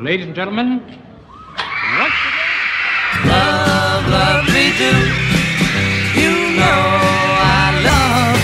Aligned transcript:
Ladies 0.00 0.26
and 0.26 0.34
gentlemen, 0.34 0.78
once 0.78 2.14
again. 2.22 3.26
Love, 3.26 4.08
love 4.08 4.44
me 4.46 4.70
do. 4.78 4.94
You 6.20 6.54
know 6.54 6.82
I 7.42 7.82
love. 7.82 8.38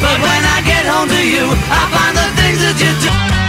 But 0.00 0.20
when 0.22 0.42
I 0.46 0.62
get 0.64 0.86
home 0.86 1.08
to 1.08 1.26
you, 1.26 1.50
I 1.50 1.82
find 1.90 2.16
the 2.16 2.28
things 2.40 2.60
that 2.60 2.78
you 2.78 2.92
do. 3.02 3.41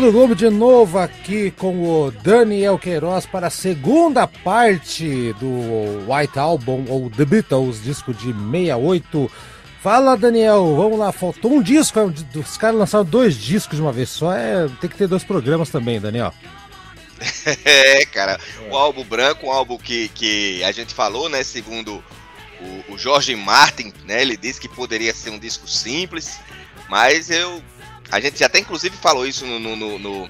Haroldo 0.00 0.12
Globo 0.16 0.34
de 0.34 0.48
novo 0.48 0.98
aqui 0.98 1.50
com 1.50 2.06
o 2.06 2.10
Daniel 2.10 2.78
Queiroz 2.78 3.26
para 3.26 3.48
a 3.48 3.50
segunda 3.50 4.26
parte 4.26 5.34
do 5.34 6.10
White 6.10 6.38
Album, 6.38 6.86
ou 6.88 7.10
The 7.10 7.26
Beatles, 7.26 7.82
disco 7.82 8.14
de 8.14 8.32
68. 8.32 9.30
Fala, 9.82 10.16
Daniel, 10.16 10.74
vamos 10.74 10.98
lá, 10.98 11.12
faltou 11.12 11.52
um 11.52 11.62
disco, 11.62 11.98
é 11.98 12.02
um 12.02 12.14
os 12.34 12.56
caras 12.56 12.78
lançaram 12.78 13.04
dois 13.04 13.36
discos 13.36 13.76
de 13.76 13.82
uma 13.82 13.92
vez 13.92 14.08
só, 14.08 14.32
é, 14.32 14.70
tem 14.80 14.88
que 14.88 14.96
ter 14.96 15.06
dois 15.06 15.22
programas 15.22 15.68
também, 15.68 16.00
Daniel. 16.00 16.32
É, 17.66 18.06
cara, 18.06 18.40
o 18.70 18.76
álbum 18.76 19.04
branco, 19.04 19.48
um 19.48 19.50
álbum 19.50 19.76
que, 19.76 20.08
que 20.08 20.64
a 20.64 20.72
gente 20.72 20.94
falou, 20.94 21.28
né? 21.28 21.44
Segundo 21.44 22.02
o, 22.88 22.94
o 22.94 22.98
Jorge 22.98 23.36
Martin, 23.36 23.92
né? 24.06 24.22
Ele 24.22 24.38
disse 24.38 24.58
que 24.58 24.68
poderia 24.68 25.12
ser 25.12 25.28
um 25.28 25.38
disco 25.38 25.68
simples, 25.68 26.38
mas 26.88 27.28
eu. 27.28 27.62
A 28.10 28.20
gente 28.20 28.42
até 28.42 28.58
inclusive 28.58 28.96
falou 28.96 29.26
isso 29.26 29.46
no, 29.46 29.58
no, 29.58 29.76
no- 29.76 30.28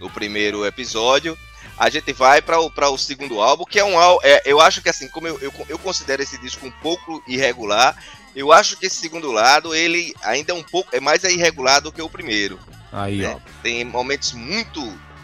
no- 0.00 0.10
primeiro 0.10 0.64
episódio. 0.66 1.36
A 1.76 1.88
gente 1.90 2.12
vai 2.12 2.42
para 2.42 2.58
o, 2.60 2.70
pra 2.70 2.90
o 2.90 2.98
segundo 2.98 3.40
álbum, 3.40 3.64
que 3.64 3.78
é 3.78 3.84
um 3.84 3.98
álbum. 3.98 4.20
É, 4.24 4.42
eu 4.44 4.60
acho 4.60 4.80
que 4.82 4.88
assim, 4.88 5.06
como 5.08 5.28
eu, 5.28 5.38
eu, 5.40 5.52
eu 5.68 5.78
considero 5.78 6.22
esse 6.22 6.36
disco 6.38 6.66
um 6.66 6.70
pouco 6.82 7.22
irregular, 7.28 7.96
eu 8.34 8.50
acho 8.52 8.76
que 8.76 8.86
esse 8.86 8.96
segundo 8.96 9.30
lado, 9.30 9.74
ele 9.74 10.12
ainda 10.22 10.52
é 10.52 10.54
um 10.54 10.62
pouco. 10.62 10.94
É 10.94 11.00
mais 11.00 11.22
irregular 11.24 11.80
do 11.80 11.92
que 11.92 12.02
o 12.02 12.08
primeiro. 12.08 12.58
Aí, 12.92 13.18
né? 13.18 13.28
ó. 13.36 13.38
Tem 13.62 13.84
momentos 13.84 14.32
muito, 14.32 14.82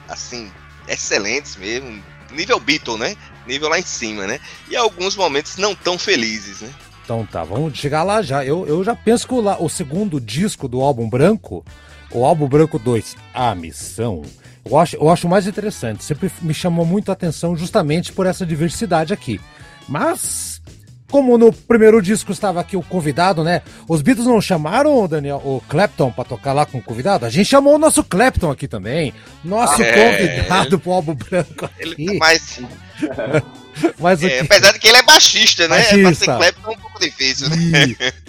assim, 0.09 0.51
excelentes 0.87 1.57
mesmo. 1.57 2.03
Nível 2.31 2.61
Beatle, 2.61 2.99
né? 2.99 3.17
Nível 3.47 3.69
lá 3.69 3.79
em 3.79 3.83
cima, 3.85 4.27
né? 4.27 4.41
E 4.69 4.77
alguns 4.77 5.17
momentos 5.17 5.57
não 5.57 5.75
tão 5.75 5.99
felizes, 5.99 6.61
né? 6.61 6.73
Então 7.05 7.27
tá, 7.27 7.45
vamos 7.45 7.77
chegar 7.79 8.03
lá 8.03 8.23
já. 8.23 8.45
Eu, 8.45 8.67
eu 8.67 8.83
já 8.83 8.95
penso 8.95 9.27
que 9.29 9.35
o, 9.35 9.65
o 9.65 9.69
segundo 9.69 10.21
disco 10.21 10.67
do 10.69 10.81
álbum 10.81 11.09
branco, 11.09 11.65
o 12.11 12.25
álbum 12.25 12.47
branco 12.49 12.79
2, 12.79 13.17
A 13.33 13.55
Missão, 13.55 14.23
eu 14.65 14.79
acho, 14.79 14.97
eu 14.97 15.09
acho 15.11 15.29
mais 15.29 15.47
interessante. 15.47 16.05
Sempre 16.05 16.31
me 16.43 16.55
chamou 16.55 16.85
muito 16.87 17.11
a 17.11 17.13
atenção 17.13 17.57
justamente 17.57 18.13
por 18.13 18.27
essa 18.27 18.47
diversidade 18.47 19.13
aqui. 19.13 19.41
Mas, 19.89 20.63
como 21.11 21.37
no 21.37 21.53
primeiro 21.53 22.01
disco 22.01 22.33
estava 22.33 22.61
aqui 22.61 22.77
o 22.77 22.83
convidado, 22.83 23.45
né? 23.45 23.61
Os 23.89 24.01
Beatles 24.01 24.27
não 24.27 24.41
chamaram, 24.41 25.07
Daniel, 25.07 25.43
o 25.45 25.63
Clapton 25.69 26.11
pra 26.11 26.25
tocar 26.25 26.53
lá 26.55 26.65
com 26.65 26.79
o 26.79 26.83
convidado? 26.83 27.27
A 27.27 27.31
gente 27.31 27.47
chamou 27.47 27.75
o 27.75 27.79
nosso 27.79 28.03
Clapton 28.03 28.51
aqui 28.51 28.67
também. 28.67 29.13
Nosso 29.45 29.83
É. 29.83 29.93
convidado 30.17 30.79
pro 30.79 30.93
álbum 30.93 31.15
branco 31.15 31.69
Ele 31.79 31.93
aqui. 31.93 32.07
tá 32.07 32.15
mais. 32.19 32.61
Mas 33.99 34.23
É, 34.23 34.41
apesar 34.41 34.73
de 34.73 34.79
que 34.79 34.89
ele 34.89 34.97
é 34.99 35.03
baixista, 35.03 35.69
né? 35.69 35.77
Baixista. 35.77 36.01
Pra 36.03 36.15
ser 36.15 36.25
Clapton 36.53 36.71
é 36.71 36.75
um 36.75 36.79
pouco 36.79 37.01
difícil, 37.01 37.49
né? 37.51 37.57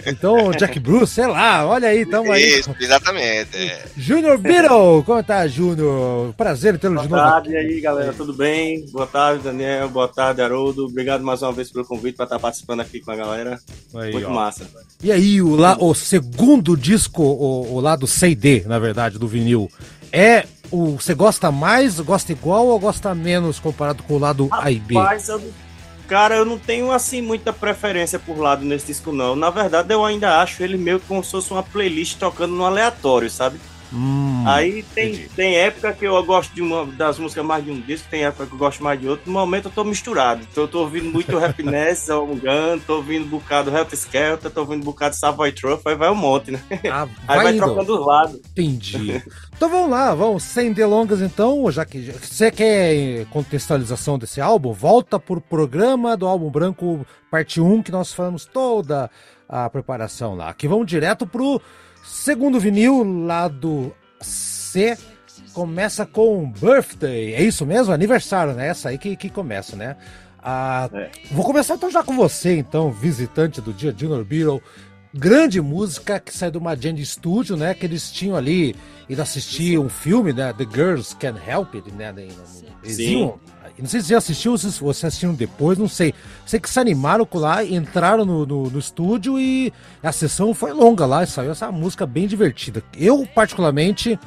Então, 0.06 0.50
Jack 0.52 0.78
Bruce, 0.80 1.14
sei 1.14 1.26
lá, 1.26 1.66
olha 1.66 1.88
aí, 1.88 2.04
tamo 2.06 2.32
aí. 2.32 2.58
Isso, 2.60 2.74
exatamente. 2.80 3.56
é. 3.56 3.84
Júnior 3.96 4.38
Beatle, 4.38 5.02
como 5.04 5.22
tá, 5.22 5.46
Júnior? 5.46 6.32
Prazer 6.34 6.78
tê-lo 6.78 7.00
de 7.00 7.08
Boa 7.08 7.20
novo. 7.22 7.32
tarde 7.32 7.50
e 7.50 7.56
aí, 7.56 7.80
galera, 7.80 8.12
tudo 8.12 8.32
bem? 8.32 8.84
Boa 8.92 9.06
tarde, 9.06 9.42
Daniel. 9.44 9.88
Boa 9.88 10.08
tarde, 10.08 10.40
Haroldo. 10.42 10.86
Obrigado 10.86 11.22
mais 11.24 11.42
uma 11.42 11.52
vez 11.52 11.70
pelo 11.70 11.84
convite 11.84 12.16
para 12.16 12.24
estar 12.24 12.38
participando 12.38 12.80
aqui 12.80 13.00
com 13.00 13.10
a 13.10 13.16
galera. 13.16 13.58
Aí, 13.94 14.12
Muito 14.12 14.28
ó. 14.28 14.30
massa. 14.32 14.66
E 15.02 15.12
aí, 15.12 15.40
o, 15.42 15.54
lá, 15.56 15.76
o 15.78 15.94
segundo 15.94 16.76
disco, 16.76 17.22
o, 17.22 17.74
o 17.74 17.80
lado 17.80 18.06
CD, 18.06 18.62
na 18.66 18.78
verdade, 18.78 19.18
do 19.18 19.28
vinil, 19.28 19.70
é 20.12 20.46
o. 20.70 20.96
Você 20.96 21.14
gosta 21.14 21.50
mais, 21.50 22.00
gosta 22.00 22.32
igual 22.32 22.66
ou 22.66 22.78
gosta 22.78 23.14
menos 23.14 23.58
comparado 23.58 24.02
com 24.02 24.14
o 24.14 24.18
lado 24.18 24.48
A 24.52 24.70
e 24.70 24.78
B? 24.78 24.94
Rapaz, 24.94 25.28
eu, 25.28 25.42
cara, 26.08 26.36
eu 26.36 26.44
não 26.44 26.58
tenho 26.58 26.90
assim 26.90 27.20
muita 27.20 27.52
preferência 27.52 28.18
por 28.18 28.38
lado 28.38 28.64
nesse 28.64 28.86
disco, 28.86 29.12
não. 29.12 29.36
Na 29.36 29.50
verdade, 29.50 29.92
eu 29.92 30.04
ainda 30.04 30.40
acho 30.40 30.62
ele 30.62 30.76
meio 30.76 31.00
como 31.00 31.22
se 31.22 31.30
fosse 31.30 31.50
uma 31.50 31.62
playlist 31.62 32.18
tocando 32.18 32.54
no 32.54 32.64
aleatório, 32.64 33.30
sabe? 33.30 33.58
Hum, 33.92 34.42
Aí 34.46 34.82
tem, 34.94 35.12
entendi. 35.12 35.28
tem 35.36 35.56
época 35.56 35.92
que 35.92 36.04
eu 36.04 36.22
gosto 36.24 36.52
de 36.54 36.60
uma 36.60 36.84
das 36.86 37.18
músicas 37.18 37.44
mais 37.44 37.64
de 37.64 37.70
um 37.70 37.80
disco, 37.80 38.08
tem 38.10 38.24
época 38.24 38.46
que 38.46 38.52
eu 38.52 38.58
gosto 38.58 38.82
mais 38.82 39.00
de 39.00 39.08
outro. 39.08 39.24
No 39.26 39.32
momento 39.32 39.66
eu 39.66 39.72
tô 39.72 39.84
misturado. 39.84 40.46
Então 40.50 40.64
eu 40.64 40.68
tô 40.68 40.80
ouvindo 40.80 41.08
muito 41.10 41.36
Happiness, 41.38 42.06
Gun, 42.10 42.78
tô 42.86 42.96
ouvindo 42.96 43.24
um 43.24 43.28
bocado 43.28 43.70
Helter 43.70 43.98
Skelter, 43.98 44.50
tô 44.50 44.60
ouvindo 44.60 44.82
um 44.82 44.84
bocado 44.84 45.14
Savoy 45.14 45.52
Truff, 45.52 45.82
aí 45.86 45.94
vai 45.94 46.10
um 46.10 46.14
monte, 46.16 46.50
né? 46.50 46.60
Ah, 46.90 47.06
Aí 47.28 47.42
vai 47.42 47.52
indo. 47.54 47.64
trocando 47.64 47.98
os 48.00 48.06
lados. 48.06 48.40
Entendi. 48.50 49.22
Então 49.56 49.70
vamos 49.70 49.88
lá, 49.88 50.14
vamos 50.14 50.42
sem 50.42 50.70
delongas 50.70 51.22
então, 51.22 51.70
já 51.72 51.82
que 51.82 52.12
você 52.12 52.50
quer 52.50 53.24
contextualização 53.30 54.18
desse 54.18 54.38
álbum, 54.38 54.70
volta 54.74 55.18
pro 55.18 55.40
programa 55.40 56.14
do 56.14 56.26
álbum 56.26 56.50
branco 56.50 57.06
parte 57.30 57.58
1 57.58 57.82
que 57.82 57.90
nós 57.90 58.12
falamos 58.12 58.44
toda 58.44 59.10
a 59.48 59.70
preparação 59.70 60.34
lá. 60.34 60.50
Aqui 60.50 60.68
vamos 60.68 60.86
direto 60.86 61.26
pro 61.26 61.58
segundo 62.06 62.58
vinil 62.60 63.02
lado 63.24 63.94
C. 64.20 64.96
Começa 65.52 66.04
com 66.04 66.50
Birthday, 66.50 67.34
é 67.34 67.42
isso 67.42 67.64
mesmo? 67.64 67.92
Aniversário, 67.92 68.52
né? 68.52 68.68
Essa 68.68 68.90
aí 68.90 68.98
que, 68.98 69.16
que 69.16 69.30
começa, 69.30 69.74
né? 69.74 69.96
Ah, 70.42 70.88
É. 70.92 71.10
Vou 71.32 71.44
começar 71.44 71.74
então 71.76 71.90
já 71.90 72.02
com 72.02 72.14
você, 72.14 72.56
então, 72.58 72.90
visitante 72.90 73.60
do 73.60 73.72
dia, 73.72 73.94
Junior 73.96 74.22
Beatle 74.24 74.62
grande 75.14 75.62
música 75.62 76.20
que 76.20 76.30
sai 76.36 76.50
do 76.50 76.60
Magend 76.60 77.02
Studio, 77.06 77.56
né? 77.56 77.72
Que 77.72 77.86
eles 77.86 78.10
tinham 78.12 78.36
ali 78.36 78.76
ido 79.08 79.22
assistir 79.22 79.78
um 79.78 79.88
filme, 79.88 80.30
né? 80.30 80.52
The 80.52 80.66
Girls 80.70 81.16
Can 81.16 81.36
Help 81.48 81.74
It, 81.74 81.90
né? 81.92 82.12
Eles 82.18 82.96
Sim. 82.96 83.20
iam- 83.20 83.40
não 83.78 83.88
sei 83.88 84.00
se 84.00 84.08
você 84.08 84.14
assistiu 84.14 84.52
ou 84.52 84.58
se 84.58 84.80
você 84.80 85.06
assistiram 85.06 85.34
depois, 85.34 85.78
não 85.78 85.88
sei. 85.88 86.14
Sei 86.46 86.58
que 86.58 86.68
se 86.68 86.80
animaram 86.80 87.28
lá, 87.34 87.64
entraram 87.64 88.24
no, 88.24 88.46
no, 88.46 88.70
no 88.70 88.78
estúdio 88.78 89.38
e 89.38 89.72
a 90.02 90.12
sessão 90.12 90.54
foi 90.54 90.72
longa 90.72 91.04
lá 91.04 91.22
e 91.22 91.26
saiu 91.26 91.50
essa 91.50 91.70
música 91.70 92.06
bem 92.06 92.26
divertida. 92.26 92.82
Eu, 92.96 93.26
particularmente, 93.34 94.18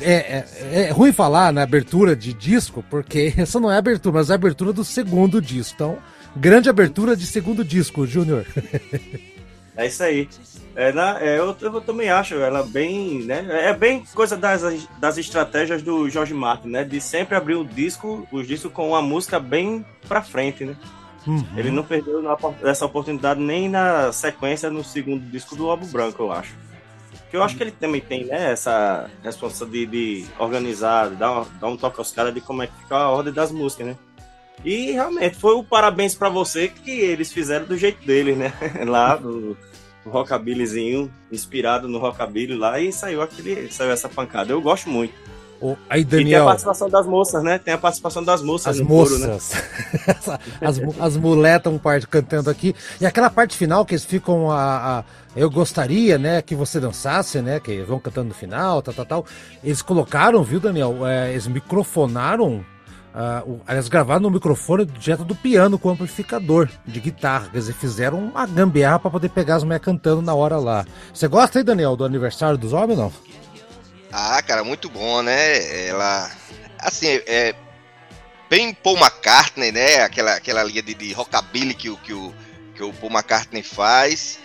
é, 0.00 0.12
é, 0.12 0.82
é 0.84 0.90
ruim 0.90 1.12
falar 1.12 1.52
na 1.52 1.62
abertura 1.62 2.14
de 2.14 2.32
disco, 2.32 2.84
porque 2.88 3.32
essa 3.38 3.58
não 3.58 3.70
é 3.70 3.74
a 3.74 3.78
abertura, 3.78 4.14
mas 4.14 4.30
é 4.30 4.32
a 4.32 4.36
abertura 4.36 4.72
do 4.72 4.84
segundo 4.84 5.40
disco. 5.40 5.74
Então, 5.74 5.98
grande 6.36 6.70
abertura 6.70 7.16
de 7.16 7.26
segundo 7.26 7.64
disco, 7.64 8.06
Júnior. 8.06 8.46
É 9.74 9.86
isso 9.86 10.02
aí. 10.02 10.28
É, 10.74 10.90
é, 11.20 11.38
eu, 11.38 11.54
eu 11.60 11.80
também 11.80 12.08
acho 12.10 12.34
ela 12.34 12.62
bem, 12.62 13.22
né? 13.24 13.46
É 13.50 13.74
bem 13.74 14.04
coisa 14.14 14.36
das, 14.36 14.62
das 14.98 15.18
estratégias 15.18 15.82
do 15.82 16.08
George 16.08 16.32
Martin, 16.32 16.68
né? 16.68 16.84
De 16.84 17.00
sempre 17.00 17.36
abrir 17.36 17.56
o 17.56 17.64
disco, 17.64 18.26
os 18.32 18.46
discos 18.46 18.72
com 18.72 18.88
uma 18.88 19.02
música 19.02 19.38
bem 19.38 19.84
pra 20.08 20.22
frente, 20.22 20.64
né? 20.64 20.76
Uhum. 21.26 21.44
Ele 21.56 21.70
não 21.70 21.84
perdeu 21.84 22.22
na- 22.22 22.36
essa 22.64 22.86
oportunidade 22.86 23.38
nem 23.40 23.68
na 23.68 24.10
sequência 24.12 24.70
no 24.70 24.82
segundo 24.82 25.22
disco 25.30 25.54
do 25.54 25.70
álbum 25.70 25.86
branco, 25.86 26.22
eu 26.22 26.32
acho. 26.32 26.54
Que 27.30 27.36
eu 27.36 27.42
acho 27.42 27.56
que 27.56 27.62
ele 27.62 27.70
também 27.70 28.00
tem, 28.00 28.24
né? 28.24 28.52
Essa 28.52 29.10
responsabilidade 29.22 29.90
de, 29.90 30.22
de 30.22 30.28
organizar, 30.38 31.10
de 31.10 31.16
dar, 31.16 31.44
dar 31.60 31.68
um 31.68 31.76
toque 31.76 31.98
aos 31.98 32.12
caras 32.12 32.34
de 32.34 32.40
como 32.40 32.62
é 32.62 32.66
que 32.66 32.76
fica 32.82 32.96
a 32.96 33.10
ordem 33.10 33.32
das 33.32 33.52
músicas, 33.52 33.86
né? 33.88 33.96
E 34.64 34.92
realmente 34.92 35.36
foi 35.36 35.54
o 35.54 35.64
parabéns 35.64 36.14
pra 36.14 36.28
você 36.28 36.68
que 36.68 36.90
eles 36.90 37.32
fizeram 37.32 37.66
do 37.66 37.76
jeito 37.76 38.04
deles, 38.06 38.36
né? 38.36 38.52
Lá 38.86 39.16
do, 39.16 39.56
rockabillyzinho, 40.10 41.10
inspirado 41.30 41.88
no 41.88 41.98
rockabilly 41.98 42.56
lá, 42.56 42.80
e 42.80 42.92
saiu 42.92 43.22
aquele, 43.22 43.70
saiu 43.72 43.90
essa 43.90 44.08
pancada. 44.08 44.52
Eu 44.52 44.60
gosto 44.60 44.88
muito. 44.88 45.14
Oh, 45.64 45.76
aí, 45.88 46.00
E 46.00 46.04
tem 46.04 46.18
a 46.18 46.22
Daniel. 46.22 46.44
participação 46.46 46.90
das 46.90 47.06
moças, 47.06 47.40
né? 47.44 47.56
Tem 47.56 47.72
a 47.72 47.78
participação 47.78 48.24
das 48.24 48.42
moças 48.42 48.66
As 48.66 48.78
no 48.78 48.84
né? 48.84 48.90
moças. 48.90 49.52
as, 50.60 50.78
mu- 50.80 50.94
as 50.98 51.16
mulheres 51.16 51.58
estão 51.58 51.78
parte 51.78 52.04
cantando 52.08 52.50
aqui. 52.50 52.74
E 53.00 53.06
aquela 53.06 53.30
parte 53.30 53.56
final 53.56 53.86
que 53.86 53.94
eles 53.94 54.04
ficam 54.04 54.50
a, 54.50 54.98
a- 54.98 55.04
Eu 55.36 55.48
gostaria, 55.48 56.18
né, 56.18 56.42
que 56.42 56.56
você 56.56 56.80
dançasse, 56.80 57.40
né? 57.40 57.60
Que 57.60 57.80
vão 57.82 58.00
cantando 58.00 58.30
no 58.30 58.34
final, 58.34 58.82
tal, 58.82 58.92
tal, 58.92 59.06
tal. 59.06 59.26
Eles 59.62 59.82
colocaram, 59.82 60.42
viu, 60.42 60.58
Daniel? 60.58 61.06
É, 61.06 61.30
eles 61.30 61.46
microfonaram. 61.46 62.64
Ah, 63.14 63.42
o- 63.46 63.60
eles 63.68 63.88
gravaram 63.88 64.20
no 64.20 64.30
microfone 64.30 64.84
direto 64.86 65.24
do 65.24 65.34
piano 65.34 65.78
com 65.78 65.90
amplificador 65.90 66.68
de 66.86 67.00
guitarra. 67.00 67.48
Quer 67.50 67.58
dizer, 67.58 67.74
fizeram 67.74 68.18
uma 68.18 68.46
gambiarra 68.46 68.98
pra 68.98 69.10
poder 69.10 69.28
pegar 69.28 69.56
as 69.56 69.64
mulheres 69.64 69.84
cantando 69.84 70.22
na 70.22 70.34
hora 70.34 70.56
lá. 70.58 70.84
Você 71.12 71.28
gosta 71.28 71.58
aí, 71.58 71.64
Daniel, 71.64 71.96
do 71.96 72.04
aniversário 72.04 72.56
dos 72.58 72.72
homens, 72.72 72.98
não? 72.98 73.12
Ah, 74.10 74.42
cara, 74.42 74.62
muito 74.64 74.88
bom, 74.90 75.22
né? 75.22 75.86
Ela. 75.88 76.30
Assim, 76.78 77.06
é. 77.26 77.54
Bem 78.50 78.74
Paul 78.74 78.98
McCartney, 78.98 79.72
né? 79.72 80.02
Aquela, 80.02 80.34
aquela 80.34 80.62
linha 80.62 80.82
de, 80.82 80.92
de 80.94 81.12
rockabilly 81.14 81.72
que, 81.72 81.94
que, 81.96 82.12
o, 82.12 82.34
que 82.74 82.82
o 82.82 82.92
Paul 82.92 83.10
McCartney 83.10 83.62
faz. 83.62 84.38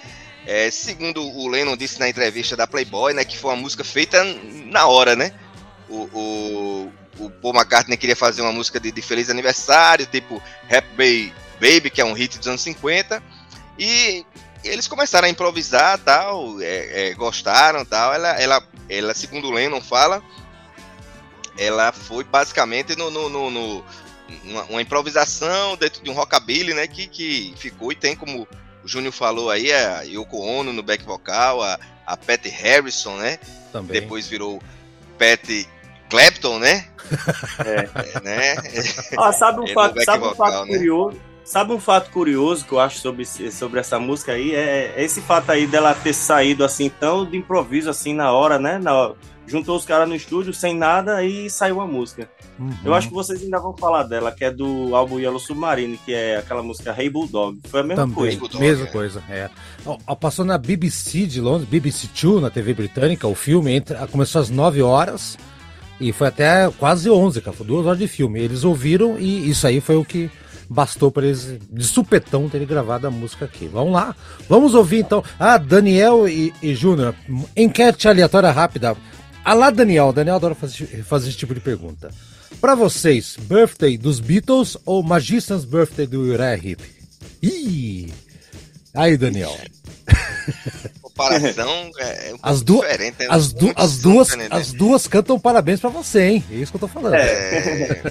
É, 0.46 0.72
segundo 0.72 1.22
o 1.22 1.50
Lennon 1.50 1.76
disse 1.76 2.00
na 2.00 2.08
entrevista 2.08 2.56
da 2.56 2.66
Playboy, 2.66 3.14
né? 3.14 3.26
Que 3.26 3.38
foi 3.38 3.52
uma 3.52 3.62
música 3.62 3.84
feita 3.84 4.24
na 4.72 4.88
hora, 4.88 5.14
né? 5.14 5.34
O, 5.90 6.04
o, 6.14 6.92
o 7.20 7.30
Paul 7.30 7.54
McCartney 7.56 7.98
queria 7.98 8.16
fazer 8.16 8.42
uma 8.42 8.52
música 8.52 8.80
de, 8.80 8.92
de 8.92 9.02
feliz 9.02 9.30
aniversário, 9.30 10.06
tipo 10.06 10.42
Happy 10.70 11.34
Baby, 11.60 11.90
que 11.90 12.02
é 12.02 12.06
um 12.06 12.14
hit 12.14 12.38
dos 12.38 12.48
anos 12.48 12.62
50. 12.62 13.22
E 13.80 14.26
eles 14.64 14.88
começaram 14.88 15.28
a 15.28 15.30
improvisar 15.30 15.98
tal, 16.00 16.62
é, 16.62 17.10
é, 17.10 17.14
gostaram 17.14 17.84
tal. 17.86 18.14
Ela, 18.14 18.30
ela, 18.42 18.64
ela, 18.90 19.14
segundo 19.14 19.48
o 19.48 19.52
Lennon 19.52 19.82
fala, 19.82 20.22
ela 21.58 21.92
foi 21.92 22.24
basicamente 22.24 22.96
no, 22.96 23.10
no, 23.10 23.30
no- 23.30 23.52
no- 23.52 23.86
uma, 24.44 24.64
uma 24.66 24.82
improvisação 24.82 25.78
dentro 25.78 26.04
de 26.04 26.10
um 26.10 26.14
rockabilly, 26.14 26.74
né? 26.74 26.86
Que, 26.86 27.08
que 27.08 27.54
ficou 27.58 27.92
e 27.92 27.96
tem 27.96 28.16
como 28.16 28.46
o 28.84 28.88
Júnior 28.88 29.14
falou 29.14 29.50
aí, 29.50 29.72
a 29.72 30.02
Yoko 30.02 30.38
Ono 30.40 30.72
no 30.74 30.84
back 30.84 31.04
vocal, 31.04 31.62
a, 31.64 31.80
a 32.06 32.16
Patty 32.18 32.50
Harrison, 32.50 33.16
né? 33.18 33.40
Também. 33.72 34.02
Depois 34.02 34.28
virou 34.28 34.62
Patty 35.18 35.68
Clapton, 36.10 36.60
né? 36.60 36.86
É. 37.66 37.90
É, 38.18 38.22
né? 38.22 38.56
Ah, 39.18 39.32
sabe 39.32 39.62
um 39.62 39.68
fato, 39.68 40.04
sabe 40.04 40.26
um 40.26 40.30
vocal, 40.30 40.52
fato 40.52 40.66
né? 40.68 40.78
curioso? 40.78 41.18
Sabe 41.44 41.72
um 41.72 41.80
fato 41.80 42.12
curioso 42.12 42.66
que 42.66 42.74
eu 42.74 42.80
acho 42.80 43.00
sobre, 43.00 43.26
sobre 43.26 43.80
essa 43.80 43.98
música 43.98 44.34
aí? 44.34 44.54
É, 44.54 44.94
é 44.98 45.04
esse 45.04 45.22
fato 45.22 45.50
aí 45.50 45.66
dela 45.66 45.94
ter 45.94 46.14
saído 46.14 46.64
assim, 46.66 46.90
tão 46.90 47.26
de 47.26 47.38
improviso, 47.38 47.90
assim, 47.90 48.14
na 48.14 48.32
hora, 48.34 48.60
né? 48.60 48.78
Na 48.78 48.94
hora. 48.94 49.16
Juntou 49.50 49.78
os 49.78 49.86
caras 49.86 50.10
no 50.10 50.14
estúdio 50.16 50.54
sem 50.54 50.76
nada 50.76 51.24
e 51.24 51.50
saiu 51.50 51.80
a 51.80 51.88
música. 51.88 52.30
Uhum. 52.60 52.70
Eu 52.84 52.94
acho 52.94 53.08
que 53.08 53.14
vocês 53.14 53.42
ainda 53.42 53.60
vão 53.60 53.74
falar 53.78 54.04
dela, 54.04 54.30
que 54.30 54.44
é 54.44 54.52
do 54.52 54.94
álbum 54.94 55.20
Yellow 55.20 55.40
Submarine, 55.40 55.98
que 55.98 56.14
é 56.14 56.36
aquela 56.36 56.62
música 56.62 56.94
Hey 57.00 57.10
Bulldog. 57.10 57.58
Foi 57.70 57.80
a 57.80 57.84
mesma 57.84 58.04
Também, 58.04 58.16
coisa. 58.16 58.40
Bulldog, 58.40 58.60
mesma 58.62 58.86
é. 58.86 58.92
coisa, 58.92 59.24
é. 59.30 59.50
Passou 60.20 60.44
na 60.44 60.58
BBC 60.58 61.26
de 61.28 61.40
Londres, 61.40 61.70
BBC 61.70 62.10
Two, 62.10 62.42
na 62.42 62.50
TV 62.50 62.74
britânica, 62.74 63.26
o 63.26 63.34
filme 63.34 63.72
entre- 63.72 63.96
começou 64.08 64.42
às 64.42 64.50
9 64.50 64.82
horas 64.82 65.38
e 66.00 66.12
foi 66.12 66.28
até 66.28 66.70
quase 66.78 67.10
11, 67.10 67.42
cara, 67.42 67.56
foi 67.56 67.66
duas 67.66 67.86
horas 67.86 68.00
de 68.00 68.08
filme. 68.08 68.40
Eles 68.40 68.64
ouviram 68.64 69.20
e 69.20 69.50
isso 69.50 69.66
aí 69.66 69.82
foi 69.82 69.96
o 69.96 70.06
que 70.06 70.30
bastou 70.70 71.12
para 71.12 71.26
eles, 71.26 71.58
de 71.70 71.84
supetão, 71.84 72.50
terem 72.50 72.68
gravado 72.68 73.08
a 73.08 73.12
música 73.12 73.46
aqui. 73.46 73.68
Vamos 73.68 73.94
lá, 73.94 74.16
vamos 74.48 74.74
ouvir 74.74 75.00
então. 75.00 75.24
Ah, 75.40 75.58
Daniel 75.58 76.28
e, 76.28 76.54
e 76.62 76.76
Júnior, 76.76 77.16
enquete 77.56 78.08
aleatória 78.08 78.52
rápida. 78.52 78.96
Ah 79.44 79.54
lá, 79.54 79.70
Daniel, 79.70 80.12
Daniel 80.12 80.36
adora 80.36 80.56
fazer, 80.56 81.04
fazer 81.04 81.30
esse 81.30 81.38
tipo 81.38 81.54
de 81.54 81.62
pergunta. 81.62 82.10
Pra 82.60 82.76
vocês, 82.76 83.38
Birthday 83.40 83.98
dos 83.98 84.20
Beatles 84.20 84.78
ou 84.86 85.04
Magician's 85.04 85.64
Birthday 85.64 86.08
do 86.08 86.22
Uriah 86.22 86.56
Heep? 86.56 86.82
Ih! 87.42 88.12
Aí, 88.94 89.16
Daniel. 89.16 89.56
comparação 91.18 91.92
é 92.00 92.28
um 92.28 92.38
pouco 92.38 92.40
As, 92.50 92.62
du 92.62 92.82
diferente. 92.82 93.16
né? 93.20 93.28
as, 93.30 93.54
du 93.54 93.74
as, 93.76 93.98
duas, 93.98 94.36
né? 94.36 94.48
as 94.52 94.72
duas 94.72 95.08
cantam 95.08 95.40
parabéns 95.40 95.80
pra 95.80 95.90
você, 95.90 96.22
hein? 96.30 96.46
É 96.52 96.56
isso 96.56 96.72
que 96.72 96.76
eu 96.78 96.82
tô 96.82 96.88
falando. 96.88 97.16
É. 97.16 98.02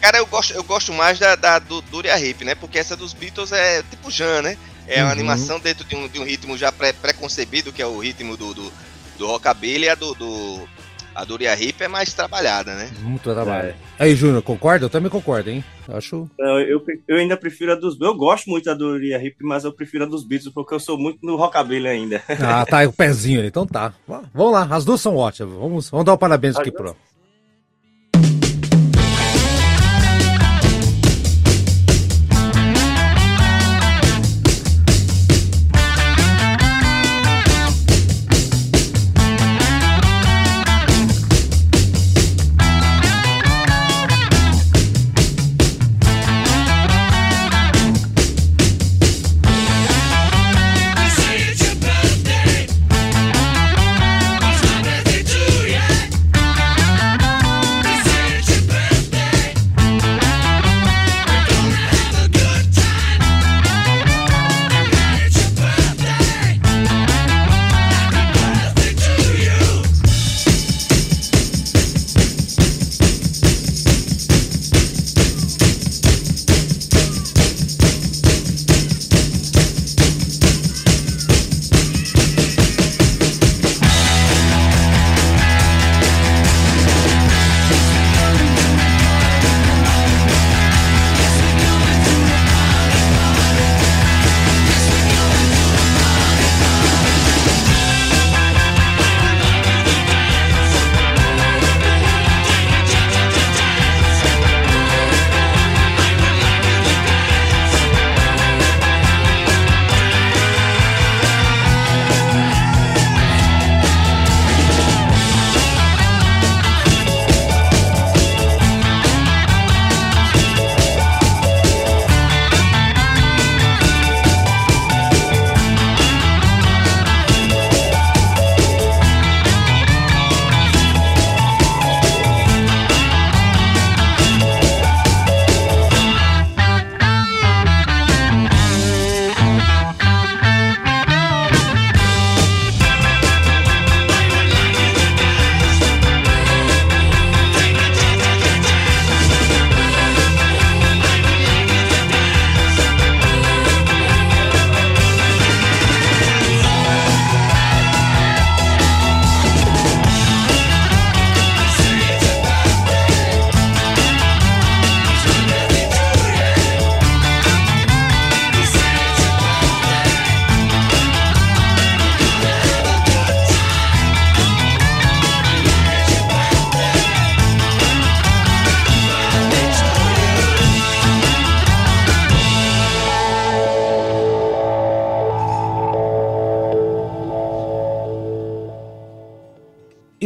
Cara, 0.00 0.18
eu 0.18 0.26
gosto, 0.26 0.54
eu 0.54 0.64
gosto 0.64 0.92
mais 0.94 1.18
da, 1.18 1.36
da 1.36 1.58
do 1.58 1.82
Duria 1.82 2.18
Hip, 2.18 2.44
né? 2.44 2.54
Porque 2.54 2.78
essa 2.78 2.96
dos 2.96 3.12
Beatles 3.12 3.52
é 3.52 3.82
tipo 3.90 4.10
Jan, 4.10 4.42
né? 4.42 4.56
É 4.88 5.00
uma 5.02 5.06
Uhum. 5.06 5.12
animação 5.12 5.60
dentro 5.60 5.84
de 5.84 5.94
um, 5.94 6.08
de 6.08 6.18
um 6.18 6.24
ritmo 6.24 6.56
já 6.56 6.72
pré- 6.72 6.92
pré-concebido, 6.94 7.72
que 7.72 7.82
é 7.82 7.86
o 7.86 7.98
ritmo 7.98 8.36
do, 8.36 8.54
do, 8.54 8.72
do 9.18 9.26
rockabilly, 9.26 9.84
e 9.84 9.88
a 9.90 9.94
do, 9.94 10.14
do 10.14 10.68
a 11.14 11.24
Duria 11.24 11.54
Hip 11.54 11.82
é 11.82 11.88
mais 11.88 12.12
trabalhada, 12.12 12.74
né? 12.74 12.90
Muito 13.00 13.22
trabalho. 13.22 13.74
Aí, 13.98 14.14
Júnior, 14.14 14.42
concorda? 14.42 14.86
Eu 14.86 14.90
também 14.90 15.10
concordo, 15.10 15.50
hein? 15.50 15.64
Eu 15.88 15.96
acho. 15.96 16.30
Eu, 16.38 16.60
eu, 16.60 16.84
eu 17.08 17.16
ainda 17.16 17.36
prefiro 17.36 17.72
a 17.72 17.74
dos 17.74 18.00
Eu 18.00 18.14
gosto 18.14 18.48
muito 18.48 18.64
da 18.64 18.74
do 18.74 18.86
Uriah 18.86 19.22
Heep, 19.22 19.36
mas 19.42 19.64
eu 19.64 19.72
prefiro 19.72 20.04
a 20.04 20.06
dos 20.06 20.24
Beatles, 20.24 20.52
porque 20.52 20.74
eu 20.74 20.80
sou 20.80 20.98
muito 20.98 21.18
no 21.22 21.36
rockabilly 21.36 21.88
ainda. 21.88 22.22
Ah, 22.40 22.64
tá, 22.64 22.86
o 22.86 22.92
pezinho 22.92 23.40
ali. 23.40 23.48
Então 23.48 23.66
tá. 23.66 23.92
Vamos 24.32 24.52
lá, 24.52 24.68
as 24.70 24.84
duas 24.84 25.00
são 25.00 25.16
ótimas. 25.16 25.54
Vamos, 25.54 25.90
vamos 25.90 26.06
dar 26.06 26.14
o 26.14 26.18
parabéns 26.18 26.56
aqui 26.56 26.70
As 26.70 26.74
pro. 26.74 26.96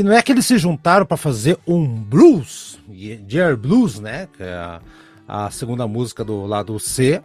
Não 0.04 0.12
é 0.12 0.22
que 0.22 0.32
eles 0.32 0.46
se 0.46 0.58
juntaram 0.58 1.06
para 1.06 1.16
fazer 1.16 1.58
um 1.66 1.86
blues, 1.86 2.78
Dear 3.26 3.56
Blues, 3.56 3.98
né? 3.98 4.28
Que 4.36 4.42
é 4.42 4.52
a, 4.52 4.80
a 5.26 5.50
segunda 5.50 5.86
música 5.86 6.24
do 6.24 6.46
lado 6.46 6.78
C 6.78 7.22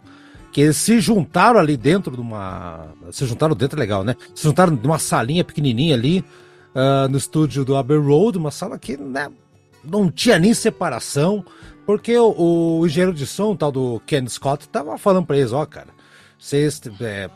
que 0.52 0.60
eles 0.60 0.76
se 0.76 1.00
juntaram 1.00 1.60
ali 1.60 1.76
dentro 1.76 2.14
de 2.14 2.20
uma. 2.20 2.88
Se 3.10 3.24
juntaram 3.26 3.54
dentro, 3.54 3.78
é 3.78 3.80
legal, 3.80 4.02
né? 4.02 4.16
Se 4.34 4.44
juntaram 4.44 4.74
de 4.74 4.86
uma 4.86 4.98
salinha 4.98 5.44
pequenininha 5.44 5.94
ali 5.94 6.24
uh, 6.74 7.08
no 7.08 7.16
estúdio 7.16 7.64
do 7.64 7.76
Abbey 7.76 7.96
Road, 7.96 8.38
uma 8.38 8.50
sala 8.50 8.78
que 8.78 8.96
né, 8.96 9.30
não 9.84 10.10
tinha 10.10 10.38
nem 10.38 10.52
separação, 10.52 11.44
porque 11.86 12.16
o, 12.18 12.80
o 12.80 12.86
engenheiro 12.86 13.14
de 13.14 13.26
som, 13.26 13.54
tal 13.54 13.70
do 13.70 14.00
Ken 14.06 14.26
Scott, 14.26 14.68
tava 14.68 14.98
falando 14.98 15.26
pra 15.26 15.38
eles: 15.38 15.52
ó, 15.52 15.62
oh, 15.62 15.66
cara, 15.66 15.88
vocês. 16.38 16.80
É, 17.00 17.30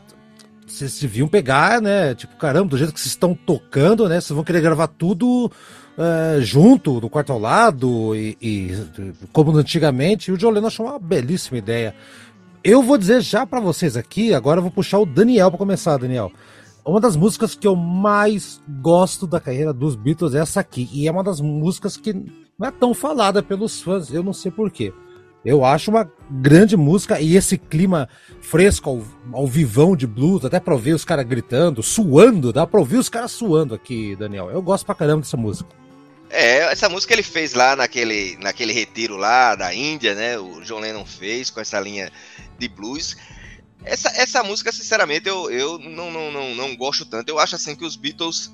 vocês 0.65 0.99
deviam 0.99 1.27
pegar, 1.27 1.81
né? 1.81 2.15
Tipo, 2.15 2.35
caramba, 2.37 2.69
do 2.69 2.77
jeito 2.77 2.93
que 2.93 2.99
vocês 2.99 3.11
estão 3.11 3.35
tocando, 3.35 4.07
né? 4.09 4.19
Vocês 4.19 4.35
vão 4.35 4.43
querer 4.43 4.61
gravar 4.61 4.87
tudo 4.87 5.51
uh, 5.97 6.41
junto, 6.41 6.99
no 6.99 7.09
quarto 7.09 7.31
ao 7.31 7.39
lado, 7.39 8.15
e, 8.15 8.37
e 8.41 8.71
como 9.31 9.55
antigamente. 9.57 10.29
E 10.29 10.33
o 10.33 10.37
John 10.37 10.49
Lennon 10.51 10.67
achou 10.67 10.85
uma 10.87 10.99
belíssima 10.99 11.57
ideia. 11.57 11.95
Eu 12.63 12.81
vou 12.81 12.97
dizer 12.97 13.21
já 13.21 13.45
para 13.45 13.59
vocês 13.59 13.95
aqui, 13.95 14.33
agora 14.33 14.57
eu 14.57 14.63
vou 14.63 14.71
puxar 14.71 14.99
o 14.99 15.05
Daniel 15.05 15.51
para 15.51 15.57
começar, 15.57 15.97
Daniel. 15.97 16.31
Uma 16.83 16.99
das 16.99 17.15
músicas 17.15 17.55
que 17.55 17.67
eu 17.67 17.75
mais 17.75 18.61
gosto 18.81 19.25
da 19.25 19.39
carreira 19.39 19.73
dos 19.73 19.95
Beatles 19.95 20.35
é 20.35 20.39
essa 20.39 20.59
aqui. 20.59 20.89
E 20.93 21.07
é 21.07 21.11
uma 21.11 21.23
das 21.23 21.39
músicas 21.41 21.97
que 21.97 22.13
não 22.13 22.67
é 22.67 22.71
tão 22.71 22.93
falada 22.93 23.41
pelos 23.41 23.81
fãs, 23.81 24.11
eu 24.11 24.23
não 24.23 24.33
sei 24.33 24.51
porquê. 24.51 24.93
Eu 25.45 25.63
acho 25.63 25.91
uma 25.91 26.11
grande 26.29 26.75
música 26.75 27.21
e 27.21 27.37
esse 27.37 27.55
clima 27.55 28.09
fresco 28.41 28.89
ao, 28.89 29.41
ao 29.41 29.47
vivão 29.47 29.95
de 29.95 30.07
blues, 30.07 30.43
até 30.43 30.59
pra 30.59 30.73
ouvir 30.73 30.93
os 30.93 31.05
caras 31.05 31.23
gritando, 31.25 31.83
suando, 31.83 32.51
dá 32.51 32.65
pra 32.65 32.79
ouvir 32.79 32.97
os 32.97 33.09
caras 33.09 33.31
suando 33.31 33.75
aqui, 33.75 34.15
Daniel. 34.15 34.49
Eu 34.49 34.61
gosto 34.61 34.87
pra 34.87 34.95
caramba 34.95 35.21
dessa 35.21 35.37
música. 35.37 35.69
É, 36.31 36.71
essa 36.71 36.89
música 36.89 37.13
ele 37.13 37.21
fez 37.21 37.53
lá 37.53 37.75
naquele, 37.75 38.35
naquele 38.41 38.73
retiro 38.73 39.15
lá 39.15 39.53
da 39.53 39.71
Índia, 39.71 40.15
né? 40.15 40.39
O 40.39 40.61
John 40.61 40.79
Lennon 40.79 41.05
fez 41.05 41.51
com 41.51 41.61
essa 41.61 41.79
linha 41.79 42.11
de 42.57 42.67
blues. 42.67 43.15
Essa, 43.83 44.09
essa 44.19 44.43
música, 44.43 44.71
sinceramente, 44.71 45.29
eu, 45.29 45.51
eu 45.51 45.77
não, 45.77 46.09
não, 46.09 46.31
não, 46.31 46.55
não 46.55 46.75
gosto 46.75 47.05
tanto. 47.05 47.29
Eu 47.29 47.37
acho 47.37 47.55
assim 47.55 47.75
que 47.75 47.85
os 47.85 47.95
Beatles, 47.95 48.51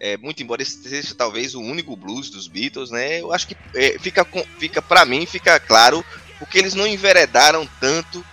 é, 0.00 0.16
muito 0.16 0.42
embora 0.42 0.62
esse 0.62 0.82
seja 0.82 1.14
talvez 1.14 1.54
o 1.54 1.60
único 1.60 1.94
blues 1.94 2.30
dos 2.30 2.48
Beatles, 2.48 2.90
né? 2.90 3.20
Eu 3.20 3.34
acho 3.34 3.46
que 3.46 3.56
é, 3.74 3.98
fica, 3.98 4.26
fica 4.58 4.80
para 4.80 5.04
mim, 5.04 5.26
fica 5.26 5.60
claro 5.60 6.02
porque 6.42 6.58
eles 6.58 6.74
não 6.74 6.88
enveredaram 6.88 7.68
tanto 7.78 8.26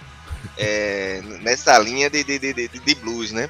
é, 0.58 1.22
nessa 1.42 1.78
linha 1.78 2.10
de, 2.10 2.24
de, 2.24 2.40
de, 2.40 2.68
de, 2.68 2.96
blues, 2.96 3.32
né? 3.32 3.48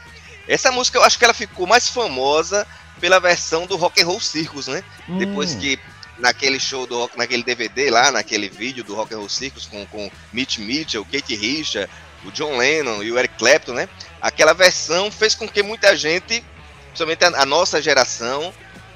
Essa 0.50 0.70
música 0.70 0.98
eu 0.98 1.04
acho 1.04 1.18
que 1.18 1.24
ela 1.24 1.34
ficou 1.34 1.66
mais 1.66 1.88
famosa 1.88 2.68
pela 3.00 3.20
versão 3.20 3.66
do 3.66 3.78
Rock 3.78 4.01
and 4.01 4.06
Roll 4.06 4.20
Circus, 4.20 4.68
né? 4.68 4.84
Hum. 5.08 5.18
Depois 5.18 5.56
que 5.56 5.80
naquele 6.18 6.60
show 6.60 6.86
do 6.86 6.98
rock, 6.98 7.18
naquele 7.18 7.42
DVD 7.42 7.89
lá, 7.89 8.12
naquele 8.12 8.50
vídeo 8.50 8.84
do 8.84 8.94
Rock 8.96 9.13
and 9.13 9.20
Roll 9.20 9.30
Circus 9.30 9.66
com, 9.66 9.86
com 9.86 10.12
Mitch 10.34 10.58
Mitchell, 10.58 11.06
Kate 11.06 11.36
Richard, 11.36 11.89
o 12.25 12.32
John 12.32 12.58
Lennon 12.58 13.01
e 13.01 13.13
o 13.13 13.18
Eric 13.18 13.36
Clapton, 13.38 13.72
né? 13.72 13.88
Aquela 14.22 14.51
versão 14.51 15.10
fez 15.10 15.36
com 15.36 15.48
que 15.48 15.63
muita 15.63 15.96
gente, 15.96 16.44
principalmente 16.88 17.24
a, 17.24 17.44
a 17.44 17.46
nossa 17.46 17.82
geração, 17.82 18.54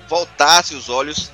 voltasse 0.09 0.75
os 0.75 0.89
olhos 0.89 1.31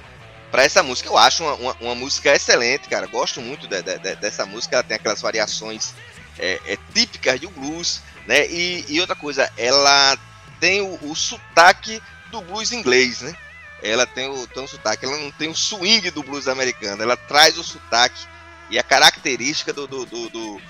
para 0.51 0.63
essa 0.63 0.83
música. 0.83 1.09
Eu 1.09 1.17
acho 1.17 1.43
uma, 1.43 1.53
uma, 1.55 1.77
uma, 1.81 1.95
música 1.95 2.33
excelente, 2.35 2.89
cara. 2.89 3.07
Gosto 3.07 3.41
muito 3.41 3.67
de, 3.67 3.81
de, 3.81 3.97
de, 3.99 4.15
dessa 4.15 4.45
música. 4.45 4.75
Ela 4.75 4.83
tem 4.83 4.95
aquelas 4.95 5.21
variações 5.21 5.93
é, 6.37 6.59
é, 6.65 6.77
típicas 6.93 7.39
do 7.39 7.49
blues, 7.49 8.01
né? 8.27 8.47
E, 8.47 8.85
e, 8.87 8.99
outra 8.99 9.15
coisa, 9.15 9.51
ela 9.57 10.17
tem 10.59 10.81
o, 10.81 10.99
o 11.03 11.15
sotaque 11.15 12.01
do 12.31 12.41
blues 12.41 12.71
inglês, 12.71 13.21
né? 13.21 13.35
ela 13.81 14.05
tem 14.05 14.29
o, 14.29 14.47
tem 14.47 14.63
um 14.63 14.67
sotaque, 14.67 15.05
ela 15.05 15.17
não 15.17 15.31
tem 15.31 15.49
o 15.49 15.55
swing 15.55 16.11
do 16.11 16.23
blues 16.23 16.47
americano, 16.47 17.01
ela 17.01 17.15
traz 17.15 17.57
o 17.57 17.63
sotaque 17.63 18.27
e 18.69 18.77
a 18.77 18.83
característica 18.83 19.73
do, 19.73 19.87
do, 19.87 20.05
do, 20.05 20.29
do, 20.29 20.61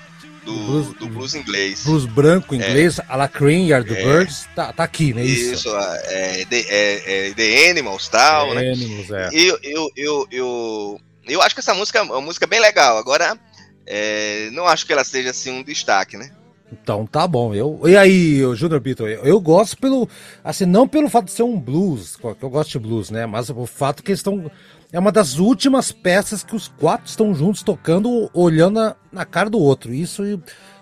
do 0.44 0.52
blues, 0.52 0.94
do 0.94 1.08
blues 1.08 1.34
inglês. 1.34 1.84
Blues 1.84 2.06
branco 2.06 2.54
inglês, 2.54 2.98
é, 2.98 3.04
a 3.08 3.16
la 3.16 3.28
Cream, 3.28 3.68
é, 3.72 4.26
tá, 4.54 4.72
tá 4.72 4.84
aqui, 4.84 5.12
né? 5.12 5.24
Isso, 5.24 5.54
isso 5.54 5.76
é, 5.76 6.44
The, 6.44 6.60
é, 6.68 7.28
é, 7.28 7.34
The 7.34 7.70
Animals 7.70 8.08
tal, 8.08 8.48
The 8.48 8.54
né? 8.54 8.72
Animals, 8.72 9.10
é. 9.10 9.28
Eu, 9.32 9.58
eu, 9.62 9.90
eu, 9.96 10.26
eu, 10.30 11.00
eu 11.26 11.42
acho 11.42 11.54
que 11.54 11.60
essa 11.60 11.74
música 11.74 11.98
é 11.98 12.02
uma 12.02 12.20
música 12.20 12.46
bem 12.46 12.60
legal, 12.60 12.96
agora 12.96 13.38
é, 13.86 14.50
não 14.52 14.66
acho 14.66 14.86
que 14.86 14.92
ela 14.92 15.04
seja 15.04 15.30
assim 15.30 15.50
um 15.50 15.62
destaque, 15.62 16.16
né? 16.16 16.30
Então 16.72 17.04
tá 17.04 17.26
bom. 17.26 17.52
Eu, 17.52 17.80
e 17.84 17.96
aí, 17.96 18.38
Junior 18.54 18.80
Beatle, 18.80 19.08
eu, 19.08 19.24
eu, 19.24 19.40
gosto 19.40 19.76
pelo. 19.76 20.08
Assim, 20.44 20.64
não 20.64 20.86
pelo 20.86 21.08
fato 21.08 21.24
de 21.24 21.32
ser 21.32 21.42
um 21.42 21.58
blues, 21.58 22.16
que 22.16 22.24
eu 22.24 22.50
gosto 22.50 22.70
de 22.70 22.78
blues, 22.78 23.10
né? 23.10 23.26
Mas 23.26 23.50
o 23.50 23.66
fato 23.66 24.02
que 24.02 24.12
eles 24.12 24.20
estão. 24.20 24.50
É 24.92 24.98
uma 24.98 25.12
das 25.12 25.38
últimas 25.38 25.92
peças 25.92 26.42
que 26.42 26.56
os 26.56 26.66
quatro 26.66 27.06
estão 27.06 27.32
juntos 27.32 27.62
tocando, 27.62 28.28
olhando 28.34 28.80
na, 28.80 28.96
na 29.12 29.24
cara 29.24 29.48
do 29.48 29.58
outro. 29.58 29.94
Isso 29.94 30.22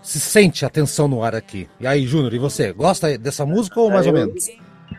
se 0.02 0.18
sente 0.18 0.64
a 0.64 0.70
tensão 0.70 1.06
no 1.06 1.22
ar 1.22 1.34
aqui. 1.34 1.68
E 1.78 1.86
aí, 1.86 2.06
Júnior, 2.06 2.32
e 2.32 2.38
você? 2.38 2.72
Gosta 2.72 3.18
dessa 3.18 3.44
música 3.44 3.78
ou 3.78 3.90
mais 3.90 4.06
é, 4.06 4.08
ou 4.08 4.14
menos? 4.14 4.48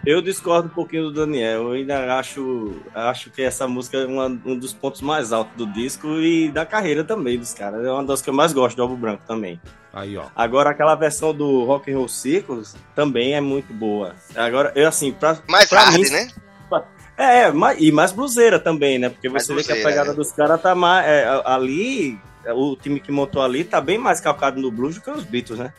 Eu 0.06 0.22
discordo 0.22 0.68
um 0.68 0.72
pouquinho 0.72 1.06
do 1.06 1.14
Daniel. 1.14 1.64
Eu 1.64 1.72
ainda 1.72 2.20
acho, 2.20 2.76
acho 2.94 3.32
que 3.32 3.42
essa 3.42 3.68
música 3.68 3.98
é 3.98 4.06
uma, 4.06 4.28
um 4.28 4.56
dos 4.56 4.74
pontos 4.74 5.02
mais 5.02 5.34
altos 5.34 5.56
do 5.58 5.66
disco 5.66 6.08
e 6.20 6.52
da 6.52 6.66
carreira 6.66 7.04
também 7.04 7.40
dos 7.40 7.54
caras. 7.54 7.84
É 7.84 7.92
uma 7.92 8.04
das 8.04 8.22
que 8.22 8.30
eu 8.30 8.34
mais 8.34 8.54
gosto 8.54 8.76
do 8.76 8.84
Álbum 8.84 8.96
Branco 8.96 9.24
também. 9.28 9.60
Aí, 9.92 10.16
ó. 10.18 10.26
Agora 10.36 10.70
aquela 10.70 10.94
versão 10.94 11.34
do 11.34 11.66
Rock 11.66 11.92
and 11.92 11.98
Roll 11.98 12.08
Circus 12.08 12.76
também 12.96 13.34
é 13.34 13.42
muito 13.42 13.74
boa. 13.74 14.16
Agora, 14.36 14.72
eu 14.76 14.88
assim, 14.88 15.12
pra, 15.12 15.40
mais 15.48 15.68
pra 15.68 15.86
hard, 15.86 15.98
mim, 15.98 16.10
né? 16.10 16.28
É, 17.20 17.52
e 17.78 17.92
mais 17.92 18.14
bluseira 18.14 18.58
também, 18.58 18.98
né? 18.98 19.10
Porque 19.10 19.28
você 19.28 19.54
vê 19.54 19.62
que 19.62 19.74
a 19.74 19.76
pegada 19.76 20.12
é. 20.12 20.14
dos 20.14 20.32
caras 20.32 20.62
tá 20.62 20.74
mais. 20.74 21.06
É, 21.06 21.42
ali, 21.44 22.18
o 22.48 22.78
time 22.78 22.98
que 22.98 23.12
montou 23.12 23.42
ali 23.42 23.66
tá 23.66 23.82
bem 23.82 23.98
mais 23.98 24.22
calcado 24.22 24.62
no 24.62 24.72
blues 24.72 24.96
do 24.96 25.02
que 25.02 25.12
os 25.12 25.26
Beatles, 25.26 25.60
né? 25.60 25.74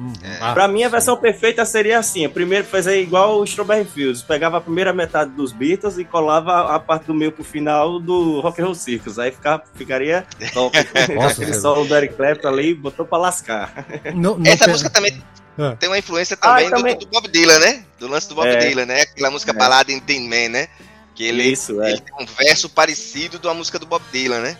Hum, 0.00 0.12
é. 0.22 0.52
Pra 0.52 0.68
mim, 0.68 0.84
a 0.84 0.88
versão 0.88 1.16
perfeita 1.16 1.64
seria 1.64 1.98
assim: 1.98 2.28
primeiro 2.28 2.64
fazer 2.64 3.00
igual 3.00 3.40
o 3.40 3.44
Strawberry 3.44 3.84
Fields, 3.84 4.22
pegava 4.22 4.58
a 4.58 4.60
primeira 4.60 4.92
metade 4.92 5.32
dos 5.32 5.50
Beatles 5.50 5.98
e 5.98 6.04
colava 6.04 6.72
a 6.72 6.78
parte 6.78 7.06
do 7.06 7.14
meio 7.14 7.32
pro 7.32 7.42
final 7.42 7.98
do 7.98 8.40
Rock 8.40 8.62
and 8.62 8.66
Roll 8.66 8.74
Circus. 8.76 9.18
Aí 9.18 9.32
ficar, 9.32 9.64
ficaria 9.74 10.24
top. 10.52 10.78
Nossa, 11.12 11.42
Aquele 11.42 11.54
solo 11.54 11.84
do 11.84 11.96
Eric 11.96 12.14
Clapton 12.14 12.48
ali 12.48 12.72
botou 12.72 13.04
pra 13.04 13.18
lascar. 13.18 13.84
Não, 14.14 14.38
não 14.38 14.46
Essa 14.46 14.68
música 14.68 14.90
também 14.90 15.20
é. 15.58 15.76
tem 15.76 15.88
uma 15.88 15.98
influência 15.98 16.36
também, 16.36 16.66
ah, 16.66 16.70
do, 16.70 16.76
também, 16.76 16.98
do, 16.98 17.06
Bob 17.06 17.28
Dylan, 17.28 17.58
né? 17.58 17.84
Do 17.98 18.08
lance 18.08 18.28
do 18.28 18.34
Bob 18.34 18.48
é. 18.48 18.56
Dylan, 18.56 18.86
né? 18.86 19.02
Aquela 19.02 19.30
música 19.30 19.52
é. 19.52 19.54
balada 19.54 19.92
em 19.92 20.00
Tin 20.00 20.28
Man, 20.28 20.48
né? 20.48 20.68
Que 21.14 21.24
ele, 21.24 21.44
Isso, 21.44 21.80
é. 21.82 21.92
ele 21.92 22.00
tem 22.00 22.14
um 22.18 22.26
verso 22.26 22.68
parecido 22.68 23.38
de 23.38 23.46
uma 23.46 23.54
música 23.54 23.78
do 23.78 23.86
Bob 23.86 24.02
Dylan, 24.12 24.40
né? 24.40 24.56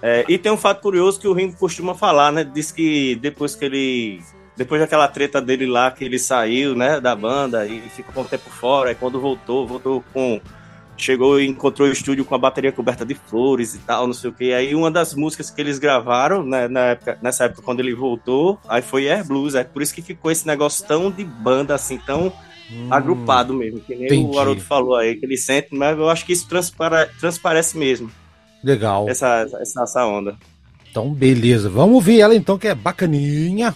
É, 0.00 0.24
e 0.28 0.38
tem 0.38 0.50
um 0.52 0.56
fato 0.56 0.80
curioso 0.80 1.18
que 1.18 1.26
o 1.26 1.32
Ringo 1.32 1.56
costuma 1.56 1.94
falar, 1.94 2.32
né? 2.32 2.44
Diz 2.44 2.70
que 2.70 3.16
depois 3.16 3.56
que 3.56 3.64
ele 3.64 4.22
depois 4.58 4.80
daquela 4.80 5.06
treta 5.06 5.40
dele 5.40 5.66
lá, 5.66 5.88
que 5.92 6.04
ele 6.04 6.18
saiu, 6.18 6.74
né, 6.74 7.00
da 7.00 7.14
banda 7.14 7.64
e 7.64 7.80
ficou 7.88 8.24
um 8.24 8.26
tempo 8.26 8.50
fora, 8.50 8.90
e 8.90 8.94
quando 8.96 9.20
voltou, 9.20 9.66
voltou 9.66 10.04
com. 10.12 10.40
Chegou 10.98 11.40
e 11.40 11.46
encontrou 11.46 11.88
o 11.88 11.92
estúdio 11.92 12.24
com 12.24 12.34
a 12.34 12.38
bateria 12.38 12.72
coberta 12.72 13.06
de 13.06 13.14
flores 13.14 13.74
e 13.74 13.78
tal, 13.78 14.06
não 14.06 14.12
sei 14.12 14.30
o 14.30 14.32
que. 14.32 14.52
Aí 14.52 14.74
uma 14.74 14.90
das 14.90 15.14
músicas 15.14 15.48
que 15.48 15.60
eles 15.60 15.78
gravaram, 15.78 16.44
né, 16.44 16.66
na 16.66 16.80
época, 16.80 17.18
nessa 17.22 17.44
época, 17.44 17.62
quando 17.62 17.80
ele 17.80 17.94
voltou, 17.94 18.58
aí 18.68 18.82
foi 18.82 19.08
Air 19.08 19.26
Blues. 19.26 19.54
É 19.54 19.62
por 19.62 19.80
isso 19.80 19.94
que 19.94 20.02
ficou 20.02 20.30
esse 20.30 20.46
negócio 20.46 20.84
tão 20.86 21.10
de 21.10 21.24
banda, 21.24 21.74
assim, 21.74 21.98
tão 21.98 22.32
hum, 22.70 22.88
agrupado 22.90 23.54
mesmo. 23.54 23.80
Que 23.80 23.94
nem 23.94 24.06
entendi. 24.06 24.36
o 24.36 24.38
Haroldo 24.38 24.60
falou 24.60 24.96
aí, 24.96 25.14
que 25.14 25.24
ele 25.24 25.36
sente, 25.36 25.68
mas 25.70 25.96
eu 25.96 26.10
acho 26.10 26.26
que 26.26 26.32
isso 26.32 26.48
transpara, 26.48 27.08
transparece 27.20 27.78
mesmo. 27.78 28.10
Legal. 28.62 29.08
Essa, 29.08 29.46
essa, 29.60 29.82
essa 29.82 30.04
onda. 30.04 30.36
Então, 30.90 31.12
beleza. 31.12 31.68
Vamos 31.68 31.94
ouvir 31.94 32.20
ela 32.20 32.34
então, 32.34 32.58
que 32.58 32.66
é 32.66 32.74
bacaninha. 32.74 33.74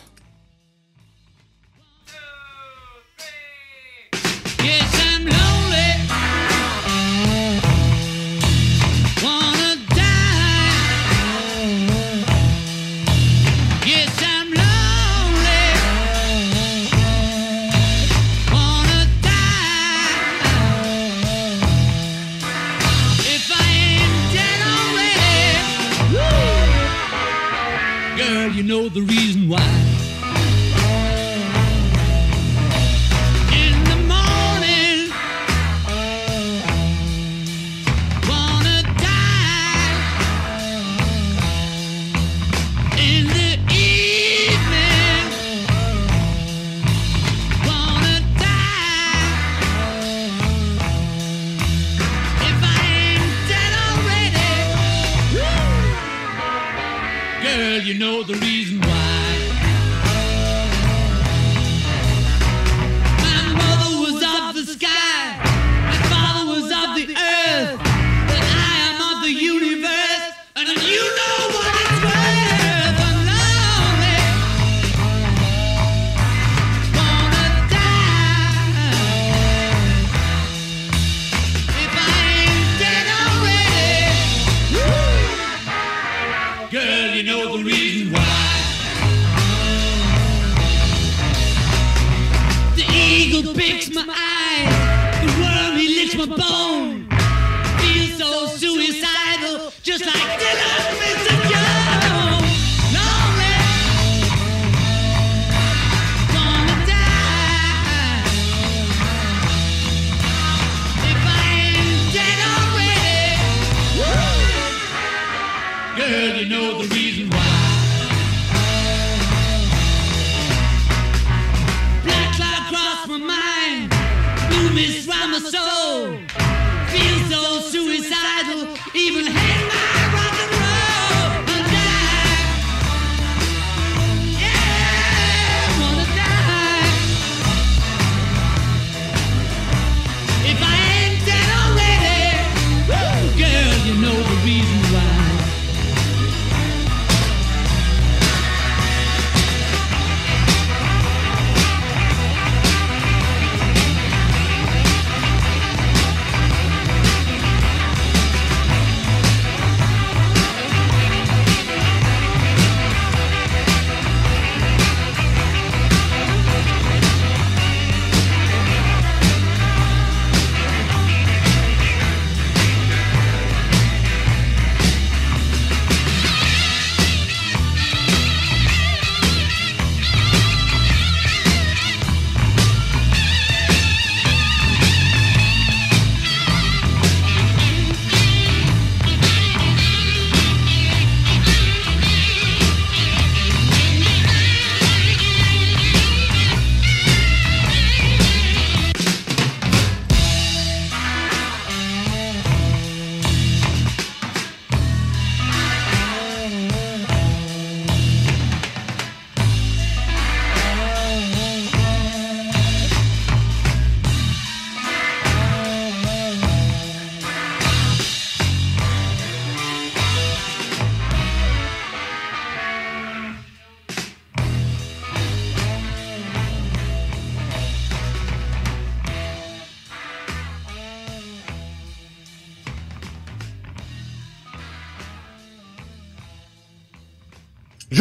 The 28.93 29.01
reason 29.01 29.49
why. 29.49 29.82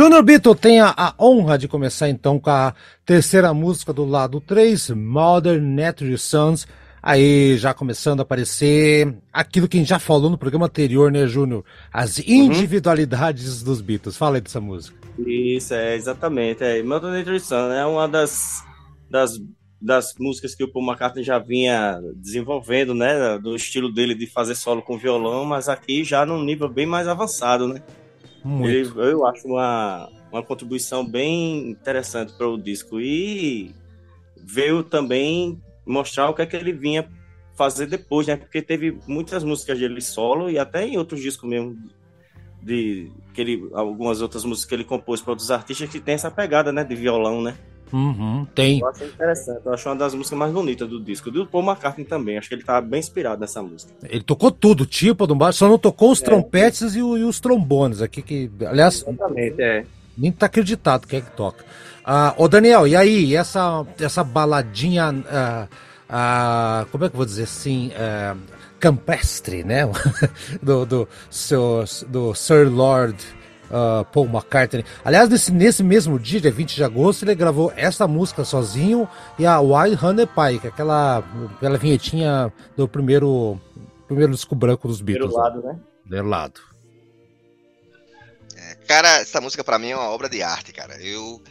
Júnior 0.02 0.24
Beatle 0.24 0.56
tem 0.56 0.80
a, 0.80 0.92
a 0.98 1.14
honra 1.20 1.60
de 1.60 1.68
começar 1.68 2.10
então 2.10 2.40
com 2.40 2.50
a 2.50 2.74
terceira 3.06 3.54
música 3.54 3.94
do 3.94 4.04
lado 4.04 4.42
3, 4.42 4.90
Modern 4.90 5.64
Natural 5.64 6.18
Sons. 6.18 6.68
Aí 7.04 7.56
já 7.56 7.72
começando 7.72 8.20
a 8.20 8.24
aparecer 8.24 9.16
aquilo 9.32 9.68
que 9.68 9.78
a 9.78 9.80
gente 9.80 9.90
já 9.90 10.00
falou 10.00 10.32
no 10.32 10.40
programa 10.40 10.66
anterior, 10.66 11.12
né, 11.12 11.28
Júnior? 11.28 11.64
As 11.94 12.18
individualidades 12.18 13.62
dos 13.62 13.80
Beatles. 13.80 14.18
Fala 14.18 14.38
aí 14.38 14.42
dessa 14.42 14.60
música. 14.60 14.98
Isso, 15.20 15.76
é, 15.76 15.96
exatamente. 15.96 16.64
É. 16.64 16.82
Modern 16.82 17.14
Natural 17.14 17.40
Sun 17.40 17.72
é 17.72 17.86
uma 17.86 18.08
das, 18.08 18.64
das, 19.08 19.34
das 19.80 20.16
músicas 20.18 20.56
que 20.56 20.64
o 20.64 20.72
Paul 20.72 20.84
McCartney 20.84 21.24
já 21.24 21.38
vinha 21.38 22.02
desenvolvendo, 22.16 22.96
né? 22.96 23.38
Do 23.38 23.56
estilo 23.56 23.94
dele 23.94 24.16
de 24.16 24.26
fazer 24.26 24.56
solo 24.56 24.82
com 24.82 24.98
violão, 24.98 25.46
mas 25.46 25.70
aqui 25.70 26.04
já 26.04 26.26
num 26.26 26.44
nível 26.44 26.68
bem 26.68 26.88
mais 26.88 27.08
avançado, 27.08 27.68
né? 27.68 27.84
Muito. 28.44 29.02
eu 29.02 29.26
acho 29.26 29.48
uma, 29.48 30.10
uma 30.32 30.44
contribuição 30.44 31.06
bem 31.06 31.70
interessante 31.70 32.34
para 32.34 32.48
o 32.48 32.58
disco. 32.58 33.00
E 33.00 33.74
veio 34.38 34.84
também 34.84 35.62
mostrar 35.86 36.30
o 36.30 36.34
que 36.34 36.42
é 36.42 36.46
que 36.46 36.56
ele 36.56 36.74
vinha 36.74 37.08
fazer 37.56 37.86
depois, 37.86 38.28
né? 38.28 38.36
Porque 38.36 38.62
teve 38.62 38.98
muitas 39.08 39.44
músicas 39.44 39.78
dele 39.78 40.02
solo 40.02 40.50
e 40.50 40.58
até 40.58 40.86
em 40.86 40.98
outros 40.98 41.22
discos 41.22 41.48
mesmo 41.50 41.78
de 42.62 43.12
que 43.34 43.42
ele, 43.42 43.70
algumas 43.74 44.22
outras 44.22 44.46
músicas 44.46 44.70
que 44.70 44.76
ele 44.76 44.84
compôs 44.84 45.22
para 45.22 45.32
outros 45.32 45.52
artistas 45.52 45.90
que 45.90 46.00
tem 46.00 46.16
essa 46.16 46.30
pegada, 46.30 46.72
né, 46.72 46.84
de 46.84 46.96
violão, 46.96 47.42
né? 47.42 47.58
Uhum, 47.94 48.46
tem. 48.56 48.80
Eu 48.80 48.88
acho 48.88 49.04
interessante, 49.04 49.62
eu 49.66 49.74
acho 49.74 49.90
uma 49.90 49.96
das 49.96 50.14
músicas 50.14 50.40
mais 50.40 50.54
bonitas 50.54 50.88
do 50.90 51.00
disco. 51.02 51.30
Do 51.30 51.46
Paul 51.46 51.64
McCartney 51.64 52.06
também, 52.06 52.38
acho 52.38 52.48
que 52.50 52.56
ele 52.56 52.64
tá 52.64 52.80
bem 52.80 53.00
inspirado 53.00 53.42
nessa 53.42 53.62
música. 53.62 53.92
Ele 54.08 54.24
tocou 54.24 54.50
tudo, 54.52 54.86
tipo 54.86 55.28
do 55.28 55.36
baixo, 55.36 55.60
só 55.60 55.68
não 55.68 55.78
tocou 55.78 56.10
É. 56.10 56.12
os 56.14 56.22
trompetes 56.22 56.96
e, 56.96 57.02
o- 57.02 57.18
e 57.18 57.24
os 57.24 57.40
trombones 57.40 58.02
aqui, 58.02 58.22
que, 58.22 58.50
aliás, 58.66 59.04
Exatamente, 59.08 59.62
é. 59.62 59.86
nem 60.18 60.32
tá 60.32 60.46
acreditado 60.46 61.06
quem 61.08 61.20
é 61.20 61.22
que 61.22 61.32
toca. 61.32 61.66
Ah, 62.04 62.34
ô 62.38 62.48
Daniel, 62.48 62.88
e 62.88 62.96
aí, 62.96 63.36
essa, 63.36 63.86
essa 64.00 64.24
baladinha, 64.24 65.24
ah, 65.30 65.68
ah, 66.10 66.86
como 66.92 67.06
é 67.06 67.10
que 67.10 67.14
eu 67.16 67.18
vou 67.18 67.26
dizer 67.26 67.44
assim, 67.44 67.92
ah, 67.96 68.36
campestre, 68.80 69.64
né? 69.64 69.82
do, 70.62 70.86
do, 70.86 71.10
seu, 71.30 71.84
do 72.08 72.34
Sir 72.34 72.68
Lord 72.70 73.16
ah, 73.72 74.06
Paul 74.12 74.26
McCartney. 74.28 74.84
Aliás, 75.04 75.30
nesse, 75.30 75.52
nesse 75.52 75.84
mesmo 75.84 76.20
dia, 76.20 76.40
dia 76.42 76.52
20 76.52 76.76
de 76.76 76.84
agosto, 76.84 77.24
ele 77.24 77.36
gravou 77.36 77.72
essa 77.76 78.08
música 78.08 78.44
sozinho 78.44 79.08
e 79.40 79.46
a 79.46 79.60
Wild 79.60 80.04
Honey 80.04 80.28
Pie, 80.28 80.60
que 80.60 80.68
é 80.68 80.70
aquela, 80.70 81.24
aquela 81.56 81.78
vinhetinha 81.78 82.52
do 82.78 82.88
primeiro, 82.88 83.60
primeiro 84.08 84.32
disco 84.34 84.54
branco 84.56 84.88
dos 84.88 85.02
Primeiro 85.02 85.28
Beatles. 85.28 85.44
lado, 85.44 85.64
né? 85.64 85.80
Primeiro 86.04 86.28
lado. 86.28 86.60
Cara, 88.88 89.20
essa 89.22 89.40
música 89.42 89.64
pra 89.64 89.80
mim 89.80 89.90
é 89.90 89.96
uma 89.96 90.10
obra 90.10 90.28
de 90.30 90.42
arte, 90.44 90.74
cara. 90.74 91.02
Eu 91.02 91.42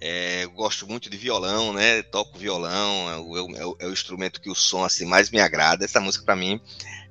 é, 0.00 0.46
gosto 0.54 0.86
muito 0.86 1.10
de 1.10 1.16
violão, 1.16 1.72
né? 1.72 2.02
Toco 2.04 2.38
violão, 2.38 3.10
é 3.10 3.16
o, 3.16 3.36
é 3.56 3.66
o- 3.66 3.76
é 3.80 3.86
o 3.86 3.92
instrumento 3.92 4.40
que 4.40 4.50
o 4.50 4.54
som 4.54 4.84
assim 4.84 5.04
mais 5.04 5.30
me 5.30 5.40
agrada. 5.40 5.84
Essa 5.84 6.00
música 6.00 6.24
pra 6.24 6.36
mim 6.36 6.60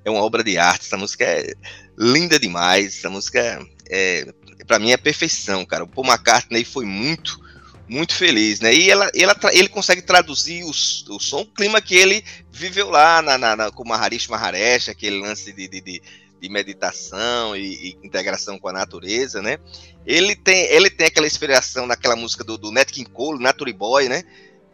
é 0.04 0.10
uma 0.10 0.22
obra 0.24 0.44
de 0.44 0.58
arte. 0.58 0.86
Essa 0.86 0.98
música 0.98 1.24
é 1.26 1.54
linda 1.98 2.40
demais. 2.40 2.98
Essa 2.98 3.10
música 3.10 3.60
é, 3.90 4.34
para 4.68 4.80
mim 4.80 4.92
é 4.92 4.98
perfeição, 4.98 5.66
cara. 5.66 5.84
O 5.84 5.88
Paul 5.88 6.08
McCartney 6.08 6.64
foi 6.64 6.86
muito 6.86 7.44
muito 7.88 8.16
feliz, 8.16 8.60
né? 8.60 8.74
E 8.74 8.90
ela, 8.90 9.10
ela 9.16 9.36
ele 9.54 9.70
consegue 9.70 10.02
traduzir 10.02 10.64
o, 10.64 10.70
o 10.70 11.20
som, 11.20 11.42
o 11.42 11.46
clima 11.46 11.80
que 11.80 11.96
ele 11.96 12.24
viveu 12.52 12.90
lá 12.90 13.22
na, 13.22 13.38
na, 13.38 13.56
na, 13.56 13.72
com 13.72 13.88
Maharishi 13.88 14.30
Maharesh, 14.30 14.90
aquele 14.90 15.20
lance 15.20 15.54
de, 15.54 15.68
de, 15.68 15.82
de, 15.82 16.02
de 16.42 16.50
meditação 16.50 17.56
e, 17.56 17.90
e 17.90 17.98
integração 18.04 18.58
com 18.58 18.68
a 18.68 18.74
natureza, 18.74 19.42
né? 19.42 19.60
Ele 20.06 20.36
tem, 20.36 20.66
ele 20.66 20.90
tem 20.90 21.08
aquela 21.08 21.28
inspiração 21.28 21.86
naquela 21.86 22.16
música 22.16 22.44
do, 22.44 22.58
do 22.58 22.72
Nat 22.72 22.92
King 22.92 23.10
Cole, 23.10 23.42
Nature 23.42 23.74
Boy, 23.74 24.10
né? 24.10 24.24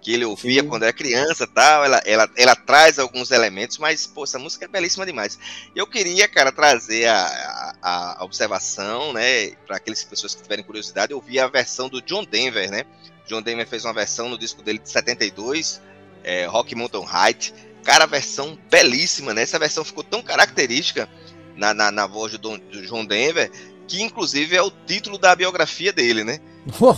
Que 0.02 0.14
ele 0.14 0.26
ouvia 0.26 0.62
Sim. 0.64 0.68
quando 0.68 0.84
era 0.84 0.92
criança 0.94 1.46
tal. 1.46 1.86
Ela, 1.86 2.02
ela, 2.06 2.30
ela 2.36 2.56
traz 2.56 2.98
alguns 2.98 3.30
elementos, 3.32 3.78
mas, 3.78 4.08
pô, 4.08 4.24
essa 4.24 4.40
música 4.40 4.66
é 4.66 4.68
belíssima 4.68 5.06
demais. 5.06 5.38
Eu 5.76 5.86
queria, 5.86 6.28
cara, 6.28 6.52
trazer 6.52 7.08
a, 7.08 7.76
a, 7.82 8.22
a 8.22 8.24
observação, 8.24 9.14
né? 9.14 9.52
Para 9.68 9.78
aquelas 9.78 10.04
pessoas 10.04 10.34
que 10.34 10.42
tiverem 10.42 10.64
curiosidade, 10.66 11.12
eu 11.14 11.22
vi 11.22 11.40
a 11.40 11.48
versão 11.48 11.88
do 11.88 12.02
John 12.02 12.24
Denver, 12.24 12.70
né? 12.72 12.84
John 13.28 13.42
Denver 13.42 13.68
fez 13.68 13.86
uma 13.86 13.94
versão 13.94 14.28
no 14.28 14.38
disco 14.38 14.64
dele 14.64 14.80
de 14.80 14.90
72, 14.90 15.82
é, 16.24 16.46
Rock 16.46 16.74
Mountain 16.74 17.06
Height. 17.06 17.54
Cara, 17.84 18.04
a 18.04 18.08
versão 18.08 18.58
belíssima, 18.70 19.34
né? 19.34 19.44
Essa 19.44 19.60
versão 19.60 19.84
ficou 19.84 20.04
tão 20.04 20.22
característica 20.24 21.08
na, 21.56 21.74
na, 21.74 21.92
na 21.92 22.08
voz 22.08 22.32
do, 22.32 22.38
Don- 22.40 22.58
do 22.58 22.82
John 22.88 23.06
Denver, 23.06 23.52
que 23.88 24.02
inclusive 24.02 24.56
é 24.56 24.62
o 24.62 24.72
título 24.72 25.18
da 25.18 25.36
biografia 25.36 25.94
dele, 25.94 26.24
né? 26.24 26.40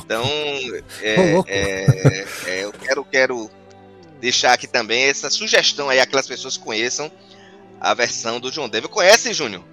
Então, 0.06 0.26
é, 1.02 1.41
é, 1.47 2.26
é, 2.47 2.63
eu 2.63 2.73
quero, 2.73 3.06
quero 3.06 3.49
deixar 4.19 4.54
aqui 4.54 4.67
também 4.67 5.04
essa 5.04 5.30
sugestão 5.30 5.89
aí, 5.89 5.99
aquelas 5.99 6.28
pessoas 6.28 6.58
que 6.58 6.63
conheçam 6.63 7.12
a 7.80 7.93
versão 7.93 8.39
do 8.39 8.52
John 8.52 8.69
Denver. 8.69 8.89
Conhece, 8.89 9.34
Júnior? 9.34 9.63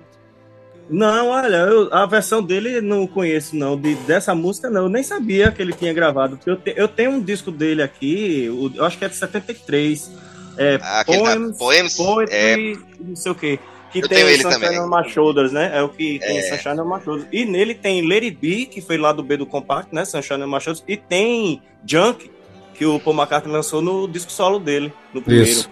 Não, 0.88 1.28
olha, 1.28 1.56
eu, 1.56 1.94
a 1.94 2.04
versão 2.04 2.42
dele 2.42 2.80
não 2.80 3.06
conheço, 3.06 3.54
não. 3.54 3.80
De, 3.80 3.94
dessa 3.94 4.34
música, 4.34 4.68
não. 4.68 4.82
Eu 4.82 4.88
nem 4.88 5.04
sabia 5.04 5.52
que 5.52 5.62
ele 5.62 5.72
tinha 5.72 5.92
gravado. 5.92 6.36
Porque 6.36 6.50
eu, 6.50 6.56
te, 6.56 6.74
eu 6.76 6.88
tenho 6.88 7.12
um 7.12 7.22
disco 7.22 7.52
dele 7.52 7.80
aqui, 7.80 8.48
o, 8.50 8.72
eu 8.74 8.84
acho 8.84 8.98
que 8.98 9.04
é 9.04 9.08
de 9.08 9.14
73. 9.14 10.10
É, 10.56 10.80
Ah, 10.82 11.00
aquele 11.00 11.22
da 11.22 11.36
Poems, 11.36 11.56
Poems, 11.56 11.96
Poetry, 11.96 12.78
não 12.98 13.14
sei 13.14 13.30
o 13.30 13.34
quê. 13.36 13.58
Que 13.92 13.98
Eu 13.98 14.08
tem 14.08 14.18
tenho 14.18 14.28
ele 14.28 14.42
Sunshine 14.42 14.60
também. 14.62 14.80
on 14.80 14.88
My 14.88 15.08
Shoulders, 15.08 15.52
né? 15.52 15.70
É 15.74 15.82
o 15.82 15.88
que 15.88 16.18
tem 16.20 16.38
É. 16.38 16.42
Sunshine 16.42 16.80
on 16.80 16.84
My 16.96 17.02
Shoulders. 17.02 17.28
E 17.32 17.44
nele 17.44 17.74
tem 17.74 18.06
Lady 18.08 18.30
B, 18.30 18.66
que 18.66 18.80
foi 18.80 18.96
lá 18.96 19.12
do 19.12 19.22
B 19.22 19.36
do 19.36 19.46
Compact, 19.46 19.94
né? 19.94 20.04
Sunshine 20.04 20.42
on 20.42 20.46
My 20.46 20.60
Shoulders. 20.60 20.84
E 20.86 20.96
tem 20.96 21.60
Junk, 21.84 22.30
que 22.74 22.86
o 22.86 23.00
Paul 23.00 23.16
McCartney 23.16 23.52
lançou 23.52 23.82
no 23.82 24.06
disco 24.06 24.30
solo 24.30 24.58
dele, 24.60 24.92
no 25.12 25.20
primeiro. 25.20 25.48
Isso. 25.48 25.68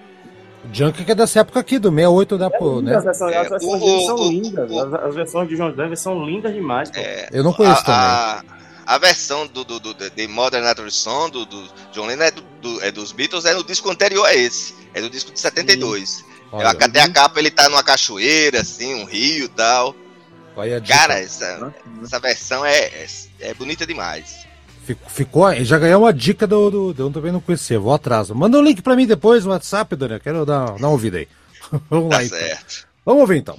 Junk 0.72 1.04
que 1.04 1.12
é 1.12 1.14
dessa 1.14 1.40
época 1.40 1.60
aqui, 1.60 1.78
do 1.78 1.88
68 1.88 2.36
da 2.36 2.50
pô, 2.50 2.82
né? 2.82 2.96
As 2.96 3.04
versões, 3.04 3.36
as 3.36 3.46
É, 3.46 3.48
versões 3.48 3.82
o- 3.82 3.86
dele 3.86 4.06
são 4.06 4.16
o- 4.16 4.28
lindas. 4.30 4.70
o- 4.70 4.80
As, 4.80 4.94
as 4.94 5.14
versões 5.14 5.48
de 5.48 5.56
John 5.56 5.70
Denver 5.70 5.96
são 5.96 6.24
lindas 6.26 6.52
demais. 6.52 6.90
Pô. 6.90 6.98
É, 6.98 7.28
Eu 7.32 7.44
não 7.44 7.52
conheço 7.52 7.84
também. 7.84 8.00
a, 8.00 8.42
a, 8.84 8.94
a 8.94 8.98
versão 8.98 9.46
do, 9.46 9.64
do, 9.64 9.78
do- 9.78 9.94
de 10.10 10.26
Modern 10.28 10.64
Natural 10.64 10.90
Song 10.90 11.30
do, 11.30 11.46
do 11.46 11.62
John 11.92 12.06
Lennon 12.06 12.24
é, 12.24 12.30
do, 12.32 12.42
do- 12.60 12.82
é 12.82 12.90
dos 12.90 13.12
Beatles, 13.12 13.44
é 13.44 13.54
no 13.54 13.62
disco 13.64 13.88
anterior 13.90 14.26
a 14.26 14.34
esse. 14.34 14.74
É 14.92 15.00
do 15.00 15.08
disco 15.08 15.30
de 15.32 15.38
72. 15.40 16.24
Olha, 16.50 16.70
Até 16.70 17.00
a 17.02 17.08
capa 17.12 17.38
ele 17.38 17.50
tá 17.50 17.68
numa 17.68 17.82
cachoeira, 17.82 18.60
assim, 18.62 18.94
um 18.94 19.04
rio 19.04 19.44
e 19.44 19.48
tal. 19.48 19.94
Cara, 20.80 21.18
essa, 21.20 21.72
essa 22.02 22.18
versão 22.18 22.64
é, 22.64 22.78
é, 22.78 23.06
é 23.40 23.54
bonita 23.54 23.86
demais. 23.86 24.46
Fico- 24.84 25.10
Ficou, 25.10 25.54
já 25.64 25.78
ganhou 25.78 26.02
uma 26.02 26.12
dica 26.12 26.46
do, 26.46 26.70
do, 26.70 26.94
do 26.94 27.02
eu 27.04 27.10
também 27.12 27.30
não 27.30 27.40
conhecia, 27.40 27.78
vou 27.78 27.92
atrás. 27.92 28.30
Manda 28.30 28.58
um 28.58 28.62
link 28.62 28.80
pra 28.82 28.96
mim 28.96 29.06
depois 29.06 29.44
no 29.44 29.50
WhatsApp, 29.50 29.94
Daniel. 29.94 30.18
Quero 30.20 30.46
dar, 30.46 30.66
dar 30.66 30.74
uma 30.76 30.88
ouvida 30.88 31.18
aí. 31.18 31.28
Vamos 31.90 32.08
Tá 32.10 32.16
lá 32.16 32.24
então. 32.24 32.38
certo. 32.38 32.88
Vamos 33.04 33.20
ouvir 33.20 33.36
então. 33.38 33.58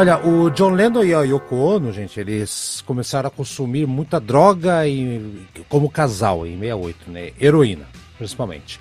Olha, 0.00 0.16
o 0.26 0.48
John 0.48 0.70
Lennon 0.70 1.04
e 1.04 1.12
a 1.12 1.20
Yoko 1.24 1.56
Ono, 1.56 1.92
gente, 1.92 2.18
eles 2.18 2.82
começaram 2.86 3.28
a 3.28 3.30
consumir 3.30 3.86
muita 3.86 4.18
droga 4.18 4.88
e, 4.88 5.46
como 5.68 5.90
casal 5.90 6.46
em 6.46 6.58
68, 6.58 7.10
né? 7.10 7.32
Heroína, 7.38 7.86
principalmente. 8.16 8.80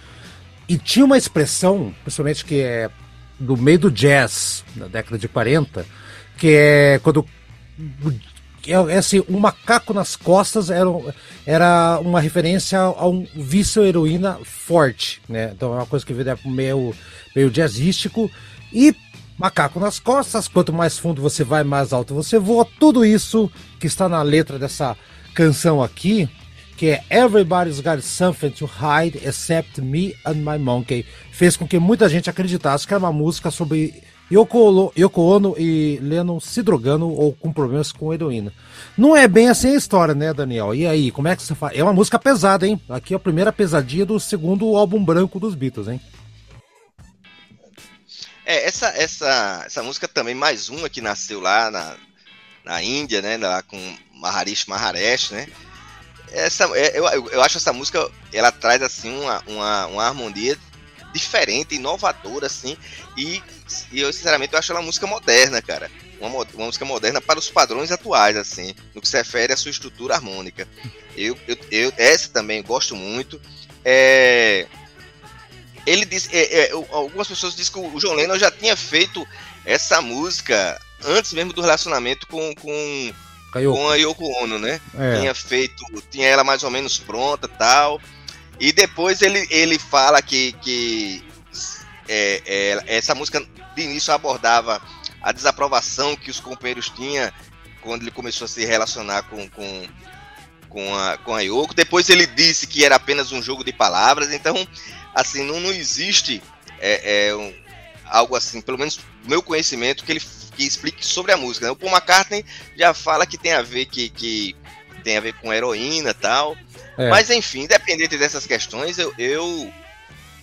E 0.69 0.77
tinha 0.77 1.03
uma 1.03 1.17
expressão, 1.17 1.93
principalmente 2.03 2.45
que 2.45 2.61
é 2.61 2.89
do 3.37 3.57
meio 3.57 3.79
do 3.79 3.91
jazz, 3.91 4.63
na 4.77 4.87
década 4.87 5.17
de 5.17 5.27
40, 5.27 5.85
que 6.37 6.53
é 6.55 7.01
quando 7.03 7.25
é, 8.65 8.71
é 8.71 8.97
assim, 8.97 9.21
um 9.27 9.39
macaco 9.39 9.93
nas 9.93 10.15
costas 10.15 10.69
era, 10.69 10.89
era 11.45 11.99
uma 11.99 12.21
referência 12.21 12.79
a 12.79 13.05
um 13.05 13.27
vício 13.35 13.83
heroína 13.83 14.39
forte, 14.45 15.21
né? 15.27 15.51
Então 15.53 15.73
é 15.73 15.79
uma 15.79 15.85
coisa 15.85 16.05
que 16.05 16.13
vem 16.13 16.25
meio, 16.45 16.95
meio 17.35 17.51
jazzístico. 17.51 18.31
E 18.71 18.95
macaco 19.39 19.79
nas 19.79 19.99
costas, 19.99 20.49
quanto 20.49 20.73
mais 20.73 20.99
fundo 20.99 21.21
você 21.21 21.45
vai, 21.45 21.63
mais 21.63 21.93
alto 21.93 22.13
você 22.13 22.37
voa. 22.37 22.67
Tudo 22.77 23.05
isso 23.05 23.49
que 23.79 23.87
está 23.87 24.09
na 24.09 24.21
letra 24.21 24.59
dessa 24.59 24.97
canção 25.33 25.81
aqui, 25.81 26.29
que 26.75 26.87
é 26.87 27.03
Everybody's 27.09 27.79
Got 27.79 28.01
Something 28.01 28.49
to 28.49 28.65
Hide 28.65 29.17
Except 29.25 29.81
Me 29.81 30.13
and 30.25 30.35
My 30.35 30.59
Monkey, 30.59 31.05
fez 31.31 31.55
com 31.55 31.65
que 31.65 31.79
muita 31.79 32.09
gente 32.09 32.29
acreditasse 32.29 32.85
que 32.85 32.93
era 32.93 33.01
uma 33.01 33.13
música 33.13 33.49
sobre 33.49 34.03
Yoko, 34.31 34.93
Yoko 34.97 35.21
Ono 35.21 35.55
e 35.57 35.97
Lennon 36.01 36.39
se 36.39 36.61
drogando 36.61 37.09
ou 37.09 37.33
com 37.33 37.51
problemas 37.51 37.93
com 37.93 38.13
heroína. 38.13 38.51
Não 38.97 39.15
é 39.15 39.27
bem 39.27 39.47
assim 39.47 39.69
a 39.69 39.75
história, 39.75 40.13
né, 40.13 40.33
Daniel? 40.33 40.75
E 40.75 40.85
aí, 40.85 41.11
como 41.11 41.29
é 41.29 41.35
que 41.35 41.41
você 41.41 41.55
faz? 41.55 41.77
É 41.77 41.81
uma 41.81 41.93
música 41.93 42.19
pesada, 42.19 42.67
hein? 42.67 42.79
Aqui 42.89 43.13
é 43.13 43.17
a 43.17 43.19
primeira 43.19 43.53
pesadinha 43.53 44.05
do 44.05 44.19
segundo 44.19 44.75
álbum 44.75 45.03
branco 45.03 45.39
dos 45.39 45.55
Beatles, 45.55 45.87
hein? 45.87 46.01
É, 48.49 48.65
essa, 48.65 48.87
essa, 48.87 49.61
essa 49.63 49.83
música 49.83 50.07
também, 50.07 50.33
mais 50.33 50.69
uma 50.69 50.89
que 50.89 51.01
nasceu 51.01 51.39
lá 51.39 51.69
na, 51.69 51.95
na 52.65 52.81
Índia, 52.81 53.21
né? 53.21 53.37
Lá 53.37 53.61
com 53.61 53.77
Maharishi 54.11 54.67
Maharesh, 54.67 55.29
né? 55.29 55.47
Essa, 56.31 56.63
é, 56.75 56.97
eu, 56.97 57.05
eu, 57.05 57.29
eu 57.29 57.41
acho 57.43 57.57
essa 57.57 57.71
música, 57.71 58.09
ela 58.33 58.51
traz 58.51 58.81
assim 58.81 59.15
uma, 59.19 59.43
uma, 59.45 59.85
uma 59.85 60.03
harmonia 60.03 60.57
diferente, 61.13 61.75
inovadora, 61.75 62.47
assim. 62.47 62.75
E, 63.15 63.39
e 63.91 63.99
eu, 63.99 64.11
sinceramente, 64.11 64.53
eu 64.53 64.57
acho 64.57 64.71
ela 64.71 64.79
uma 64.79 64.87
música 64.87 65.05
moderna, 65.05 65.61
cara. 65.61 65.91
Uma, 66.19 66.29
uma, 66.29 66.65
música 66.65 66.85
moderna 66.85 67.21
para 67.21 67.37
os 67.37 67.51
padrões 67.51 67.91
atuais, 67.91 68.35
assim, 68.35 68.73
no 68.95 69.01
que 69.01 69.07
se 69.07 69.15
refere 69.15 69.53
à 69.53 69.57
sua 69.57 69.69
estrutura 69.69 70.15
harmônica. 70.15 70.67
Eu, 71.15 71.37
eu, 71.47 71.55
eu 71.69 71.93
essa 71.97 72.29
também 72.29 72.63
gosto 72.63 72.95
muito. 72.95 73.39
É, 73.85 74.65
ele 75.89 76.05
disse, 76.05 76.29
é, 76.31 76.67
é, 76.67 76.71
algumas 76.71 77.27
pessoas 77.27 77.55
dizem 77.55 77.73
que 77.73 77.79
o 77.79 77.99
John 77.99 78.13
Lennon 78.13 78.37
já 78.37 78.51
tinha 78.51 78.75
feito 78.77 79.25
essa 79.65 80.01
música 80.01 80.79
antes 81.03 81.33
mesmo 81.33 81.51
do 81.51 81.61
relacionamento 81.61 82.27
com, 82.27 82.53
com, 82.55 83.13
com 83.51 83.89
a 83.89 83.95
Yoko 83.95 84.25
Ono, 84.43 84.59
né? 84.59 84.79
É. 84.97 85.19
Tinha 85.19 85.33
feito, 85.33 85.83
tinha 86.11 86.27
ela 86.27 86.43
mais 86.43 86.63
ou 86.63 86.69
menos 86.69 86.99
pronta 86.99 87.47
tal. 87.47 87.99
E 88.59 88.71
depois 88.71 89.21
ele, 89.21 89.47
ele 89.49 89.79
fala 89.79 90.21
que, 90.21 90.51
que 90.61 91.23
é, 92.07 92.41
é, 92.45 92.83
essa 92.97 93.15
música 93.15 93.43
de 93.75 93.81
início 93.81 94.13
abordava 94.13 94.81
a 95.21 95.31
desaprovação 95.31 96.15
que 96.15 96.29
os 96.29 96.39
companheiros 96.39 96.89
tinham 96.89 97.31
quando 97.81 98.03
ele 98.03 98.11
começou 98.11 98.45
a 98.45 98.47
se 98.47 98.63
relacionar 98.65 99.23
com, 99.23 99.49
com, 99.49 99.87
com, 100.67 100.95
a, 100.95 101.17
com 101.17 101.33
a 101.33 101.41
Yoko. 101.41 101.73
Depois 101.73 102.09
ele 102.09 102.27
disse 102.27 102.67
que 102.67 102.85
era 102.85 102.95
apenas 102.95 103.31
um 103.31 103.41
jogo 103.41 103.63
de 103.63 103.73
palavras. 103.73 104.31
Então, 104.31 104.67
assim, 105.13 105.43
não, 105.43 105.59
não 105.59 105.71
existe 105.71 106.41
é, 106.79 107.27
é 107.27 107.35
um, 107.35 107.53
algo 108.05 108.35
assim, 108.35 108.61
pelo 108.61 108.77
menos 108.77 108.99
meu 109.25 109.41
conhecimento, 109.41 110.03
que 110.03 110.11
ele 110.11 110.21
que 110.59 110.65
explique 110.65 111.05
sobre 111.05 111.31
a 111.31 111.37
música. 111.37 111.65
Né? 111.65 111.71
O 111.71 111.75
Paul 111.75 111.91
McCartney 111.91 112.43
já 112.75 112.93
fala 112.93 113.25
que 113.25 113.37
tem 113.37 113.53
a 113.53 113.61
ver 113.61 113.85
que, 113.85 114.09
que 114.09 114.55
tem 115.05 115.15
a 115.15 115.21
ver 115.21 115.33
com 115.35 115.53
heroína 115.53 116.13
tal. 116.13 116.57
É. 116.97 117.09
Mas 117.09 117.29
enfim, 117.29 117.61
independente 117.61 118.17
dessas 118.17 118.45
questões, 118.45 118.97
eu, 118.97 119.13
eu, 119.17 119.73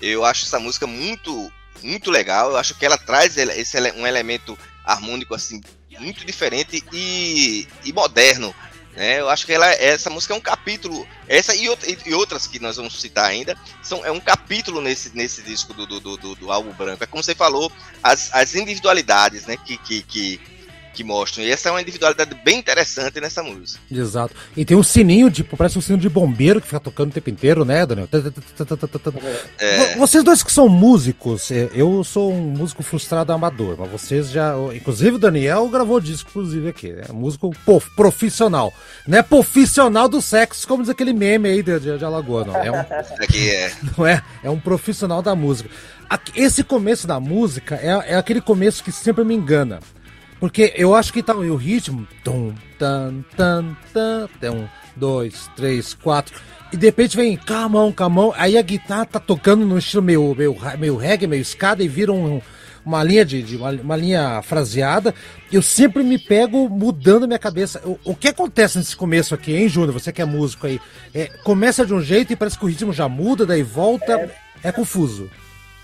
eu 0.00 0.24
acho 0.24 0.46
essa 0.46 0.58
música 0.58 0.86
muito 0.86 1.52
muito 1.82 2.10
legal. 2.10 2.50
Eu 2.50 2.56
acho 2.56 2.74
que 2.74 2.86
ela 2.86 2.96
traz 2.96 3.36
esse 3.36 3.78
um 3.92 4.06
elemento 4.06 4.58
harmônico 4.84 5.34
assim 5.34 5.60
muito 5.98 6.24
diferente 6.24 6.82
e, 6.92 7.66
e 7.84 7.92
moderno 7.92 8.54
né? 8.96 9.20
Eu 9.20 9.28
acho 9.28 9.44
que 9.44 9.52
ela, 9.52 9.70
essa 9.72 10.08
música 10.08 10.32
é 10.32 10.36
um 10.36 10.40
capítulo, 10.40 11.06
essa 11.28 11.54
e, 11.54 11.68
e, 12.06 12.14
outras 12.14 12.46
que 12.46 12.58
nós 12.58 12.76
vamos 12.76 12.98
citar 12.98 13.26
ainda, 13.26 13.54
são, 13.82 14.04
é 14.04 14.10
um 14.10 14.18
capítulo 14.18 14.80
nesse, 14.80 15.14
nesse 15.14 15.42
disco 15.42 15.74
do, 15.74 15.86
do, 15.86 16.16
do, 16.16 16.34
do 16.34 16.50
álbum 16.50 16.72
branco. 16.72 17.04
É 17.04 17.06
como 17.06 17.22
você 17.22 17.34
falou, 17.34 17.70
as, 18.02 18.34
as 18.34 18.54
individualidades 18.54 19.46
né, 19.46 19.56
que, 19.56 19.76
que, 19.76 20.02
que 20.02 20.40
que 20.96 21.04
mostram. 21.04 21.44
E 21.44 21.50
essa 21.50 21.68
é 21.68 21.72
uma 21.72 21.82
individualidade 21.82 22.34
bem 22.42 22.58
interessante 22.58 23.20
nessa 23.20 23.42
música. 23.42 23.78
Exato. 23.90 24.34
E 24.56 24.64
tem 24.64 24.76
um 24.76 24.82
sininho, 24.82 25.30
tipo, 25.30 25.56
parece 25.56 25.78
um 25.78 25.82
sininho 25.82 26.00
de 26.00 26.08
bombeiro 26.08 26.60
que 26.60 26.66
fica 26.66 26.80
tocando 26.80 27.10
o 27.10 27.12
tempo 27.12 27.28
inteiro, 27.28 27.64
né, 27.64 27.84
Daniel? 27.84 28.08
É. 29.58 29.96
Vocês 29.96 30.24
dois 30.24 30.42
que 30.42 30.50
são 30.50 30.68
músicos, 30.68 31.50
é, 31.50 31.68
eu 31.74 32.02
sou 32.02 32.32
um 32.32 32.40
músico 32.40 32.82
frustrado 32.82 33.32
amador, 33.32 33.76
mas 33.78 33.90
vocês 33.90 34.30
já. 34.30 34.54
Inclusive 34.74 35.16
o 35.16 35.18
Daniel 35.18 35.68
gravou 35.68 36.00
disco, 36.00 36.30
inclusive, 36.30 36.68
aqui. 36.68 36.94
É 37.08 37.12
músico 37.12 37.52
profissional. 37.94 38.72
Não 39.06 39.18
é 39.18 39.22
profissional 39.22 40.08
do 40.08 40.22
sexo, 40.22 40.66
como 40.66 40.82
diz 40.82 40.90
aquele 40.90 41.12
meme 41.12 41.48
aí 41.48 41.62
de, 41.62 41.78
de, 41.78 41.98
de 41.98 42.04
Alagoa, 42.04 42.44
não. 42.44 42.56
É 42.56 42.70
um, 42.70 42.76
aqui 43.22 43.50
é. 43.50 43.72
Não 43.96 44.06
é? 44.06 44.22
É 44.42 44.50
um 44.50 44.58
profissional 44.58 45.20
da 45.20 45.34
música. 45.34 45.68
Esse 46.34 46.62
começo 46.62 47.06
da 47.06 47.18
música 47.18 47.74
é, 47.76 48.12
é 48.12 48.16
aquele 48.16 48.40
começo 48.40 48.82
que 48.82 48.92
sempre 48.92 49.24
me 49.24 49.34
engana. 49.34 49.80
Porque 50.38 50.74
eu 50.76 50.94
acho 50.94 51.12
que 51.12 51.22
tá 51.22 51.34
o 51.34 51.56
ritmo. 51.56 52.06
Tum, 52.22 52.54
tan, 52.78 53.24
tan, 53.36 53.76
tan, 53.92 54.28
tem 54.40 54.50
um, 54.50 54.66
dois, 54.94 55.50
três, 55.56 55.94
quatro. 55.94 56.34
E 56.72 56.76
de 56.76 56.86
repente 56.86 57.16
vem 57.16 57.36
camão, 57.36 57.92
camão. 57.92 58.32
Aí 58.36 58.58
a 58.58 58.62
guitarra 58.62 59.06
tá 59.06 59.20
tocando 59.20 59.64
no 59.64 59.78
estilo 59.78 60.02
meio, 60.02 60.34
meio, 60.34 60.56
meio 60.78 60.96
reggae, 60.96 61.26
meio 61.26 61.40
escada 61.40 61.82
e 61.82 61.88
vira 61.88 62.12
um, 62.12 62.40
uma 62.84 63.02
linha 63.02 63.24
de, 63.24 63.42
de 63.42 63.56
uma, 63.56 63.70
uma, 63.70 63.96
linha 63.96 64.42
fraseada. 64.42 65.14
Eu 65.50 65.62
sempre 65.62 66.02
me 66.02 66.18
pego 66.18 66.68
mudando 66.68 67.26
minha 67.26 67.38
cabeça. 67.38 67.80
O, 67.84 67.98
o 68.04 68.14
que 68.14 68.28
acontece 68.28 68.78
nesse 68.78 68.96
começo 68.96 69.34
aqui, 69.34 69.54
hein, 69.54 69.68
Júnior? 69.68 69.92
Você 69.92 70.12
que 70.12 70.20
é 70.20 70.24
músico 70.24 70.66
aí. 70.66 70.80
É, 71.14 71.26
começa 71.44 71.86
de 71.86 71.94
um 71.94 72.02
jeito 72.02 72.32
e 72.32 72.36
parece 72.36 72.58
que 72.58 72.64
o 72.64 72.68
ritmo 72.68 72.92
já 72.92 73.08
muda, 73.08 73.46
daí 73.46 73.62
volta. 73.62 74.12
É, 74.12 74.68
é 74.68 74.72
confuso. 74.72 75.30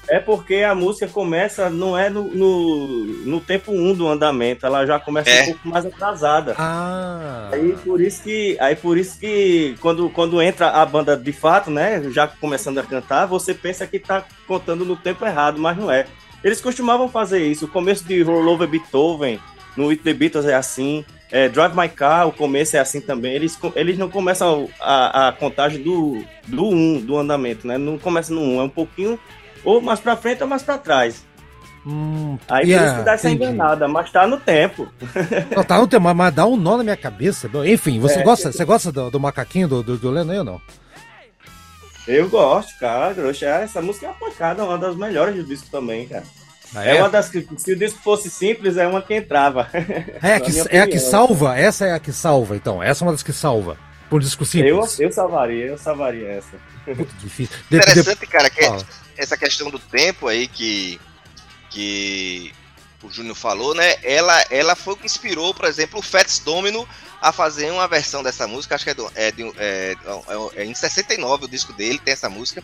É 0.09 0.19
porque 0.19 0.57
a 0.57 0.75
música 0.75 1.07
começa, 1.07 1.71
não 1.71 1.97
é 1.97 2.11
no, 2.11 2.25
no, 2.25 3.05
no 3.25 3.41
tempo 3.41 3.73
1 3.73 3.91
um 3.91 3.95
do 3.95 4.09
andamento, 4.09 4.67
ela 4.67 4.85
já 4.85 4.99
começa 4.99 5.31
é. 5.31 5.43
um 5.43 5.47
pouco 5.47 5.69
mais 5.69 5.87
atrasada. 5.87 6.55
Ah. 6.59 7.49
Aí 7.53 7.73
por 7.85 8.01
isso 8.01 8.23
que, 8.23 8.57
aí 8.61 8.75
por 8.75 8.99
isso 8.99 9.19
que 9.19 9.77
quando, 9.81 10.11
quando 10.11 10.43
entra 10.43 10.71
a 10.71 10.85
banda 10.85 11.17
de 11.17 11.33
fato, 11.33 11.71
né, 11.71 12.03
já 12.11 12.27
começando 12.27 12.79
a 12.79 12.83
cantar, 12.83 13.27
você 13.27 13.55
pensa 13.55 13.87
que 13.87 13.99
tá 13.99 14.25
contando 14.47 14.85
no 14.85 14.97
tempo 14.97 15.25
errado, 15.25 15.61
mas 15.61 15.77
não 15.77 15.91
é. 15.91 16.07
Eles 16.43 16.61
costumavam 16.61 17.09
fazer 17.09 17.47
isso. 17.47 17.67
O 17.67 17.69
começo 17.69 18.05
de 18.05 18.21
Roll 18.23 18.49
Over 18.49 18.69
Beethoven, 18.69 19.39
no 19.77 19.91
It 19.91 20.03
The 20.03 20.13
Beatles 20.13 20.47
é 20.47 20.55
assim. 20.55 21.05
É, 21.31 21.49
Drive 21.49 21.75
My 21.75 21.89
Car, 21.89 22.29
o 22.29 22.33
começo 22.33 22.77
é 22.77 22.81
assim 22.81 23.01
também. 23.01 23.33
Eles, 23.33 23.59
eles 23.75 23.97
não 23.97 24.11
começam 24.11 24.69
a, 24.81 25.29
a 25.29 25.33
contagem 25.33 25.83
do, 25.83 26.23
do 26.47 26.65
1, 26.65 26.75
um, 26.75 27.01
do 27.01 27.17
andamento, 27.17 27.67
né? 27.67 27.79
Não 27.79 27.97
começa 27.97 28.35
no 28.35 28.41
1, 28.41 28.57
um, 28.57 28.61
é 28.61 28.65
um 28.65 28.69
pouquinho 28.69 29.19
ou 29.65 29.81
mais 29.81 30.01
pra 30.01 30.17
frente 30.17 30.43
ou 30.43 30.49
mais 30.49 30.63
pra 30.63 30.79
trás. 30.79 31.25
Hum, 31.85 32.39
Aí 32.49 32.69
yeah, 32.69 32.85
por 32.85 32.87
isso 32.87 32.99
que 32.99 33.05
dá 33.05 33.13
essa 33.15 33.31
enganada, 33.31 33.89
mas 33.89 34.11
tá 34.11 34.27
no 34.27 34.39
tempo. 34.39 34.89
Não, 35.55 35.65
tá 35.65 35.79
no 35.79 35.89
tempo, 35.89 36.15
mas 36.15 36.35
dá 36.35 36.47
um 36.47 36.57
nó 36.57 36.77
na 36.77 36.85
minha 36.85 36.97
cabeça. 36.97 37.51
Enfim, 37.67 37.99
você 37.99 38.21
é, 38.21 38.23
gosta, 38.23 38.53
você 38.53 38.65
gosta 38.65 38.93
do, 38.93 39.11
do 39.11 39.19
macaquinho 39.19 39.67
do, 39.67 39.83
do, 39.83 39.97
do 39.97 40.11
Lennon 40.11 40.39
ou 40.39 40.45
não? 40.45 40.61
Eu 42.07 42.29
gosto, 42.29 42.79
cara. 42.79 43.15
Essa 43.63 43.83
música 43.83 44.07
é 44.07 44.09
uma 44.11 44.19
pancada, 44.19 44.65
uma 44.65 44.79
das 44.79 44.97
melhores 44.97 45.35
do 45.35 45.45
disco 45.45 45.69
também, 45.71 46.07
cara. 46.07 46.25
Ah, 46.75 46.87
é? 46.87 46.97
é? 46.97 47.01
uma 47.01 47.11
das 47.11 47.29
que, 47.29 47.47
se 47.57 47.73
o 47.73 47.79
disco 47.79 48.01
fosse 48.03 48.31
simples, 48.31 48.77
é 48.77 48.87
uma 48.87 49.03
que 49.03 49.15
entrava. 49.15 49.69
É 50.23 50.35
a 50.35 50.41
que, 50.41 50.53
é 50.71 50.81
a 50.81 50.87
que 50.87 50.99
salva? 50.99 51.59
Essa 51.59 51.87
é 51.87 51.93
a 51.93 52.01
que 52.01 52.13
salva, 52.13 52.57
então. 52.57 52.83
Essa 52.83 53.05
é 53.05 53.07
uma 53.07 53.13
das 53.13 53.23
que 53.23 53.33
salva. 53.33 53.77
Por 54.09 54.21
disco 54.21 54.45
simples. 54.45 54.99
Eu, 54.99 55.07
eu 55.07 55.13
salvaria, 55.13 55.67
eu 55.67 55.79
salvaria 55.79 56.29
essa. 56.29 56.57
Puta, 56.85 57.13
difícil. 57.19 57.57
Interessante, 57.71 58.27
cara, 58.27 58.51
que 58.51 58.61
essa 59.17 59.37
questão 59.37 59.71
do 59.71 59.79
tempo 59.79 60.29
aí 60.29 60.47
que, 60.49 61.01
que 61.71 62.53
o 63.03 63.11
Júnior 63.11 63.35
falou, 63.35 63.75
né? 63.75 63.97
Ela, 64.03 64.45
ela 64.51 64.77
foi 64.77 64.95
o 64.95 64.97
que 64.97 65.07
inspirou, 65.07 65.53
por 65.53 65.65
exemplo, 65.67 65.99
o 65.99 66.03
Fats 66.03 66.39
Domino 66.39 66.89
a 67.21 67.33
fazer 67.33 67.71
uma 67.71 67.87
versão 67.87 68.23
dessa 68.23 68.47
música. 68.47 68.75
Acho 68.75 68.85
que 68.85 68.91
é, 68.91 68.95
do, 68.95 69.13
é, 69.15 69.31
de, 69.33 69.43
é, 69.57 69.97
é, 70.57 70.63
é, 70.63 70.65
em 70.65 70.75
69 70.75 71.45
o 71.45 71.49
disco 71.49 71.73
dele 71.73 71.99
tem 71.99 72.13
essa 72.13 72.29
música. 72.29 72.63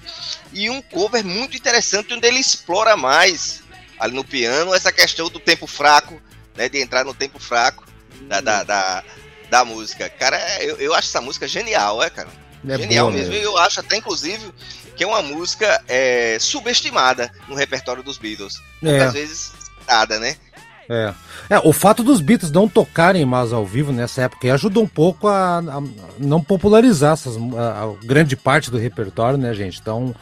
E 0.52 0.68
um 0.70 0.80
cover 0.82 1.24
muito 1.24 1.56
interessante 1.56 2.12
onde 2.12 2.26
ele 2.26 2.40
explora 2.40 2.96
mais 2.96 3.62
ali 3.98 4.14
no 4.14 4.24
piano 4.24 4.74
essa 4.74 4.92
questão 4.92 5.28
do 5.28 5.40
tempo 5.40 5.66
fraco, 5.66 6.20
né? 6.56 6.68
De 6.68 6.80
entrar 6.80 7.04
no 7.04 7.14
tempo 7.14 7.38
fraco 7.38 7.84
da, 8.22 8.40
da, 8.40 8.62
da, 8.62 9.04
da 9.50 9.64
música. 9.64 10.08
Cara, 10.08 10.38
eu, 10.62 10.76
eu 10.76 10.94
acho 10.94 11.08
essa 11.08 11.20
música 11.20 11.46
genial, 11.46 12.02
é, 12.02 12.10
cara. 12.10 12.28
É 12.68 12.76
genial 12.76 13.10
mesmo. 13.10 13.32
mesmo. 13.32 13.44
Eu 13.44 13.56
acho 13.58 13.80
até, 13.80 13.96
inclusive, 13.96 14.52
que 14.98 15.04
é 15.04 15.06
uma 15.06 15.22
música 15.22 15.80
é, 15.86 16.36
subestimada 16.40 17.30
no 17.48 17.54
repertório 17.54 18.02
dos 18.02 18.18
Beatles. 18.18 18.60
É. 18.82 18.98
Às 18.98 19.12
vezes 19.12 19.52
nada, 19.86 20.18
né? 20.18 20.34
É. 20.90 21.14
é, 21.50 21.58
o 21.60 21.72
fato 21.72 22.02
dos 22.02 22.20
Beatles 22.20 22.50
não 22.50 22.68
tocarem 22.68 23.24
mais 23.24 23.52
ao 23.52 23.64
vivo 23.64 23.92
nessa 23.92 24.22
época 24.22 24.52
ajudou 24.52 24.82
um 24.82 24.88
pouco 24.88 25.28
a, 25.28 25.58
a 25.58 25.82
não 26.18 26.42
popularizar 26.42 27.12
essas, 27.12 27.36
a, 27.36 27.84
a, 27.84 28.06
grande 28.06 28.34
parte 28.34 28.70
do 28.70 28.78
repertório, 28.78 29.38
né, 29.38 29.54
gente? 29.54 29.78
Então, 29.80 30.14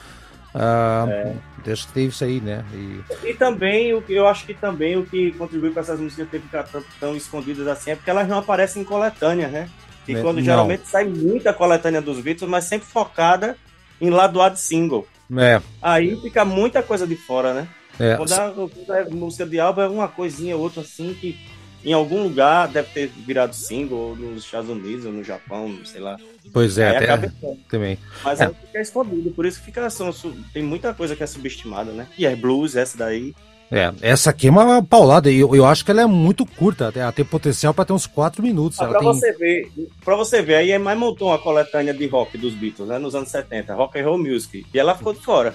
uh, 0.55 1.09
é. 1.09 1.35
que 1.62 1.87
teve 1.95 2.09
isso 2.09 2.25
aí, 2.25 2.41
né? 2.41 2.65
E... 2.75 3.29
e 3.29 3.35
também, 3.35 3.95
o 3.95 4.03
que 4.03 4.12
eu 4.12 4.27
acho 4.27 4.45
que 4.45 4.53
também 4.53 4.97
o 4.97 5.07
que 5.07 5.31
contribuiu 5.33 5.73
para 5.73 5.83
essas 5.83 6.01
músicas 6.01 6.29
terem 6.29 6.45
ficado 6.45 6.69
tão, 6.71 6.85
tão 7.01 7.17
escondidas 7.17 7.67
assim 7.69 7.93
é 7.93 7.97
porque 7.97 8.11
elas 8.11 8.29
não 8.29 8.39
aparecem 8.39 8.83
em 8.83 8.85
coletânea, 8.85 9.49
né? 9.49 9.71
E 10.07 10.15
né? 10.15 10.21
quando 10.21 10.37
não. 10.37 10.45
geralmente 10.45 10.87
sai 10.87 11.05
muita 11.05 11.55
coletânea 11.55 12.03
dos 12.03 12.21
Beatles, 12.21 12.51
mas 12.51 12.65
sempre 12.65 12.87
focada 12.87 13.57
em 14.01 14.11
lado 14.11 14.41
A 14.41 14.49
de 14.49 14.61
single. 14.61 15.07
É. 15.37 15.61
Aí 15.83 16.21
fica 16.21 16.45
muita 16.45 16.83
coisa 16.83 17.07
de 17.07 17.17
fora, 17.17 17.53
né? 17.53 17.69
É. 17.99 18.17
Quando, 18.17 18.33
a, 18.33 18.51
quando 18.51 18.91
a 18.91 19.05
música 19.11 19.47
de 19.47 19.59
álbum 19.59 19.81
é 19.81 19.89
uma 19.89 20.09
coisinha, 20.09 20.57
outra 20.57 20.83
assim, 20.83 21.15
que 21.15 21.39
em 21.85 21.93
algum 21.93 22.23
lugar 22.23 22.69
deve 22.69 22.89
ter 22.89 23.07
virado 23.07 23.55
single, 23.55 24.17
nos 24.17 24.45
Estados 24.45 24.69
Unidos, 24.69 25.05
ou 25.05 25.13
no 25.13 25.23
Japão, 25.23 25.79
sei 25.85 26.01
lá. 26.01 26.17
Pois 26.53 26.79
é, 26.79 26.97
até, 26.97 27.33
também. 27.69 27.99
Mas 28.25 28.41
é. 28.41 28.49
fica 28.49 28.81
escondido, 28.81 29.31
por 29.31 29.47
isso 29.47 29.59
que 29.61 29.67
fica, 29.67 29.89
são, 29.89 30.13
tem 30.53 30.63
muita 30.63 30.93
coisa 30.93 31.15
que 31.15 31.23
é 31.23 31.27
subestimada, 31.27 31.93
né? 31.93 32.09
E 32.19 32.27
é 32.27 32.35
blues, 32.35 32.77
essa 32.77 32.99
daí. 32.99 33.35
É, 33.71 33.93
essa 34.01 34.31
aqui 34.31 34.47
é 34.47 34.51
uma 34.51 34.83
paulada 34.83 35.31
e 35.31 35.41
eu, 35.41 35.55
eu 35.55 35.67
acho 35.67 35.85
que 35.85 35.91
ela 35.91 36.03
é 36.03 36.07
muito 36.07 36.47
curta, 36.47 36.93
ela 36.95 37.11
tem 37.11 37.25
potencial 37.25 37.75
para 37.75 37.85
ter 37.85 37.93
uns 37.93 38.07
4 38.07 38.43
minutos. 38.43 38.81
Ah, 38.81 38.87
para 38.87 39.01
tem... 39.01 39.09
você 39.09 39.33
ver, 39.33 39.73
para 40.05 40.15
você 40.17 40.41
ver, 40.41 40.55
aí 40.55 40.71
é 40.71 40.79
mais 40.79 40.99
montou 40.99 41.29
uma 41.29 41.39
coletânea 41.39 41.93
de 41.93 42.07
rock 42.07 42.39
dos 42.39 42.55
Beatles, 42.55 42.89
né, 42.89 42.99
nos 42.99 43.15
anos 43.15 43.29
70, 43.29 43.75
Rock 43.75 43.99
and 43.99 44.05
Roll 44.05 44.19
Music, 44.19 44.65
e 44.73 44.79
ela 44.79 44.97
ficou 44.97 45.13
de 45.13 45.21
fora. 45.21 45.55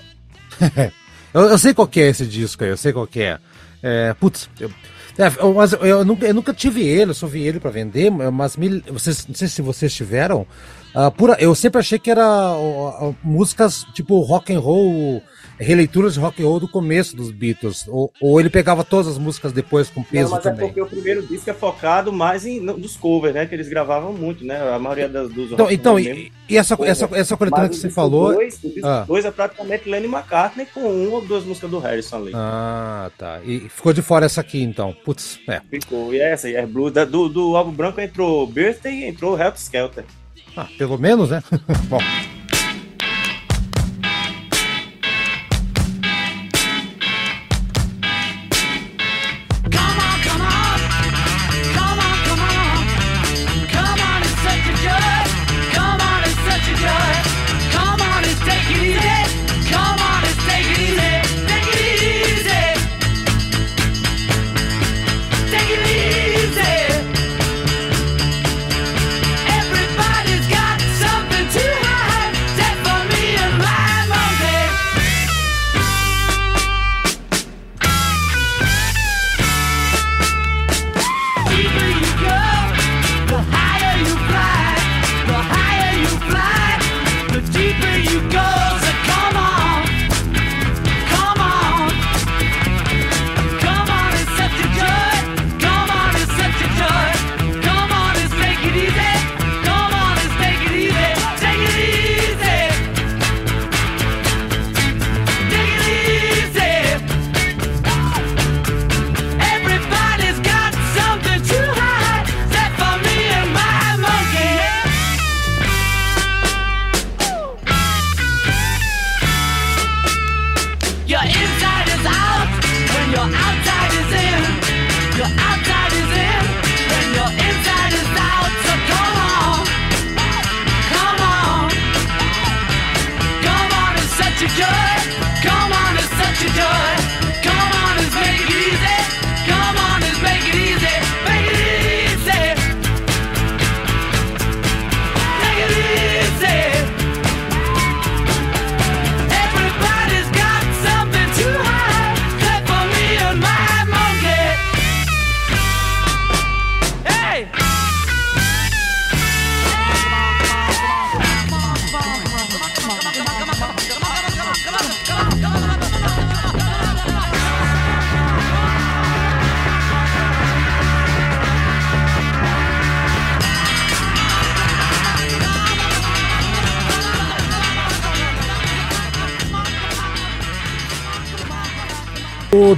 eu, 1.33 1.41
eu, 1.41 1.57
sei 1.57 1.73
qual 1.73 1.89
é 1.95 1.99
esse 2.01 2.25
disco 2.25 2.63
aí, 2.65 2.69
eu 2.69 2.77
sei 2.77 2.91
qual 2.91 3.07
é. 3.15 3.39
é 3.81 4.13
putz, 4.15 4.49
eu, 4.59 4.69
é, 5.17 5.29
mas 5.55 5.71
eu, 5.73 6.03
nunca, 6.03 6.25
eu 6.25 6.33
nunca 6.33 6.53
tive 6.53 6.85
ele, 6.85 7.11
eu 7.11 7.15
só 7.15 7.27
vi 7.27 7.47
ele 7.47 7.61
para 7.61 7.71
vender, 7.71 8.09
mas 8.09 8.57
me, 8.57 8.81
vocês, 8.91 9.25
não 9.25 9.35
sei 9.35 9.47
se 9.47 9.61
vocês 9.61 9.93
tiveram, 9.93 10.45
Uh, 10.93 11.09
pura, 11.09 11.37
eu 11.39 11.55
sempre 11.55 11.79
achei 11.79 11.97
que 11.97 12.11
era 12.11 12.53
uh, 12.53 13.15
músicas 13.23 13.85
tipo 13.93 14.19
rock 14.19 14.53
and 14.53 14.59
roll, 14.59 15.23
releituras 15.61 16.15
de 16.15 16.19
rock 16.19 16.41
and 16.41 16.45
roll 16.45 16.59
do 16.59 16.67
começo 16.67 17.15
dos 17.15 17.31
Beatles. 17.31 17.87
Ou, 17.87 18.11
ou 18.19 18.39
ele 18.39 18.49
pegava 18.49 18.83
todas 18.83 19.07
as 19.07 19.17
músicas 19.17 19.53
depois 19.53 19.89
com 19.89 20.03
peso 20.03 20.29
Não, 20.29 20.37
mas 20.37 20.45
é 20.45 20.49
também. 20.49 20.65
é 20.65 20.67
porque 20.67 20.81
o 20.81 20.87
primeiro 20.87 21.21
disco 21.25 21.49
é 21.49 21.53
focado 21.53 22.11
mais 22.11 22.45
em, 22.45 22.59
nos 22.59 22.97
covers, 22.97 23.33
né? 23.33 23.45
Que 23.45 23.55
eles 23.55 23.69
gravavam 23.69 24.11
muito, 24.11 24.43
né? 24.43 24.59
A 24.73 24.79
maioria 24.79 25.07
das, 25.07 25.29
dos 25.29 25.51
Então, 25.51 25.71
então 25.71 25.99
e, 25.99 26.31
e, 26.49 26.57
essa, 26.57 26.77
essa, 26.83 27.09
essa 27.13 27.37
coletânea 27.37 27.69
que 27.69 27.75
você 27.75 27.89
falou. 27.89 28.33
Dois, 28.33 28.55
o 28.63 28.69
disco 28.69 29.05
2 29.07 29.25
ah. 29.25 29.27
é 29.27 29.31
praticamente 29.31 29.89
Lenny 29.89 30.07
McCartney 30.07 30.65
com 30.65 30.81
uma 30.81 31.17
ou 31.17 31.25
duas 31.25 31.43
músicas 31.43 31.69
do 31.69 31.79
Harrison 31.79 32.17
ali. 32.17 32.31
Ah, 32.33 33.11
tá. 33.17 33.39
E 33.45 33.59
ficou 33.69 33.93
de 33.93 34.01
fora 34.01 34.25
essa 34.25 34.41
aqui, 34.41 34.61
então. 34.61 34.95
Putz, 35.05 35.39
é. 35.47 35.61
Ficou. 35.69 36.13
E 36.13 36.19
essa, 36.19 36.49
e 36.49 36.55
é 36.55 36.65
Blue. 36.65 36.89
Da, 36.89 37.05
do, 37.05 37.29
do 37.29 37.55
álbum 37.55 37.71
branco 37.71 38.01
entrou 38.01 38.47
Birthday 38.47 39.01
e 39.01 39.05
entrou 39.05 39.39
Help 39.39 39.55
Skelter. 39.55 40.03
Ah, 40.55 40.67
pelo 40.77 40.97
menos, 40.97 41.29
né? 41.29 41.41
Bom. 41.87 41.99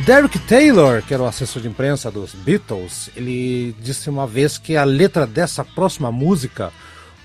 Derek 0.05 0.37
Taylor, 0.39 1.01
que 1.01 1.13
era 1.13 1.23
o 1.23 1.25
assessor 1.25 1.61
de 1.61 1.69
imprensa 1.69 2.11
dos 2.11 2.35
Beatles, 2.35 3.09
ele 3.15 3.73
disse 3.79 4.09
uma 4.09 4.27
vez 4.27 4.57
que 4.57 4.75
a 4.75 4.83
letra 4.83 5.25
dessa 5.25 5.63
próxima 5.63 6.11
música, 6.11 6.73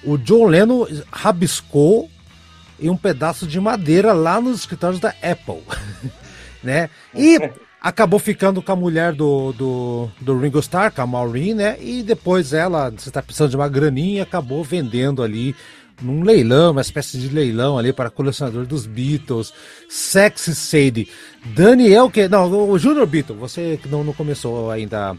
o 0.04 0.16
John 0.16 0.46
Lennon 0.46 0.86
rabiscou 1.10 2.08
em 2.78 2.88
um 2.88 2.96
pedaço 2.96 3.48
de 3.48 3.58
madeira 3.58 4.12
lá 4.12 4.40
nos 4.40 4.60
escritórios 4.60 5.00
da 5.00 5.08
Apple, 5.08 5.64
né? 6.62 6.88
E 7.12 7.50
acabou 7.80 8.20
ficando 8.20 8.62
com 8.62 8.70
a 8.70 8.76
mulher 8.76 9.12
do, 9.12 9.52
do, 9.54 10.08
do 10.20 10.38
Ringo 10.38 10.60
Starr, 10.60 10.92
com 10.92 11.02
a 11.02 11.06
Maureen, 11.06 11.54
né? 11.54 11.76
E 11.80 12.04
depois 12.04 12.52
ela, 12.52 12.90
você 12.90 13.08
está 13.08 13.20
precisando 13.20 13.50
de 13.50 13.56
uma 13.56 13.68
graninha, 13.68 14.22
acabou 14.22 14.62
vendendo 14.62 15.20
ali 15.20 15.56
num 16.00 16.22
leilão, 16.22 16.72
uma 16.72 16.80
espécie 16.80 17.18
de 17.18 17.28
leilão 17.28 17.78
ali 17.78 17.92
para 17.92 18.10
colecionador 18.10 18.66
dos 18.66 18.86
Beatles, 18.86 19.52
Sexy 19.88 20.54
Sadie, 20.54 21.08
Daniel, 21.44 22.10
que 22.10 22.28
não, 22.28 22.70
o 22.70 22.78
Junior 22.78 23.06
Beatle, 23.06 23.36
você 23.36 23.78
que 23.82 23.88
não, 23.88 24.04
não 24.04 24.12
começou 24.12 24.70
ainda, 24.70 25.16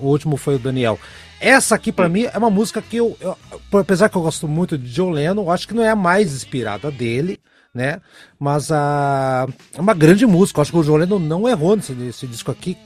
o 0.00 0.06
último 0.06 0.36
foi 0.36 0.56
o 0.56 0.58
Daniel. 0.58 0.98
Essa 1.40 1.74
aqui 1.74 1.90
para 1.90 2.08
mim 2.08 2.26
é 2.32 2.36
uma 2.36 2.50
música 2.50 2.82
que 2.82 2.96
eu, 2.96 3.16
eu, 3.20 3.36
apesar 3.72 4.08
que 4.08 4.16
eu 4.16 4.22
gosto 4.22 4.46
muito 4.46 4.76
de 4.76 4.92
John 4.92 5.10
Lennon, 5.10 5.50
acho 5.50 5.66
que 5.66 5.74
não 5.74 5.82
é 5.82 5.90
a 5.90 5.96
mais 5.96 6.32
inspirada 6.34 6.90
dele, 6.90 7.40
né? 7.74 8.00
Mas 8.38 8.70
a 8.72 9.46
é 9.76 9.80
uma 9.80 9.94
grande 9.94 10.26
música. 10.26 10.60
Acho 10.60 10.72
que 10.72 10.78
o 10.78 10.82
John 10.82 10.96
Lennon 10.96 11.18
não 11.18 11.48
errou 11.48 11.76
nesse, 11.76 11.92
nesse 11.92 12.26
disco 12.26 12.50
aqui. 12.50 12.76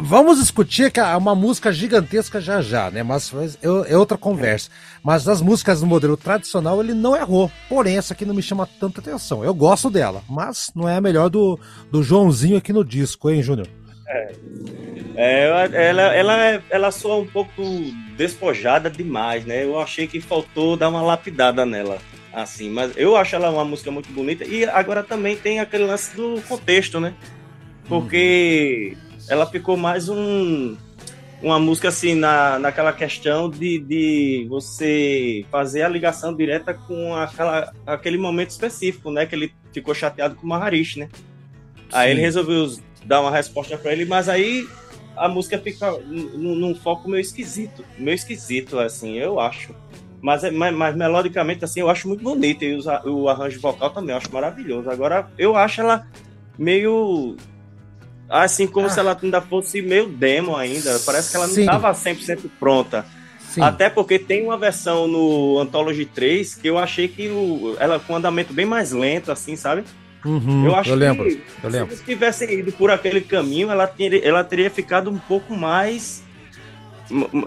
Vamos 0.00 0.38
discutir 0.38 0.92
que 0.92 1.00
é 1.00 1.16
uma 1.16 1.34
música 1.34 1.72
gigantesca 1.72 2.40
já 2.40 2.60
já, 2.62 2.90
né? 2.90 3.02
Mas 3.02 3.32
é, 3.62 3.96
outra 3.96 4.16
conversa. 4.16 4.70
Mas 5.02 5.26
as 5.28 5.42
músicas 5.42 5.80
do 5.80 5.86
modelo 5.86 6.16
tradicional 6.16 6.80
ele 6.80 6.94
não 6.94 7.16
errou. 7.16 7.50
Porém, 7.68 7.98
essa 7.98 8.14
aqui 8.14 8.24
não 8.24 8.34
me 8.34 8.42
chama 8.42 8.68
tanta 8.78 9.00
atenção. 9.00 9.44
Eu 9.44 9.54
gosto 9.54 9.90
dela, 9.90 10.22
mas 10.28 10.70
não 10.74 10.88
é 10.88 10.96
a 10.96 11.00
melhor 11.00 11.28
do, 11.28 11.58
do 11.90 12.02
Joãozinho 12.02 12.56
aqui 12.56 12.72
no 12.72 12.84
disco, 12.84 13.28
hein, 13.28 13.42
Júnior? 13.42 13.68
É. 14.06 14.32
É, 15.16 15.88
ela, 15.88 16.14
ela, 16.14 16.62
ela 16.70 16.90
soa 16.92 17.16
um 17.16 17.26
pouco 17.26 17.50
despojada 18.16 18.88
demais, 18.88 19.44
né? 19.44 19.64
Eu 19.64 19.80
achei 19.80 20.06
que 20.06 20.20
faltou 20.20 20.76
dar 20.76 20.88
uma 20.88 21.02
lapidada 21.02 21.66
nela 21.66 21.98
assim, 22.32 22.70
mas 22.70 22.96
eu 22.96 23.16
acho 23.16 23.34
ela 23.34 23.50
uma 23.50 23.64
música 23.64 23.90
muito 23.90 24.10
bonita 24.12 24.44
e 24.44 24.64
agora 24.64 25.02
também 25.02 25.36
tem 25.36 25.60
aquele 25.60 25.84
lance 25.84 26.14
do 26.14 26.40
contexto, 26.42 27.00
né? 27.00 27.14
Porque 27.88 28.92
uhum. 28.94 29.18
ela 29.28 29.46
ficou 29.46 29.76
mais 29.76 30.08
um 30.08 30.76
uma 31.40 31.58
música 31.58 31.88
assim 31.88 32.14
na, 32.14 32.58
naquela 32.58 32.92
questão 32.92 33.48
de, 33.48 33.78
de 33.78 34.46
você 34.48 35.44
fazer 35.50 35.82
a 35.82 35.88
ligação 35.88 36.34
direta 36.34 36.74
com 36.74 37.14
aquela, 37.14 37.72
aquele 37.86 38.18
momento 38.18 38.50
específico, 38.50 39.10
né? 39.10 39.24
Que 39.24 39.34
ele 39.34 39.54
ficou 39.72 39.94
chateado 39.94 40.34
com 40.34 40.44
o 40.44 40.48
Maharish, 40.48 40.96
né? 40.96 41.08
Sim. 41.14 41.82
Aí 41.92 42.10
ele 42.10 42.20
resolveu 42.20 42.76
dar 43.04 43.20
uma 43.20 43.30
resposta 43.30 43.78
para 43.78 43.92
ele, 43.92 44.04
mas 44.04 44.28
aí 44.28 44.66
a 45.16 45.28
música 45.28 45.58
fica 45.58 45.92
num, 45.92 46.54
num 46.54 46.74
foco 46.74 47.08
meio 47.08 47.20
esquisito, 47.20 47.84
meio 47.96 48.14
esquisito, 48.14 48.78
assim, 48.78 49.16
eu 49.16 49.38
acho. 49.38 49.74
Mas, 50.20 50.44
é, 50.44 50.50
mas, 50.50 50.74
mas, 50.74 50.96
melodicamente, 50.96 51.64
assim, 51.64 51.80
eu 51.80 51.88
acho 51.88 52.08
muito 52.08 52.22
bonita. 52.22 52.64
E 52.64 52.74
o, 52.76 52.82
o 53.06 53.28
arranjo 53.28 53.60
vocal 53.60 53.90
também, 53.90 54.10
eu 54.10 54.16
acho 54.16 54.32
maravilhoso. 54.32 54.90
Agora, 54.90 55.28
eu 55.38 55.56
acho 55.56 55.80
ela 55.80 56.06
meio. 56.58 57.36
Assim, 58.28 58.66
como 58.66 58.86
ah. 58.86 58.90
se 58.90 58.98
ela 59.00 59.16
ainda 59.20 59.40
fosse 59.40 59.80
meio 59.80 60.08
demo 60.08 60.56
ainda. 60.56 60.98
Parece 61.00 61.30
que 61.30 61.36
ela 61.36 61.46
não 61.46 61.54
estava 61.56 61.90
100% 61.92 62.50
pronta. 62.58 63.06
Sim. 63.48 63.62
Até 63.62 63.88
porque 63.88 64.18
tem 64.18 64.44
uma 64.44 64.58
versão 64.58 65.08
no 65.08 65.58
Anthology 65.58 66.04
3 66.04 66.56
que 66.56 66.68
eu 66.68 66.78
achei 66.78 67.08
que 67.08 67.28
o, 67.28 67.76
ela 67.78 67.98
com 67.98 68.12
um 68.12 68.16
andamento 68.16 68.52
bem 68.52 68.66
mais 68.66 68.92
lento, 68.92 69.32
assim, 69.32 69.56
sabe? 69.56 69.84
Uhum, 70.24 70.66
eu 70.66 70.74
acho 70.74 70.90
eu 70.90 70.96
lembro, 70.96 71.24
que 71.24 71.42
eu 71.62 71.70
lembro. 71.70 71.88
se 71.88 71.94
eles 71.94 72.04
tivessem 72.04 72.58
ido 72.58 72.72
por 72.72 72.90
aquele 72.90 73.20
caminho, 73.20 73.70
ela 73.70 73.86
teria, 73.86 74.22
ela 74.26 74.44
teria 74.44 74.68
ficado 74.68 75.10
um 75.10 75.18
pouco 75.18 75.56
mais 75.56 76.22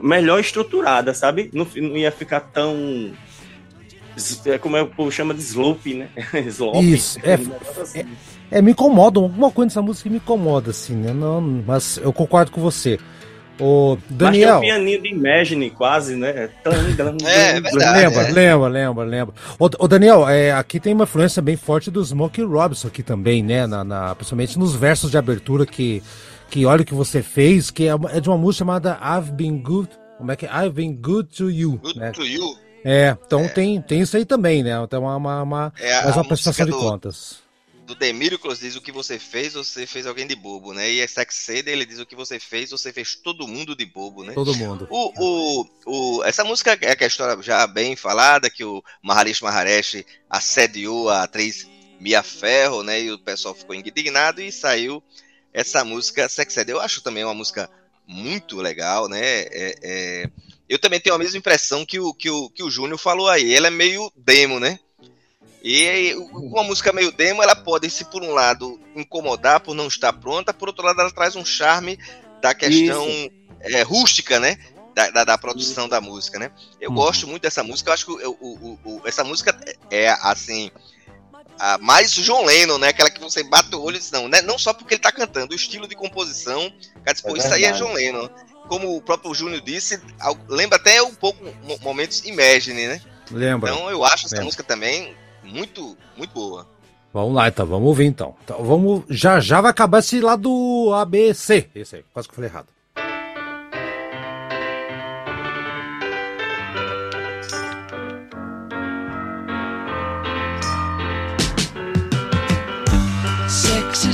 melhor 0.01 0.39
estruturada, 0.39 1.13
sabe? 1.13 1.49
Não, 1.53 1.67
não 1.75 1.97
ia 1.97 2.11
ficar 2.11 2.39
tão 2.39 3.11
É 4.45 4.57
como 4.57 4.77
é, 4.77 4.81
o 4.81 4.87
povo 4.87 5.11
chama 5.11 5.33
de 5.33 5.41
slope, 5.41 5.93
né? 5.93 6.09
slope. 6.47 6.93
Isso, 6.93 7.19
é, 7.23 7.33
assim. 7.81 7.99
é, 7.99 8.05
é, 8.59 8.61
me 8.61 8.71
incomoda, 8.71 9.19
alguma 9.19 9.51
coisa 9.51 9.69
dessa 9.69 9.81
música 9.81 10.09
me 10.09 10.17
incomoda, 10.17 10.71
assim, 10.71 10.95
né? 10.95 11.13
Não, 11.13 11.41
mas 11.41 11.97
eu 11.97 12.11
concordo 12.11 12.51
com 12.51 12.61
você. 12.61 12.99
O 13.59 13.95
Daniel. 14.09 14.53
Mas 14.55 14.61
tem 14.61 14.71
um 14.71 14.73
pianinho 14.73 15.01
de 15.03 15.09
Imagine, 15.09 15.69
quase, 15.69 16.15
né? 16.15 16.49
É, 17.23 17.57
é 17.57 17.61
verdade. 17.61 17.99
Lembra, 17.99 18.21
é. 18.21 18.31
lembra, 18.31 18.67
lembra, 18.67 19.03
lembra. 19.05 19.35
O, 19.59 19.65
o 19.65 19.87
Daniel, 19.87 20.27
é, 20.27 20.51
aqui 20.51 20.79
tem 20.79 20.93
uma 20.93 21.03
influência 21.03 21.41
bem 21.43 21.55
forte 21.55 21.91
do 21.91 22.03
Smokey 22.03 22.41
Robinson 22.41 22.87
aqui 22.87 23.03
também, 23.03 23.43
né? 23.43 23.67
Na, 23.67 23.83
na, 23.83 24.15
principalmente 24.15 24.57
nos 24.57 24.73
versos 24.73 25.11
de 25.11 25.17
abertura 25.17 25.63
que, 25.63 26.01
que 26.51 26.65
olha 26.65 26.81
o 26.81 26.85
que 26.85 26.93
você 26.93 27.23
fez, 27.23 27.71
que 27.71 27.87
é, 27.87 27.93
é 28.11 28.19
de 28.19 28.29
uma 28.29 28.37
música 28.37 28.59
chamada 28.59 28.99
I've 29.01 29.31
Been 29.31 29.57
Good. 29.57 29.89
Como 30.17 30.31
é 30.31 30.35
que 30.35 30.45
é? 30.45 30.49
I've 30.49 30.71
Been 30.71 30.93
Good 30.93 31.29
to 31.37 31.49
You. 31.49 31.77
Good 31.77 31.97
né? 31.97 32.11
to 32.11 32.23
You. 32.23 32.57
É, 32.83 33.17
então 33.25 33.41
é. 33.41 33.47
Tem, 33.47 33.81
tem 33.81 34.01
isso 34.01 34.17
aí 34.17 34.25
também, 34.25 34.61
né? 34.61 34.71
Então 34.83 35.01
uma, 35.03 35.15
uma, 35.15 35.41
uma, 35.41 35.73
é 35.79 36.03
mais 36.03 36.15
uma 36.15 36.27
prestação 36.27 36.65
de 36.65 36.71
contas 36.73 37.39
do 37.91 37.95
Demíriclos 37.95 38.59
diz 38.59 38.77
o 38.77 38.81
que 38.81 38.91
você 38.91 39.19
fez, 39.19 39.53
você 39.53 39.85
fez 39.85 40.07
alguém 40.07 40.25
de 40.25 40.33
bobo, 40.33 40.73
né? 40.73 40.89
E 40.89 41.01
a 41.01 41.07
Saxeda, 41.07 41.69
ele 41.69 41.85
diz 41.85 41.99
o 41.99 42.05
que 42.05 42.15
você 42.15 42.39
fez, 42.39 42.71
você 42.71 42.93
fez 42.93 43.15
todo 43.15 43.47
mundo 43.47 43.75
de 43.75 43.85
bobo, 43.85 44.23
né? 44.23 44.33
Todo 44.33 44.55
mundo. 44.55 44.87
O, 44.89 45.11
o, 45.17 45.67
o, 45.85 46.23
essa 46.23 46.43
música 46.43 46.77
é 46.81 46.95
que 46.95 47.03
a 47.03 47.07
história 47.07 47.41
já 47.43 47.67
bem 47.67 47.97
falada, 47.97 48.49
que 48.49 48.63
o 48.63 48.81
Maharishi 49.03 49.43
Maharesh 49.43 50.05
assediou 50.29 51.09
a 51.09 51.23
atriz 51.23 51.67
Mia 51.99 52.23
Ferro, 52.23 52.81
né? 52.81 53.01
E 53.01 53.11
o 53.11 53.19
pessoal 53.19 53.53
ficou 53.53 53.75
indignado 53.75 54.41
e 54.41 54.53
saiu 54.53 55.03
essa 55.53 55.83
música 55.83 56.27
Saxeda. 56.29 56.71
Eu 56.71 56.79
acho 56.79 57.01
também 57.01 57.23
uma 57.23 57.33
música 57.33 57.69
muito 58.07 58.57
legal, 58.57 59.07
né? 59.07 59.19
É, 59.21 59.75
é... 59.81 60.29
Eu 60.67 60.79
também 60.79 60.99
tenho 60.99 61.15
a 61.15 61.19
mesma 61.19 61.37
impressão 61.37 61.85
que 61.85 61.99
o, 61.99 62.13
que 62.13 62.29
o, 62.29 62.49
que 62.49 62.63
o 62.63 62.69
Júnior 62.69 62.97
falou 62.97 63.27
aí. 63.29 63.53
Ela 63.53 63.67
é 63.67 63.71
meio 63.71 64.11
demo, 64.15 64.59
né? 64.59 64.79
E 65.63 66.15
uma 66.33 66.63
música 66.63 66.91
meio 66.91 67.11
demo, 67.11 67.43
ela 67.43 67.55
pode, 67.55 67.89
se 67.89 68.05
por 68.05 68.23
um 68.23 68.31
lado 68.31 68.79
incomodar 68.95 69.59
por 69.59 69.75
não 69.75 69.87
estar 69.87 70.11
pronta, 70.13 70.53
por 70.53 70.69
outro 70.69 70.83
lado 70.83 70.99
ela 70.99 71.11
traz 71.11 71.35
um 71.35 71.45
charme 71.45 71.99
da 72.41 72.53
questão 72.55 73.07
é, 73.59 73.83
rústica, 73.83 74.39
né? 74.39 74.57
Da, 74.95 75.09
da, 75.11 75.23
da 75.23 75.37
produção 75.37 75.83
Isso. 75.83 75.91
da 75.91 76.01
música, 76.01 76.39
né? 76.39 76.51
Eu 76.79 76.89
uhum. 76.89 76.95
gosto 76.95 77.27
muito 77.27 77.43
dessa 77.43 77.63
música, 77.63 77.89
eu 77.89 77.93
acho 77.93 78.05
que 78.05 78.11
o, 78.11 78.37
o, 78.41 78.79
o, 78.83 79.01
essa 79.05 79.23
música 79.23 79.57
é, 79.89 80.09
assim, 80.21 80.71
a 81.59 81.77
mais 81.77 82.11
John 82.11 82.45
Lennon, 82.45 82.77
né? 82.77 82.89
Aquela 82.89 83.09
que 83.09 83.19
você 83.19 83.43
bate 83.43 83.73
o 83.75 83.81
olho 83.81 83.95
e 83.95 83.99
diz, 83.99 84.11
não, 84.11 84.27
né? 84.27 84.41
Não 84.41 84.57
só 84.57 84.73
porque 84.73 84.95
ele 84.95 85.01
tá 85.01 85.11
cantando, 85.11 85.53
o 85.53 85.55
estilo 85.55 85.87
de 85.87 85.95
composição, 85.95 86.71
cara, 87.03 87.13
diz, 87.13 87.21
Pô, 87.21 87.35
é 87.35 87.39
isso 87.39 87.53
aí 87.53 87.63
é 87.65 87.71
John 87.71 87.93
Lennon. 87.93 88.29
Como 88.67 88.95
o 88.95 89.01
próprio 89.01 89.33
Júnior 89.33 89.61
disse, 89.61 89.99
lembra 90.47 90.77
até 90.77 91.01
um 91.01 91.13
pouco 91.13 91.43
momentos 91.81 92.23
Imagine, 92.25 92.87
né? 92.87 93.01
Lembra. 93.29 93.71
Então 93.71 93.89
eu 93.89 94.03
acho 94.03 94.25
essa 94.25 94.35
Lembra. 94.35 94.45
música 94.45 94.63
também 94.63 95.15
muito, 95.43 95.97
muito 96.15 96.33
boa. 96.33 96.67
Vamos 97.13 97.35
lá, 97.35 97.49
então, 97.49 97.65
vamos 97.65 97.87
ouvir 97.87 98.05
então. 98.05 98.35
então. 98.43 98.63
Vamos, 98.63 99.03
já 99.09 99.39
já 99.39 99.59
vai 99.59 99.71
acabar 99.71 99.99
esse 99.99 100.21
lá 100.21 100.35
do 100.35 100.93
ABC. 100.93 101.69
Esse 101.75 101.97
aí, 101.97 102.05
quase 102.13 102.27
que 102.27 102.33
eu 102.33 102.35
falei 102.35 102.49
errado. 102.49 102.67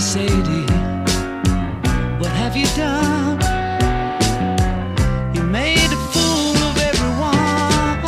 Sadie, 0.07 0.65
what 2.17 2.31
have 2.31 2.55
you 2.55 2.65
done? 2.77 3.37
You 5.35 5.43
made 5.43 5.91
a 5.91 5.97
fool 6.13 6.55
of 6.69 6.77
everyone. 6.77 7.99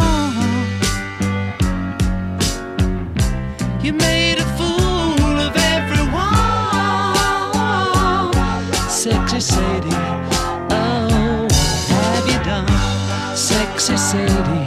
You 3.84 3.92
made 3.92 4.38
a 4.40 4.46
fool 4.58 5.40
of 5.48 5.58
everyone. 5.58 6.30
Sexy 8.90 9.42
Sadie, 9.42 9.90
oh, 10.72 11.48
what 11.90 12.06
have 12.16 12.28
you 12.32 12.40
done? 12.46 13.36
Sexy 13.36 13.98
Sadie. 13.98 14.59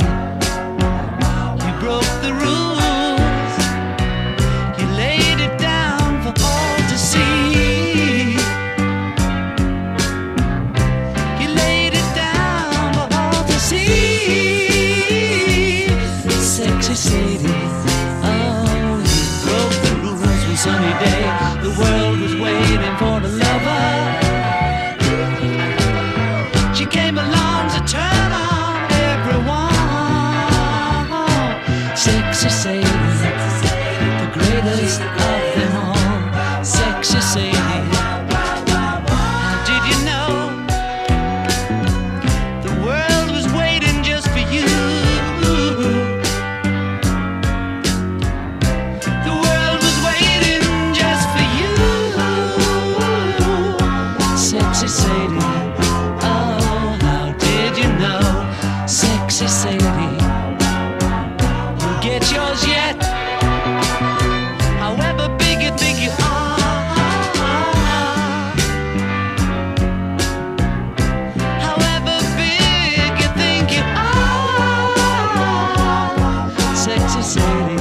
society. 77.13 77.77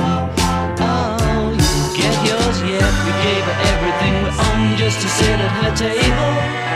Oh, 0.83 1.55
you 1.55 1.81
get 1.95 2.15
yours, 2.27 2.57
yet? 2.67 2.91
We 3.05 3.11
gave 3.23 3.43
her 3.47 3.57
everything 3.71 4.13
we 4.23 4.29
owned 4.47 4.77
just 4.77 4.99
to 5.01 5.07
sit 5.07 5.39
at 5.39 5.51
her 5.63 5.71
table. 5.75 6.70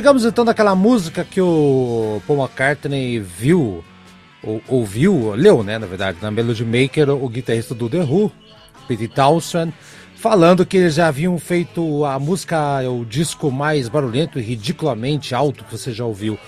Chegamos 0.00 0.24
então 0.24 0.46
naquela 0.46 0.74
música 0.74 1.22
que 1.22 1.42
o 1.42 2.22
Paul 2.26 2.40
McCartney 2.40 3.20
viu, 3.20 3.84
ou, 4.42 4.62
ouviu, 4.66 5.34
leu, 5.34 5.62
né, 5.62 5.78
na 5.78 5.86
verdade, 5.86 6.16
na 6.22 6.30
Melody 6.30 6.64
Maker, 6.64 7.10
o 7.10 7.28
guitarrista 7.28 7.74
do 7.74 7.86
The 7.86 7.98
Who, 7.98 8.32
Pete 8.88 9.06
Townsend, 9.08 9.74
falando 10.16 10.64
que 10.64 10.78
eles 10.78 10.94
já 10.94 11.08
haviam 11.08 11.38
feito 11.38 12.02
a 12.06 12.18
música, 12.18 12.80
o 12.90 13.04
disco 13.04 13.50
mais 13.50 13.90
barulhento 13.90 14.38
e 14.38 14.42
ridiculamente 14.42 15.34
alto 15.34 15.64
que 15.64 15.70
você 15.70 15.92
já 15.92 16.06
ouviu. 16.06 16.38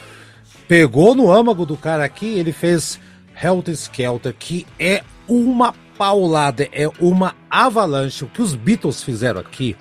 Pegou 0.67 1.15
no 1.15 1.31
âmago 1.31 1.67
do 1.67 1.77
cara 1.77 2.07
aqui, 2.07 2.39
ele 2.39 2.53
fez 2.53 2.99
Helter 3.39 3.75
Skelter, 3.75 4.35
que 4.39 4.67
é 4.79 5.03
uma 5.29 5.75
paulada, 5.99 6.67
é 6.73 6.89
uma 6.99 7.35
avalanche. 7.51 8.25
O 8.25 8.29
que 8.29 8.41
os 8.41 8.55
Beatles 8.55 9.03
fizeram 9.03 9.41
aqui, 9.41 9.77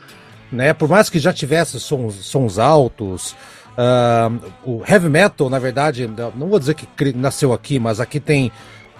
né? 0.51 0.73
Por 0.73 0.89
mais 0.89 1.09
que 1.09 1.19
já 1.19 1.31
tivesse 1.31 1.79
sons, 1.79 2.15
sons 2.15 2.59
altos, 2.59 3.33
uh, 3.77 4.51
o 4.63 4.83
heavy 4.87 5.09
metal, 5.09 5.49
na 5.49 5.59
verdade, 5.59 6.09
não 6.35 6.47
vou 6.47 6.59
dizer 6.59 6.75
que 6.75 7.13
nasceu 7.13 7.53
aqui, 7.53 7.79
mas 7.79 7.99
aqui 7.99 8.19
tem 8.19 8.51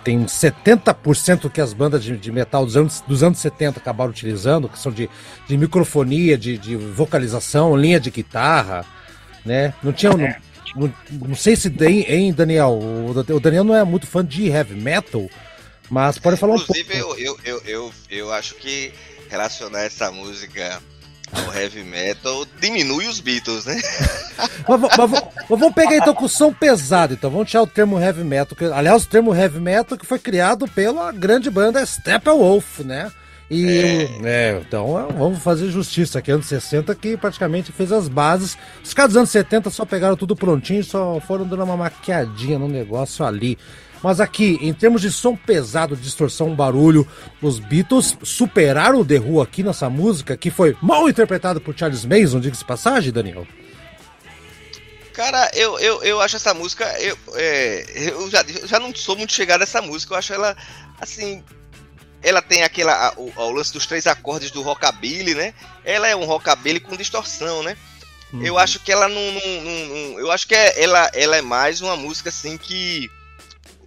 tem 0.04 0.26
70% 0.26 1.50
que 1.50 1.62
as 1.62 1.74
bandas 1.74 2.04
de, 2.04 2.18
de, 2.18 2.32
metal 2.32 2.66
dos 2.66 2.76
anos, 2.76 3.04
dos 3.08 3.24
anos 3.24 3.40
70 3.40 3.80
acabaram 3.80 4.10
utilizando, 4.12 4.68
que 4.68 4.80
são 4.80 4.92
de, 4.92 5.10
de 5.48 5.58
microfonia, 5.58 6.38
de, 6.38 6.58
de 6.58 6.76
vocalização, 6.76 7.78
linha 7.78 8.00
de 8.00 8.10
guitarra, 8.10 8.86
né? 9.46 9.74
Não 9.84 9.94
tinha. 9.94 10.12
Não, 10.12 10.36
não, 10.76 10.94
não 11.28 11.36
sei 11.36 11.56
se 11.56 11.70
tem, 11.70 12.02
hein, 12.12 12.34
Daniel? 12.34 12.72
O, 12.72 13.12
o, 13.12 13.40
Daniel 13.40 13.64
não 13.64 13.76
é 13.76 13.84
muito 13.84 14.08
fã 14.08 14.26
de 14.26 14.48
heavy 14.48 14.76
metal, 14.76 15.30
mas 15.90 16.18
pode 16.18 16.38
falar 16.38 16.56
Inclusive, 16.56 16.94
um 16.94 17.00
pouco. 17.00 17.20
Inclusive, 17.20 17.40
eu, 17.46 17.62
eu, 17.62 17.62
eu, 17.66 17.94
eu, 18.10 18.34
acho 18.34 18.56
que 18.56 18.94
relacionar 19.30 19.82
essa 19.82 20.12
música 20.12 20.82
ao 21.32 21.54
heavy 21.54 21.84
metal 21.84 22.46
diminui 22.60 23.08
os 23.08 23.20
Beatles, 23.20 23.66
né? 23.66 23.80
mas, 24.68 24.82
mas, 24.82 25.12
mas, 25.12 25.24
vamos 25.50 25.74
pegar 25.74 25.98
então 25.98 26.14
com 26.14 26.26
o 26.26 26.30
som 26.30 26.54
pesado, 26.54 27.14
então. 27.14 27.30
Vamos 27.30 27.50
tirar 27.50 27.64
o 27.64 27.68
termo 27.68 28.00
heavy 28.00 28.24
metal. 28.24 28.58
Que, 28.58 28.66
aliás, 28.66 29.04
o 29.04 29.08
termo 29.08 29.34
heavy 29.34 29.60
metal 29.60 29.98
que 29.98 30.06
foi 30.06 30.20
criado 30.20 30.68
pela 30.68 31.12
grande 31.12 31.50
banda 31.50 31.86
Steppenwolf, 31.86 32.80
né? 32.80 33.12
E 33.52 33.68
é. 33.68 34.54
é. 34.54 34.62
então 34.66 34.98
é, 34.98 35.12
vamos 35.12 35.40
fazer 35.40 35.70
justiça 35.70 36.20
aqui, 36.20 36.32
anos 36.32 36.46
60 36.46 36.96
que 36.96 37.18
praticamente 37.18 37.70
fez 37.74 37.92
as 37.92 38.08
bases. 38.08 38.58
Os 38.82 38.94
caras 38.94 39.12
dos 39.12 39.18
anos 39.18 39.30
70 39.30 39.70
só 39.70 39.84
pegaram 39.84 40.16
tudo 40.16 40.38
prontinho, 40.38 40.82
só 40.86 41.20
foram 41.20 41.46
dando 41.46 41.66
uma 41.66 41.76
maquiadinha 41.76 42.58
no 42.58 42.70
negócio 42.70 43.26
ali. 43.26 43.58
Mas 44.04 44.20
aqui, 44.20 44.58
em 44.62 44.74
termos 44.74 45.02
de 45.02 45.12
som 45.12 45.36
pesado, 45.36 45.96
distorção, 45.96 46.56
barulho, 46.56 47.08
os 47.42 47.60
Beatles 47.60 48.18
superaram 48.24 49.02
o 49.02 49.06
The 49.06 49.20
Who 49.20 49.42
aqui 49.42 49.62
nessa 49.62 49.90
música, 49.90 50.36
que 50.36 50.50
foi 50.50 50.76
mal 50.82 51.08
interpretado 51.08 51.62
por 51.62 51.78
Charles 51.78 52.04
Mason, 52.04 52.40
diga-se 52.40 52.66
passagem, 52.66 53.12
Daniel? 53.12 53.46
Cara, 55.14 55.52
eu, 55.54 55.78
eu, 55.80 56.04
eu 56.04 56.22
acho 56.22 56.38
essa 56.38 56.54
música. 56.54 56.86
Eu, 57.00 57.18
é, 57.36 57.86
eu, 57.96 58.30
já, 58.30 58.42
eu 58.42 58.68
já 58.68 58.80
não 58.80 58.96
sou 58.96 59.16
muito 59.16 59.34
chegado 59.34 59.62
a 59.62 59.64
essa 59.64 59.82
música. 59.82 60.14
Eu 60.14 60.18
acho 60.18 60.34
ela, 60.34 60.56
assim. 61.00 61.44
Ela 62.24 62.42
tem 62.42 62.64
aquela. 62.64 63.14
O, 63.18 63.32
o 63.36 63.52
lance 63.52 63.74
dos 63.74 63.86
três 63.86 64.08
acordes 64.08 64.52
do 64.52 64.62
rockabilly, 64.62 65.36
né? 65.36 65.54
Ela 65.84 66.08
é 66.08 66.16
um 66.16 66.26
rockabilly 66.26 66.80
com 66.80 66.96
distorção, 66.96 67.62
né? 67.62 67.78
Uhum. 68.32 68.42
Eu 68.42 68.58
acho 68.58 68.80
que 68.80 68.92
ela 68.92 69.10
não, 69.10 69.32
não, 69.32 69.62
não, 69.62 69.86
não. 69.88 70.20
eu 70.20 70.32
acho 70.32 70.48
que 70.48 70.56
é, 70.56 70.82
ela, 70.82 71.12
ela 71.14 71.36
é 71.36 71.42
mais 71.42 71.82
uma 71.82 71.98
música 71.98 72.30
assim 72.30 72.58
que 72.58 73.12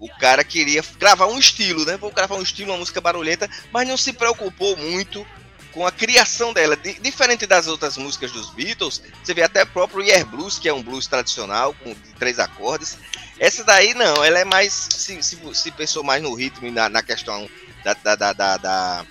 o 0.00 0.08
cara 0.18 0.44
queria 0.44 0.82
gravar 0.98 1.26
um 1.26 1.38
estilo, 1.38 1.84
né? 1.84 1.96
Vou 1.96 2.10
gravar 2.10 2.36
um 2.36 2.42
estilo, 2.42 2.72
uma 2.72 2.78
música 2.78 3.00
barulhenta, 3.00 3.48
mas 3.72 3.86
não 3.86 3.96
se 3.96 4.12
preocupou 4.12 4.76
muito 4.76 5.26
com 5.72 5.86
a 5.86 5.92
criação 5.92 6.52
dela. 6.52 6.76
D 6.76 6.94
diferente 6.94 7.46
das 7.46 7.66
outras 7.66 7.96
músicas 7.96 8.30
dos 8.30 8.50
Beatles, 8.50 9.02
você 9.22 9.34
vê 9.34 9.42
até 9.42 9.64
próprio 9.64 10.02
Year 10.02 10.24
Blues, 10.24 10.58
que 10.58 10.68
é 10.68 10.72
um 10.72 10.82
blues 10.82 11.06
tradicional, 11.06 11.74
com 11.74 11.94
três 12.18 12.38
acordes. 12.38 12.96
Essa 13.38 13.64
daí 13.64 13.92
não, 13.94 14.24
ela 14.24 14.38
é 14.38 14.44
mais. 14.44 14.72
Se, 14.72 15.20
se, 15.22 15.38
se 15.54 15.70
pensou 15.72 16.04
mais 16.04 16.22
no 16.22 16.34
ritmo 16.34 16.66
e 16.68 16.70
na, 16.70 16.88
na 16.88 17.02
questão 17.02 17.48
da, 17.82 17.94
da, 17.94 18.14
da, 18.14 18.32
da, 18.32 18.56
da, 18.56 19.06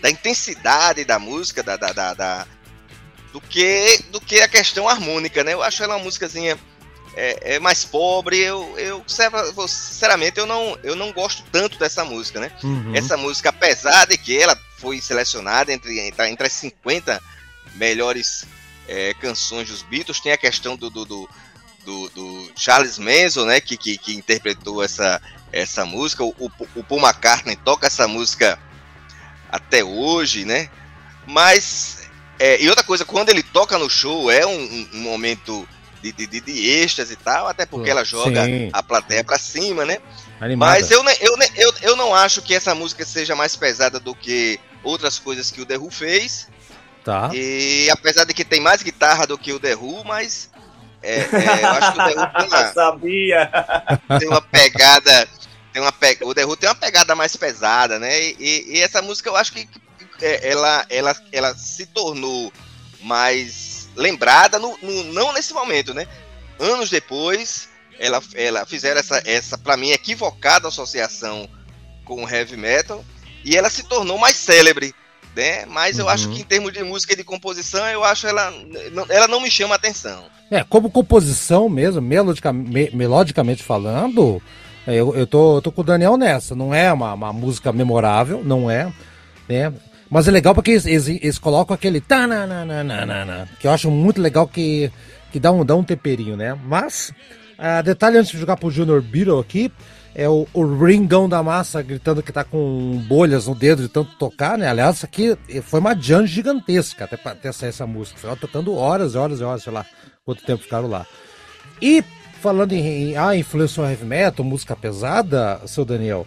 da 0.00 0.10
intensidade 0.10 1.04
da 1.04 1.18
música, 1.18 1.62
da, 1.62 1.76
da, 1.76 2.46
do, 3.32 3.40
que, 3.40 4.02
do 4.10 4.20
que 4.20 4.40
a 4.40 4.48
questão 4.48 4.88
harmônica, 4.88 5.44
né? 5.44 5.52
Eu 5.52 5.62
acho 5.62 5.82
ela 5.82 5.96
uma 5.96 6.04
músicazinha 6.04 6.58
é, 7.18 7.54
é, 7.54 7.58
mais 7.58 7.84
pobre. 7.84 8.38
Eu, 8.38 8.78
eu, 8.78 9.04
sinceramente, 9.08 10.38
eu 10.38 10.46
não, 10.46 10.78
eu 10.84 10.94
não 10.94 11.12
gosto 11.12 11.42
tanto 11.50 11.76
dessa 11.76 12.04
música, 12.04 12.38
né? 12.38 12.52
Uhum. 12.62 12.94
Essa 12.94 13.16
música, 13.16 13.48
apesar 13.48 14.06
de 14.06 14.16
que 14.16 14.38
ela 14.38 14.56
foi 14.78 15.00
selecionada 15.00 15.72
entre, 15.72 15.98
entre, 15.98 16.46
as 16.46 16.52
50 16.52 17.20
melhores 17.74 18.46
é, 18.86 19.12
canções 19.14 19.68
dos 19.68 19.82
Beatles, 19.82 20.20
tem 20.20 20.30
a 20.30 20.36
questão 20.38 20.76
do, 20.76 20.88
do, 20.88 21.04
do, 21.04 21.28
do, 21.84 22.08
do 22.10 22.52
Charles 22.54 22.98
Manson, 22.98 23.46
né? 23.46 23.60
Que, 23.60 23.76
que, 23.76 23.98
que, 23.98 24.14
interpretou 24.14 24.80
essa, 24.80 25.20
essa 25.52 25.84
música. 25.84 26.22
O, 26.22 26.32
o, 26.38 26.50
o 26.76 26.84
Paul 26.84 27.00
McCartney 27.00 27.56
toca 27.56 27.88
essa 27.88 28.06
música 28.06 28.56
até 29.50 29.82
hoje, 29.82 30.44
né? 30.44 30.70
Mas. 31.26 31.98
É, 32.38 32.62
e 32.62 32.68
outra 32.68 32.84
coisa, 32.84 33.04
quando 33.04 33.30
ele 33.30 33.42
toca 33.42 33.76
no 33.76 33.90
show, 33.90 34.30
é 34.30 34.46
um, 34.46 34.88
um 34.94 35.00
momento 35.00 35.68
de, 36.02 36.12
de, 36.12 36.40
de 36.40 36.70
êxtase 36.70 37.14
e 37.14 37.16
tal, 37.16 37.46
até 37.46 37.66
porque 37.66 37.90
ela 37.90 38.04
joga 38.04 38.44
Sim. 38.44 38.70
a 38.72 38.82
plateia 38.82 39.24
pra 39.24 39.38
cima, 39.38 39.84
né? 39.84 39.98
Animada. 40.40 40.72
Mas 40.72 40.90
eu, 40.90 41.02
eu, 41.20 41.36
eu, 41.56 41.74
eu 41.82 41.96
não 41.96 42.14
acho 42.14 42.40
que 42.42 42.54
essa 42.54 42.74
música 42.74 43.04
seja 43.04 43.34
mais 43.34 43.56
pesada 43.56 43.98
do 43.98 44.14
que 44.14 44.60
outras 44.82 45.18
coisas 45.18 45.50
que 45.50 45.60
o 45.60 45.66
The 45.66 45.78
Who 45.78 45.90
fez. 45.90 46.48
Tá. 47.04 47.30
E 47.32 47.88
apesar 47.90 48.24
de 48.24 48.34
que 48.34 48.44
tem 48.44 48.60
mais 48.60 48.82
guitarra 48.82 49.26
do 49.26 49.38
que 49.38 49.52
o 49.52 49.60
The 49.60 49.74
Who, 49.74 50.04
mas 50.04 50.50
é, 51.02 51.20
é, 51.20 51.64
eu 51.64 51.68
acho 51.68 51.92
que 51.92 52.00
o 52.00 52.04
The 52.04 52.20
Who 52.20 52.32
tem 52.32 52.48
uma, 52.48 52.68
Sabia. 52.72 53.50
tem 54.18 54.28
uma 54.28 54.42
pegada. 54.42 55.28
Tem 55.72 55.82
uma 55.82 55.92
pe... 55.92 56.18
O 56.22 56.34
The 56.34 56.44
Who 56.44 56.56
tem 56.56 56.68
uma 56.68 56.74
pegada 56.74 57.14
mais 57.14 57.36
pesada, 57.36 57.98
né? 57.98 58.20
E, 58.20 58.36
e, 58.38 58.76
e 58.76 58.80
essa 58.80 59.02
música 59.02 59.28
eu 59.28 59.36
acho 59.36 59.52
que 59.52 59.68
é, 60.20 60.50
ela, 60.50 60.86
ela, 60.88 61.16
ela 61.32 61.54
se 61.54 61.86
tornou 61.86 62.52
mais 63.00 63.67
lembrada, 63.98 64.58
no, 64.58 64.78
no, 64.80 65.04
não 65.12 65.32
nesse 65.32 65.52
momento, 65.52 65.92
né? 65.92 66.06
Anos 66.58 66.88
depois, 66.88 67.68
ela, 67.98 68.22
ela 68.34 68.64
fizeram 68.64 69.00
essa, 69.00 69.20
essa 69.26 69.58
para 69.58 69.76
mim, 69.76 69.90
equivocada 69.90 70.68
associação 70.68 71.48
com 72.04 72.24
o 72.24 72.28
heavy 72.28 72.56
metal 72.56 73.04
e 73.44 73.56
ela 73.56 73.68
se 73.68 73.82
tornou 73.82 74.16
mais 74.16 74.36
célebre, 74.36 74.94
né? 75.36 75.66
Mas 75.66 75.96
uhum. 75.96 76.04
eu 76.04 76.08
acho 76.08 76.28
uhum. 76.28 76.34
que 76.34 76.40
em 76.42 76.44
termos 76.44 76.72
de 76.72 76.82
música 76.82 77.12
e 77.12 77.16
de 77.16 77.24
composição, 77.24 77.84
eu 77.86 78.04
acho 78.04 78.26
ela, 78.26 78.52
ela 79.08 79.28
não 79.28 79.40
me 79.40 79.50
chama 79.50 79.74
atenção. 79.74 80.24
É, 80.50 80.64
como 80.64 80.90
composição 80.90 81.68
mesmo, 81.68 82.00
melodica, 82.00 82.52
me, 82.52 82.90
melodicamente 82.90 83.62
falando, 83.62 84.40
é, 84.86 84.94
eu, 84.94 85.14
eu, 85.14 85.26
tô, 85.26 85.56
eu 85.56 85.62
tô 85.62 85.70
com 85.70 85.82
o 85.82 85.84
Daniel 85.84 86.16
nessa. 86.16 86.54
Não 86.54 86.72
é 86.72 86.92
uma, 86.92 87.12
uma 87.12 87.32
música 87.32 87.72
memorável, 87.72 88.42
não 88.42 88.70
é. 88.70 88.90
Né? 89.48 89.72
Mas 90.10 90.26
é 90.26 90.30
legal 90.30 90.54
porque 90.54 90.72
eles, 90.72 90.86
eles, 90.86 91.08
eles 91.08 91.38
colocam 91.38 91.74
aquele 91.74 92.00
que 93.60 93.66
eu 93.66 93.70
acho 93.70 93.90
muito 93.90 94.20
legal 94.20 94.46
que, 94.46 94.90
que 95.30 95.38
dá, 95.38 95.52
um, 95.52 95.64
dá 95.64 95.76
um 95.76 95.84
temperinho, 95.84 96.36
né? 96.36 96.58
Mas, 96.64 97.12
uh, 97.58 97.82
detalhe 97.82 98.16
antes 98.16 98.30
de 98.30 98.38
jogar 98.38 98.56
pro 98.56 98.70
Junior 98.70 99.02
Beetle 99.02 99.38
aqui, 99.38 99.70
é 100.14 100.28
o, 100.28 100.46
o 100.52 100.64
Ringão 100.64 101.28
da 101.28 101.42
Massa 101.42 101.82
gritando 101.82 102.22
que 102.22 102.32
tá 102.32 102.42
com 102.42 103.04
bolhas 103.06 103.46
no 103.46 103.54
dedo 103.54 103.82
de 103.82 103.88
tanto 103.88 104.16
tocar, 104.16 104.56
né? 104.56 104.68
Aliás, 104.68 104.96
isso 104.96 105.04
aqui 105.04 105.36
foi 105.62 105.80
uma 105.80 105.94
jam 105.94 106.26
gigantesca 106.26 107.04
até, 107.04 107.18
até 107.22 107.52
sair 107.52 107.68
essa 107.68 107.86
música. 107.86 108.18
Ficaram 108.18 108.36
tocando 108.36 108.74
horas 108.74 109.14
e 109.14 109.18
horas 109.18 109.40
e 109.40 109.44
horas, 109.44 109.62
sei 109.62 109.72
lá 109.72 109.86
quanto 110.24 110.44
tempo 110.44 110.62
ficaram 110.62 110.88
lá. 110.88 111.06
E 111.80 112.04
falando 112.40 112.72
em, 112.72 113.12
em 113.12 113.16
ah, 113.16 113.34
influência 113.34 113.82
heavy 113.82 114.04
metal, 114.04 114.44
música 114.44 114.76
pesada, 114.76 115.60
seu 115.66 115.84
Daniel, 115.84 116.26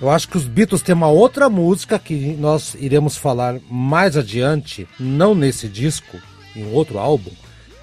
eu 0.00 0.10
acho 0.10 0.28
que 0.28 0.36
os 0.36 0.46
Beatles 0.46 0.82
têm 0.82 0.94
uma 0.94 1.08
outra 1.08 1.50
música 1.50 1.98
que 1.98 2.34
nós 2.38 2.74
iremos 2.74 3.16
falar 3.16 3.60
mais 3.70 4.16
adiante, 4.16 4.88
não 4.98 5.34
nesse 5.34 5.68
disco, 5.68 6.18
em 6.56 6.72
outro 6.72 6.98
álbum. 6.98 7.30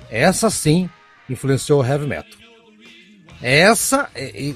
Essa 0.09 0.49
sim 0.49 0.89
influenciou 1.29 1.81
o 1.81 1.85
heavy 1.85 2.07
metal. 2.07 2.37
Essa, 3.39 4.09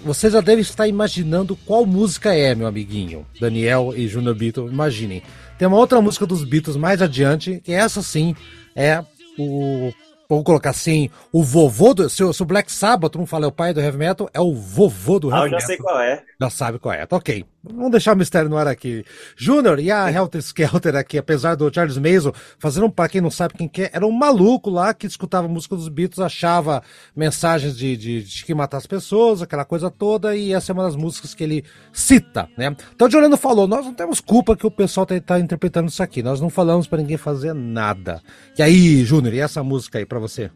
você 0.04 0.30
já 0.30 0.42
deve 0.42 0.62
estar 0.62 0.88
imaginando 0.88 1.56
qual 1.56 1.86
música 1.86 2.34
é, 2.34 2.56
meu 2.56 2.66
amiguinho. 2.66 3.28
Daniel 3.40 3.94
e 3.96 4.08
Junior 4.08 4.34
Beatles, 4.34 4.72
imaginem. 4.72 5.22
Tem 5.60 5.68
uma 5.68 5.78
outra 5.78 6.02
música 6.02 6.26
dos 6.26 6.44
Beatles 6.44 6.76
mais 6.76 7.00
adiante, 7.00 7.62
que 7.64 7.72
essa 7.72 8.02
sim 8.02 8.36
é 8.76 9.04
o 9.38 9.94
vamos 10.28 10.46
colocar 10.46 10.70
assim, 10.70 11.10
o 11.32 11.44
vovô 11.44 11.94
do. 11.94 12.10
Se, 12.10 12.24
o 12.24 12.46
Black 12.46 12.72
Sabbath, 12.72 13.16
não 13.16 13.26
fala 13.26 13.46
é 13.46 13.48
o 13.48 13.52
pai 13.52 13.74
do 13.74 13.82
heavy 13.82 13.98
metal, 13.98 14.30
é 14.34 14.40
o 14.40 14.56
vovô 14.56 15.20
do 15.20 15.30
heavy 15.30 15.52
metal. 15.52 15.58
Ah, 15.58 15.58
eu 15.58 15.60
já 15.60 15.68
sei 15.68 15.78
qual 15.78 16.00
é. 16.00 16.24
Já 16.40 16.50
sabe 16.50 16.80
qual 16.80 16.96
é. 16.96 17.06
Tá 17.06 17.18
ok. 17.18 17.46
Vamos 17.64 17.92
deixar 17.92 18.16
o 18.16 18.18
mistério 18.18 18.50
no 18.50 18.58
ar 18.58 18.68
aqui. 18.68 19.06
Júnior 19.38 19.80
e 19.80 19.92
a 19.92 20.12
Helter 20.12 20.42
Skelter 20.42 20.96
aqui, 20.96 21.20
apesar 21.20 21.54
do 21.54 21.72
Charles 21.72 21.98
Mason, 21.98 22.34
fazendo 22.58 22.88
um, 22.88 22.90
pra 22.90 23.08
quem 23.08 23.22
não 23.22 23.30
sabe 23.30 23.54
quem 23.54 23.68
que 23.68 23.84
é, 23.84 23.92
era 23.94 24.06
um 24.06 24.12
maluco 24.12 24.70
lá 24.70 24.96
que 24.96 25.06
escutava 25.06 25.48
música 25.48 25.76
dos 25.76 25.88
Beatles, 25.88 26.20
achava 26.20 26.82
mensagens 27.16 27.78
de, 27.78 27.96
de, 27.96 28.24
de 28.24 28.46
que 28.46 28.56
matar 28.56 28.78
as 28.78 28.88
pessoas, 28.88 29.44
aquela 29.44 29.64
coisa 29.64 29.92
toda, 29.92 30.36
e 30.36 30.54
essa 30.54 30.72
é 30.72 30.74
uma 30.74 30.84
das 30.84 30.96
músicas 30.96 31.36
que 31.36 31.44
ele 31.44 31.64
cita, 31.94 32.50
né? 32.58 32.76
Então 32.96 33.08
o 33.08 33.12
Juliano 33.12 33.38
falou, 33.38 33.68
nós 33.68 33.86
não 33.86 33.94
temos 33.94 34.20
culpa 34.20 34.56
que 34.56 34.66
o 34.66 34.72
pessoal 34.72 35.06
tá, 35.06 35.20
tá 35.22 35.40
interpretando 35.40 35.88
isso 35.88 36.02
aqui, 36.02 36.24
nós 36.24 36.42
não 36.42 36.50
falamos 36.50 36.88
para 36.88 36.98
ninguém 36.98 37.18
fazer 37.18 37.54
nada. 37.54 38.24
E 38.58 38.64
aí, 38.64 39.06
Júnior, 39.06 39.36
e 39.36 39.40
essa 39.40 39.64
música 39.64 40.00
aí 40.00 40.06
para 40.06 40.18
você? 40.18 40.50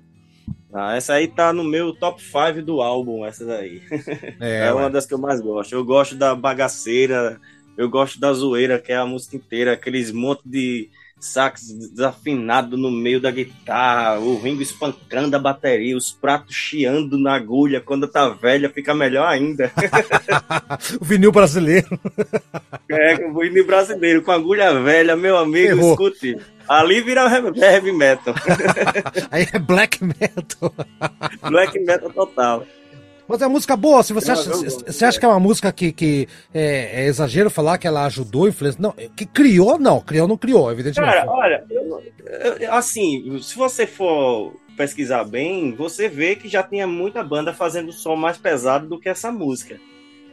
Ah, 0.75 0.97
essa 0.97 1.13
aí 1.13 1.27
tá 1.27 1.53
no 1.53 1.63
meu 1.63 1.93
top 1.93 2.21
5 2.21 2.61
do 2.61 2.81
álbum, 2.81 3.25
essa 3.25 3.45
daí. 3.45 3.81
É, 4.41 4.67
é 4.67 4.73
uma 4.73 4.89
das 4.89 5.05
que 5.05 5.13
eu 5.13 5.17
mais 5.17 5.39
gosto. 5.39 5.73
Eu 5.73 5.85
gosto 5.85 6.15
da 6.15 6.35
bagaceira, 6.35 7.39
eu 7.77 7.89
gosto 7.89 8.19
da 8.19 8.33
zoeira, 8.33 8.77
que 8.77 8.91
é 8.91 8.97
a 8.97 9.05
música 9.05 9.37
inteira, 9.37 9.71
aqueles 9.71 10.11
monte 10.11 10.41
de, 10.45 10.89
sax 11.19 11.71
desafinado 11.71 12.77
no 12.77 12.91
meio 12.91 13.19
da 13.19 13.31
guitarra, 13.31 14.19
o 14.19 14.37
Ringo 14.39 14.61
espancando 14.61 15.35
a 15.35 15.39
bateria, 15.39 15.97
os 15.97 16.11
pratos 16.11 16.55
chiando 16.55 17.17
na 17.17 17.33
agulha, 17.33 17.81
quando 17.81 18.07
tá 18.07 18.29
velha 18.29 18.69
fica 18.69 18.93
melhor 18.93 19.27
ainda. 19.27 19.71
o 20.99 21.05
vinil 21.05 21.31
brasileiro. 21.31 21.87
é, 22.89 23.15
o 23.25 23.33
vinil 23.39 23.65
brasileiro 23.65 24.21
com 24.21 24.31
agulha 24.31 24.79
velha, 24.81 25.15
meu 25.15 25.37
amigo, 25.37 25.79
Errou. 25.79 25.91
escute. 25.91 26.37
Ali 26.67 27.01
vira 27.01 27.29
heavy 27.29 27.91
metal. 27.91 28.33
Aí 29.31 29.47
é 29.51 29.59
black 29.59 30.03
metal. 30.03 30.73
black 31.49 31.79
metal 31.79 32.09
total. 32.11 32.65
Mas 33.27 33.41
é 33.41 33.47
música 33.47 33.75
boa, 33.75 34.03
se 34.03 34.13
você 34.13 34.31
acha, 34.31 34.51
você 34.51 35.05
acha 35.05 35.19
que 35.19 35.25
é 35.25 35.27
uma 35.27 35.39
música 35.39 35.71
que, 35.71 35.91
que 35.91 36.27
é, 36.53 37.01
é 37.01 37.05
exagero 37.05 37.49
falar 37.49 37.77
que 37.79 37.87
ela 37.87 38.05
ajudou, 38.05 38.47
influência. 38.47 38.79
Não, 38.79 38.91
que 38.91 39.25
criou, 39.25 39.79
não, 39.79 39.99
criou, 39.99 40.27
não 40.27 40.37
criou, 40.37 40.71
evidentemente. 40.71 41.11
Cara, 41.11 41.31
olha, 41.31 41.65
eu, 41.69 42.03
eu, 42.59 42.73
assim, 42.73 43.39
se 43.41 43.55
você 43.55 43.87
for 43.87 44.53
pesquisar 44.77 45.23
bem, 45.23 45.73
você 45.73 46.07
vê 46.07 46.35
que 46.35 46.47
já 46.47 46.61
tinha 46.61 46.85
muita 46.85 47.23
banda 47.23 47.51
fazendo 47.51 47.91
som 47.91 48.15
mais 48.15 48.37
pesado 48.37 48.87
do 48.87 48.99
que 48.99 49.09
essa 49.09 49.31
música. 49.31 49.79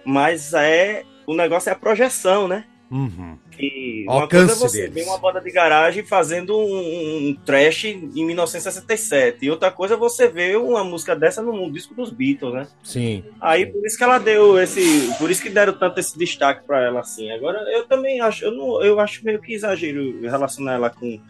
Mas 0.04 0.52
é. 0.52 1.04
O 1.24 1.34
negócio 1.34 1.70
é 1.70 1.72
a 1.72 1.76
projeção, 1.76 2.48
né? 2.48 2.64
Uhum. 2.90 3.38
Que 3.56 4.04
uma 4.08 4.28
coisa 4.28 4.52
é 4.52 4.54
você 4.54 4.88
ver 4.88 5.04
uma 5.04 5.18
banda 5.18 5.40
de 5.40 5.50
garagem 5.50 6.02
fazendo 6.04 6.56
um, 6.58 7.28
um, 7.28 7.36
trash 7.44 7.84
em 7.84 8.24
1967. 8.24 9.44
E 9.44 9.50
outra 9.50 9.70
coisa 9.70 9.94
é 9.94 9.96
você 9.96 10.26
ver 10.28 10.56
uma 10.56 10.82
música 10.82 11.14
dessa 11.14 11.42
no 11.42 11.70
disco 11.70 11.94
dos 11.94 12.10
Beatles, 12.10 12.54
né? 12.54 12.66
Sim. 12.82 13.24
Aí 13.40 13.66
por 13.66 13.84
isso 13.86 13.96
que 13.96 14.04
ela 14.04 14.18
deu 14.18 14.58
esse. 14.58 15.12
Por 15.18 15.30
isso 15.30 15.42
que 15.42 15.50
deram 15.50 15.74
tanto 15.74 16.00
esse 16.00 16.18
destaque 16.18 16.66
para 16.66 16.82
ela 16.82 17.00
assim. 17.00 17.30
Agora, 17.30 17.58
eu 17.70 17.86
também 17.86 18.20
acho, 18.20 18.44
eu, 18.44 18.52
não, 18.52 18.82
eu 18.82 18.98
acho 18.98 19.24
meio 19.24 19.40
que 19.40 19.54
exagero 19.54 20.20
relacionar 20.22 20.74
ela 20.74 20.90
com 20.90 21.20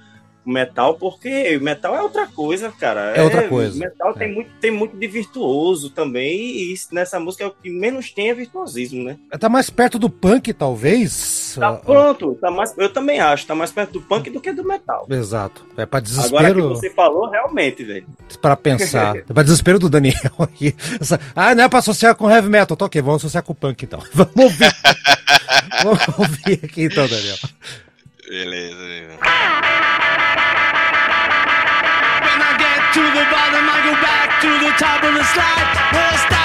metal, 0.45 0.95
porque 0.95 1.59
metal 1.59 1.95
é 1.95 2.03
outra 2.03 2.27
coisa, 2.27 2.71
cara. 2.73 3.13
É, 3.17 3.23
outra 3.23 3.49
coisa. 3.49 3.79
Metal 3.79 4.11
é. 4.11 4.19
tem, 4.19 4.33
muito, 4.33 4.51
tem 4.61 4.71
muito 4.71 4.97
de 4.97 5.07
virtuoso 5.07 5.91
também, 5.91 6.41
e 6.41 6.73
isso, 6.73 6.89
nessa 6.93 7.19
música 7.21 7.45
é 7.45 7.47
o 7.47 7.51
que 7.51 7.71
menos 7.71 8.11
tem 8.11 8.31
é 8.31 8.35
virtuosismo, 8.35 9.05
né? 9.05 9.19
Tá 9.39 9.49
mais 9.49 9.71
perto 9.71 9.99
do 9.99 10.11
punk, 10.11 10.53
talvez. 10.53 11.57
Tá 11.59 11.73
pronto, 11.73 12.37
tá 12.41 12.51
mais, 12.51 12.77
eu 12.77 12.93
também 12.93 13.21
acho, 13.21 13.47
tá 13.47 13.55
mais 13.55 13.71
perto 13.71 13.93
do 13.93 14.03
punk 14.03 14.31
do 14.31 14.41
que 14.41 14.53
do 14.53 14.65
metal. 14.65 15.07
Exato. 15.11 15.65
É 15.77 15.87
pra 15.87 16.01
desespero. 16.01 16.37
Agora 16.37 16.55
que 16.55 16.61
você 16.61 16.91
falou, 16.91 17.29
realmente, 17.29 17.85
velho. 17.85 18.07
Pra 18.41 18.57
pensar. 18.57 19.17
é 19.29 19.33
pra 19.33 19.43
desespero 19.43 19.79
do 19.79 19.89
Daniel 19.89 20.15
aqui. 20.39 20.75
Ah, 21.35 21.55
não 21.55 21.65
é 21.65 21.69
pra 21.69 21.79
associar 21.79 22.15
com 22.15 22.31
heavy 22.31 22.49
metal. 22.49 22.77
Tá 22.77 22.85
ok, 22.87 23.01
vamos 23.01 23.23
associar 23.23 23.43
com 23.43 23.53
o 23.53 23.57
punk 23.57 23.85
então. 23.85 24.01
Vamos 24.13 24.37
ouvir. 24.37 24.73
vamos 25.83 26.19
ouvir 26.19 26.61
aqui 26.65 26.85
então, 26.85 27.07
Daniel. 27.07 27.37
Beleza, 28.29 28.77
beleza. 28.77 29.19
To 32.93 33.01
the 33.01 33.25
bottom, 33.33 33.65
I 33.65 33.81
go 33.89 33.95
back 34.05 34.41
to 34.43 34.49
the 34.49 34.71
top 34.77 35.03
of 35.03 35.15
the 35.15 35.25
slide. 35.25 36.42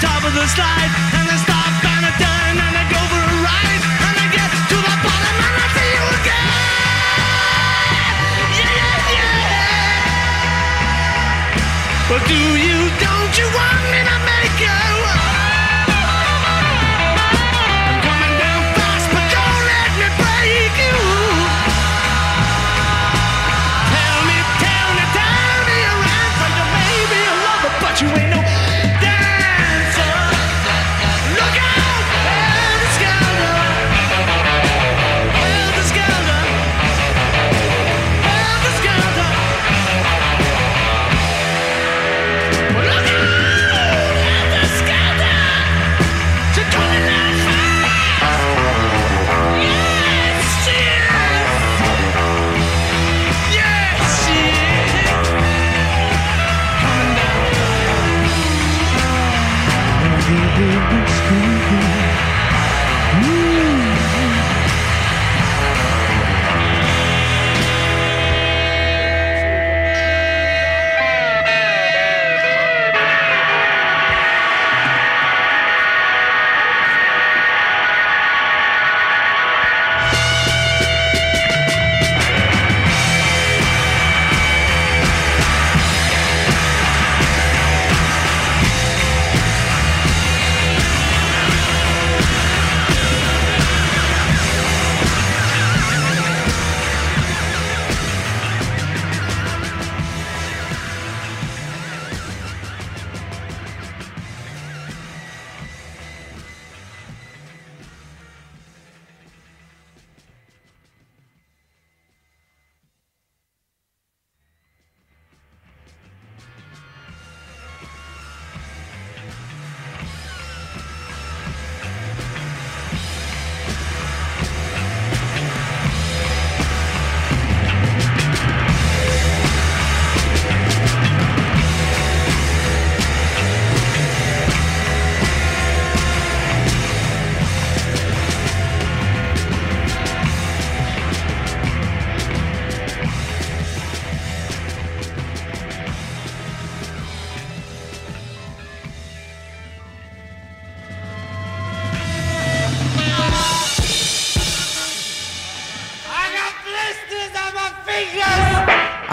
Top 0.00 0.22
of 0.22 0.32
the 0.34 0.46
slide, 0.46 0.90
and 1.18 1.26
I 1.28 1.36
stop 1.42 1.72
and 1.82 2.06
I 2.06 2.12
turn 2.22 2.54
and 2.54 2.74
I 2.78 2.84
go 2.86 3.00
for 3.10 3.18
a 3.18 3.36
ride, 3.42 3.82
and 4.06 4.16
I 4.24 4.26
get 4.30 4.50
to 4.70 4.76
the 4.78 4.94
bottom 5.02 5.36
and 5.46 5.56
I 5.58 5.66
see 5.74 5.90
you 5.98 6.04
again. 6.18 6.46
Yeah, 8.62 8.94
yeah, 9.18 9.42
yeah. 9.50 10.10
But 12.08 12.22
do 12.30 12.40
you, 12.66 12.78
don't 13.02 13.32
you 13.38 13.46
want 13.58 13.82
me 13.90 14.07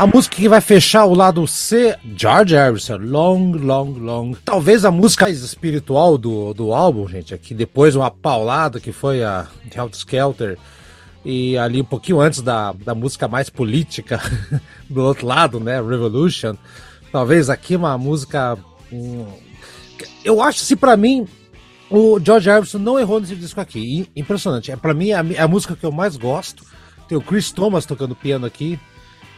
A 0.06 0.08
música 0.08 0.36
que 0.36 0.48
vai 0.48 0.62
fechar 0.62 1.06
o 1.06 1.16
lado 1.16 1.48
C, 1.48 1.98
George 2.16 2.54
Harrison, 2.54 2.98
Long, 2.98 3.54
Long, 3.54 3.94
Long. 3.98 4.34
Talvez 4.46 4.86
a 4.86 4.92
música 4.92 5.26
mais 5.26 5.42
espiritual 5.42 6.16
do, 6.16 6.54
do 6.54 6.76
álbum, 6.76 7.08
gente, 7.08 7.34
aqui 7.34 7.56
depois 7.56 7.96
uma 7.96 8.12
paulada 8.12 8.80
que 8.80 8.92
foi 8.92 9.24
a 9.24 9.48
Helter 9.76 9.98
Skelter 9.98 10.58
e 11.26 11.58
ali 11.58 11.82
um 11.82 11.86
pouquinho 11.86 12.22
antes 12.22 12.44
da, 12.44 12.72
da 12.74 12.94
música 12.94 13.28
mais 13.28 13.50
política 13.50 14.22
do 14.88 15.02
outro 15.02 15.26
lado, 15.26 15.60
né, 15.60 15.82
Revolution. 15.82 16.56
Talvez 17.12 17.50
aqui 17.50 17.76
uma 17.76 17.98
música... 17.98 18.60
hum, 18.94 19.26
eu 20.24 20.40
acho, 20.40 20.60
se 20.60 20.76
pra 20.76 20.96
mim, 20.96 21.28
o 21.90 22.20
George 22.24 22.48
Harrison 22.48 22.78
não 22.78 23.00
errou 23.00 23.20
nesse 23.20 23.36
disco 23.36 23.60
aqui. 23.60 24.08
Impressionante. 24.16 24.72
É, 24.72 24.76
pra 24.76 24.94
mim, 24.94 25.10
é 25.10 25.16
a, 25.16 25.26
é 25.34 25.42
a 25.42 25.48
música 25.48 25.76
que 25.76 25.84
eu 25.84 25.92
mais 25.92 26.16
gosto. 26.16 26.64
Tem 27.10 27.18
o 27.18 27.22
Chris 27.22 27.52
Thomas 27.52 27.88
tocando 27.88 28.16
piano 28.16 28.46
aqui. 28.46 28.80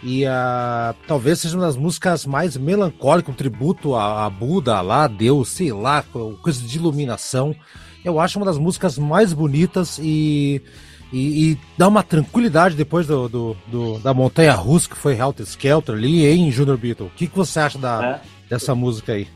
E 0.04 0.26
ah, 0.26 0.94
talvez 1.08 1.40
seja 1.40 1.58
uma 1.58 1.66
das 1.66 1.76
músicas 1.76 2.26
mais 2.26 2.56
melancólicas, 2.56 3.34
um 3.34 3.38
tributo 3.38 3.96
a, 3.96 4.26
a 4.26 4.30
Buda 4.30 4.80
lá, 4.82 5.06
a 5.06 5.08
Deus, 5.08 5.50
sei 5.50 5.72
lá, 5.74 6.04
co- 6.04 6.38
coisa 6.42 6.62
de 6.62 6.78
iluminação. 6.78 7.56
Eu 8.06 8.20
acho 8.20 8.38
uma 8.38 8.46
das 8.46 8.58
músicas 8.60 8.98
mais 8.98 9.34
bonitas 9.34 9.98
e, 10.02 10.62
e, 11.12 11.52
e 11.52 11.58
dá 11.78 11.88
uma 11.88 12.04
tranquilidade 12.04 12.76
depois 12.76 13.08
do, 13.08 13.28
do- 13.28 13.58
do- 13.68 14.00
da 14.00 14.14
montanha 14.14 14.54
russa 14.54 14.88
que 14.88 14.96
foi 14.96 15.18
Helter 15.18 15.46
Skelter 15.46 15.96
ali 15.96 16.26
em 16.26 16.52
Junior 16.52 16.78
Beatle. 16.78 17.08
O 17.08 17.12
que, 17.18 17.26
que 17.28 17.36
você 17.36 17.60
acha 17.60 17.78
da, 17.80 18.22
dessa 18.48 18.76
música 18.76 19.14
aí? 19.14 19.28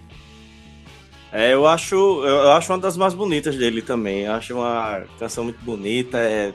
É, 1.33 1.53
eu 1.53 1.65
acho, 1.65 1.95
eu 1.95 2.51
acho 2.51 2.71
uma 2.71 2.77
das 2.79 2.97
mais 2.97 3.13
bonitas 3.13 3.55
dele 3.55 3.81
também. 3.81 4.21
Eu 4.25 4.33
acho 4.33 4.53
uma 4.53 5.01
canção 5.17 5.45
muito 5.45 5.63
bonita, 5.63 6.17
é, 6.17 6.53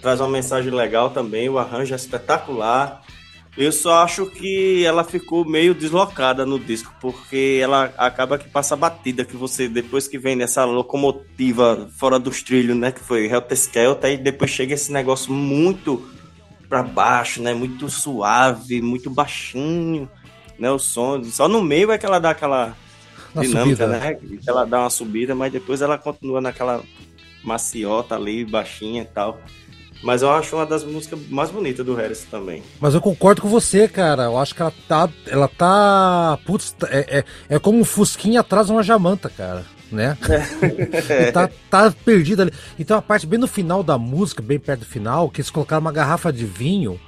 traz 0.00 0.20
uma 0.20 0.28
mensagem 0.28 0.72
legal 0.72 1.10
também, 1.10 1.48
o 1.48 1.58
arranjo 1.58 1.92
é 1.92 1.96
espetacular. 1.96 3.02
Eu 3.56 3.72
só 3.72 4.02
acho 4.02 4.26
que 4.26 4.84
ela 4.84 5.02
ficou 5.02 5.42
meio 5.44 5.74
deslocada 5.74 6.44
no 6.44 6.58
disco, 6.58 6.92
porque 7.00 7.58
ela 7.62 7.92
acaba 7.96 8.36
que 8.38 8.48
passa 8.50 8.76
batida, 8.76 9.24
que 9.24 9.34
você, 9.34 9.66
depois 9.66 10.06
que 10.06 10.18
vem 10.18 10.36
nessa 10.36 10.64
locomotiva 10.64 11.88
fora 11.96 12.18
dos 12.18 12.42
trilhos, 12.42 12.76
né, 12.76 12.92
que 12.92 13.00
foi 13.00 13.26
Helter 13.26 13.56
Skelter, 13.56 14.12
e 14.12 14.16
depois 14.18 14.50
chega 14.50 14.74
esse 14.74 14.92
negócio 14.92 15.32
muito 15.32 16.06
pra 16.68 16.82
baixo, 16.82 17.40
né, 17.40 17.54
muito 17.54 17.88
suave, 17.88 18.82
muito 18.82 19.08
baixinho, 19.08 20.08
né, 20.58 20.70
o 20.70 20.78
som. 20.78 21.24
Só 21.24 21.48
no 21.48 21.62
meio 21.62 21.90
é 21.90 21.96
que 21.96 22.04
ela 22.04 22.18
dá 22.18 22.30
aquela 22.30 22.76
Na 23.34 23.40
dinâmica, 23.40 23.84
subida. 23.84 23.98
né? 23.98 24.14
Que 24.14 24.40
Ela 24.50 24.66
dá 24.66 24.80
uma 24.80 24.90
subida, 24.90 25.34
mas 25.34 25.50
depois 25.50 25.80
ela 25.80 25.96
continua 25.96 26.42
naquela 26.42 26.82
maciota 27.42 28.16
ali, 28.16 28.44
baixinha 28.44 29.02
e 29.02 29.06
tal. 29.06 29.40
Mas 30.02 30.22
eu 30.22 30.30
acho 30.30 30.54
uma 30.56 30.66
das 30.66 30.84
músicas 30.84 31.18
mais 31.28 31.50
bonitas 31.50 31.84
do 31.84 31.94
Harris 31.94 32.24
também. 32.30 32.62
Mas 32.80 32.94
eu 32.94 33.00
concordo 33.00 33.42
com 33.42 33.48
você, 33.48 33.88
cara. 33.88 34.24
Eu 34.24 34.38
acho 34.38 34.54
que 34.54 34.62
ela 34.62 34.72
tá. 34.86 35.08
Ela 35.26 35.48
tá. 35.48 36.38
Putz, 36.44 36.74
é, 36.88 37.18
é, 37.18 37.56
é 37.56 37.58
como 37.58 37.78
um 37.80 37.84
Fusquinha 37.84 38.40
atrás 38.40 38.66
de 38.66 38.72
uma 38.72 38.82
jamanta, 38.82 39.28
cara. 39.30 39.64
Né? 39.90 40.16
E 41.28 41.32
tá, 41.32 41.48
tá 41.70 41.94
perdida 42.04 42.42
ali. 42.42 42.52
Então 42.78 42.96
a 42.98 43.02
parte 43.02 43.26
bem 43.26 43.38
no 43.38 43.46
final 43.46 43.82
da 43.82 43.96
música, 43.96 44.42
bem 44.42 44.58
perto 44.58 44.80
do 44.80 44.86
final, 44.86 45.30
que 45.30 45.40
eles 45.40 45.50
colocaram 45.50 45.80
uma 45.80 45.92
garrafa 45.92 46.32
de 46.32 46.44
vinho 46.44 47.00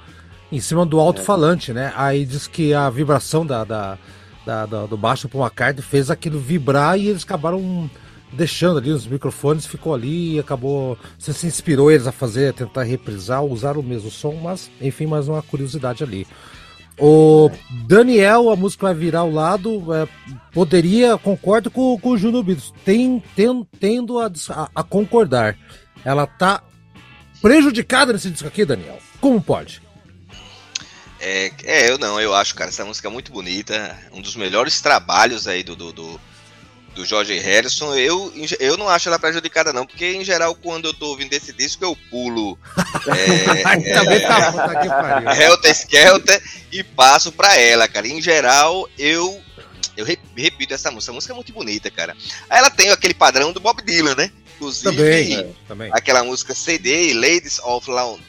em 0.51 0.59
cima 0.59 0.85
do 0.85 0.99
alto-falante, 0.99 1.71
né? 1.73 1.93
Aí 1.95 2.25
diz 2.25 2.47
que 2.47 2.73
a 2.73 2.89
vibração 2.89 3.45
da, 3.45 3.63
da, 3.63 3.97
da- 4.45 4.65
da- 4.65 4.85
do 4.87 4.97
baixo 4.97 5.29
Paul 5.29 5.43
McCartney 5.45 5.83
fez 5.83 6.09
aquilo 6.09 6.39
vibrar 6.39 6.97
e 6.97 7.07
eles 7.09 7.23
acabaram 7.23 7.89
deixando 8.31 8.77
ali 8.79 8.91
os 8.91 9.05
microfones, 9.07 9.65
ficou 9.65 9.93
ali 9.93 10.35
e 10.35 10.39
acabou. 10.39 10.97
Você 11.17 11.33
se 11.33 11.47
inspirou 11.47 11.91
eles 11.91 12.07
a 12.07 12.11
fazer, 12.11 12.49
a 12.49 12.53
tentar 12.53 12.83
reprisar, 12.83 13.43
usar 13.43 13.77
o 13.77 13.83
mesmo 13.83 14.09
som, 14.11 14.33
mas 14.35 14.69
enfim, 14.81 15.05
mais 15.05 15.27
uma 15.27 15.41
curiosidade 15.41 16.03
ali. 16.03 16.27
O 17.01 17.49
Daniel, 17.87 18.49
a 18.49 18.57
música 18.57 18.87
vai 18.87 18.93
virar 18.93 19.19
ao 19.21 19.31
lado, 19.31 19.93
é, 19.93 20.05
poderia, 20.51 21.17
concordo 21.17 21.71
com, 21.71 21.97
com 21.97 22.09
o 22.09 22.17
Juno 22.17 22.43
Beatles, 22.43 22.73
tem, 22.83 23.23
tem, 23.35 23.65
tendo 23.79 24.19
a- 24.19 24.29
a 24.75 24.83
concordar. 24.83 25.57
Ela 26.03 26.27
tá 26.27 26.61
prejudicada 27.41 28.11
nesse 28.11 28.29
disco 28.29 28.47
aqui, 28.49 28.65
Daniel. 28.65 28.99
Como 29.21 29.41
pode? 29.41 29.81
É, 31.21 31.51
é, 31.63 31.89
eu 31.89 31.97
não, 31.97 32.19
eu 32.19 32.33
acho, 32.33 32.55
cara, 32.55 32.69
essa 32.69 32.85
música 32.85 33.07
é 33.07 33.11
muito 33.11 33.31
bonita. 33.31 33.97
Um 34.13 34.21
dos 34.21 34.35
melhores 34.35 34.81
trabalhos 34.81 35.47
aí 35.47 35.63
do, 35.63 35.75
do, 35.75 35.91
do, 35.91 36.21
do 36.99 37.05
George 37.05 37.37
Harrison. 37.39 37.95
Eu, 37.95 38.31
eu 38.59 38.75
não 38.75 38.89
acho 38.89 39.07
ela 39.07 39.17
prejudicada, 39.17 39.71
não, 39.71 39.85
porque 39.85 40.05
em 40.05 40.23
geral, 40.25 40.53
quando 40.53 40.85
eu 40.89 40.93
tô 40.93 41.07
ouvindo 41.07 41.31
esse 41.31 41.53
disco, 41.53 41.83
eu 41.85 41.95
pulo 42.09 42.59
é, 43.07 43.93
Também 43.93 44.19
tá, 44.21 44.51
pariu. 44.51 45.31
Helter 45.41 45.71
Skelter 45.71 46.43
e 46.71 46.83
passo 46.83 47.31
pra 47.31 47.55
ela, 47.55 47.87
cara. 47.87 48.07
Em 48.07 48.21
geral, 48.21 48.87
eu. 48.97 49.41
Eu 49.95 50.05
re- 50.05 50.19
repito 50.35 50.73
essa 50.73 50.89
música. 50.91 51.11
A 51.11 51.15
música 51.15 51.33
é 51.33 51.35
muito 51.35 51.51
bonita, 51.53 51.89
cara. 51.91 52.15
Ela 52.49 52.69
tem 52.69 52.89
aquele 52.89 53.13
padrão 53.13 53.51
do 53.51 53.59
Bob 53.59 53.81
Dylan, 53.83 54.15
né? 54.15 54.31
Inclusive, 54.55 54.83
Também, 54.95 55.55
também. 55.67 55.89
aquela 55.93 56.23
música 56.23 56.53
CD, 56.53 57.13
Ladies 57.13 57.59
of 57.59 57.89
Lounge, 57.89 58.21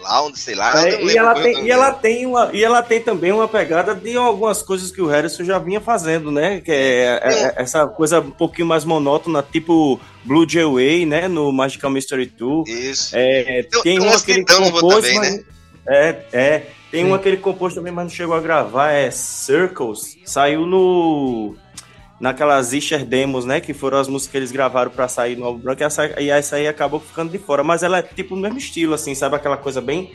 Lounge 0.00 0.38
sei 0.38 0.54
lá. 0.54 0.70
eu 0.88 1.00
não 1.00 1.08
É, 1.10 1.12
e, 1.12 1.16
ela 1.16 1.30
é 1.38 1.42
tem, 1.42 1.64
e, 1.66 1.70
ela 1.70 1.92
tem 1.92 2.26
uma, 2.26 2.50
e 2.52 2.64
ela 2.64 2.82
tem 2.82 3.00
também 3.00 3.32
uma 3.32 3.46
pegada 3.48 3.94
de 3.94 4.16
algumas 4.16 4.62
coisas 4.62 4.90
que 4.90 5.00
o 5.00 5.06
Harrison 5.06 5.44
já 5.44 5.58
vinha 5.58 5.80
fazendo, 5.80 6.30
né? 6.30 6.60
Que 6.60 6.70
é, 6.72 7.20
é- 7.22 7.54
é 7.56 7.62
essa 7.62 7.86
coisa 7.86 8.20
um 8.20 8.30
pouquinho 8.30 8.66
mais 8.66 8.84
monótona, 8.84 9.42
tipo 9.42 10.00
Blue 10.24 10.48
Jay 10.48 10.64
Way, 10.64 11.06
né? 11.06 11.28
No 11.28 11.52
Magical 11.52 11.90
Mystery 11.90 12.26
Tour. 12.26 12.64
Isso. 12.68 13.14
É, 13.14 13.62
Tem- 13.62 13.62
tem 13.70 13.82
tem 13.82 13.98
uma 14.00 14.10
umas 14.10 14.22
que 14.22 14.32
ele 14.32 14.44
compôs, 14.44 14.94
também, 15.04 15.18
mas... 15.18 15.36
né? 15.36 15.44
É, 15.88 16.16
é. 16.32 16.66
Tem 16.90 17.04
uma 17.04 17.18
que 17.20 17.28
ele 17.28 17.36
compôs 17.36 17.72
também, 17.72 17.92
mas 17.92 18.04
não 18.04 18.10
chegou 18.10 18.34
a 18.34 18.40
gravar, 18.40 18.90
é 18.92 19.10
Circles. 19.12 20.16
Saiu 20.24 20.66
no... 20.66 21.54
Naquelas 22.20 22.72
Isher 22.74 23.04
Demos, 23.04 23.44
né? 23.46 23.60
Que 23.60 23.72
foram 23.72 23.98
as 23.98 24.06
músicas 24.06 24.30
que 24.32 24.36
eles 24.36 24.52
gravaram 24.52 24.90
pra 24.90 25.08
sair 25.08 25.36
no 25.36 25.46
álbum 25.46 25.58
branco. 25.60 25.82
E 25.82 25.84
essa, 25.84 26.20
e 26.20 26.28
essa 26.30 26.56
aí 26.56 26.68
acabou 26.68 27.00
ficando 27.00 27.32
de 27.32 27.38
fora. 27.38 27.64
Mas 27.64 27.82
ela 27.82 27.98
é 27.98 28.02
tipo 28.02 28.36
no 28.36 28.42
mesmo 28.42 28.58
estilo, 28.58 28.92
assim, 28.94 29.14
sabe? 29.14 29.36
Aquela 29.36 29.56
coisa 29.56 29.80
bem 29.80 30.12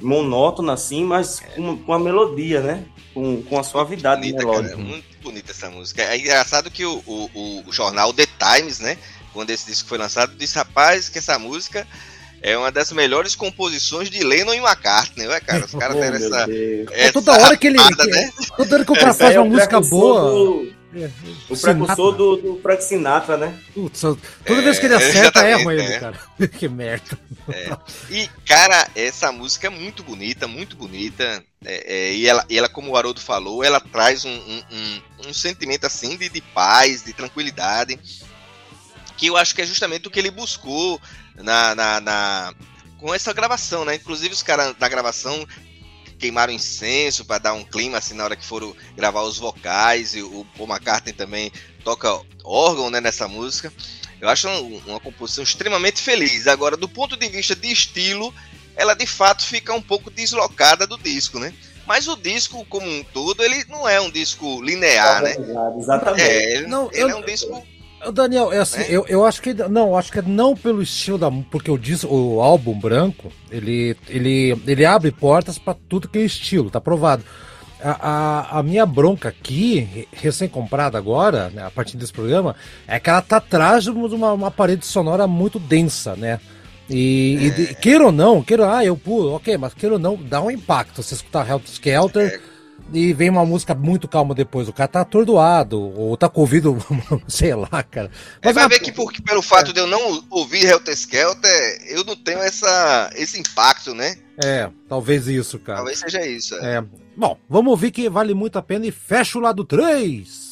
monótona, 0.00 0.74
assim, 0.74 1.04
mas 1.04 1.40
com, 1.54 1.76
com 1.78 1.92
a 1.94 1.98
melodia, 1.98 2.60
né? 2.60 2.84
Com, 3.14 3.42
com 3.42 3.58
a 3.58 3.62
suavidade 3.62 4.20
bonita, 4.20 4.38
melódica. 4.38 4.74
cara. 4.76 4.82
Muito 4.82 5.18
bonita 5.22 5.50
essa 5.52 5.70
música. 5.70 6.02
É 6.02 6.18
engraçado 6.18 6.70
que 6.70 6.84
o, 6.84 7.02
o, 7.06 7.62
o 7.66 7.72
jornal 7.72 8.12
The 8.12 8.26
Times, 8.38 8.78
né? 8.80 8.98
Quando 9.32 9.50
esse 9.50 9.66
disco 9.66 9.88
foi 9.88 9.98
lançado, 9.98 10.34
disse, 10.36 10.56
rapaz, 10.56 11.08
que 11.08 11.18
essa 11.18 11.38
música 11.38 11.86
é 12.42 12.56
uma 12.56 12.70
das 12.70 12.92
melhores 12.92 13.34
composições 13.34 14.10
de 14.10 14.22
Lennon 14.22 14.52
e 14.54 14.58
McCartney, 14.58 15.26
ué, 15.26 15.40
cara? 15.40 15.64
Os 15.64 15.72
caras 15.74 15.96
Oh, 15.96 16.00
deram 16.00 16.16
essa. 16.16 16.46
É, 16.50 16.84
essa 17.04 17.12
toda 17.14 17.32
hora 17.32 17.56
que 17.56 17.66
ele. 17.66 17.78
né? 17.78 18.30
Toda 18.56 18.74
hora 18.76 18.84
que 18.84 18.92
o 18.92 18.94
faz 18.96 19.20
aí 19.22 19.34
é 19.34 19.40
uma 19.40 19.46
o 19.46 19.50
música 19.50 19.80
boa. 19.80 20.20
do- 20.30 20.76
é, 21.04 21.10
o 21.48 21.56
precursor 21.56 22.12
do, 22.16 22.36
do 22.36 22.60
Frank 22.62 22.82
Sinatra, 22.82 23.36
né? 23.36 23.58
Putz, 23.74 24.00
toda 24.00 24.62
vez 24.62 24.78
que 24.78 24.86
ele 24.86 24.94
É, 24.94 24.96
acerta, 24.96 25.18
exatamente, 25.46 25.60
erra 25.62 25.72
ele, 25.74 25.82
é. 25.82 25.98
cara. 26.00 26.20
que 26.58 26.68
merda. 26.68 27.18
E, 28.10 28.28
cara, 28.46 28.88
essa 28.94 29.30
música 29.32 29.66
é 29.66 29.70
muito 29.70 30.02
bonita, 30.02 30.46
muito 30.48 30.76
bonita. 30.76 31.44
É, 31.64 31.94
é, 32.10 32.12
e, 32.14 32.26
ela, 32.26 32.44
e 32.48 32.56
ela, 32.58 32.68
como 32.68 32.90
o 32.92 32.96
Haroldo 32.96 33.20
falou, 33.20 33.62
ela 33.64 33.80
traz 33.80 34.24
um, 34.24 34.30
um, 34.30 34.62
um- 34.70 35.28
um 35.28 35.32
sentimento 35.34 35.84
assim 35.86 36.16
de, 36.16 36.28
de 36.28 36.40
paz, 36.40 37.02
de 37.04 37.12
tranquilidade. 37.12 37.98
Que 39.16 39.26
eu 39.28 39.36
acho 39.36 39.54
que 39.54 39.62
é 39.62 39.66
justamente 39.66 40.06
o 40.06 40.10
que 40.10 40.18
ele 40.18 40.30
buscou 40.30 41.00
na, 41.36 41.74
na, 41.74 42.00
na- 42.00 42.54
com 42.98 43.14
essa 43.14 43.32
gravação, 43.32 43.84
né? 43.84 43.94
Inclusive 43.94 44.34
os 44.34 44.42
caras 44.42 44.74
da 44.76 44.88
gravação 44.88 45.46
queimaram 46.18 46.52
incenso 46.52 47.24
para 47.24 47.38
dar 47.38 47.52
um 47.52 47.64
clima 47.64 47.98
assim 47.98 48.14
na 48.14 48.24
hora 48.24 48.36
que 48.36 48.44
foram 48.44 48.74
gravar 48.96 49.22
os 49.22 49.38
vocais 49.38 50.14
e 50.14 50.22
o 50.22 50.46
Paul 50.56 50.68
McCartney 50.68 51.12
também 51.12 51.52
toca 51.84 52.20
órgão 52.44 52.90
né, 52.90 53.00
nessa 53.00 53.28
música. 53.28 53.72
Eu 54.20 54.28
acho 54.28 54.48
um- 54.48 54.80
uma 54.86 55.00
composição 55.00 55.44
extremamente 55.44 56.00
feliz. 56.00 56.46
Agora, 56.46 56.76
do 56.76 56.88
ponto 56.88 57.16
de 57.16 57.28
vista 57.28 57.54
de 57.54 57.70
estilo, 57.70 58.32
ela 58.74 58.94
de 58.94 59.06
fato 59.06 59.44
fica 59.44 59.72
um 59.74 59.82
pouco 59.82 60.10
deslocada 60.10 60.86
do 60.86 60.96
disco, 60.98 61.38
né? 61.38 61.52
Mas 61.86 62.08
o 62.08 62.16
disco 62.16 62.64
como 62.66 62.86
um 62.90 63.04
todo, 63.04 63.42
ele 63.44 63.64
não 63.68 63.88
é 63.88 64.00
um 64.00 64.10
disco 64.10 64.60
linear, 64.62 65.22
né? 65.22 65.36
Exatamente. 65.78 66.22
É, 66.22 66.54
ele, 66.56 66.66
Não, 66.66 66.88
ele 66.92 67.02
eu- 67.02 67.08
é 67.10 67.14
um 67.14 67.22
disco. 67.22 67.66
Daniel, 68.12 68.52
é 68.52 68.58
assim, 68.58 68.78
Né? 68.80 68.86
eu, 68.90 69.04
eu 69.08 69.24
acho 69.24 69.40
que 69.42 69.52
não, 69.54 69.88
eu 69.88 69.96
acho 69.96 70.10
que 70.12 70.18
é 70.18 70.22
não 70.22 70.54
pelo 70.56 70.82
estilo 70.82 71.18
da, 71.18 71.30
porque 71.50 71.70
o 71.70 71.78
disco, 71.78 72.08
o 72.14 72.40
álbum 72.40 72.78
branco, 72.78 73.32
ele 73.50 73.96
ele 74.08 74.56
ele 74.66 74.84
abre 74.84 75.10
portas 75.10 75.58
pra 75.58 75.74
tudo 75.88 76.08
que 76.08 76.18
é 76.18 76.22
estilo, 76.22 76.70
tá 76.70 76.80
provado. 76.80 77.22
A, 77.82 77.90
a, 78.56 78.58
a 78.58 78.62
minha 78.62 78.86
bronca 78.86 79.28
aqui, 79.28 79.80
re- 79.80 80.08
recém-comprada 80.12 80.96
agora, 80.96 81.50
né, 81.50 81.62
a 81.62 81.70
partir 81.70 81.96
desse 81.98 82.12
programa, 82.12 82.56
é 82.88 82.98
que 82.98 83.10
ela 83.10 83.20
tá 83.20 83.36
atrás 83.36 83.84
de 83.84 83.90
uma, 83.90 84.32
uma 84.32 84.50
parede 84.50 84.86
sonora 84.86 85.26
muito 85.26 85.58
densa, 85.58 86.16
né? 86.16 86.40
E, 86.88 87.36
e 87.42 87.50
de- 87.50 87.74
queira 87.74 88.06
ou 88.06 88.12
não, 88.12 88.42
queira, 88.42 88.76
ah, 88.78 88.84
eu 88.84 88.96
pulo, 88.96 89.34
ok, 89.34 89.58
mas 89.58 89.74
queira 89.74 89.96
ou 89.96 89.98
não, 89.98 90.16
dá 90.16 90.40
um 90.40 90.50
impacto. 90.50 91.02
Você 91.02 91.14
escutar 91.14 91.48
Helter 91.48 91.70
Skelter, 91.70 92.40
e 92.92 93.12
vem 93.12 93.28
uma 93.30 93.44
música 93.44 93.74
muito 93.74 94.06
calma 94.08 94.34
depois. 94.34 94.68
O 94.68 94.72
cara 94.72 94.88
tá 94.88 95.00
atordoado, 95.00 95.80
ou 95.80 96.16
tá 96.16 96.28
com 96.28 96.40
ouvido, 96.40 96.76
sei 97.28 97.54
lá, 97.54 97.82
cara. 97.82 98.10
Mas 98.44 98.54
vai 98.54 98.64
a- 98.64 98.68
ver 98.68 98.80
que 98.80 98.92
por, 98.92 99.12
pelo 99.22 99.42
fato 99.42 99.72
de 99.72 99.80
eu 99.80 99.86
não 99.86 100.22
ouvir 100.30 100.64
Helter 100.64 100.94
Skelter, 100.94 101.82
eu 101.88 102.04
não 102.04 102.16
tenho 102.16 102.38
essa, 102.40 103.10
esse 103.16 103.38
impacto, 103.40 103.94
né? 103.94 104.16
É, 104.42 104.68
talvez 104.88 105.26
isso, 105.26 105.58
cara. 105.58 105.78
Talvez 105.78 105.98
seja 105.98 106.26
isso. 106.26 106.54
é. 106.56 106.76
É. 106.78 106.84
Bom, 107.16 107.38
vamos 107.48 107.70
ouvir 107.70 107.90
que 107.90 108.10
vale 108.10 108.34
muito 108.34 108.58
a 108.58 108.62
pena 108.62 108.86
e 108.86 108.90
fecha 108.92 109.38
o 109.38 109.40
lado 109.40 109.64
3. 109.64 110.45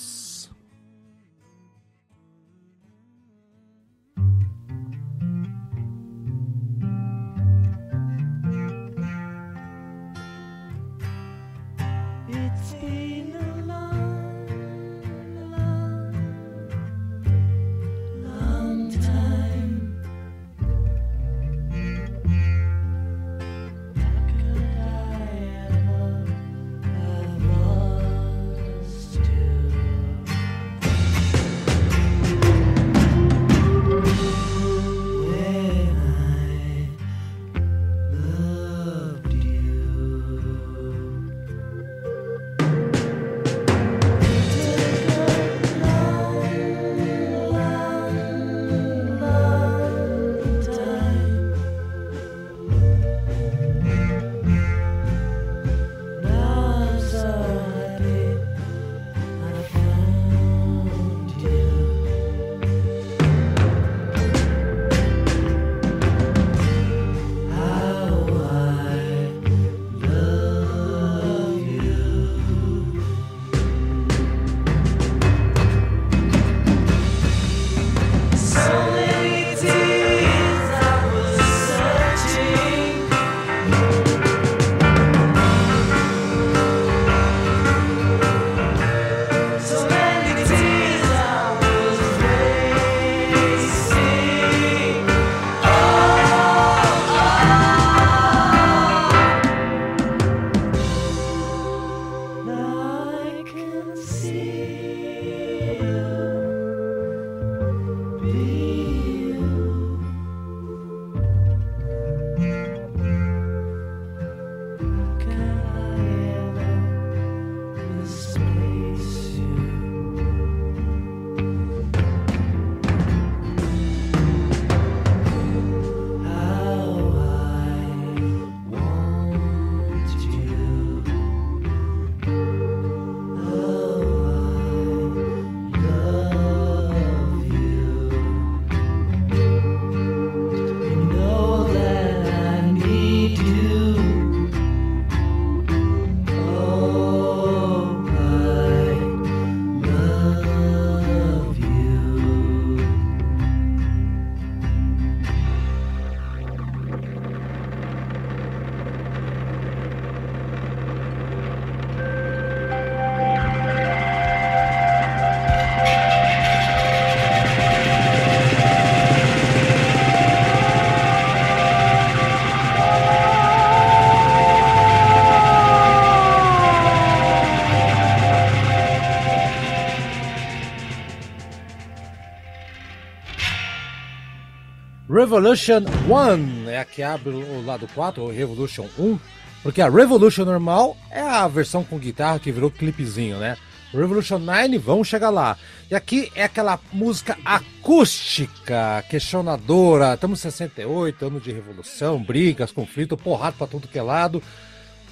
Revolution 185.25 185.85
1 186.07 186.69
é 186.69 186.79
a 186.79 186.85
que 186.85 187.03
abre 187.03 187.31
o 187.31 187.65
lado 187.65 187.89
4, 187.95 188.23
ou 188.23 188.31
Revolution 188.31 188.87
1, 188.99 189.19
porque 189.63 189.81
a 189.81 189.89
Revolution 189.89 190.45
normal 190.45 190.99
é 191.11 191.23
a 191.23 191.49
versão 191.49 191.83
com 191.83 191.99
guitarra 191.99 192.39
que 192.39 192.53
virou 192.53 192.71
clipezinho, 192.71 193.39
né? 193.39 193.57
Revolution 193.91 194.39
9, 194.39 194.77
vamos 194.77 195.09
chegar 195.09 195.31
lá. 195.31 195.57
E 195.91 195.95
aqui 195.95 196.31
é 196.35 196.45
aquela 196.45 196.79
música 196.93 197.39
acústica, 197.43 199.03
questionadora. 199.09 200.13
Estamos 200.13 200.41
em 200.41 200.43
68, 200.43 201.25
ano 201.25 201.41
de 201.41 201.53
revolução, 201.53 202.23
brigas, 202.23 202.71
conflito, 202.71 203.17
porrada 203.17 203.57
pra 203.57 203.67
tudo 203.67 203.89
que 203.89 203.99
é 203.99 204.03
lado. 204.03 204.43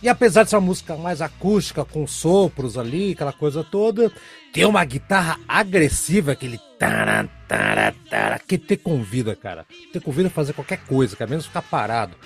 E 0.02 0.10
apesar 0.10 0.42
de 0.42 0.50
ser 0.50 0.56
uma 0.56 0.66
música 0.66 0.94
mais 0.94 1.22
acústica, 1.22 1.86
com 1.86 2.06
sopros 2.06 2.76
ali, 2.76 3.12
aquela 3.12 3.32
coisa 3.32 3.64
toda, 3.64 4.12
tem 4.52 4.66
uma 4.66 4.84
guitarra 4.84 5.40
agressiva, 5.48 6.32
aquele 6.32 6.60
que 8.46 8.58
te 8.58 8.76
convida, 8.76 9.34
cara. 9.36 9.66
Te 9.92 10.00
convida 10.00 10.28
a 10.28 10.30
fazer 10.30 10.52
qualquer 10.52 10.78
coisa, 10.78 11.16
cara, 11.16 11.28
menos 11.30 11.46
ficar 11.46 11.62
parado. 11.62 12.16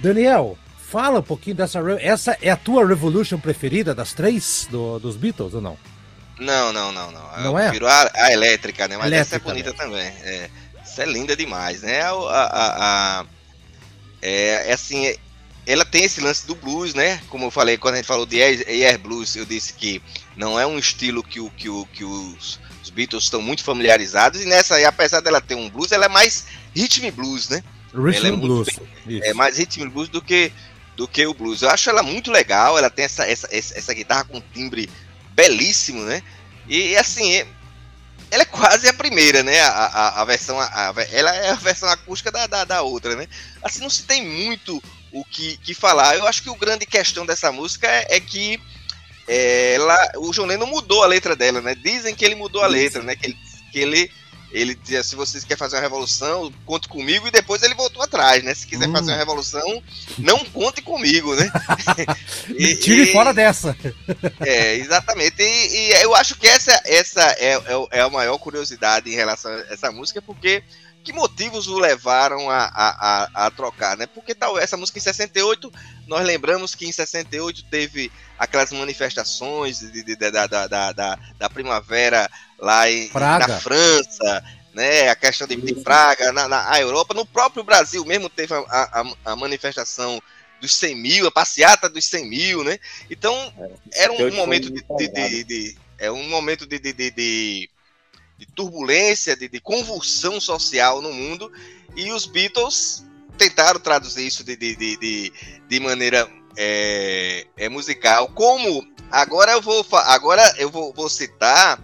Daniel, 0.00 0.58
fala 0.90 1.20
um 1.20 1.22
pouquinho 1.22 1.56
dessa. 1.56 1.78
Essa 2.00 2.36
é 2.40 2.50
a 2.50 2.56
tua 2.56 2.86
Revolution 2.86 3.38
preferida 3.38 3.94
das 3.94 4.12
três 4.12 4.66
do- 4.70 4.98
dos 4.98 5.16
Beatles 5.16 5.54
ou 5.54 5.60
não? 5.60 5.76
Não, 6.38 6.72
não, 6.72 6.90
não, 6.90 7.10
não. 7.12 7.34
Eu 7.36 7.42
Não 7.44 7.58
é? 7.58 7.64
prefiro 7.64 7.86
a, 7.86 8.10
a 8.14 8.32
elétrica, 8.32 8.88
né? 8.88 8.96
Mas 8.96 9.12
essa 9.12 9.36
é 9.36 9.38
Elétrica 9.38 9.48
bonita 9.48 9.72
também. 9.74 10.06
É, 10.22 10.50
essa 10.82 11.02
é 11.02 11.06
linda 11.06 11.36
demais, 11.36 11.82
né? 11.82 12.02
A, 12.02 12.10
a- 12.10 13.20
a- 13.20 13.26
é, 14.20 14.70
é 14.70 14.72
assim, 14.72 15.06
é- 15.06 15.16
ela 15.66 15.84
tem 15.84 16.02
esse 16.04 16.20
lance 16.20 16.44
do 16.46 16.56
blues, 16.56 16.94
né? 16.94 17.20
Como 17.28 17.44
eu 17.46 17.50
falei, 17.50 17.76
quando 17.76 17.94
a 17.94 17.96
gente 17.98 18.06
falou 18.06 18.26
de 18.26 18.42
air, 18.42 18.64
air 18.66 18.98
blues, 18.98 19.36
eu 19.36 19.44
disse 19.44 19.72
que 19.74 20.02
não 20.36 20.58
é 20.58 20.66
um 20.66 20.78
estilo 20.78 21.22
que, 21.22 21.38
o, 21.38 21.48
que, 21.50 21.68
o, 21.68 21.86
que 21.86 22.02
os, 22.02 22.58
os 22.82 22.90
Beatles 22.90 23.24
estão 23.24 23.40
muito 23.40 23.62
familiarizados. 23.62 24.40
E 24.40 24.46
nessa 24.46 24.74
aí, 24.74 24.84
apesar 24.84 25.20
dela 25.20 25.40
ter 25.40 25.54
um 25.54 25.70
blues, 25.70 25.92
ela 25.92 26.06
é 26.06 26.08
mais 26.08 26.46
rhythm 26.74 27.10
blues, 27.10 27.48
né? 27.48 27.62
Rhythm 27.94 28.26
é 28.26 28.32
Blues. 28.32 28.68
Isso. 29.06 29.24
É 29.24 29.34
mais 29.34 29.58
rhythm 29.58 29.88
blues 29.88 30.08
do 30.08 30.22
que, 30.22 30.52
do 30.96 31.06
que 31.06 31.26
o 31.26 31.34
blues. 31.34 31.62
Eu 31.62 31.70
acho 31.70 31.88
ela 31.90 32.02
muito 32.02 32.30
legal, 32.30 32.78
ela 32.78 32.90
tem 32.90 33.04
essa, 33.04 33.24
essa, 33.24 33.48
essa 33.50 33.78
essa 33.78 33.94
guitarra 33.94 34.24
com 34.24 34.40
timbre 34.52 34.88
belíssimo, 35.34 36.02
né? 36.04 36.22
E 36.68 36.96
assim, 36.96 37.32
é- 37.34 37.46
ela 38.30 38.42
é 38.42 38.46
quase 38.46 38.88
a 38.88 38.94
primeira, 38.94 39.42
né? 39.42 39.60
A, 39.60 39.68
a, 39.68 40.22
a 40.22 40.24
versão, 40.24 40.58
a, 40.58 40.94
ela 41.10 41.34
é 41.34 41.50
a 41.50 41.54
versão 41.54 41.88
acústica 41.88 42.30
da, 42.32 42.46
da, 42.46 42.64
da 42.64 42.82
outra, 42.82 43.14
né? 43.14 43.28
Assim, 43.62 43.80
não 43.80 43.90
se 43.90 44.04
tem 44.04 44.26
muito 44.26 44.82
o 45.12 45.22
que, 45.24 45.58
que 45.58 45.74
falar. 45.74 46.16
Eu 46.16 46.26
acho 46.26 46.42
que 46.42 46.48
o 46.50 46.56
grande 46.56 46.86
questão 46.86 47.26
dessa 47.26 47.52
música 47.52 47.86
é, 47.86 48.16
é 48.16 48.20
que 48.20 48.58
ela, 49.34 50.12
o 50.16 50.30
John 50.32 50.46
Lennon 50.46 50.66
mudou 50.66 51.02
a 51.02 51.06
letra 51.06 51.34
dela, 51.36 51.60
né? 51.60 51.74
Dizem 51.74 52.14
que 52.14 52.24
ele 52.24 52.34
mudou 52.34 52.62
a 52.62 52.66
letra, 52.66 53.02
né? 53.02 53.14
Que 53.16 53.26
ele, 53.26 53.36
que 53.72 53.78
ele 53.78 54.10
ele 54.54 54.74
dizia: 54.74 55.02
se 55.02 55.16
vocês 55.16 55.44
querem 55.44 55.56
fazer 55.58 55.76
uma 55.76 55.82
revolução, 55.82 56.52
conte 56.66 56.86
comigo, 56.86 57.26
e 57.26 57.30
depois 57.30 57.62
ele 57.62 57.74
voltou 57.74 58.02
atrás, 58.02 58.42
né? 58.44 58.52
Se 58.54 58.66
quiser 58.66 58.86
Hum. 58.86 58.92
fazer 58.92 59.12
uma 59.12 59.16
revolução, 59.16 59.82
não 60.18 60.38
conte 60.46 60.82
comigo, 60.82 61.34
né? 61.34 61.50
Me 62.48 62.76
tire 62.76 63.04
e- 63.04 63.12
fora 63.12 63.32
dessa. 63.32 63.74
É, 64.44 64.74
exatamente. 64.74 65.40
E, 65.42 65.68
e 65.76 66.02
eu 66.02 66.14
acho 66.14 66.34
que 66.36 66.46
essa, 66.46 66.78
essa 66.84 67.22
é, 67.38 67.54
é, 67.54 67.86
é 67.92 68.00
a 68.02 68.10
maior 68.10 68.36
curiosidade 68.38 69.08
em 69.10 69.14
relação 69.14 69.50
a 69.50 69.72
essa 69.72 69.90
música, 69.90 70.20
porque 70.20 70.62
que 71.02 71.12
motivos 71.12 71.66
o 71.66 71.78
levaram 71.78 72.48
a, 72.48 72.64
a, 72.64 73.26
a, 73.34 73.46
a 73.46 73.50
trocar, 73.50 73.96
né? 73.96 74.06
Porque 74.06 74.34
tal 74.34 74.58
essa 74.58 74.76
música 74.76 74.98
em 74.98 75.02
68, 75.02 75.72
nós 76.06 76.24
lembramos 76.24 76.74
que 76.74 76.86
em 76.86 76.92
68 76.92 77.64
teve 77.64 78.10
aquelas 78.38 78.72
manifestações 78.72 79.80
de, 79.80 80.02
de- 80.02 80.16
da, 80.16 80.46
da, 80.46 80.66
da, 80.66 80.92
da, 80.92 81.18
da 81.38 81.50
primavera 81.50 82.30
lá 82.58 82.88
em, 82.90 83.08
Praga. 83.08 83.46
na 83.48 83.60
França, 83.60 84.44
né? 84.72 85.08
A 85.08 85.16
questão 85.16 85.46
de, 85.46 85.56
de 85.56 85.74
Praga, 85.74 86.32
na, 86.32 86.48
na 86.48 86.70
a 86.70 86.80
Europa, 86.80 87.14
no 87.14 87.26
próprio 87.26 87.64
Brasil 87.64 88.04
mesmo 88.04 88.28
teve 88.28 88.54
a, 88.54 88.58
a, 88.68 89.32
a 89.32 89.36
manifestação 89.36 90.20
dos 90.60 90.74
100 90.76 90.94
mil, 90.94 91.26
a 91.26 91.30
passeata 91.32 91.88
dos 91.88 92.04
100 92.06 92.28
mil, 92.28 92.62
né? 92.64 92.78
Então, 93.10 93.34
era 93.92 94.12
um 94.12 94.16
68 94.16 94.36
momento 94.36 94.70
de, 94.70 94.84
de- 94.96 95.08
de- 95.08 95.44
de- 95.44 95.78
é 95.98 96.10
um 96.10 96.28
momento 96.28 96.66
de, 96.66 96.78
de, 96.78 97.68
de, 98.46 98.54
turbulência, 98.54 99.36
de, 99.36 99.48
de 99.48 99.60
convulsão 99.60 100.40
social 100.40 101.00
no 101.00 101.12
mundo, 101.12 101.50
e 101.96 102.10
os 102.10 102.26
Beatles 102.26 103.04
tentaram 103.38 103.80
traduzir 103.80 104.26
isso 104.26 104.44
de, 104.44 104.56
de, 104.56 104.76
de, 104.76 105.32
de, 105.68 105.80
maneira 105.80 106.28
é, 106.56 107.46
é, 107.56 107.68
musical. 107.68 108.28
Como 108.28 108.86
agora 109.10 109.52
eu 109.52 109.62
vou 109.62 109.86
agora 109.92 110.54
eu 110.58 110.70
vou, 110.70 110.92
vou 110.92 111.08
citar 111.08 111.80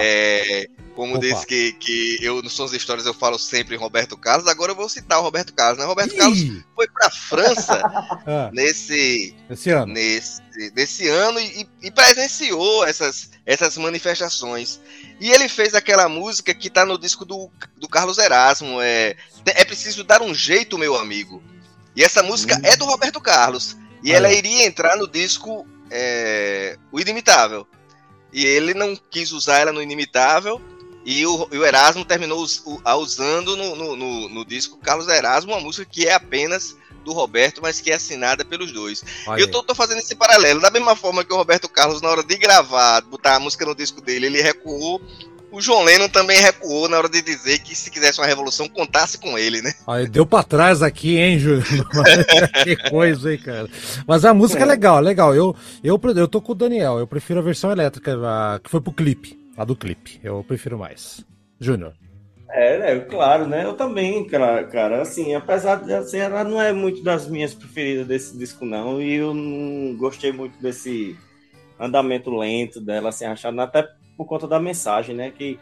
é, 0.00 0.68
como 0.94 1.16
Opa. 1.16 1.26
disse 1.26 1.46
que, 1.46 1.72
que 1.72 2.18
eu 2.20 2.40
nos 2.42 2.52
Sons 2.52 2.72
Histórias 2.72 3.06
eu 3.06 3.14
falo 3.14 3.38
sempre 3.38 3.74
em 3.74 3.78
Roberto 3.78 4.16
Carlos, 4.16 4.46
agora 4.46 4.72
eu 4.72 4.76
vou 4.76 4.88
citar 4.88 5.18
o 5.18 5.22
Roberto 5.22 5.52
Carlos, 5.52 5.78
né? 5.78 5.84
Roberto 5.84 6.14
Carlos 6.16 6.38
Ih, 6.38 6.64
foi 6.74 6.86
para 6.88 7.10
França 7.10 7.82
ah, 8.26 8.50
nesse 8.52 9.34
esse 9.50 9.70
ano. 9.70 9.92
nesse, 9.92 10.40
nesse 10.74 11.08
ano 11.08 11.40
e, 11.40 11.68
e 11.82 11.90
presenciou 11.90 12.84
essas, 12.84 13.30
essas 13.44 13.76
manifestações. 13.76 14.80
E 15.20 15.30
ele 15.30 15.48
fez 15.48 15.74
aquela 15.74 16.08
música 16.08 16.52
que 16.54 16.68
tá 16.68 16.84
no 16.84 16.98
disco 16.98 17.24
do, 17.24 17.50
do 17.76 17.88
Carlos 17.88 18.18
Erasmo, 18.18 18.80
é, 18.80 19.16
é 19.46 19.64
preciso 19.64 20.02
dar 20.04 20.20
um 20.22 20.34
jeito, 20.34 20.76
meu 20.76 20.96
amigo. 20.96 21.42
E 21.96 22.02
essa 22.02 22.22
música 22.22 22.56
Hum. 22.56 22.60
é 22.64 22.76
do 22.76 22.84
Roberto 22.84 23.20
Carlos. 23.20 23.76
E 24.02 24.10
Olha. 24.10 24.16
ela 24.16 24.32
iria 24.32 24.64
entrar 24.66 24.96
no 24.96 25.06
disco 25.08 25.66
é, 25.90 26.76
O 26.90 26.98
Inimitável. 27.00 27.66
E 28.32 28.44
ele 28.44 28.74
não 28.74 28.96
quis 28.96 29.30
usar 29.32 29.58
ela 29.60 29.72
no 29.72 29.80
Inimitável. 29.80 30.60
E 31.06 31.24
o, 31.26 31.48
e 31.52 31.58
o 31.58 31.64
Erasmo 31.64 32.04
terminou 32.04 32.40
us- 32.42 32.62
o- 32.64 32.80
a 32.84 32.96
usando 32.96 33.56
no, 33.56 33.76
no, 33.76 33.96
no- 33.96 34.28
no 34.28 34.44
disco 34.44 34.78
Carlos 34.78 35.06
Erasmo, 35.06 35.52
uma 35.52 35.60
música 35.60 35.86
que 35.88 36.06
é 36.08 36.14
apenas 36.14 36.74
do 37.04 37.12
Roberto, 37.12 37.60
mas 37.62 37.80
que 37.80 37.90
é 37.90 37.94
assinada 37.94 38.44
pelos 38.44 38.72
dois. 38.72 39.04
Olha 39.26 39.40
Eu 39.40 39.46
aí. 39.46 39.50
tô, 39.50 39.62
tô 39.62 39.74
fazendo 39.74 39.98
esse 39.98 40.14
paralelo. 40.14 40.60
Da 40.60 40.70
mesma 40.70 40.96
forma 40.96 41.24
que 41.24 41.32
o 41.32 41.36
Roberto 41.36 41.68
Carlos, 41.68 42.00
na 42.02 42.08
hora 42.08 42.24
de 42.24 42.36
gravar, 42.36 43.02
botar 43.02 43.36
a 43.36 43.40
música 43.40 43.64
no 43.64 43.74
disco 43.74 44.00
dele, 44.00 44.26
ele 44.26 44.42
recuou. 44.42 45.00
O 45.52 45.60
João 45.60 45.84
Lennon 45.84 46.08
também 46.08 46.40
recuou 46.40 46.88
na 46.88 46.98
hora 46.98 47.08
de 47.08 47.22
dizer 47.22 47.60
que 47.60 47.76
se 47.76 47.88
quisesse 47.88 48.18
uma 48.18 48.26
revolução, 48.26 48.68
contasse 48.68 49.16
com 49.18 49.38
ele, 49.38 49.62
né? 49.62 49.72
Olha, 49.86 50.08
deu 50.08 50.26
pra 50.26 50.42
trás 50.42 50.82
aqui, 50.82 51.16
hein, 51.16 51.38
Júlio? 51.38 51.62
que 52.64 52.74
coisa, 52.90 53.32
hein, 53.32 53.38
cara. 53.38 53.68
Mas 54.04 54.24
a 54.24 54.34
música 54.34 54.64
é, 54.64 54.66
legal, 54.66 54.98
legal. 54.98 55.32
Eu, 55.32 55.54
eu, 55.84 56.00
eu 56.16 56.26
tô 56.26 56.40
com 56.40 56.50
o 56.50 56.56
Daniel, 56.56 56.98
eu 56.98 57.06
prefiro 57.06 57.38
a 57.38 57.42
versão 57.42 57.70
elétrica, 57.70 58.18
a, 58.24 58.58
que 58.58 58.68
foi 58.68 58.80
pro 58.80 58.92
clipe. 58.92 59.38
A 59.56 59.64
do 59.64 59.76
clipe. 59.76 60.18
Eu 60.24 60.42
prefiro 60.42 60.76
mais. 60.76 61.24
Júnior. 61.60 61.94
É, 62.56 62.78
né, 62.78 63.00
claro, 63.00 63.48
né? 63.48 63.64
Eu 63.64 63.74
também, 63.74 64.24
cara, 64.28 64.62
cara, 64.62 65.02
assim, 65.02 65.34
apesar 65.34 65.82
de 65.82 65.92
assim, 65.92 66.18
ela 66.18 66.44
não 66.44 66.62
é 66.62 66.72
muito 66.72 67.02
das 67.02 67.28
minhas 67.28 67.52
preferidas 67.52 68.06
desse 68.06 68.38
disco, 68.38 68.64
não, 68.64 69.02
e 69.02 69.14
eu 69.14 69.34
não 69.34 69.96
gostei 69.96 70.30
muito 70.30 70.56
desse 70.62 71.18
andamento 71.80 72.30
lento 72.30 72.80
dela, 72.80 73.08
assim, 73.08 73.24
achando 73.24 73.60
até 73.60 73.84
por 74.16 74.24
conta 74.26 74.46
da 74.46 74.60
mensagem, 74.60 75.16
né? 75.16 75.32
Que 75.36 75.58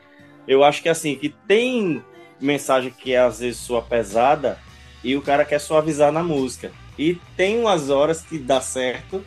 eu 0.47 0.63
acho 0.63 0.83
que 0.83 0.89
assim, 0.91 1.15
que 1.15 1.31
tem 1.49 2.05
mensagem 2.39 2.91
que 2.91 3.17
às 3.17 3.41
vezes 3.41 3.61
soa 3.61 3.81
pesada 3.81 4.59
e 5.03 5.17
o 5.17 5.23
cara 5.23 5.47
quer 5.47 5.61
suavizar 5.61 6.13
na 6.13 6.23
música. 6.23 6.71
E 6.99 7.19
tem 7.39 7.59
umas 7.59 7.89
horas 7.89 8.21
que 8.21 8.37
dá 8.37 8.61
certo, 8.61 9.25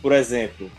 por 0.00 0.12
exemplo, 0.12 0.70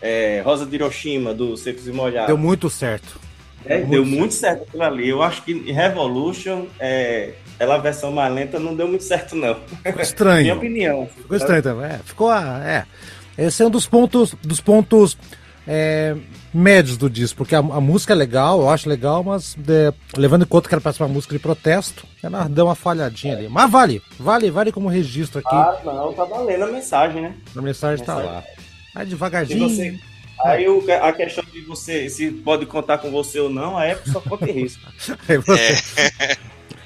é, 0.00 0.40
Rosa 0.42 0.64
de 0.64 0.74
Hiroshima, 0.74 1.34
do 1.34 1.54
Secos 1.54 1.86
e 1.86 1.92
Molhados. 1.92 2.28
Deu 2.28 2.38
muito 2.38 2.70
certo. 2.70 3.20
É, 3.64 3.78
Muito 3.78 3.90
deu 3.90 4.04
muito 4.04 4.34
certo 4.34 4.62
aquilo 4.62 4.82
ali. 4.82 5.08
Eu 5.08 5.22
acho 5.22 5.42
que 5.42 5.72
Revolution, 5.72 6.66
é, 6.80 7.34
ela 7.58 7.76
a 7.76 7.78
versão 7.78 8.10
mais 8.12 8.32
lenta, 8.32 8.58
não 8.58 8.74
deu 8.74 8.88
muito 8.88 9.04
certo, 9.04 9.34
não. 9.36 9.54
Ficou 9.54 9.92
Minha 9.92 10.02
estranho. 10.02 10.54
opinião. 10.56 11.08
Ficou 11.16 11.36
estranho 11.36 11.62
também. 11.62 11.86
É, 11.86 12.00
ficou. 12.04 12.28
ah, 12.30 12.60
É. 12.64 12.84
Esse 13.38 13.62
é 13.62 13.66
um 13.66 13.70
dos 13.70 13.86
pontos, 13.86 14.34
dos 14.42 14.60
pontos 14.60 15.16
é, 15.66 16.14
médios 16.52 16.96
do 16.96 17.08
disco, 17.08 17.38
porque 17.38 17.54
a, 17.54 17.60
a 17.60 17.80
música 17.80 18.12
é 18.12 18.16
legal, 18.16 18.60
eu 18.60 18.68
acho 18.68 18.88
legal, 18.88 19.22
mas 19.24 19.56
é, 19.68 19.92
levando 20.16 20.42
em 20.42 20.46
conta 20.46 20.68
que 20.68 20.74
era 20.74 20.80
pra 20.80 20.92
ser 20.92 21.02
uma 21.02 21.08
música 21.08 21.34
de 21.34 21.38
protesto, 21.38 22.06
ela 22.22 22.48
deu 22.48 22.66
uma 22.66 22.74
falhadinha 22.74 23.36
ali. 23.36 23.48
Mas 23.48 23.70
vale, 23.70 24.02
vale, 24.18 24.50
vale 24.50 24.72
como 24.72 24.88
registro 24.88 25.38
aqui. 25.38 25.54
Ah, 25.54 25.80
não, 25.84 26.12
tá 26.12 26.24
valendo 26.24 26.64
a 26.64 26.68
mensagem, 26.68 27.22
né? 27.22 27.34
a 27.56 27.62
mensagem 27.62 28.04
tá 28.04 28.16
mensagem. 28.16 28.36
lá. 28.36 28.44
Vai 28.94 29.04
Se 29.04 29.10
devagarzinho. 29.10 29.68
você... 29.68 29.98
Aí 30.44 30.68
o- 30.68 30.84
a 31.02 31.12
questão 31.12 31.44
de 31.44 31.60
você, 31.62 32.08
se 32.08 32.30
pode 32.30 32.66
contar 32.66 32.98
com 32.98 33.10
você 33.10 33.38
ou 33.38 33.48
não, 33.50 33.76
a 33.78 33.84
época 33.84 34.10
só 34.10 34.20
conta 34.20 34.48
em 34.50 34.52
risco. 34.52 34.82
Aí 35.28 35.38
você- 35.38 35.76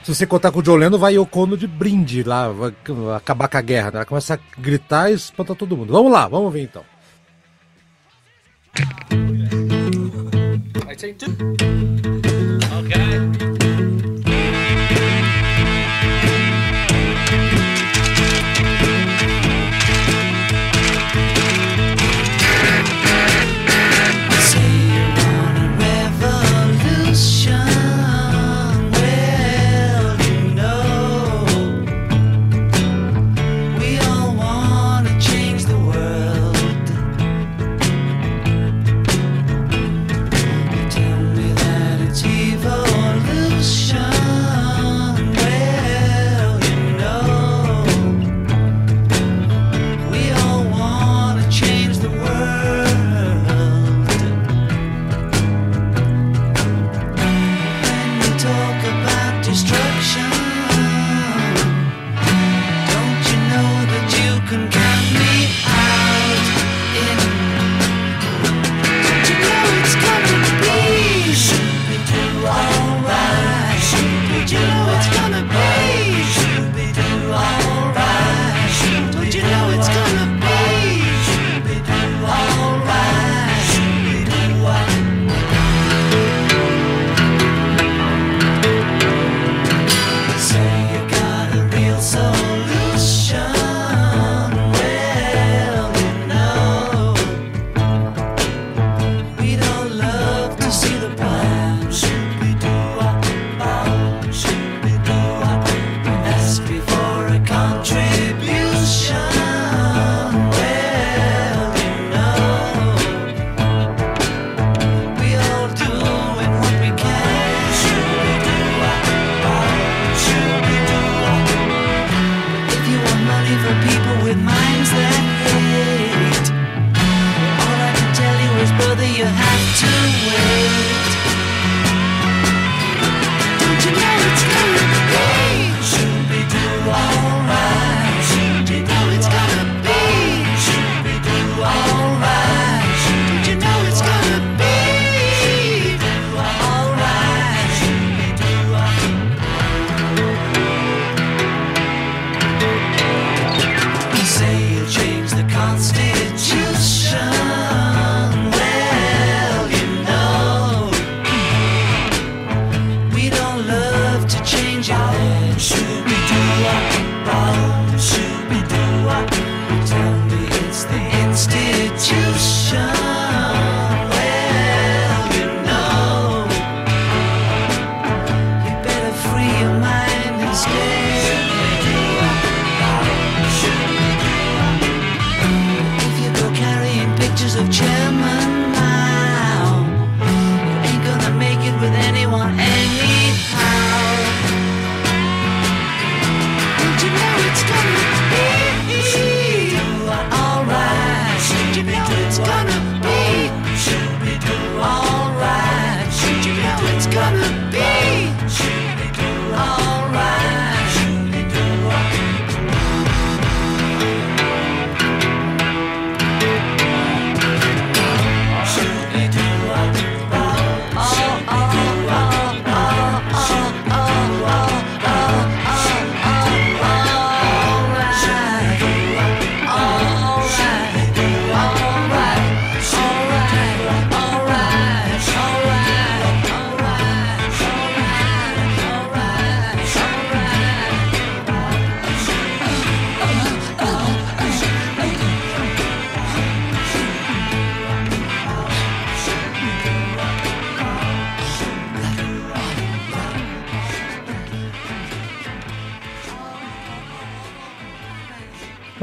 Se 0.02 0.14
você 0.14 0.26
contar 0.26 0.52
com 0.52 0.60
o 0.60 0.62
John 0.62 0.76
Lennon, 0.76 0.98
vai 0.98 1.14
Yoko 1.14 1.40
Ono 1.40 1.56
de 1.56 1.66
brinde 1.66 2.22
lá, 2.22 2.48
vai 2.48 2.72
acabar 3.16 3.48
com 3.48 3.56
a 3.56 3.60
guerra. 3.62 3.90
Né? 3.90 3.96
Ela 3.96 4.04
começa 4.04 4.34
a 4.34 4.60
gritar 4.60 5.10
e 5.10 5.14
espanta 5.14 5.54
todo 5.54 5.76
mundo. 5.76 5.92
Vamos 5.92 6.12
lá, 6.12 6.28
vamos 6.28 6.52
ver 6.52 6.62
então. 6.62 6.84
I 10.88 10.94
take 10.96 11.14
two. 11.14 12.05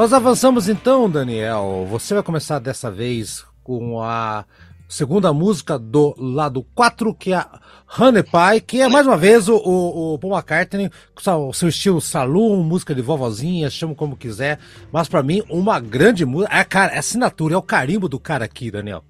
Nós 0.04 0.12
avançamos 0.12 0.68
então, 0.68 1.10
Daniel. 1.10 1.88
Você 1.90 2.14
vai 2.14 2.22
começar 2.22 2.60
dessa 2.60 2.92
vez 2.92 3.46
com 3.64 4.02
a 4.02 4.44
segunda 4.86 5.32
música 5.32 5.80
do 5.80 6.14
lado 6.18 6.62
4, 6.76 7.16
que 7.16 7.32
é 7.32 7.38
a 7.38 7.62
Honey 7.98 8.22
Pie, 8.22 8.62
que 8.68 8.82
é 8.82 8.90
mais 8.90 9.08
uma 9.08 9.16
vez 9.16 9.48
o, 9.48 9.56
o, 9.56 10.16
o 10.16 10.20
Paul 10.20 10.34
McCartney, 10.34 10.92
com 11.16 11.48
o 11.48 11.54
seu 11.54 11.70
estilo 11.70 12.02
saloon, 12.02 12.64
música 12.64 12.94
de 12.94 13.02
vovozinha, 13.02 13.70
chama 13.70 13.96
como 13.96 14.18
quiser. 14.18 14.60
Mas 14.92 15.08
pra 15.08 15.24
mim, 15.24 15.42
uma 15.50 15.80
grande 15.80 16.26
música. 16.26 16.54
É, 16.54 16.66
cara, 16.66 16.92
é 16.92 16.98
assinatura, 16.98 17.54
é 17.54 17.58
o 17.58 17.62
carimbo 17.62 18.10
do 18.10 18.20
cara 18.20 18.44
aqui, 18.44 18.70
Daniel. 18.70 19.06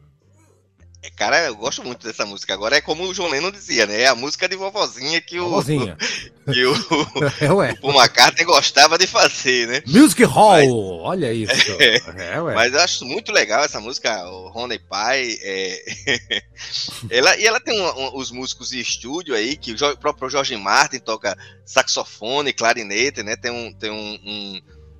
É, 1.03 1.09
Cara, 1.11 1.43
eu 1.45 1.55
gosto 1.55 1.83
muito 1.83 2.07
dessa 2.07 2.25
música. 2.25 2.53
Agora 2.53 2.77
é 2.77 2.81
como 2.81 3.03
o 3.03 3.13
John 3.13 3.27
Lennon 3.27 3.51
dizia, 3.51 3.85
né? 3.85 4.01
É 4.03 4.07
a 4.07 4.15
música 4.15 4.47
de 4.47 4.55
vovozinha 4.55 5.19
que 5.19 5.37
o, 5.37 5.43
Vovozinha. 5.49 5.97
que 6.51 6.65
o, 6.65 6.73
É, 7.41 7.51
ué. 7.51 7.71
o 7.73 7.81
Paul 7.81 7.93
McCartney 7.95 8.45
gostava 8.45 8.97
de 8.97 9.05
fazer, 9.05 9.67
né? 9.67 9.83
Music 9.85 10.23
Hall, 10.23 11.01
olha 11.01 11.31
isso. 11.33 11.51
É, 12.17 12.41
ué. 12.41 12.55
Mas 12.55 12.73
eu 12.73 12.79
acho 12.79 13.05
muito 13.05 13.31
legal 13.33 13.63
essa 13.65 13.81
música, 13.81 14.25
o 14.29 14.49
Honey 14.57 14.79
Pie. 14.79 15.39
é, 15.43 16.41
ela, 17.09 17.35
e 17.37 17.45
ela 17.45 17.59
tem 17.59 17.79
um- 17.81 17.99
um- 17.99 18.17
os 18.17 18.31
músicos 18.31 18.69
de 18.69 18.79
estúdio 18.79 19.35
aí, 19.35 19.57
que 19.57 19.73
o, 19.73 19.97
próprio 19.97 20.29
George 20.29 20.55
Martin 20.55 20.99
toca 20.99 21.37
saxofone, 21.65 22.53
clarinete, 22.53 23.23
né? 23.23 23.35
Tem 23.35 23.51
um, 23.51 23.73
tem 23.73 23.91
um, 23.91 24.19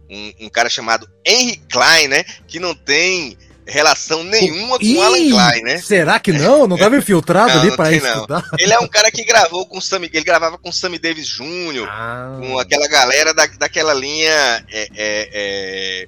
um- 0.10 0.34
um 0.42 0.50
cara 0.50 0.70
chamado 0.70 1.10
Henry 1.26 1.58
Klein, 1.72 2.08
né? 2.10 2.24
Que 2.48 2.60
não 2.60 2.76
tem 2.76 3.38
relação 3.66 4.24
nenhuma 4.24 4.78
com 4.78 4.86
o 4.86 5.02
Alan 5.02 5.30
Klein, 5.30 5.62
né? 5.64 5.78
Será 5.78 6.20
que 6.20 6.32
não? 6.34 6.68
Não 6.68 6.76
estava 6.78 6.98
infiltrado 6.98 7.54
Não, 7.54 7.62
ali 7.62 7.76
para 7.76 7.92
não. 7.92 7.98
estudar? 7.98 8.44
Ele 8.60 8.74
é 8.74 8.80
um 8.80 8.88
cara 8.88 9.10
que 9.12 9.24
gravou 9.24 9.66
com 9.66 9.78
o 9.78 9.82
Sammy, 9.82 10.10
ele 10.14 10.24
gravava 10.24 10.58
com 10.58 10.70
o 10.70 10.74
Sammy 10.74 11.00
Davis 11.00 11.28
Jr., 11.28 11.88
Ah, 11.88 12.38
com 12.42 12.60
aquela 12.60 12.88
galera 12.88 13.34
da, 13.34 13.46
daquela 13.46 13.94
linha. 13.94 14.30
é, 14.70 14.90
é, 14.96 15.30
é, 15.34 16.08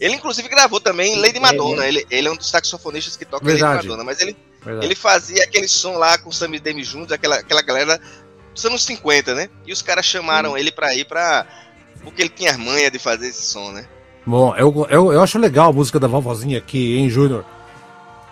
Ele, 0.00 0.14
inclusive, 0.14 0.48
gravou 0.48 0.80
também 0.80 1.14
Lady 1.16 1.38
Madonna. 1.38 1.86
Ele, 1.86 2.04
ele 2.10 2.26
é 2.28 2.30
um 2.30 2.36
dos 2.36 2.48
saxofonistas 2.50 3.16
que 3.16 3.24
toca 3.24 3.44
Verdade. 3.44 3.74
Lady 3.76 3.86
Madonna. 3.88 4.04
Mas 4.04 4.20
ele, 4.20 4.36
verdade. 4.64 4.86
ele 4.86 4.94
fazia 4.94 5.44
aquele 5.44 5.68
som 5.68 5.96
lá 5.96 6.18
com 6.18 6.30
o 6.30 6.32
Sammy 6.32 6.58
Davis 6.58 6.88
Jr., 6.88 7.12
aquela, 7.12 7.36
aquela 7.36 7.62
galera 7.62 8.00
dos 8.54 8.64
anos 8.64 8.82
50, 8.84 9.34
né? 9.34 9.48
E 9.66 9.72
os 9.72 9.80
caras 9.82 10.04
chamaram 10.04 10.56
ele 10.58 10.72
pra 10.72 10.94
ir 10.94 11.04
pra. 11.04 11.46
Porque 12.02 12.22
ele 12.22 12.30
tinha 12.30 12.50
as 12.50 12.56
manhas 12.56 12.90
de 12.90 12.98
fazer 12.98 13.28
esse 13.28 13.42
som, 13.42 13.70
né? 13.72 13.86
Bom, 14.30 14.54
eu, 14.56 14.86
eu, 14.88 15.12
eu 15.12 15.20
acho 15.20 15.40
legal 15.40 15.70
a 15.70 15.72
música 15.72 15.98
da 15.98 16.06
vovozinha 16.06 16.58
aqui, 16.58 16.96
hein, 16.96 17.10
Júnior? 17.10 17.44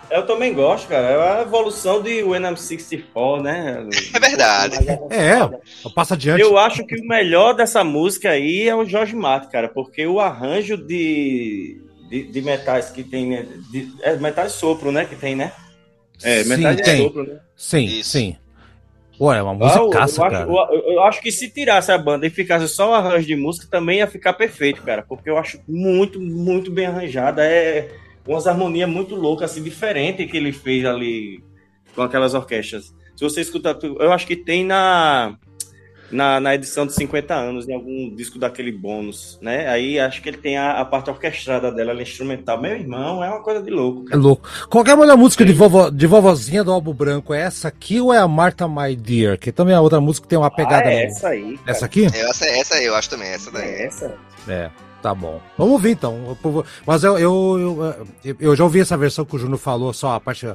Eu 0.09 0.25
também 0.25 0.53
gosto, 0.53 0.87
cara. 0.87 1.07
É 1.07 1.39
a 1.39 1.41
evolução 1.41 2.01
de 2.01 2.23
When 2.23 2.41
I'm 2.41 2.55
64, 2.55 3.43
né? 3.43 3.85
É 4.13 4.19
verdade. 4.19 4.77
É, 5.09 5.89
passa 5.93 6.13
adiante. 6.13 6.41
Eu 6.41 6.57
acho 6.57 6.85
que 6.85 6.95
o 6.95 7.05
melhor 7.05 7.53
dessa 7.53 7.83
música 7.83 8.29
aí 8.29 8.69
é 8.69 8.73
o 8.73 8.85
Jorge 8.85 9.13
Martin, 9.13 9.49
cara, 9.51 9.67
porque 9.67 10.07
o 10.07 10.21
arranjo 10.21 10.77
de, 10.77 11.81
de, 12.09 12.31
de 12.31 12.41
metais 12.41 12.89
que 12.89 13.03
tem. 13.03 13.45
De, 13.69 13.91
é 14.01 14.15
metais 14.15 14.53
sopro, 14.53 14.93
né? 14.93 15.03
Que 15.03 15.17
tem, 15.17 15.35
né? 15.35 15.51
É, 16.23 16.43
Sim, 16.43 16.49
metais 16.49 16.77
de 16.77 16.83
tem. 16.83 17.03
sopro, 17.03 17.23
né? 17.23 17.39
Sim, 17.57 17.83
Isso. 17.83 18.11
sim. 18.11 18.37
Ué, 19.19 19.37
é 19.37 19.41
uma 19.43 19.51
Ah, 19.67 19.77
eu, 19.77 19.91
eu 19.91 19.99
acho, 19.99 20.15
cara. 20.15 20.47
eu- 20.49 20.93
eu 20.93 21.03
acho 21.03 21.21
que 21.21 21.31
se 21.31 21.49
tirasse 21.49 21.91
a 21.91 21.97
banda 21.97 22.25
e 22.25 22.29
ficasse 22.29 22.67
só 22.69 22.91
o 22.91 22.93
arranjo 22.93 23.27
de 23.27 23.35
música, 23.35 23.67
também 23.69 23.97
ia 23.97 24.07
ficar 24.07 24.33
perfeito, 24.33 24.81
cara. 24.81 25.03
Porque 25.07 25.29
eu 25.29 25.37
acho 25.37 25.59
muito, 25.67 26.21
muito 26.21 26.71
bem 26.71 26.85
arranjada. 26.85 27.43
É 27.45 27.89
umas 28.25 28.47
harmonias 28.47 28.89
muito 28.89 29.15
loucas, 29.15 29.51
assim, 29.51 29.63
diferente 29.63 30.25
que 30.25 30.37
ele 30.37 30.51
fez 30.53 30.85
ali 30.85 31.43
com 31.95 32.01
aquelas 32.01 32.33
orquestras. 32.33 32.93
Se 33.15 33.23
você 33.23 33.41
escutar, 33.41 33.77
eu 33.83 34.13
acho 34.13 34.25
que 34.25 34.35
tem 34.35 34.63
na, 34.63 35.35
na, 36.11 36.39
na 36.39 36.55
edição 36.55 36.85
de 36.85 36.93
50 36.93 37.33
anos, 37.33 37.67
em 37.67 37.73
algum 37.73 38.13
disco 38.15 38.39
daquele 38.39 38.71
bônus, 38.71 39.37
né? 39.41 39.67
Aí 39.67 39.99
acho 39.99 40.21
que 40.21 40.29
ele 40.29 40.37
tem 40.37 40.57
a, 40.57 40.79
a 40.79 40.85
parte 40.85 41.09
orquestrada 41.09 41.71
dela, 41.71 41.91
ela 41.91 41.99
é 41.99 42.03
instrumental. 42.03 42.61
Meu 42.61 42.71
irmão, 42.71 43.23
é 43.23 43.29
uma 43.29 43.41
coisa 43.43 43.61
de 43.61 43.69
louco. 43.69 44.03
É 44.07 44.09
cara. 44.11 44.21
louco. 44.21 44.47
Qualquer 44.69 44.95
melhor 44.97 45.17
música 45.17 45.45
de, 45.45 45.53
vovó, 45.53 45.89
de 45.89 46.07
vovozinha 46.07 46.63
do 46.63 46.71
álbum 46.71 46.93
branco 46.93 47.33
é 47.33 47.41
essa 47.41 47.67
aqui 47.67 47.99
ou 48.01 48.13
é 48.13 48.17
a 48.17 48.27
Martha 48.27 48.67
My 48.67 48.95
Dear? 48.95 49.37
Que 49.37 49.51
também 49.51 49.73
é 49.75 49.79
outra 49.79 49.99
música 50.01 50.25
que 50.25 50.29
tem 50.29 50.37
uma 50.39 50.51
pegada. 50.51 50.87
Ah, 50.87 50.91
é 50.91 50.95
meio- 50.95 51.07
essa 51.07 51.27
aí. 51.29 51.57
cara. 51.57 51.71
Essa 51.71 51.85
aqui? 51.85 52.05
Essa, 52.05 52.45
essa 52.45 52.81
eu 52.81 52.95
acho 52.95 53.09
também, 53.09 53.29
essa 53.29 53.51
daí. 53.51 53.67
É 53.67 53.85
essa. 53.85 54.15
É, 54.47 54.69
tá 55.01 55.13
bom. 55.13 55.39
Vamos 55.57 55.73
ouvir 55.73 55.91
então. 55.91 56.37
Eu- 56.43 56.65
Mas 56.85 57.03
eu, 57.03 57.17
eu, 57.19 57.95
eu, 58.23 58.35
eu 58.39 58.55
já 58.55 58.63
ouvi 58.63 58.79
essa 58.79 58.97
versão 58.97 59.25
que 59.25 59.35
o 59.35 59.39
Júnior 59.39 59.59
falou, 59.59 59.93
só 59.93 60.13
a 60.15 60.19
parte. 60.19 60.47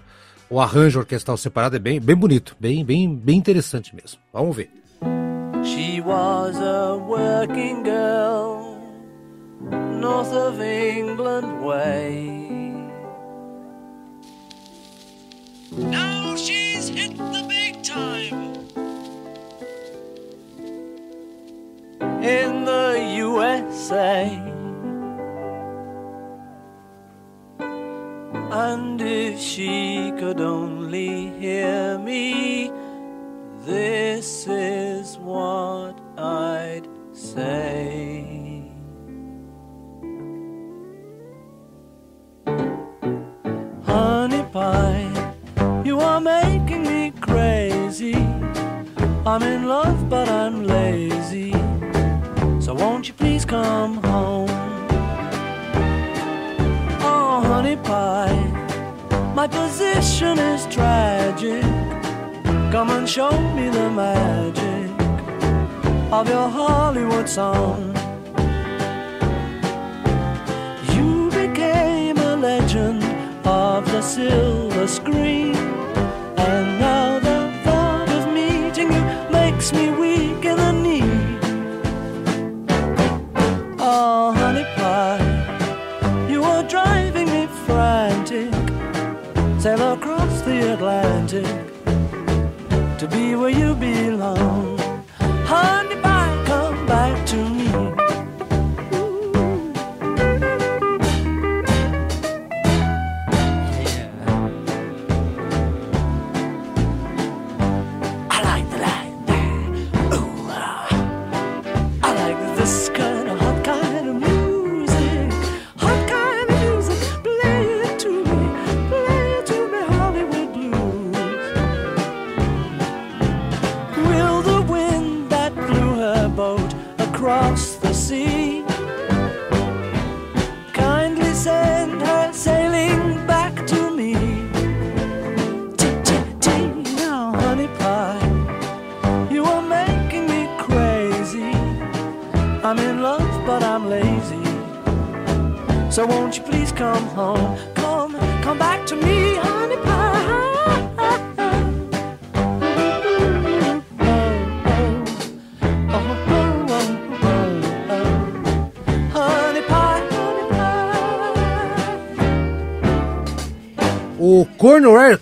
O 0.51 0.60
arranjo 0.60 0.98
orquestral 1.01 1.36
separado 1.36 1.74
é 1.74 1.78
bem, 1.78 1.98
bem 1.98 2.14
bonito, 2.14 2.55
bem, 2.60 2.85
bem, 2.85 3.12
bem 3.14 3.36
interessante 3.39 3.94
mesmo. 3.97 4.18
Vamos 4.32 4.55
ver. 4.55 4.70
She 5.64 6.00
was 6.02 6.58
a 6.58 6.98
working 6.98 7.82
girl, 7.82 8.78
north 9.60 10.32
of 10.32 10.60
England 10.60 11.64
way. 11.64 12.28
Now 15.72 16.36
she's 16.36 16.88
hit 16.88 17.16
the 17.16 17.44
big 17.48 17.82
time. 17.82 18.54
In 22.22 22.66
the 22.66 23.14
USA. 23.16 24.38
And 28.52 29.00
if 29.00 29.40
she 29.40 30.12
could 30.18 30.40
only 30.42 31.30
hear 31.40 31.98
me, 31.98 32.70
this 33.64 34.46
is 34.46 35.16
what 35.18 35.98
I'd 36.18 36.86
say. 37.12 38.70
Honey 43.82 44.42
pie, 44.52 45.32
you 45.84 46.00
are 46.00 46.20
making 46.20 46.82
me 46.82 47.12
crazy. 47.20 48.14
I'm 49.26 49.42
in 49.42 49.66
love, 49.66 50.08
but 50.10 50.28
I'm 50.28 50.64
lazy. 50.64 51.52
So 52.60 52.74
won't 52.74 53.08
you 53.08 53.14
please 53.14 53.44
come 53.44 53.96
home? 54.02 54.50
Oh, 57.00 57.42
honey 57.46 57.76
pie, 57.76 59.32
my 59.34 59.46
position 59.46 60.38
is 60.38 60.66
tragic. 60.66 61.93
Come 62.74 62.90
and 62.90 63.09
show 63.09 63.30
me 63.55 63.68
the 63.68 63.88
magic 63.88 64.90
of 66.10 66.28
your 66.28 66.48
Hollywood 66.48 67.28
song. 67.28 67.94
You 70.92 71.30
became 71.30 72.18
a 72.18 72.34
legend 72.34 73.05
of 73.46 73.86
the 73.92 74.02
silver 74.02 74.88
screen, 74.88 75.55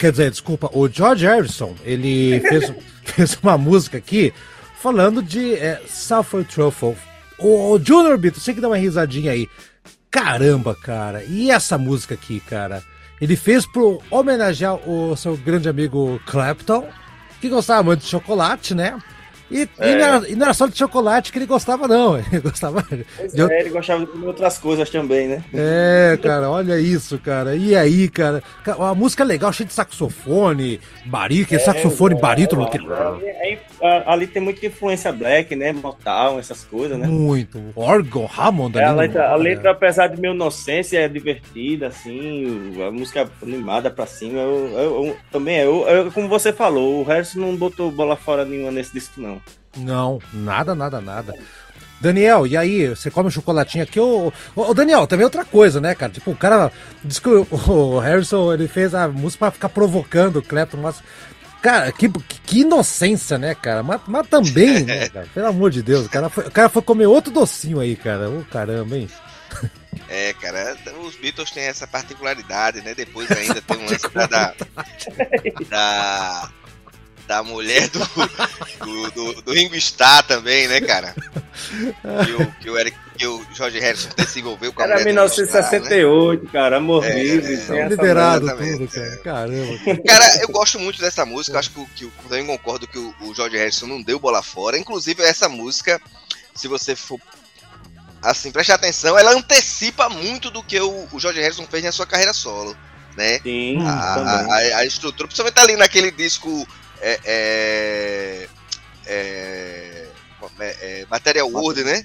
quer 0.03 0.11
dizer, 0.11 0.33
desculpa, 0.33 0.69
o 0.73 0.89
George 0.89 1.24
Harrison, 1.24 1.77
ele 1.85 2.41
fez, 2.49 2.73
fez 3.05 3.39
uma 3.41 3.57
música 3.57 3.99
aqui 3.99 4.35
falando 4.81 5.23
de 5.23 5.55
é, 5.55 5.81
Sulfur 5.87 6.45
Truffle. 6.45 6.97
O 7.39 7.79
Junior 7.79 8.19
Beat, 8.19 8.35
você 8.35 8.53
que 8.53 8.61
dá 8.61 8.66
uma 8.66 8.77
risadinha 8.77 9.31
aí. 9.31 9.49
Caramba, 10.11 10.74
cara, 10.74 11.23
e 11.24 11.53
essa 11.53 11.79
música 11.79 12.15
aqui, 12.15 12.41
cara? 12.41 12.83
Ele 13.20 13.37
fez 13.37 13.65
pro 13.65 14.03
homenagear 14.11 14.74
o 14.89 15.16
seu 15.16 15.37
grande 15.37 15.69
amigo 15.69 16.20
Clapton, 16.27 16.89
que 17.41 17.49
gostava 17.49 17.85
muito 17.85 18.01
de 18.01 18.09
chocolate, 18.09 18.74
né? 18.74 18.99
E, 19.53 19.62
e 19.62 19.95
não, 19.95 20.05
era, 20.07 20.29
e 20.31 20.35
não 20.35 20.45
era 20.47 20.55
só 20.55 20.66
de 20.66 20.77
chocolate 20.79 21.31
que 21.31 21.39
ele 21.39 21.47
gostava, 21.47 21.87
não. 21.87 22.16
Ele 22.33 22.41
gostava 22.41 22.83
Pois 23.16 23.33
de, 23.33 23.43
é, 23.43 23.61
ele 23.61 23.70
gostava 23.70 24.07
de 24.07 24.24
outras 24.24 24.57
coisas 24.59 24.89
também, 24.89 25.29
né? 25.29 25.45
é, 25.53 26.19
cara, 26.23 26.49
olha 26.51 26.81
isso, 26.81 27.19
cara. 27.19 27.55
E 27.55 27.77
aí, 27.77 28.09
cara? 28.09 28.43
Ca- 28.65 28.77
A 28.79 28.95
música 28.95 29.23
é 29.23 29.27
legal, 29.27 29.53
cheia 29.53 29.66
de 29.66 29.74
saxofone, 29.74 30.81
barito, 31.05 31.59
saxofone, 31.61 32.15
barítono. 32.15 32.69
que- 32.70 32.79
É, 32.79 33.53
é, 33.53 33.59
é, 33.83 34.03
ali 34.07 34.27
tem 34.27 34.41
muita 34.43 34.65
influência 34.66 35.12
black, 35.12 35.55
né? 35.55 35.73
Motown, 35.73 36.39
essas 36.39 36.65
coisas, 36.65 36.99
né? 36.99 37.07
Muito. 37.07 37.61
Órgão, 37.77 38.29
Hammond 38.35 38.79
É, 38.79 38.85
a, 38.85 38.93
no- 38.93 38.99
letra, 38.99 39.29
a 39.31 39.37
letra, 39.37 39.70
apesar 39.73 40.07
de 40.07 40.20
meio 40.20 40.33
inocência, 40.35 40.99
é 40.99 41.09
divertida, 41.09 41.89
assim, 41.89 42.73
a 42.87 42.91
música 42.91 43.29
animada 43.43 43.91
pra 43.91 44.07
cima. 44.07 44.39
Eu, 44.41 44.69
eu- 44.69 45.07
eu- 45.07 45.16
também 45.31 45.57
é, 45.59 45.65
como 46.15 46.29
você 46.29 46.53
falou, 46.53 47.01
o 47.01 47.05
Harrison 47.05 47.41
não 47.41 47.57
botou 47.57 47.91
bola 47.91 48.16
fora 48.16 48.45
nenhuma 48.45 48.70
nesse 48.70 48.93
disco, 48.95 49.20
não. 49.20 49.41
Não, 49.77 50.20
nada, 50.32 50.74
nada, 50.74 51.01
nada. 51.01 51.35
Daniel, 52.01 52.49
e 52.49 52.57
aí, 52.57 52.89
você 52.89 53.11
come 53.11 53.28
um 53.28 53.31
chocolatinho 53.31 53.85
aqui? 53.85 54.01
Ô, 54.01 54.32
ô, 54.57 54.62
ô, 54.62 54.74
Daniel, 54.74 55.07
também 55.07 55.24
outra 55.24 55.44
coisa, 55.44 55.81
né, 55.81 55.94
cara? 55.94 56.11
Tipo, 56.12 56.32
o 56.32 56.36
cara. 56.36 56.73
Diz 57.05 57.20
que 57.20 57.28
o, 57.28 57.47
o 57.51 57.99
Harrison 58.01 58.53
ele 58.53 58.66
fez 58.66 58.93
a 58.93 59.07
música 59.07 59.47
pra 59.47 59.53
ficar 59.53 59.69
provocando 59.69 60.40
o 60.40 60.43
Clapton, 60.43 60.78
mas. 60.78 61.01
Cara, 61.62 61.93
que, 61.93 62.09
que 62.44 62.62
inocência, 62.62 63.39
né, 63.39 63.55
cara? 63.55 63.85
Mas, 63.85 64.01
mas 64.09 64.27
também, 64.27 64.85
né, 64.85 65.09
cara? 65.11 65.28
Pelo 65.32 65.47
amor 65.47 65.70
de 65.70 65.81
Deus, 65.81 66.07
o 66.07 66.11
cara 66.11 66.28
foi, 66.28 66.44
o 66.44 66.51
cara 66.51 66.69
foi 66.69 66.82
comer 66.82 67.07
outro 67.07 67.32
docinho 67.32 67.78
aí, 67.78 67.94
cara. 67.94 68.28
Ô, 68.28 68.43
caramba, 68.51 68.97
hein? 68.97 69.09
É, 70.09 70.32
cara, 70.32 70.77
os 71.07 71.15
Beatles 71.16 71.53
têm 71.53 71.62
essa 71.65 71.86
particularidade, 71.86 72.81
né? 72.82 72.94
Depois 72.94 73.31
ainda 73.31 73.62
tem 73.62 73.78
um 73.78 73.86
lance 73.86 74.09
da, 74.12 74.27
da, 74.27 74.55
da, 77.33 77.43
mulher 77.43 77.89
do, 77.89 77.99
do, 78.85 79.11
do, 79.11 79.43
do 79.43 79.53
Ringo 79.53 79.75
Starr 79.77 80.23
também, 80.25 80.69
né, 80.69 80.81
cara? 80.81 81.15
Que 82.25 82.33
o, 82.33 82.53
que 82.61 82.71
o, 82.71 82.79
Eric, 82.79 82.97
que 83.17 83.27
o 83.27 83.43
George 83.55 83.79
Harrison 83.81 84.11
se 84.27 84.41
envolveu 84.41 84.73
com 84.73 84.83
a 84.83 84.85
Era 84.85 84.99
mulher 85.01 85.15
do 85.15 85.21
Ringo 85.21 85.27
Starr, 85.33 85.63
né? 85.73 85.79
1968, 85.89 86.47
cara, 86.53 86.77
amor 86.77 87.05
É, 87.05 87.15
livre. 87.23 87.55
é, 87.79 87.89
Liberado 87.89 88.47
tudo, 88.57 88.89
cara. 88.89 89.17
Caramba. 89.19 89.79
Cara, 90.07 90.43
eu 90.43 90.49
gosto 90.49 90.79
muito 90.79 91.01
dessa 91.01 91.25
música. 91.25 91.59
Acho 91.59 91.71
que, 91.71 91.87
que 91.97 92.05
o- 92.05 92.13
também 92.29 92.45
concordo 92.47 92.87
que 92.87 92.99
o, 92.99 93.15
o 93.23 93.35
George 93.35 93.57
Harrison 93.57 93.87
não 93.87 94.03
deu 94.03 94.19
bola 94.19 94.43
fora. 94.43 94.79
Inclusive, 94.79 95.23
essa 95.23 95.49
música, 95.49 96.01
se 96.55 96.69
você 96.69 96.95
for. 96.95 97.19
Assim, 98.23 98.53
preste 98.53 98.71
atenção, 98.71 99.19
ela 99.19 99.33
antecipa 99.33 100.09
muito 100.09 100.51
do 100.51 100.63
que 100.63 100.79
o, 100.81 101.09
o 101.13 101.19
George 101.19 101.41
Harrison 101.41 101.67
fez 101.67 101.83
na 101.83 101.91
sua 101.91 102.07
carreira 102.07 102.33
solo, 102.33 102.77
né? 103.17 103.41
Sim, 103.41 103.85
A, 103.85 104.15
a- 104.15 104.79
a 104.79 104.85
estrutura, 104.87 105.27
principalmente 105.27 105.59
ali 105.59 105.77
naquele 105.77 106.11
disco. 106.11 106.67
É, 107.03 107.19
é, 107.24 108.49
é, 109.07 110.09
é, 110.61 111.01
é, 111.01 111.07
Material 111.11 111.51
World, 111.51 111.83
né? 111.83 112.05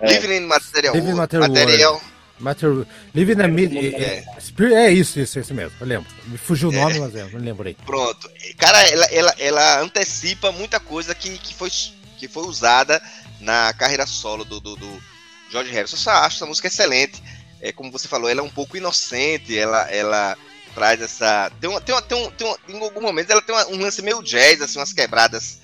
É. 0.00 0.12
Living 0.12 0.36
in 0.36 0.46
Material 0.46 0.94
Living 0.94 1.10
in 1.10 1.14
World. 1.14 1.38
Material 1.38 2.00
Material. 2.38 2.86
Living 3.14 3.40
a 3.40 3.48
Mid... 3.48 3.72
É. 3.74 4.24
É, 4.60 4.74
é 4.86 4.92
isso, 4.92 5.18
isso, 5.18 5.38
isso 5.38 5.54
mesmo. 5.54 5.72
Eu 5.80 5.86
lembro. 5.86 6.10
Me 6.26 6.36
fugiu 6.36 6.68
o 6.68 6.72
nome, 6.72 6.98
mas 6.98 7.14
é, 7.14 7.24
não 7.24 7.40
lembrei. 7.40 7.76
Pronto. 7.86 8.28
Cara, 8.58 8.82
ela, 8.88 9.06
ela, 9.06 9.34
ela 9.38 9.80
antecipa 9.80 10.52
muita 10.52 10.78
coisa 10.80 11.14
que, 11.14 11.38
que, 11.38 11.54
foi, 11.54 11.70
que 12.18 12.28
foi 12.28 12.44
usada 12.44 13.00
na 13.40 13.72
carreira 13.72 14.06
solo 14.06 14.44
do, 14.44 14.60
do, 14.60 14.76
do 14.76 15.02
George 15.50 15.70
Harrison. 15.70 15.96
Eu 15.96 16.00
só 16.00 16.10
acho 16.10 16.36
essa 16.36 16.46
música 16.46 16.68
excelente. 16.68 17.22
É, 17.60 17.72
como 17.72 17.90
você 17.90 18.08
falou, 18.08 18.28
ela 18.28 18.40
é 18.40 18.44
um 18.44 18.50
pouco 18.50 18.76
inocente, 18.76 19.56
ela, 19.56 19.88
ela 19.90 20.36
traz 20.74 21.00
essa. 21.00 21.50
Tem 21.60 21.70
uma, 21.70 21.80
tem 21.80 21.94
uma, 21.94 22.02
tem 22.02 22.18
um, 22.26 22.30
tem 22.30 22.46
uma- 22.46 22.58
em 22.68 22.80
algum 22.82 23.00
momento 23.00 23.30
ela 23.30 23.40
tem 23.42 23.54
uma- 23.54 23.66
um 23.68 23.78
lance 23.80 24.02
meio 24.02 24.22
jazz, 24.22 24.60
assim, 24.60 24.78
umas 24.78 24.92
quebradas 24.92 25.60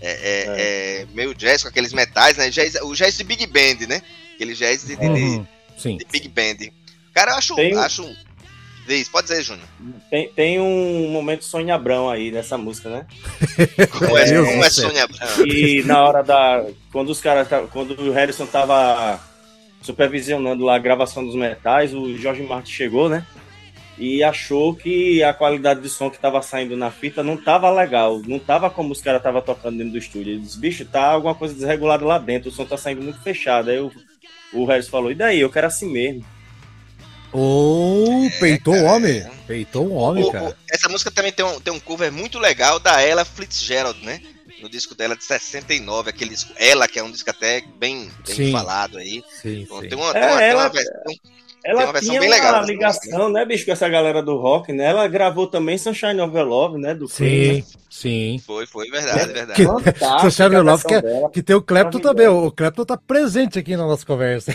é, 0.00 0.10
é, 0.10 0.44
é, 1.02 1.06
meio 1.14 1.34
jazz 1.34 1.62
com 1.62 1.68
aqueles 1.68 1.92
metais, 1.92 2.36
né? 2.36 2.50
Jazz, 2.50 2.74
o 2.82 2.94
jazz 2.94 3.16
de 3.16 3.24
Big 3.24 3.46
Band, 3.46 3.86
né? 3.88 4.02
Aquele 4.34 4.54
jazz 4.54 4.82
de, 4.86 4.96
de- 4.96 5.00
de- 5.00 5.06
Uhum, 5.06 5.46
Sim. 5.78 5.96
de 5.96 6.04
Big 6.04 6.28
Band. 6.28 6.70
Cara, 7.14 7.32
eu 7.32 7.36
acho. 7.36 7.54
Tem- 7.54 7.76
acho 7.76 8.16
Diz, 8.86 9.08
pode 9.08 9.26
dizer, 9.28 9.42
Júnior. 9.42 9.66
Tem, 10.10 10.28
tem 10.34 10.60
um 10.60 11.08
momento 11.08 11.42
Sônia 11.42 11.74
Abrão 11.74 12.10
aí 12.10 12.30
nessa 12.30 12.58
música, 12.58 12.90
né? 12.90 13.06
Como 13.98 14.18
é, 14.18 14.24
Deus 14.26 14.46
como 14.46 14.62
é. 14.62 14.68
Sônia 14.68 15.04
Abrão? 15.04 15.46
E 15.46 15.82
na 15.84 16.04
hora 16.04 16.22
da. 16.22 16.66
Quando 16.92 17.08
os 17.08 17.18
caras. 17.18 17.48
ta- 17.48 17.62
Quando 17.62 17.98
o 17.98 18.12
Harrison 18.12 18.44
tava 18.44 19.18
supervisionando 19.80 20.64
lá 20.64 20.76
a 20.76 20.78
gravação 20.78 21.24
dos 21.24 21.34
metais, 21.34 21.94
o 21.94 22.14
Jorge 22.18 22.42
Martin 22.42 22.70
chegou, 22.72 23.08
né? 23.08 23.26
E 23.96 24.24
achou 24.24 24.74
que 24.74 25.22
a 25.22 25.32
qualidade 25.32 25.80
de 25.80 25.88
som 25.88 26.10
que 26.10 26.18
tava 26.18 26.42
saindo 26.42 26.76
na 26.76 26.90
fita 26.90 27.22
não 27.22 27.36
tava 27.36 27.70
legal. 27.70 28.20
Não 28.26 28.38
tava 28.40 28.68
como 28.68 28.92
os 28.92 29.00
caras 29.00 29.22
tava 29.22 29.40
tocando 29.40 29.78
dentro 29.78 29.92
do 29.92 29.98
estúdio. 29.98 30.32
Ele 30.32 30.40
disse, 30.42 30.58
bicho, 30.58 30.84
tá 30.84 31.04
alguma 31.10 31.34
coisa 31.34 31.54
desregulada 31.54 32.04
lá 32.04 32.18
dentro, 32.18 32.48
o 32.48 32.52
som 32.52 32.64
tá 32.66 32.76
saindo 32.76 33.02
muito 33.02 33.20
fechado. 33.22 33.70
Aí 33.70 33.78
o, 33.78 33.92
o 34.52 34.64
Harrison 34.64 34.90
falou, 34.90 35.12
e 35.12 35.14
daí? 35.14 35.38
Eu 35.40 35.50
quero 35.50 35.68
assim 35.68 35.88
mesmo. 35.92 36.24
Ou 37.32 38.30
peitou 38.38 38.74
o 38.74 38.76
cara, 38.76 38.92
homem. 38.92 39.18
é. 39.18 39.30
Peitou 39.46 39.86
o 39.86 39.94
homem, 39.94 40.24
O- 40.24 40.30
cara. 40.32 40.50
o- 40.50 40.54
essa 40.70 40.88
música 40.88 41.10
também 41.10 41.32
tem 41.32 41.44
um, 41.44 41.60
tem 41.60 41.72
um 41.72 41.80
cover 41.80 42.12
muito 42.12 42.38
legal 42.38 42.78
da 42.78 43.00
Ella 43.02 43.24
Fitzgerald, 43.24 44.04
né? 44.04 44.20
No 44.62 44.68
disco 44.68 44.94
dela 44.94 45.16
de 45.16 45.24
69, 45.24 46.08
aquele 46.10 46.30
disco 46.30 46.52
Ela, 46.56 46.88
que 46.88 46.98
é 46.98 47.02
um 47.02 47.10
disco 47.10 47.28
até 47.28 47.60
bem, 47.76 48.08
bem 48.26 48.34
Sim. 48.36 48.52
falado 48.52 48.98
aí. 48.98 49.22
Sim, 49.42 49.62
Então, 49.62 49.80
sim. 49.80 49.88
tem 49.88 49.98
uma, 49.98 50.10
É, 50.10 50.12
tem 50.12 50.22
uma, 50.22 50.38
tem 50.38 50.48
ela- 50.48 50.62
uma 50.62 50.68
versão- 50.70 50.94
Ela 51.64 51.80
Tem 51.80 51.90
uma 51.90 52.00
tinha 52.00 52.20
bem 52.20 52.28
legal 52.28 52.52
uma 52.52 52.60
dessa 52.60 52.72
ligação, 52.72 53.28
né, 53.30 53.44
bicho, 53.46 53.64
com 53.64 53.72
essa 53.72 53.88
galera 53.88 54.22
do 54.22 54.36
rock, 54.36 54.70
né? 54.72 54.84
Ela 54.84 55.08
gravou 55.08 55.46
também 55.46 55.78
Sunshine 55.78 56.20
of 56.20 56.36
Your 56.36 56.46
Love, 56.46 56.78
né? 56.78 56.94
Do 56.94 57.08
Queen, 57.08 57.62
Sim, 57.62 57.78
sim. 57.88 58.42
Foi, 58.44 58.66
foi 58.66 58.90
verdade, 58.90 59.32
verdade. 59.32 59.62
Que- 59.64 59.98
Sunshine 60.20 60.56
of 60.56 60.64
Love, 60.66 60.84
que, 60.84 60.94
é- 60.94 61.28
que 61.32 61.42
tem 61.42 61.56
o 61.56 61.62
Clepto 61.62 61.98
também. 62.00 62.28
O 62.28 62.50
Clepto 62.52 62.84
tá 62.84 62.98
presente 62.98 63.58
aqui 63.58 63.76
na 63.76 63.86
nossa 63.86 64.04
conversa. 64.04 64.52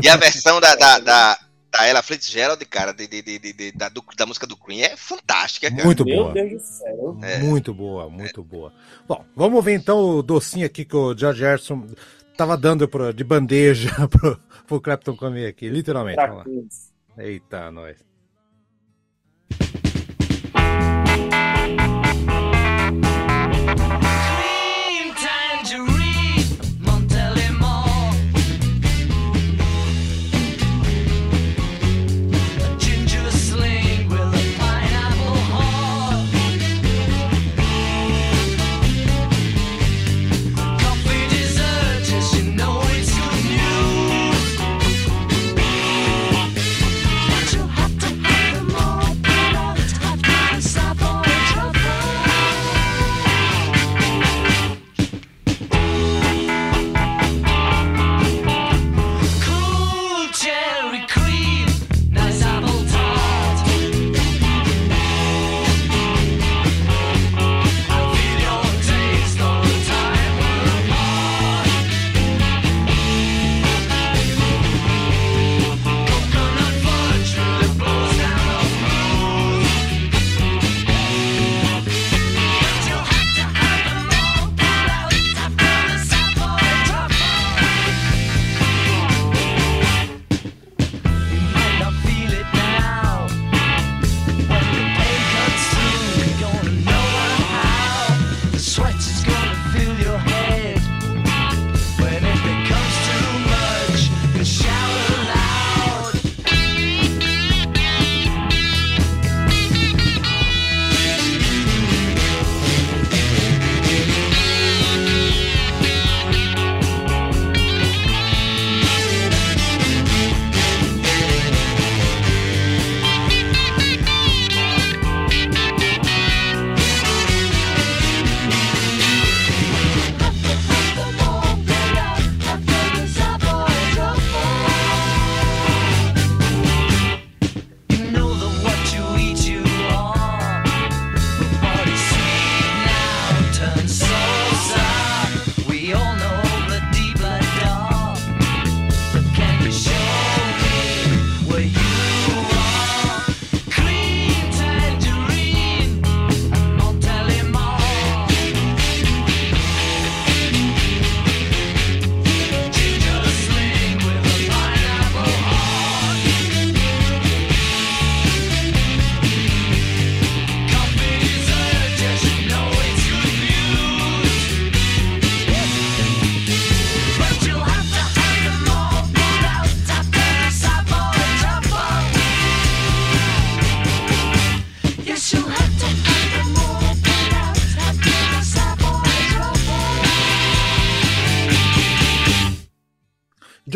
E 0.00 0.08
a 0.08 0.16
versão 0.16 0.60
da, 0.60 0.76
da, 0.76 0.98
da, 1.00 1.38
da 1.72 1.88
Ella 1.88 2.00
Fitzgerald, 2.02 2.64
cara, 2.66 2.92
de, 2.92 3.08
de, 3.08 3.22
de, 3.22 3.38
de- 3.40 3.52
de- 3.52 3.72
da, 3.72 3.88
do- 3.88 4.04
da 4.16 4.24
música 4.24 4.46
do 4.46 4.56
Queen 4.56 4.82
é 4.82 4.96
fantástica, 4.96 5.68
cara. 5.68 5.84
Muito 5.84 6.04
Meu 6.04 6.16
boa. 6.24 6.32
Deus 6.32 6.52
do 6.52 6.60
céu. 6.60 7.18
É. 7.24 7.38
Muito 7.38 7.74
boa, 7.74 8.08
muito 8.08 8.40
boa. 8.44 8.72
Bom, 9.08 9.24
vamos 9.34 9.64
ver 9.64 9.74
então 9.74 9.98
o 9.98 10.22
docinho 10.22 10.64
aqui 10.66 10.84
que 10.84 10.94
o 10.94 11.16
George 11.18 11.42
Harrison 11.42 11.84
tava 12.36 12.56
dando 12.56 12.88
pro- 12.88 13.12
de 13.12 13.24
bandeja 13.24 13.90
pro, 14.08 14.38
pro 14.66 14.80
Clapton 14.80 15.16
comer 15.16 15.46
aqui, 15.46 15.68
literalmente. 15.68 16.16
Eita, 17.18 17.70
nós. 17.70 17.96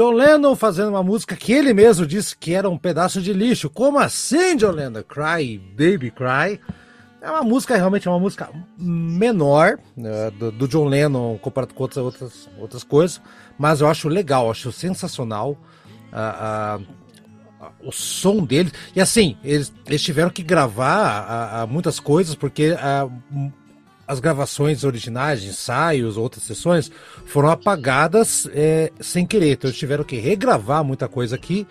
John 0.06 0.12
Lennon 0.12 0.54
fazendo 0.54 0.90
uma 0.90 1.02
música 1.02 1.34
que 1.34 1.52
ele 1.52 1.74
mesmo 1.74 2.06
disse 2.06 2.36
que 2.36 2.54
era 2.54 2.70
um 2.70 2.78
pedaço 2.78 3.20
de 3.20 3.32
lixo. 3.32 3.68
Como 3.68 3.98
assim, 3.98 4.56
John 4.56 4.70
Lennon? 4.70 5.02
Cry, 5.02 5.58
Baby 5.58 6.12
Cry. 6.12 6.60
É 7.20 7.28
uma 7.28 7.42
música, 7.42 7.74
realmente 7.76 8.06
é 8.06 8.10
uma 8.10 8.20
música 8.20 8.48
menor 8.78 9.78
né, 9.96 10.30
do, 10.30 10.52
do 10.52 10.68
John 10.68 10.84
Lennon 10.84 11.36
comparado 11.38 11.74
com 11.74 11.82
outras, 11.82 12.04
outras, 12.04 12.48
outras 12.56 12.84
coisas, 12.84 13.20
mas 13.58 13.80
eu 13.80 13.88
acho 13.88 14.08
legal, 14.08 14.48
acho 14.48 14.70
sensacional 14.70 15.58
ah, 16.12 16.78
ah, 17.60 17.70
o 17.82 17.90
som 17.90 18.44
deles. 18.44 18.72
E 18.94 19.00
assim, 19.00 19.36
eles, 19.42 19.72
eles 19.86 20.02
tiveram 20.02 20.30
que 20.30 20.42
gravar 20.42 21.26
ah, 21.28 21.66
muitas 21.66 21.98
coisas 21.98 22.36
porque 22.36 22.76
as 24.06 24.20
gravações 24.20 24.84
originais, 24.84 25.42
ensaios, 25.42 26.16
outras 26.16 26.44
sessões, 26.44 26.90
foram 27.24 27.50
apagadas 27.50 28.48
é, 28.52 28.92
sem 29.00 29.26
querer. 29.26 29.52
Então 29.52 29.68
eles 29.68 29.78
tiveram 29.78 30.04
que 30.04 30.16
regravar 30.16 30.84
muita 30.84 31.08
coisa 31.08 31.34
aqui. 31.34 31.66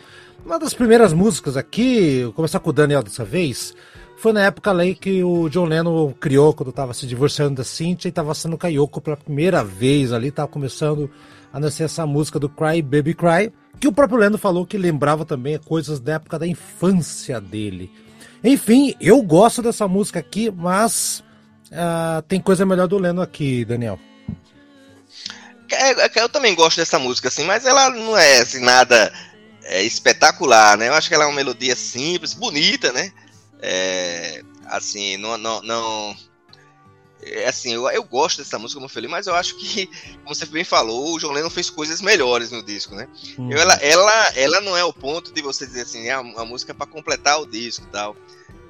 Uma 0.45 0.59
das 0.59 0.73
primeiras 0.73 1.13
músicas 1.13 1.57
aqui, 1.57 2.31
começar 2.35 2.59
com 2.59 2.69
o 2.69 2.73
Daniel 2.73 3.01
dessa 3.01 3.25
vez, 3.25 3.73
foi 4.17 4.31
na 4.31 4.43
época 4.43 4.71
ali 4.71 4.95
que 4.95 5.23
o 5.23 5.49
John 5.49 5.65
Lennon 5.65 6.13
criou, 6.19 6.53
quando 6.53 6.69
estava 6.69 6.93
se 6.93 7.07
divorciando 7.07 7.55
da 7.55 7.63
Cynthia 7.63 8.07
e 8.07 8.09
estava 8.09 8.33
sendo 8.33 8.57
Kayoko 8.57 9.01
pela 9.01 9.17
primeira 9.17 9.63
vez 9.63 10.13
ali, 10.13 10.27
estava 10.27 10.47
começando 10.47 11.09
a 11.51 11.59
nascer 11.59 11.83
essa 11.83 12.05
música 12.05 12.39
do 12.39 12.47
Cry 12.47 12.81
Baby 12.81 13.13
Cry, 13.13 13.51
que 13.79 13.87
o 13.87 13.91
próprio 13.91 14.19
Lennon 14.19 14.37
falou 14.37 14.65
que 14.65 14.77
lembrava 14.77 15.25
também 15.25 15.57
coisas 15.57 15.99
da 15.99 16.13
época 16.13 16.37
da 16.37 16.45
infância 16.45 17.41
dele. 17.41 17.91
Enfim, 18.43 18.93
eu 19.01 19.21
gosto 19.23 19.61
dessa 19.61 19.87
música 19.87 20.19
aqui, 20.19 20.51
mas 20.51 21.23
ah, 21.75 22.23
tem 22.27 22.39
coisa 22.39 22.65
melhor 22.65 22.87
do 22.87 22.97
Lennon 22.97 23.21
aqui, 23.21 23.65
Daniel. 23.65 23.99
É, 25.71 26.05
é 26.05 26.11
eu 26.15 26.29
também 26.29 26.55
gosto 26.55 26.77
dessa 26.77 26.99
música, 26.99 27.27
assim, 27.27 27.43
mas 27.43 27.65
ela 27.65 27.89
não 27.89 28.17
é 28.17 28.39
assim, 28.39 28.59
nada 28.59 29.11
é, 29.63 29.83
espetacular, 29.83 30.77
né? 30.77 30.87
Eu 30.87 30.93
acho 30.93 31.09
que 31.09 31.15
ela 31.15 31.23
é 31.23 31.27
uma 31.27 31.35
melodia 31.35 31.75
simples, 31.75 32.33
bonita, 32.33 32.91
né? 32.91 33.11
É, 33.61 34.43
assim, 34.65 35.17
não. 35.17 35.37
não, 35.37 35.61
não 35.63 36.15
é 37.21 37.47
assim, 37.47 37.73
eu, 37.73 37.89
eu 37.89 38.03
gosto 38.03 38.37
dessa 38.37 38.59
música, 38.59 38.77
como 38.77 38.85
eu 38.85 38.93
falei, 38.93 39.09
mas 39.09 39.25
eu 39.25 39.33
acho 39.33 39.55
que, 39.57 39.87
como 40.23 40.35
você 40.35 40.45
bem 40.45 40.63
falou, 40.63 41.15
o 41.15 41.19
John 41.19 41.31
Lennon 41.31 41.49
fez 41.49 41.71
coisas 41.71 41.99
melhores 42.01 42.51
no 42.51 42.61
disco, 42.63 42.93
né? 42.93 43.07
Hum. 43.39 43.51
Eu- 43.51 43.57
ela, 43.57 43.73
ela, 43.75 44.33
ela 44.35 44.61
não 44.61 44.77
é 44.77 44.83
o 44.83 44.93
ponto 44.93 45.33
de 45.33 45.41
você 45.41 45.65
dizer 45.65 45.81
assim, 45.81 46.07
é 46.07 46.17
uma 46.17 46.45
música 46.45 46.73
para 46.73 46.85
completar 46.85 47.41
o 47.41 47.47
disco 47.47 47.85
e 47.87 47.91
tal. 47.91 48.15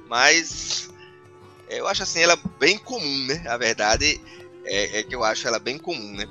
Mas 0.08 0.88
eu 1.68 1.86
acho 1.86 2.02
assim, 2.02 2.20
ela 2.20 2.38
bem 2.58 2.78
comum, 2.78 3.26
né? 3.26 3.44
A 3.48 3.56
verdade 3.56 4.20
é, 4.64 4.98
é 4.98 5.02
que 5.02 5.14
eu 5.14 5.22
acho 5.24 5.46
ela 5.46 5.58
bem 5.58 5.78
comum, 5.78 6.12
né? 6.12 6.26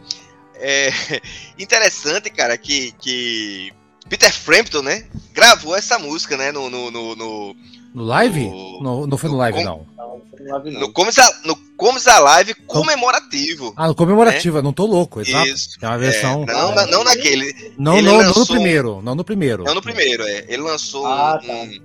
É 0.55 0.89
interessante, 1.59 2.29
cara, 2.29 2.57
que, 2.57 2.91
que 2.99 3.71
Peter 4.09 4.31
Frampton, 4.33 4.81
né? 4.81 5.07
Gravou 5.33 5.75
essa 5.75 5.97
música, 5.99 6.37
né? 6.37 6.51
No, 6.51 6.69
no, 6.69 6.89
no, 6.91 7.15
no, 7.15 7.55
No 7.93 8.03
live? 8.03 8.45
O- 8.45 8.79
Não, 8.81 9.07
não 9.07 9.17
foi 9.17 9.29
no 9.29 9.37
live, 9.37 9.57
com- 9.59 9.63
não. 9.63 9.87
Não, 9.97 10.21
não 10.39 10.51
lave 10.53 10.71
não. 10.71 10.79
no 10.81 10.93
Comes, 10.93 11.17
a, 11.17 11.41
no 11.45 11.55
Comes 11.75 12.07
Alive 12.07 12.53
comemorativo. 12.67 13.73
Ah, 13.75 13.87
no 13.87 13.95
comemorativo, 13.95 14.61
não 14.61 14.71
tô 14.71 14.85
louco, 14.85 15.19
exato. 15.21 15.47
Isso. 15.49 15.69
É 15.81 15.87
uma 15.87 15.97
versão. 15.97 16.43
É, 16.47 16.53
não, 16.53 16.73
na- 16.75 16.85
não 16.87 17.03
naquele. 17.03 17.73
Não, 17.77 17.95
não, 17.95 18.01
não 18.01 18.17
no 18.21 18.27
lançou- 18.27 18.45
primeiro. 18.45 19.01
Não 19.01 19.15
no 19.15 19.23
primeiro. 19.25 19.63
Não 19.63 19.73
no 19.75 19.81
primeiro, 19.81 20.23
é. 20.23 20.45
Ele 20.47 20.61
lançou 20.61 21.05
Ah, 21.05 21.39
um, 21.43 21.47
tá. 21.47 21.53
um, 21.53 21.79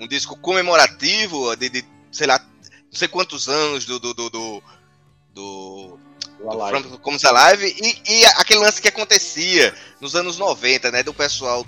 um 0.00 0.06
disco 0.08 0.36
comemorativo 0.38 1.56
de, 1.56 1.68
de, 1.68 1.84
sei 2.10 2.26
lá, 2.26 2.38
não 2.92 2.98
sei 2.98 3.08
quantos 3.08 3.48
anos 3.48 3.86
do. 3.86 3.98
do, 3.98 4.12
do, 4.12 4.30
do, 4.30 4.62
do 5.34 5.98
do 6.42 6.98
Comes 6.98 7.24
Alive 7.24 7.64
e, 7.64 8.12
e 8.12 8.24
aquele 8.26 8.60
lance 8.60 8.82
que 8.82 8.88
acontecia 8.88 9.72
nos 10.00 10.16
anos 10.16 10.38
90, 10.38 10.90
né? 10.90 11.02
Do 11.02 11.14
pessoal, 11.14 11.64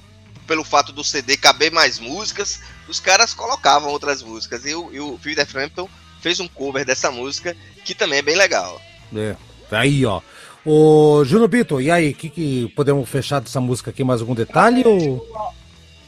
pelo 0.49 0.65
fato 0.65 0.93
do 0.93 1.05
CD 1.05 1.37
caber 1.37 1.71
mais 1.71 2.01
músicas, 2.01 2.61
os 2.89 2.99
caras 2.99 3.33
colocavam 3.33 3.91
outras 3.91 4.21
músicas. 4.23 4.67
E 4.67 4.75
o, 4.75 4.93
e 4.93 4.99
o 4.99 5.19
Peter 5.23 5.47
Frampton 5.47 5.89
fez 6.21 6.41
um 6.41 6.49
cover 6.49 6.85
dessa 6.85 7.11
música 7.11 7.57
que 7.85 7.95
também 7.95 8.19
é 8.19 8.23
bem 8.23 8.37
legal. 8.37 8.81
É. 9.15 9.37
Aí, 9.71 10.05
ó. 10.05 10.21
Ô, 10.65 11.25
Juno 11.25 11.47
Bito, 11.47 11.81
e 11.81 11.91
aí, 11.91 12.13
que, 12.13 12.29
que 12.29 12.69
podemos 12.75 13.09
fechar 13.09 13.41
dessa 13.41 13.61
música 13.61 13.91
aqui? 13.91 14.03
Mais 14.03 14.21
algum 14.21 14.35
detalhe? 14.35 14.83
Ou... 14.85 15.25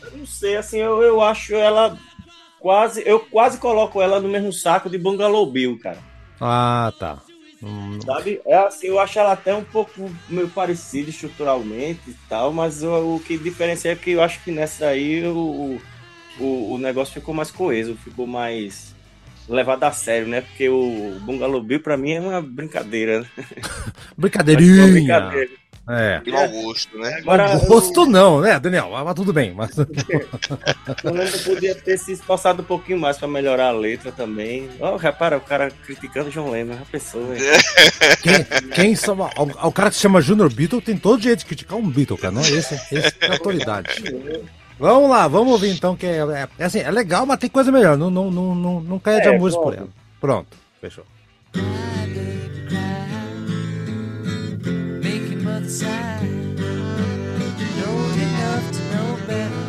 Eu 0.02 0.18
não 0.18 0.26
sei, 0.26 0.56
assim, 0.56 0.78
eu, 0.78 1.02
eu 1.02 1.22
acho 1.22 1.54
ela 1.54 1.96
quase. 2.60 3.02
Eu 3.06 3.20
quase 3.20 3.58
coloco 3.58 4.00
ela 4.00 4.20
no 4.20 4.28
mesmo 4.28 4.52
saco 4.52 4.90
de 4.90 4.98
Bungalow 4.98 5.50
Bill, 5.50 5.78
cara. 5.78 5.98
Ah, 6.40 6.92
tá. 6.98 7.22
Hum, 7.62 7.98
Sabe? 8.04 8.40
É 8.46 8.56
assim, 8.58 8.88
eu 8.88 9.00
acho 9.00 9.18
ela 9.18 9.32
até 9.32 9.54
um 9.54 9.64
pouco 9.64 10.10
meio 10.28 10.48
parecida 10.48 11.08
estruturalmente 11.08 12.10
e 12.10 12.14
tal, 12.28 12.52
mas 12.52 12.82
o, 12.82 13.16
o 13.16 13.20
que 13.20 13.38
diferencia 13.38 13.92
é 13.92 13.96
que 13.96 14.10
eu 14.10 14.22
acho 14.22 14.42
que 14.44 14.50
nessa 14.50 14.88
aí 14.88 15.26
o, 15.26 15.80
o, 16.38 16.74
o 16.74 16.78
negócio 16.78 17.14
ficou 17.14 17.34
mais 17.34 17.50
coeso, 17.50 17.96
ficou 17.96 18.26
mais 18.26 18.94
levado 19.48 19.84
a 19.84 19.92
sério, 19.92 20.28
né? 20.28 20.42
Porque 20.42 20.68
o 20.68 21.18
Bungalow 21.22 21.62
Bill 21.62 21.80
pra 21.80 21.96
mim 21.96 22.12
é 22.12 22.20
uma 22.20 22.42
brincadeira, 22.42 23.20
né? 23.20 23.28
Que 23.36 23.42
é 23.48 24.84
uma 24.84 24.88
brincadeirinha. 24.88 24.88
brincadeira. 24.88 25.50
É. 25.88 26.20
E 26.24 26.32
mau 26.32 26.48
gosto, 26.48 26.98
né? 26.98 27.18
Agora, 27.20 27.48
Mau 27.48 27.66
gosto 27.66 28.06
não, 28.06 28.40
né, 28.40 28.58
Daniel? 28.58 28.90
Mas, 28.90 29.04
mas 29.04 29.14
tudo 29.14 29.32
bem. 29.32 29.54
Mas... 29.54 29.70
Eu 29.78 31.44
podia 31.44 31.74
ter 31.76 31.96
se 31.96 32.12
esforçado 32.12 32.62
um 32.62 32.64
pouquinho 32.64 32.98
mais 32.98 33.16
pra 33.16 33.28
melhorar 33.28 33.68
a 33.68 33.72
letra 33.72 34.10
também. 34.10 34.68
Ó, 34.80 34.96
repara, 34.96 35.36
o 35.36 35.40
cara 35.40 35.70
criticando 35.70 36.30
John 36.30 36.50
Lennon, 36.50 36.74
já 36.74 36.84
pensou, 36.90 37.26
velho? 37.26 37.44
Quem, 38.20 38.70
quem 38.74 38.96
são, 38.96 39.16
o, 39.20 39.68
o 39.68 39.72
cara 39.72 39.90
que 39.90 39.96
se 39.96 40.02
chama 40.02 40.20
Junior 40.20 40.52
Beatle 40.52 40.82
tem 40.82 40.96
todo 40.96 41.22
jeito 41.22 41.40
de 41.40 41.46
criticar 41.46 41.78
um 41.78 41.88
Beatle, 41.88 42.18
cara. 42.18 42.32
Não 42.32 42.42
é 42.42 42.50
esse, 42.50 42.74
esse 42.74 43.14
é 43.20 43.28
a 43.28 43.32
autoridade. 43.32 44.02
Vamos 44.78 45.08
lá, 45.08 45.26
vamos 45.28 45.52
ouvir 45.52 45.70
então, 45.70 45.96
que 45.96 46.04
é, 46.04 46.18
é, 46.18 46.48
é 46.58 46.64
assim, 46.64 46.80
é 46.80 46.90
legal, 46.90 47.24
mas 47.24 47.38
tem 47.38 47.48
coisa 47.48 47.70
melhor. 47.70 47.96
Não, 47.96 48.10
não, 48.10 48.30
não, 48.30 48.54
não, 48.54 48.80
não 48.80 48.98
caia 48.98 49.20
de 49.20 49.28
É, 49.28 49.36
amores 49.36 49.56
por 49.56 49.72
ela. 49.72 49.88
Pronto, 50.20 50.56
fechou. 50.80 51.04
Enough 55.66 55.82
to 58.70 58.82
know 58.94 59.18
better. 59.26 59.64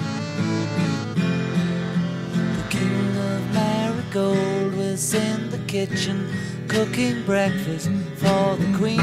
The 2.56 2.66
king 2.70 3.18
of 3.18 3.42
marigold 3.52 4.76
was 4.76 5.16
in 5.16 5.50
the 5.50 5.58
kitchen 5.66 6.30
cooking 6.68 7.24
breakfast 7.26 7.90
for 8.18 8.56
the 8.58 8.72
queen. 8.78 8.98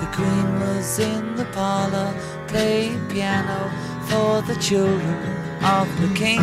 The 0.00 0.08
queen 0.14 0.60
was 0.60 0.98
in 0.98 1.34
the 1.36 1.44
parlor 1.52 2.14
playing 2.48 3.06
piano 3.10 3.70
for 4.08 4.40
the 4.40 4.58
children 4.58 5.36
of 5.62 5.86
the 6.00 6.08
king. 6.14 6.40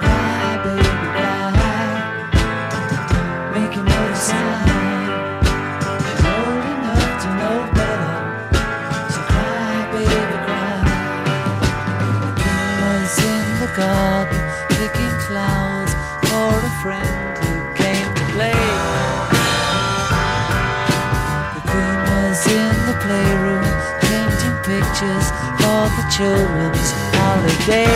Cry, 0.00 0.58
baby, 0.64 0.88
cry 1.14 1.52
making 3.54 3.84
no 3.84 4.14
sign. 4.14 4.69
pictures 25.00 25.30
for 25.60 25.88
the 25.96 26.04
children's 26.10 26.92
holiday. 27.16 27.86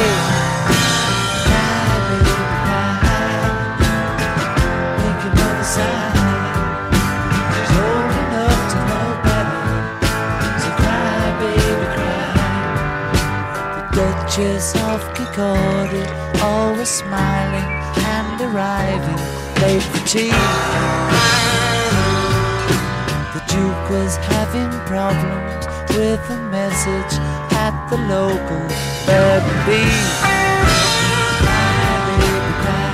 Duchess 13.93 14.74
of 14.74 15.01
Kikori, 15.14 16.43
always 16.43 16.89
smiling 16.89 17.70
and 17.98 18.40
arriving 18.40 19.20
late 19.62 19.82
for 19.82 20.06
tea. 20.09 20.31
The 23.35 23.43
Duke 23.47 23.90
was 23.90 24.16
having 24.16 24.70
problems 24.86 25.63
with 25.96 26.30
a 26.30 26.38
message 26.50 27.14
at 27.54 27.74
the 27.88 27.96
local 27.96 28.62
B&B. 29.06 29.68
Cry, 31.42 31.94
baby, 32.08 32.52
cry 32.62 32.88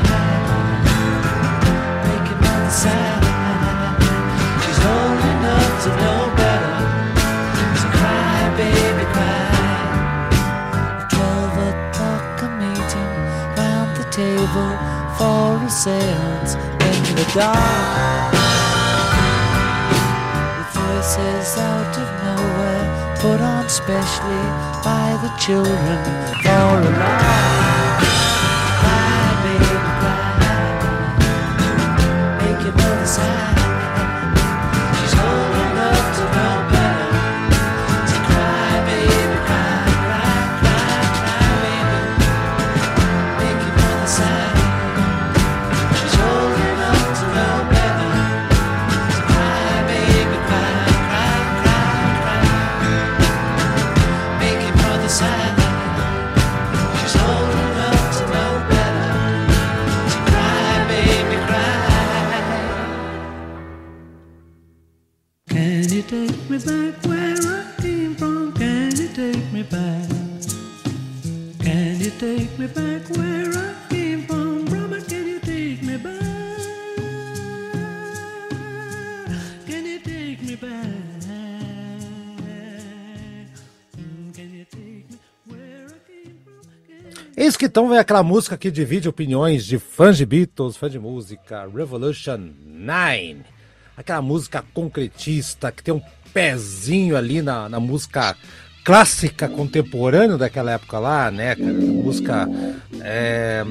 make 2.04 2.28
another 2.36 2.72
sign. 2.82 3.22
She's 4.62 4.80
old 4.92 5.22
enough 5.32 5.72
to 5.84 5.90
know 6.00 6.20
better. 6.36 6.76
So 7.80 7.86
cry, 7.98 8.38
baby, 8.60 9.04
cry. 9.16 9.48
At 10.76 11.08
twelve 11.14 11.56
o'clock, 11.70 12.42
a 12.42 12.48
meeting 12.60 13.12
round 13.56 13.90
the 13.96 14.06
table 14.12 14.72
for 15.16 15.56
a 15.64 15.70
seance 15.70 16.52
in 16.88 17.00
the 17.16 17.26
dark. 17.32 18.34
With 20.58 20.70
voices 20.76 21.00
voices 21.00 21.56
out 21.58 21.96
of 21.96 22.08
nowhere, 22.24 22.59
put 23.20 23.38
on 23.38 23.68
specially 23.68 24.44
by 24.82 25.18
the 25.20 25.28
children 25.36 25.98
for 26.42 26.48
a 26.48 26.90
laugh. 26.96 28.00
Cry, 28.80 29.28
baby, 29.44 29.76
cry. 30.00 30.40
Make 32.40 32.60
your 32.64 32.72
mother 32.72 33.06
sigh. 33.06 34.19
Take 69.20 69.52
me 69.52 69.62
back? 69.64 70.08
Can 71.62 72.00
you 72.00 72.10
take 72.12 72.58
me 72.58 72.66
back 72.66 73.02
where 73.10 73.50
I 73.52 73.74
came 73.90 74.26
from? 74.26 74.64
Brother, 74.64 75.02
can 75.02 75.28
you 75.28 75.40
take 75.40 75.82
me 75.82 75.98
back? 75.98 76.22
Can 79.66 79.84
you 79.84 80.00
take 80.00 80.42
me 80.42 80.56
back? 80.56 80.86
Eis 87.36 87.56
que 87.56 87.66
então 87.66 87.88
vem 87.88 87.98
aquela 87.98 88.22
música 88.22 88.56
que 88.56 88.70
divide 88.70 89.08
opiniões 89.08 89.64
de 89.64 89.78
fãs 89.78 90.16
de 90.16 90.26
Beatles, 90.26 90.76
fãs 90.76 90.92
de 90.92 90.98
música, 90.98 91.66
Revolution 91.66 92.50
9. 92.66 93.38
Aquela 93.96 94.20
música 94.20 94.64
concretista 94.74 95.72
que 95.72 95.82
tem 95.82 95.94
um 95.94 96.02
pezinho 96.34 97.16
ali 97.16 97.40
na, 97.40 97.68
na 97.68 97.80
música 97.80 98.36
clássica 98.90 99.48
contemporânea 99.48 100.36
daquela 100.36 100.72
época 100.72 100.98
lá, 100.98 101.30
né? 101.30 101.54
cara? 101.54 101.72
Música. 101.72 102.48
é, 103.02 103.64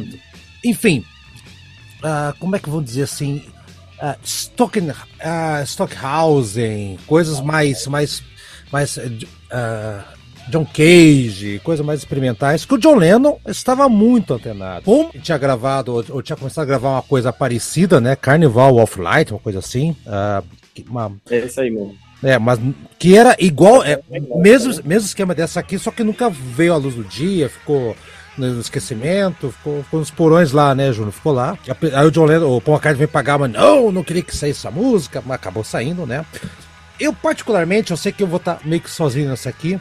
Enfim, 0.64 1.04
ah, 2.02 2.34
como 2.40 2.56
é 2.56 2.60
que 2.60 2.70
vamos 2.70 2.86
dizer 2.86 3.04
assim? 3.04 3.44
Stocken, 4.24 4.92
ah, 5.20 5.62
Stockhausen, 5.66 6.98
coisas 7.06 7.42
mais. 7.42 7.86
mais, 7.88 8.24
mais 8.72 8.98
ah, 9.52 10.06
John 10.50 10.66
Cage, 10.66 11.60
coisas 11.66 11.86
mais 11.86 12.00
experimentais, 12.00 12.64
que 12.66 12.74
o 12.74 12.78
John 12.78 12.96
Lennon 12.96 13.38
estava 13.46 13.88
muito 13.90 14.34
antenado. 14.34 14.84
Como 14.86 15.12
tinha 15.22 15.38
gravado, 15.38 15.94
ou, 15.94 16.04
ou 16.10 16.22
tinha 16.24 16.36
começado 16.38 16.64
a 16.64 16.68
gravar 16.68 16.92
uma 16.92 17.02
coisa 17.04 17.32
parecida, 17.34 18.00
né? 18.02 18.16
Carnival 18.16 18.78
of 18.78 19.00
Light, 19.00 19.32
uma 19.32 19.40
coisa 19.40 19.60
assim. 19.60 19.96
que- 20.74 20.86
uma, 20.90 21.12
É 21.30 21.40
isso 21.40 21.60
aí 21.60 21.70
mesmo. 21.70 21.96
É, 22.24 22.38
mas 22.38 22.60
que 22.98 23.18
era 23.18 23.36
igual, 23.40 23.84
é, 23.84 24.00
mesmo, 24.10 24.74
mesmo 24.84 25.08
esquema 25.08 25.34
dessa 25.34 25.60
aqui, 25.60 25.78
só 25.80 25.92
que 25.92 26.04
nunca 26.04 26.30
veio 26.30 26.74
à 26.74 26.78
luz 26.78 26.96
do 26.96 27.04
dia, 27.04 27.50
ficou 27.50 27.96
no 28.38 28.60
esquecimento, 28.60 29.52
ficou, 29.52 29.84
ficou 29.84 30.00
nos 30.00 30.12
porões 30.12 30.52
lá, 30.52 30.74
né, 30.74 30.92
Júnior? 30.92 31.12
Ficou 31.12 31.34
lá. 31.34 31.58
Aí 31.94 32.06
o 32.06 32.12
John 32.12 32.26
Lennon, 32.26 32.56
o 32.56 32.62
Paul 32.62 32.76
McCartney 32.76 32.98
veio 33.00 33.10
pagar, 33.10 33.38
mas 33.38 33.52
não, 33.52 33.92
não 33.92 34.04
queria 34.04 34.22
que 34.22 34.36
saísse 34.36 34.60
essa 34.60 34.72
música, 34.72 35.22
mas 35.26 35.36
acabou 35.36 35.64
saindo, 35.64 36.06
né? 36.06 36.26
Eu, 37.00 37.14
particularmente, 37.14 37.92
eu 37.92 37.98
sei 37.98 38.12
que 38.12 38.24
eu 38.24 38.28
vou 38.28 38.38
estar 38.38 38.60
meio 38.66 38.82
que 38.82 38.90
sozinho 38.90 39.30
nessa 39.30 39.50
aqui, 39.50 39.80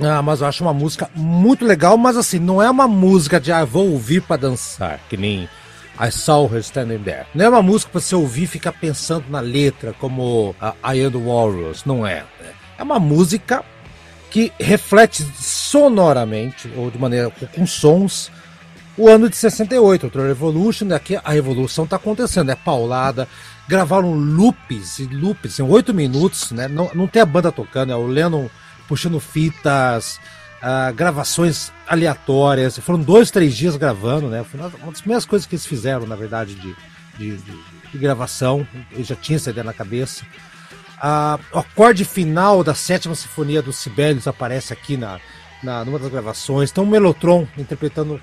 ah, 0.00 0.20
mas 0.20 0.40
eu 0.40 0.46
acho 0.46 0.62
uma 0.62 0.74
música 0.74 1.08
muito 1.14 1.64
legal, 1.64 1.96
mas 1.96 2.16
assim, 2.16 2.38
não 2.38 2.60
é 2.60 2.70
uma 2.70 2.86
música 2.86 3.40
de 3.40 3.50
ah, 3.50 3.64
vou 3.64 3.90
ouvir 3.90 4.20
pra 4.20 4.36
dançar, 4.36 5.00
que 5.08 5.16
nem 5.16 5.48
I 5.98 6.10
Saw 6.10 6.46
Her 6.52 6.60
Standing 6.60 6.98
There. 6.98 7.26
Não 7.34 7.44
é 7.44 7.48
uma 7.48 7.62
música 7.62 7.92
pra 7.92 8.00
você 8.00 8.14
ouvir 8.14 8.44
e 8.44 8.46
ficar 8.46 8.72
pensando 8.72 9.24
na 9.28 9.40
letra, 9.40 9.92
como 9.94 10.54
a 10.60 10.94
I 10.94 11.04
Am 11.04 11.12
the 11.12 11.18
Walrus, 11.18 11.84
não 11.84 12.06
é. 12.06 12.24
É 12.78 12.82
uma 12.82 12.98
música 12.98 13.64
que 14.30 14.52
reflete 14.58 15.22
sonoramente, 15.38 16.70
ou 16.76 16.90
de 16.90 16.98
maneira 16.98 17.30
com, 17.30 17.66
sons, 17.66 18.30
o 18.98 19.08
ano 19.08 19.28
de 19.28 19.36
68, 19.36 20.10
o 20.14 20.22
Revolution, 20.22 20.92
aqui 20.94 21.16
a 21.16 21.30
revolução 21.30 21.86
tá 21.86 21.96
acontecendo, 21.96 22.50
é 22.50 22.54
paulada, 22.54 23.28
gravaram 23.68 24.12
loops 24.12 24.98
e 24.98 25.06
loops 25.06 25.58
em 25.58 25.62
oito 25.62 25.92
minutos, 25.92 26.50
né? 26.50 26.66
Não, 26.68 26.90
não 26.94 27.06
tem 27.06 27.20
a 27.20 27.26
banda 27.26 27.52
tocando, 27.52 27.92
é 27.92 27.96
o 27.96 28.06
Lennon 28.06 28.48
puxando 28.88 29.20
fitas, 29.20 30.20
ah, 30.62 30.90
gravações 30.92 31.72
aleatórias. 31.86 32.78
Foram 32.78 33.00
dois, 33.00 33.30
três 33.30 33.56
dias 33.56 33.76
gravando, 33.76 34.28
né? 34.28 34.44
Foi 34.44 34.58
uma 34.60 34.70
das 34.90 35.00
primeiras 35.00 35.24
coisas 35.24 35.46
que 35.46 35.54
eles 35.54 35.66
fizeram, 35.66 36.06
na 36.06 36.16
verdade, 36.16 36.54
de, 36.54 36.76
de, 37.18 37.36
de- 37.36 37.76
de 37.92 37.98
gravação. 37.98 38.66
Eu 38.92 39.04
já 39.04 39.14
tinha 39.14 39.36
essa 39.36 39.50
ideia 39.50 39.64
na 39.64 39.72
cabeça. 39.72 40.24
Ah, 41.00 41.38
o 41.52 41.58
acorde 41.58 42.04
final 42.04 42.64
da 42.64 42.74
sétima 42.74 43.14
sinfonia 43.14 43.60
dos 43.62 43.76
Sibelius 43.76 44.26
aparece 44.26 44.72
aqui 44.72 44.96
na, 44.96 45.20
na 45.62 45.84
numa 45.84 45.98
das 45.98 46.10
gravações. 46.10 46.70
Então 46.70 46.84
o 46.84 46.86
Melotron 46.86 47.46
interpretando 47.56 48.20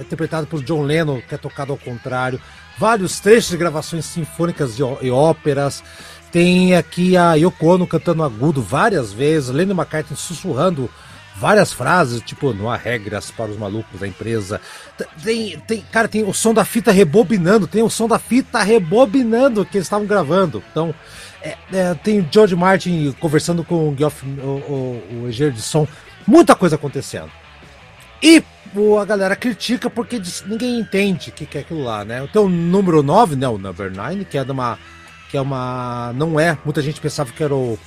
interpretado 0.00 0.46
por 0.46 0.62
John 0.62 0.82
Lennon, 0.82 1.20
que 1.20 1.34
é 1.34 1.38
tocado 1.38 1.72
ao 1.72 1.78
contrário. 1.78 2.40
Vários 2.78 3.18
trechos 3.18 3.50
de 3.50 3.56
gravações 3.56 4.04
sinfônicas 4.04 4.78
e, 4.78 4.82
e 5.06 5.10
óperas. 5.10 5.82
Tem 6.30 6.76
aqui 6.76 7.16
a 7.16 7.34
Yoko 7.34 7.66
Ono 7.66 7.86
cantando 7.86 8.22
agudo 8.22 8.60
várias 8.62 9.12
vezes, 9.12 9.48
Lennon 9.48 9.74
McCartney 9.74 10.16
sussurrando 10.16 10.88
várias 11.38 11.72
frases, 11.72 12.20
tipo, 12.22 12.52
não 12.52 12.70
há 12.70 12.76
regras 12.76 13.30
para 13.30 13.50
os 13.50 13.56
malucos 13.56 14.00
da 14.00 14.08
empresa. 14.08 14.60
Tem, 15.22 15.58
tem, 15.60 15.80
cara, 15.92 16.08
tem 16.08 16.24
o 16.24 16.32
som 16.34 16.52
da 16.52 16.64
fita 16.64 16.90
rebobinando, 16.90 17.66
tem 17.66 17.82
o 17.82 17.90
som 17.90 18.08
da 18.08 18.18
fita 18.18 18.62
rebobinando 18.62 19.64
que 19.64 19.76
eles 19.78 19.86
estavam 19.86 20.06
gravando. 20.06 20.62
Então, 20.70 20.94
é, 21.42 21.56
é, 21.72 21.94
tem 21.94 22.20
o 22.20 22.28
George 22.30 22.56
Martin 22.56 23.14
conversando 23.20 23.62
com 23.62 23.90
o, 23.90 23.96
Geoff, 23.96 24.26
o, 24.26 24.42
o, 24.42 25.22
o 25.22 25.28
engenheiro 25.28 25.54
de 25.54 25.62
som, 25.62 25.86
muita 26.26 26.54
coisa 26.54 26.74
acontecendo. 26.74 27.30
E 28.22 28.42
a 29.00 29.04
galera 29.04 29.36
critica 29.36 29.88
porque 29.88 30.18
diz- 30.18 30.44
ninguém 30.46 30.78
entende 30.78 31.30
o 31.30 31.32
que, 31.32 31.46
que 31.46 31.58
é 31.58 31.60
aquilo 31.60 31.82
lá, 31.82 32.04
né? 32.04 32.22
Então 32.28 32.44
o 32.44 32.48
número 32.48 33.02
9, 33.02 33.36
né? 33.36 33.48
O 33.48 33.58
number 33.58 33.90
9, 33.94 34.24
que 34.24 34.36
é 34.36 34.44
de 34.44 34.50
uma. 34.50 34.78
Que 35.30 35.36
é 35.36 35.40
uma. 35.40 36.12
Não 36.14 36.38
é. 36.38 36.58
Muita 36.64 36.82
gente 36.82 37.00
pensava 37.00 37.30
que 37.32 37.42
era 37.42 37.54
o, 37.54 37.78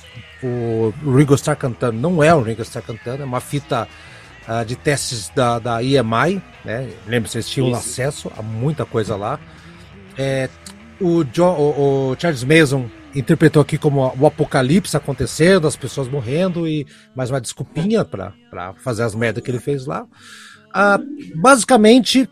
o 0.42 0.92
Ringo 1.16 1.34
Starr 1.34 1.56
cantando. 1.56 1.98
Não 1.98 2.22
é 2.22 2.34
o 2.34 2.42
Ringo 2.42 2.62
Starr 2.62 2.82
cantando, 2.84 3.22
é 3.22 3.26
uma 3.26 3.40
fita 3.40 3.88
ah, 4.46 4.64
de 4.64 4.76
testes 4.76 5.28
da, 5.34 5.58
da 5.58 5.82
EMI, 5.82 6.42
né? 6.64 6.88
Lembra, 7.06 7.28
vocês 7.30 7.48
tinham 7.48 7.68
Isso. 7.70 7.78
acesso 7.78 8.32
a 8.36 8.42
muita 8.42 8.84
coisa 8.84 9.16
lá. 9.16 9.38
É, 10.18 10.48
o, 11.00 11.24
Jo- 11.24 11.44
o- 11.54 12.10
o 12.12 12.16
Charles 12.18 12.44
Mason 12.44 12.88
interpretou 13.14 13.60
aqui 13.62 13.76
como 13.76 14.12
o 14.18 14.26
apocalipse 14.26 14.96
acontecendo, 14.96 15.66
as 15.66 15.76
pessoas 15.76 16.08
morrendo 16.08 16.66
e 16.66 16.86
mais 17.14 17.30
uma 17.30 17.40
desculpinha 17.40 18.04
pra 18.04 18.32
fazer 18.82 19.02
as 19.02 19.14
merdas 19.14 19.42
que 19.44 19.50
ele 19.50 19.60
fez 19.60 19.86
lá. 19.86 20.06
Ah, 20.74 20.98
basicamente 21.34 22.28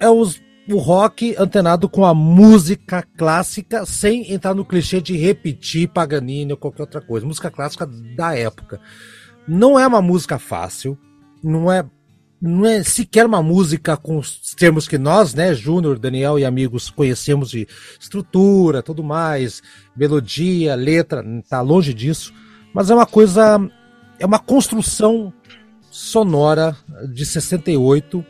é 0.00 0.08
os- 0.08 0.40
o 0.72 0.78
rock 0.78 1.34
antenado 1.38 1.88
com 1.88 2.04
a 2.04 2.14
música 2.14 3.06
clássica 3.16 3.84
sem 3.84 4.32
entrar 4.32 4.54
no 4.54 4.64
clichê 4.64 5.00
de 5.00 5.16
repetir 5.16 5.88
Paganini 5.88 6.52
ou 6.52 6.58
qualquer 6.58 6.82
outra 6.82 7.00
coisa. 7.00 7.26
Música 7.26 7.50
clássica 7.50 7.86
da 8.16 8.36
época. 8.36 8.80
Não 9.46 9.78
é 9.78 9.86
uma 9.86 10.00
música 10.00 10.38
fácil, 10.38 10.98
não 11.42 11.70
é 11.70 11.84
não 12.44 12.66
é 12.66 12.82
sequer 12.82 13.24
uma 13.24 13.40
música 13.40 13.96
com 13.96 14.18
os 14.18 14.52
termos 14.56 14.88
que 14.88 14.98
nós, 14.98 15.32
né, 15.32 15.54
Júnior, 15.54 15.96
Daniel 15.96 16.40
e 16.40 16.44
amigos 16.44 16.90
conhecemos 16.90 17.50
de 17.50 17.68
estrutura, 18.00 18.82
tudo 18.82 19.04
mais, 19.04 19.62
melodia, 19.96 20.74
letra, 20.74 21.24
tá 21.48 21.60
longe 21.60 21.94
disso, 21.94 22.34
mas 22.74 22.90
é 22.90 22.94
uma 22.96 23.06
coisa, 23.06 23.60
é 24.18 24.26
uma 24.26 24.40
construção 24.40 25.32
sonora 25.88 26.76
de 27.12 27.24
68 27.24 28.26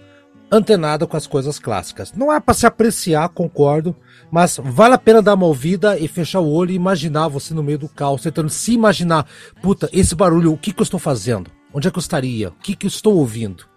antenada 0.53 1.07
com 1.07 1.17
as 1.17 1.27
coisas 1.27 1.59
clássicas. 1.59 2.13
Não 2.13 2.33
é 2.33 2.39
para 2.39 2.55
se 2.55 2.67
apreciar, 2.67 3.29
concordo, 3.31 3.97
mas 4.31 4.61
vale 4.63 4.95
a 4.95 4.99
pena 4.99 5.23
dar 5.23 5.35
uma 5.35 5.47
ouvida 5.47 5.99
e 5.99 6.07
fechar 6.07 6.41
o 6.41 6.53
olho 6.53 6.71
e 6.71 6.77
imaginar 6.77 7.29
você 7.29 7.55
no 7.55 7.63
meio 7.63 7.79
do 7.79 7.89
caos, 7.89 8.23
tentando 8.23 8.51
se 8.51 8.75
imaginar, 8.75 9.27
puta, 9.63 9.89
esse 9.93 10.15
barulho, 10.15 10.53
o 10.53 10.59
que, 10.59 10.73
que 10.73 10.81
eu 10.81 10.85
estou 10.85 11.01
fazendo? 11.01 11.51
Onde 11.73 11.89
é 11.89 11.91
que 11.91 11.99
eu 11.99 12.03
estaria? 12.03 12.51
O 12.51 12.53
que, 12.63 12.77
que 12.77 12.87
eu 12.87 12.89
estou 12.89 13.17
ouvindo? 13.17 13.73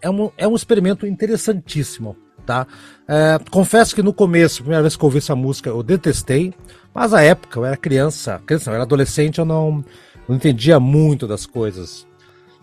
é 0.00 0.10
um, 0.10 0.30
é 0.36 0.46
um 0.46 0.54
experimento 0.54 1.06
interessantíssimo, 1.06 2.16
tá? 2.46 2.66
É, 3.06 3.38
confesso 3.50 3.94
que 3.94 4.02
no 4.02 4.12
começo, 4.12 4.60
a 4.60 4.64
primeira 4.64 4.82
vez 4.82 4.96
que 4.96 5.02
eu 5.02 5.06
ouvi 5.06 5.18
essa 5.18 5.36
música, 5.36 5.70
eu 5.70 5.82
detestei, 5.82 6.54
mas 6.94 7.12
à 7.12 7.22
época 7.22 7.58
eu 7.58 7.64
era 7.64 7.76
criança, 7.76 8.40
criança, 8.46 8.70
eu 8.70 8.74
era 8.74 8.84
adolescente, 8.84 9.38
eu 9.38 9.44
não, 9.44 9.84
não 10.28 10.36
entendia 10.36 10.78
muito 10.80 11.26
das 11.26 11.46
coisas. 11.46 12.06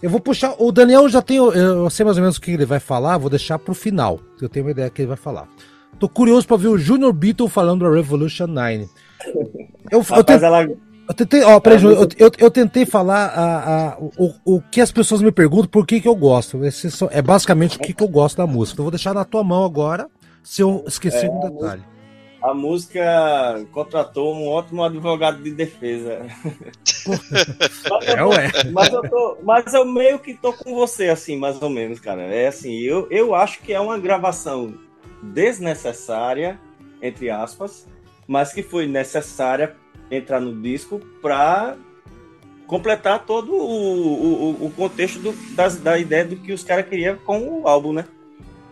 Eu 0.01 0.09
vou 0.09 0.19
puxar, 0.19 0.55
o 0.59 0.71
Daniel 0.71 1.07
já 1.09 1.21
tem, 1.21 1.37
eu 1.37 1.89
sei 1.89 2.03
mais 2.05 2.17
ou 2.17 2.21
menos 2.21 2.37
o 2.37 2.41
que 2.41 2.51
ele 2.51 2.65
vai 2.65 2.79
falar, 2.79 3.17
vou 3.17 3.29
deixar 3.29 3.57
pro 3.57 3.73
final, 3.73 4.19
eu 4.41 4.49
tenho 4.49 4.65
uma 4.65 4.71
ideia 4.71 4.89
que 4.89 5.01
ele 5.01 5.07
vai 5.07 5.17
falar. 5.17 5.47
Tô 5.97 6.09
curioso 6.09 6.45
para 6.45 6.57
ver 6.57 6.67
o 6.67 6.77
Junior 6.77 7.13
Beatle 7.13 7.47
falando 7.47 7.85
da 7.85 7.95
Revolution 7.95 8.47
9. 8.47 8.89
Eu, 9.33 9.49
eu 9.91 10.01
Rapaz, 10.01 10.25
tenho- 10.25 10.43
ela, 10.45 10.63
Eu 11.07 11.13
tentei, 11.15 11.43
ó, 11.43 11.59
peraí, 11.59 11.81
eu, 11.83 11.93
eu, 12.17 12.31
eu 12.37 12.51
tentei 12.51 12.85
falar 12.85 13.27
a, 13.27 13.89
a- 13.93 13.97
o, 14.17 14.33
o 14.43 14.61
que 14.71 14.81
as 14.81 14.91
pessoas 14.91 15.21
me 15.21 15.31
perguntam 15.31 15.67
por 15.69 15.85
que, 15.87 16.01
que 16.01 16.07
eu 16.07 16.15
gosto. 16.15 16.65
Esse 16.65 16.89
é 17.11 17.21
basicamente 17.21 17.77
o 17.77 17.79
que, 17.79 17.93
que 17.93 18.03
eu 18.03 18.07
gosto 18.07 18.37
da 18.37 18.45
música. 18.47 18.81
Eu 18.81 18.83
vou 18.85 18.91
deixar 18.91 19.13
na 19.13 19.23
tua 19.23 19.43
mão 19.43 19.63
agora, 19.63 20.07
se 20.43 20.61
eu 20.61 20.83
esqueci 20.87 21.25
É, 21.25 21.29
um 21.29 21.39
detalhe. 21.39 21.83
A 22.45 22.53
música 22.53 23.01
contratou 23.71 24.35
um 24.35 24.47
ótimo 24.47 24.83
advogado 24.83 25.41
de 25.41 25.49
defesa. 25.51 26.27
mas, 27.07 28.07
É, 28.07 28.19
eu, 28.21 28.29
ué. 28.29 28.51
mas, 28.71 28.93
eu 28.93 29.01
tô, 29.09 29.37
mas 29.41 29.73
eu 29.73 29.83
meio 29.83 30.19
que 30.19 30.35
tô 30.35 30.53
com 30.53 30.75
você, 30.75 31.09
assim, 31.09 31.37
mais 31.37 31.59
ou 31.61 31.69
menos, 31.71 31.99
cara. 31.99 32.21
É 32.21 32.47
assim, 32.47 32.79
eu, 32.81 33.07
eu 33.09 33.33
acho 33.33 33.61
que 33.61 33.73
é 33.73 33.79
uma 33.79 33.97
gravação 33.97 34.73
desnecessária, 35.23 36.59
entre 37.01 37.31
aspas, 37.31 37.87
mas 38.27 38.53
que 38.53 38.61
foi 38.61 38.85
necessária 38.85 39.75
entrar 40.11 40.39
no 40.39 40.61
disco 40.61 40.99
pra 41.21 41.75
completar 42.67 43.25
todo 43.25 43.53
o, 43.53 44.61
o, 44.61 44.65
o 44.67 44.71
contexto 44.71 45.19
do- 45.19 45.55
das- 45.55 45.77
da 45.77 45.97
ideia 45.97 46.25
do 46.25 46.35
que 46.35 46.53
os 46.53 46.63
caras 46.63 46.87
queriam 46.87 47.15
com 47.17 47.61
o 47.61 47.67
álbum, 47.67 47.91
né? 47.93 48.05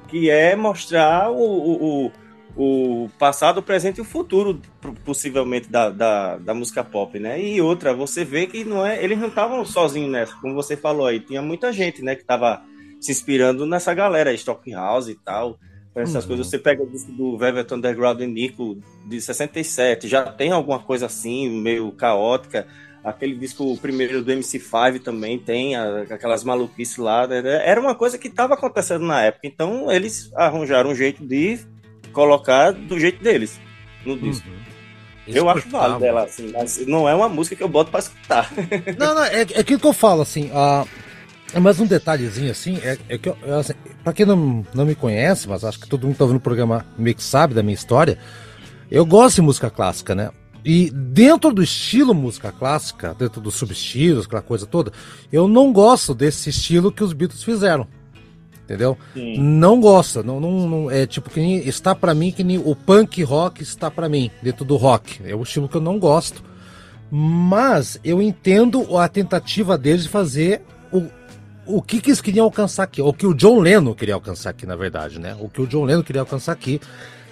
Que 0.07 0.29
é 0.29 0.55
mostrar 0.55 1.31
o, 1.31 1.37
o, 1.37 2.11
o, 2.55 3.09
passado, 3.17 3.57
o 3.59 3.63
presente 3.63 3.97
e 3.97 4.01
o 4.01 4.05
futuro, 4.05 4.59
possivelmente, 5.05 5.69
da, 5.69 5.89
da, 5.89 6.37
da 6.37 6.53
música 6.53 6.83
pop, 6.83 7.17
né? 7.19 7.41
E 7.41 7.61
outra, 7.61 7.93
você 7.93 8.23
vê 8.23 8.45
que 8.47 8.63
não 8.63 8.85
é, 8.85 9.03
eles 9.03 9.17
não 9.17 9.27
estavam 9.29 9.63
sozinhos 9.65 10.11
nessa, 10.11 10.35
como 10.35 10.53
você 10.53 10.77
falou 10.77 11.07
aí, 11.07 11.19
tinha 11.19 11.41
muita 11.41 11.71
gente, 11.73 12.01
né, 12.03 12.15
que 12.15 12.23
tava 12.23 12.61
se 13.01 13.11
inspirando 13.11 13.65
nessa 13.65 13.93
galera, 13.93 14.33
Stockhouse 14.33 15.11
e 15.11 15.15
tal, 15.15 15.57
essas 15.95 16.23
Uhum. 16.23 16.29
coisas. 16.29 16.47
Você 16.47 16.57
pega 16.59 16.83
o 16.83 16.89
disco 16.89 17.11
do 17.11 17.37
Velvet 17.37 17.71
Underground 17.73 18.21
e 18.21 18.27
Nico 18.27 18.77
de 19.07 19.19
67, 19.19 20.07
já 20.07 20.23
tem 20.23 20.51
alguma 20.51 20.79
coisa 20.79 21.07
assim, 21.07 21.49
meio 21.49 21.91
caótica. 21.91 22.65
Aquele 23.03 23.35
disco 23.35 23.77
primeiro 23.79 24.21
do 24.23 24.31
MC5 24.31 24.99
também 24.99 25.37
tem 25.37 25.75
a- 25.75 26.03
aquelas 26.09 26.43
maluquices 26.43 26.95
lá. 26.97 27.27
né? 27.27 27.41
Era 27.67 27.81
uma 27.81 27.93
coisa 27.93 28.17
que 28.17 28.29
estava 28.29 28.53
acontecendo 28.53 29.05
na 29.05 29.21
época. 29.23 29.45
Então 29.45 29.91
eles 29.91 30.31
arranjaram 30.35 30.91
um 30.91 30.95
jeito 30.95 31.25
de 31.25 31.59
colocar 32.13 32.71
do 32.71 32.99
jeito 32.99 33.21
deles 33.21 33.59
no 34.05 34.17
disco. 34.17 34.47
Uhum. 34.47 34.63
Eu 35.27 35.49
acho 35.49 35.69
válido 35.69 36.05
ela, 36.05 36.23
assim, 36.23 36.51
mas 36.51 36.85
não 36.85 37.07
é 37.07 37.15
uma 37.15 37.29
música 37.29 37.55
que 37.55 37.63
eu 37.63 37.69
boto 37.69 37.91
pra 37.91 37.99
escutar. 37.99 38.51
Não, 38.97 39.15
não, 39.15 39.23
é, 39.23 39.41
é 39.41 39.59
aquilo 39.59 39.79
que 39.79 39.87
eu 39.87 39.93
falo, 39.93 40.21
assim, 40.21 40.51
ah, 40.53 40.85
é 41.53 41.59
mais 41.59 41.79
um 41.79 41.85
detalhezinho, 41.85 42.51
assim, 42.51 42.77
é, 42.83 42.97
é 43.07 43.17
que 43.17 43.29
eu, 43.29 43.37
eu, 43.41 43.59
assim, 43.59 43.73
pra 44.03 44.11
quem 44.11 44.25
não, 44.25 44.65
não 44.73 44.85
me 44.85 44.95
conhece, 44.95 45.47
mas 45.47 45.63
acho 45.63 45.79
que 45.79 45.87
todo 45.87 46.03
mundo 46.03 46.13
que 46.13 46.17
tá 46.17 46.25
ouvindo 46.25 46.39
o 46.39 46.41
programa 46.41 46.85
meio 46.97 47.15
que 47.15 47.23
sabe 47.23 47.53
da 47.53 47.63
minha 47.63 47.73
história, 47.73 48.17
eu 48.91 49.05
gosto 49.05 49.35
de 49.35 49.43
música 49.43 49.69
clássica, 49.69 50.13
né? 50.13 50.29
E 50.65 50.89
dentro 50.91 51.53
do 51.53 51.61
estilo 51.61 52.13
música 52.13 52.51
clássica, 52.51 53.13
dentro 53.13 53.39
dos 53.39 53.55
subestilos, 53.55 54.25
aquela 54.25 54.41
coisa 54.41 54.65
toda, 54.65 54.91
eu 55.31 55.47
não 55.47 55.71
gosto 55.71 56.13
desse 56.13 56.49
estilo 56.49 56.91
que 56.91 57.03
os 57.03 57.13
Beatles 57.13 57.43
fizeram. 57.43 57.87
Entendeu? 58.63 58.97
Não 59.39 59.79
gosta, 59.81 60.23
não, 60.23 60.39
não, 60.39 60.67
não- 60.69 60.91
é 60.91 61.05
tipo 61.05 61.29
que 61.29 61.39
nem, 61.39 61.57
está 61.67 61.93
pra 61.93 62.13
mim 62.13 62.31
que 62.31 62.43
nem 62.43 62.57
o 62.57 62.73
punk 62.75 63.21
rock 63.23 63.61
está 63.61 63.91
pra 63.91 64.07
mim, 64.07 64.31
dentro 64.41 64.63
do 64.63 64.77
rock. 64.77 65.19
É 65.25 65.35
o 65.35 65.43
estilo 65.43 65.67
que 65.67 65.75
eu 65.75 65.81
não 65.81 65.99
gosto. 65.99 66.41
Mas 67.11 67.99
eu 68.03 68.21
entendo 68.21 68.97
a 68.97 69.07
tentativa 69.07 69.77
deles 69.77 70.03
de 70.03 70.09
fazer 70.09 70.61
o, 70.91 71.03
o 71.65 71.81
que, 71.81 72.01
que 72.01 72.09
eles 72.09 72.21
queriam 72.21 72.45
alcançar 72.45 72.83
aqui. 72.83 73.01
O 73.01 73.13
que 73.13 73.27
o 73.27 73.33
John 73.33 73.59
Lennon 73.59 73.93
queria 73.93 74.15
alcançar 74.15 74.49
aqui, 74.49 74.65
na 74.65 74.75
verdade, 74.75 75.19
né? 75.19 75.35
O 75.39 75.47
que 75.49 75.61
o 75.61 75.67
John 75.67 75.83
Lennon 75.83 76.01
queria 76.01 76.21
alcançar 76.21 76.53
aqui. 76.53 76.79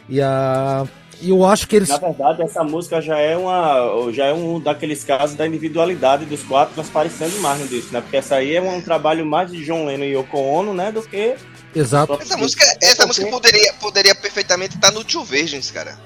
E 0.08 0.22
a. 0.22 0.86
E 1.22 1.30
eu 1.30 1.46
acho 1.46 1.68
que 1.68 1.76
eles. 1.76 1.90
Na 1.90 1.98
verdade, 1.98 2.42
essa 2.42 2.64
música 2.64 3.00
já 3.02 3.18
é 3.20 3.38
uma 3.38 4.12
já 4.12 4.26
é 4.26 4.34
um 4.34 4.60
daqueles 4.60 5.04
casos 5.04 5.36
da 5.36 5.46
individualidade 5.46 6.26
dos 6.26 6.42
quatro 6.44 6.74
transparecendo 6.74 7.40
mais 7.40 7.60
no 7.60 7.68
disco, 7.68 7.94
né? 7.94 8.02
Porque 8.02 8.18
essa 8.18 8.36
aí 8.36 8.56
é 8.56 8.62
um 8.62 8.82
trabalho 8.82 9.26
mais 9.26 9.52
de 9.52 9.64
John 9.64 9.86
Lennon 9.86 10.06
e 10.06 10.16
Yoko 10.16 10.38
Ono, 10.38 10.74
né? 10.74 10.92
Do 10.92 11.02
que 11.04 11.36
Exato. 11.76 12.18
Essa 12.22 12.36
música, 12.36 12.66
essa 12.82 13.06
música 13.06 13.30
poderia, 13.30 13.74
poderia 13.80 14.16
perfeitamente 14.16 14.76
estar 14.76 14.92
no 14.92 15.04
Tio 15.04 15.24
Virgins, 15.24 15.72
cara. 15.72 15.98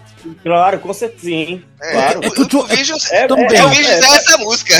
Claro, 0.43 0.79
com 0.79 0.93
certeza, 0.93 1.23
sim. 1.25 1.63
É, 1.81 1.91
claro. 1.91 2.19
É 2.23 2.27
é- 2.27 2.75
Virgins, 2.75 3.11
É, 3.11 3.27
também. 3.27 3.45
o 3.45 3.47
Tio 3.47 3.57
é, 3.57 3.69
Virgins 3.69 3.89
é, 3.89 4.07
é 4.07 4.15
essa 4.15 4.37
música. 4.37 4.75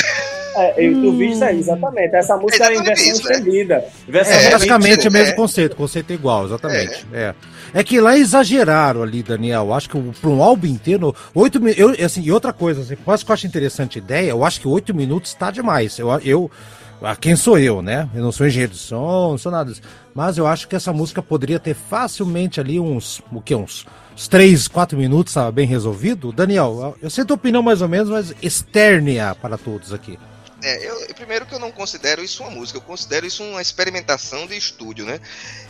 É, 0.56 0.84
e 0.86 0.94
tu 0.94 1.18
viste 1.18 1.44
aí, 1.44 1.60
exatamente. 1.60 2.16
Essa 2.16 2.38
música 2.38 2.66
era 2.66 2.76
em 2.76 2.84
versão 2.84 3.12
isso, 3.12 3.32
estendida. 3.32 3.86
Versão 4.08 4.34
É, 4.34 4.50
basicamente 4.52 5.06
é 5.06 5.10
o 5.10 5.16
é. 5.16 5.20
mesmo 5.20 5.36
conceito, 5.36 5.74
o 5.74 5.76
conceito 5.76 6.12
é 6.12 6.14
igual, 6.14 6.46
exatamente. 6.46 7.06
É. 7.14 7.34
É 7.78 7.84
que 7.84 8.00
lá 8.00 8.18
exageraram 8.18 9.04
ali, 9.04 9.22
Daniel. 9.22 9.74
Acho 9.74 9.90
que 9.90 10.00
para 10.22 10.30
um 10.30 10.42
álbum 10.42 10.66
inteiro, 10.68 11.14
oito 11.34 11.60
mi- 11.60 11.74
eu 11.78 11.90
assim, 12.06 12.22
E 12.24 12.32
outra 12.32 12.54
coisa, 12.54 12.80
assim, 12.82 12.96
quase 12.96 13.26
que 13.26 13.30
eu 13.30 13.34
acho 13.34 13.46
interessante 13.46 14.00
a 14.00 14.02
ideia, 14.02 14.30
eu 14.30 14.46
acho 14.46 14.62
que 14.62 14.68
oito 14.68 14.94
minutos 14.96 15.32
está 15.32 15.52
demais. 15.52 16.00
Eu, 16.00 16.10
eu, 16.22 16.50
ah, 17.02 17.18
quem 17.18 17.36
sou 17.36 17.60
eu, 17.60 17.82
né? 17.82 18.08
Eu 18.16 18.24
não 18.24 18.32
sou 18.32 18.48
engenheiro 18.48 18.72
de 18.72 18.78
som, 18.80 19.32
não 19.32 19.38
sou 19.38 19.52
nada 19.52 19.70
disso. 19.70 19.82
Mas 20.14 20.38
eu 20.38 20.48
acho 20.48 20.70
que 20.70 20.76
essa 20.78 20.94
música 20.94 21.22
poderia 21.22 21.60
ter 21.60 21.74
facilmente 21.76 22.62
ali 22.62 22.80
uns, 22.80 23.22
o 23.30 23.42
que, 23.42 23.54
uns, 23.54 23.86
uns 24.16 24.28
três, 24.30 24.70
quatro 24.70 24.98
minutos, 24.98 25.34
tava 25.34 25.52
bem 25.52 25.68
resolvido. 25.68 26.32
Daniel, 26.32 26.96
eu- 27.02 27.10
sei 27.10 27.26
tua 27.26 27.36
opinião 27.36 27.62
mais 27.62 27.82
ou 27.82 27.90
menos, 27.90 28.10
mas 28.10 28.34
externe-a 28.42 29.36
para 29.36 29.58
todos 29.58 29.92
aqui. 29.94 30.18
É, 30.66 30.84
eu, 30.84 31.14
primeiro 31.14 31.46
que 31.46 31.54
eu 31.54 31.60
não 31.60 31.72
considero 31.72 32.24
isso 32.24 32.42
uma 32.42 32.50
música, 32.50 32.80
eu 32.80 32.82
considero 32.82 33.24
isso 33.24 33.44
uma 33.44 33.62
experimentação 33.62 34.48
de 34.48 34.58
estúdio, 34.58 35.06
né? 35.06 35.20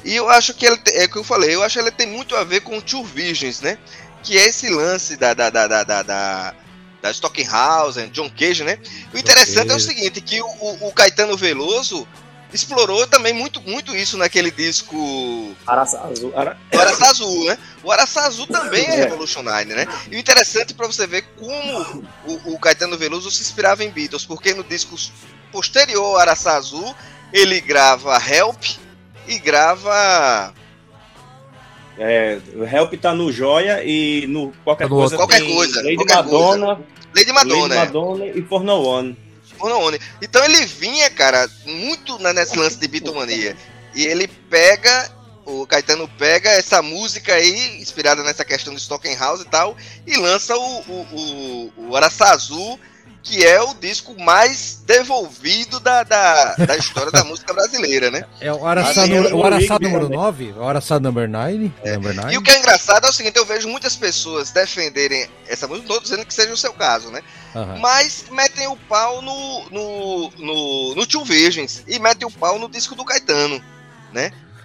E 0.06 0.16
eu 0.16 0.30
acho 0.30 0.54
que 0.54 0.66
ela, 0.66 0.80
é 0.94 1.04
o 1.04 1.10
que 1.10 1.18
eu 1.18 1.24
falei, 1.24 1.54
eu 1.54 1.62
acho 1.62 1.74
que 1.74 1.80
ela 1.82 1.92
tem 1.92 2.08
muito 2.08 2.34
a 2.34 2.46
ver 2.46 2.62
com 2.62 2.78
o 2.78 2.82
Two 2.82 3.04
Virgins, 3.04 3.60
né? 3.60 3.78
Que 4.24 4.38
é 4.38 4.46
esse 4.46 4.70
lance 4.70 5.18
da 5.18 5.34
da 5.34 5.50
da 5.50 5.68
da 5.68 5.84
da, 5.84 6.02
da, 6.02 6.56
da 7.02 7.12
Stockenhausen, 7.12 8.08
John 8.08 8.30
Cage, 8.30 8.64
né? 8.64 8.80
O 9.14 9.18
interessante 9.18 9.70
é 9.70 9.76
o 9.76 9.80
seguinte, 9.82 10.22
que 10.22 10.42
o, 10.42 10.48
o, 10.48 10.88
o 10.88 10.94
Caetano 10.94 11.36
Veloso 11.36 12.08
explorou 12.56 13.06
também 13.08 13.34
muito 13.34 13.62
muito 13.62 13.96
isso 13.96 14.18
naquele 14.18 14.50
disco 14.50 15.56
Araça 15.68 16.00
Azul. 16.02 16.32
Ara... 16.36 16.58
o 16.74 16.80
Araçá 16.80 17.10
Azul, 17.10 17.46
né? 17.46 17.58
O 17.84 17.92
Araçá 17.92 18.26
Azul 18.26 18.48
também 18.48 18.86
é 18.86 18.96
É. 18.96 19.04
revolucionário, 19.04 19.76
né? 19.76 19.86
E 20.10 20.16
o 20.16 20.20
interessante 20.20 20.74
pra 20.74 20.88
você 20.88 21.06
ver 21.06 21.24
como 21.38 22.04
o, 22.26 22.54
o 22.54 22.60
Caetano 22.60 22.98
Veloso 22.98 23.30
se 23.30 23.42
inspirava 23.42 23.84
em 23.84 23.90
Beatles, 23.92 24.26
porque 24.26 24.54
no 24.54 24.64
disco 24.64 24.96
posterior 25.52 26.04
ao 26.06 26.18
Araçá 26.18 26.56
Azul, 26.58 26.96
ele 27.32 27.60
grava 27.62 28.18
Help 28.18 28.64
e 29.28 29.38
grava 29.40 30.54
É, 31.98 32.40
Help 32.72 32.94
tá 32.96 33.14
no 33.14 33.32
Joia 33.32 33.84
e 33.84 34.26
no 34.28 34.52
qualquer 34.64 34.86
Tá 34.86 34.90
no 34.90 34.96
coisa. 35.00 35.16
Qualquer 35.18 35.42
coisa, 35.46 35.82
Lady 35.82 35.96
qualquer 35.96 36.16
Madonna, 36.16 36.80
Lady 37.16 37.32
Madonna. 37.32 37.62
Lady 37.62 37.74
é. 37.74 37.86
Madonna 37.86 38.26
e 38.28 38.42
For 38.44 38.64
Então 40.22 40.44
ele 40.44 40.66
vinha, 40.66 41.10
cara, 41.10 41.50
muito 41.66 42.18
nesse 42.20 42.58
lance 42.58 42.78
de 42.78 42.88
bitomania. 42.88 43.56
E 43.94 44.06
ele 44.06 44.28
pega, 44.28 45.12
o 45.46 45.66
Caetano 45.66 46.08
pega 46.18 46.50
essa 46.50 46.82
música 46.82 47.34
aí, 47.34 47.82
inspirada 47.82 48.24
nessa 48.24 48.44
questão 48.44 48.74
do 48.74 48.80
Stockenhouse 48.80 49.44
e 49.44 49.50
tal, 49.50 49.76
e 50.06 50.18
lança 50.18 50.56
o, 50.58 50.80
o, 50.82 51.72
o, 51.78 51.90
o 51.90 51.96
Araçá 51.96 52.32
Azul, 52.32 52.80
que 53.26 53.44
é 53.44 53.60
o 53.62 53.74
disco 53.74 54.16
mais 54.22 54.82
devolvido 54.86 55.80
da, 55.80 56.04
da, 56.04 56.54
da 56.56 56.78
história 56.78 57.12
da 57.12 57.24
música 57.24 57.54
brasileira, 57.54 58.12
né? 58.12 58.24
É 58.40 58.54
o 58.54 58.66
Araçá, 58.66 59.08
número- 59.08 59.36
o 59.36 59.40
o 59.40 59.44
Araçá 59.46 59.74
Rigby 59.74 59.86
número 59.86 60.04
também. 60.06 60.18
9? 60.20 60.54
O 60.58 60.64
Araçá 60.64 61.00
number 61.00 61.28
9? 61.28 61.72
Number 61.84 62.12
E 62.14 62.16
9? 62.16 62.38
o 62.38 62.42
que 62.44 62.52
é 62.52 62.60
engraçado 62.60 63.06
é 63.06 63.10
o 63.10 63.14
seguinte, 63.14 63.36
eu 63.38 63.46
vejo 63.46 63.68
muitas 63.68 63.96
pessoas 63.96 64.52
defenderem 64.52 65.28
essa 65.48 65.68
música, 65.68 65.92
não 65.92 66.00
dizendo 66.00 66.24
que 66.26 66.34
seja 66.34 66.54
o 66.54 66.58
seu 66.58 66.72
caso, 66.74 67.10
né? 67.10 67.22
Aham. 67.56 67.78
Mas 67.80 68.26
metem 68.32 68.68
o 68.68 68.78
pau 68.78 69.22
no, 69.22 69.70
no, 69.72 70.32
no, 70.38 70.96
no 70.96 71.06
Tio 71.08 71.26
Virgens 71.26 71.84
e 71.88 71.98
metem 71.98 72.28
o 72.28 72.32
pau 72.32 72.60
no 72.60 72.70
disco 72.70 72.94
do 72.96 73.04
Caetano. 73.04 73.60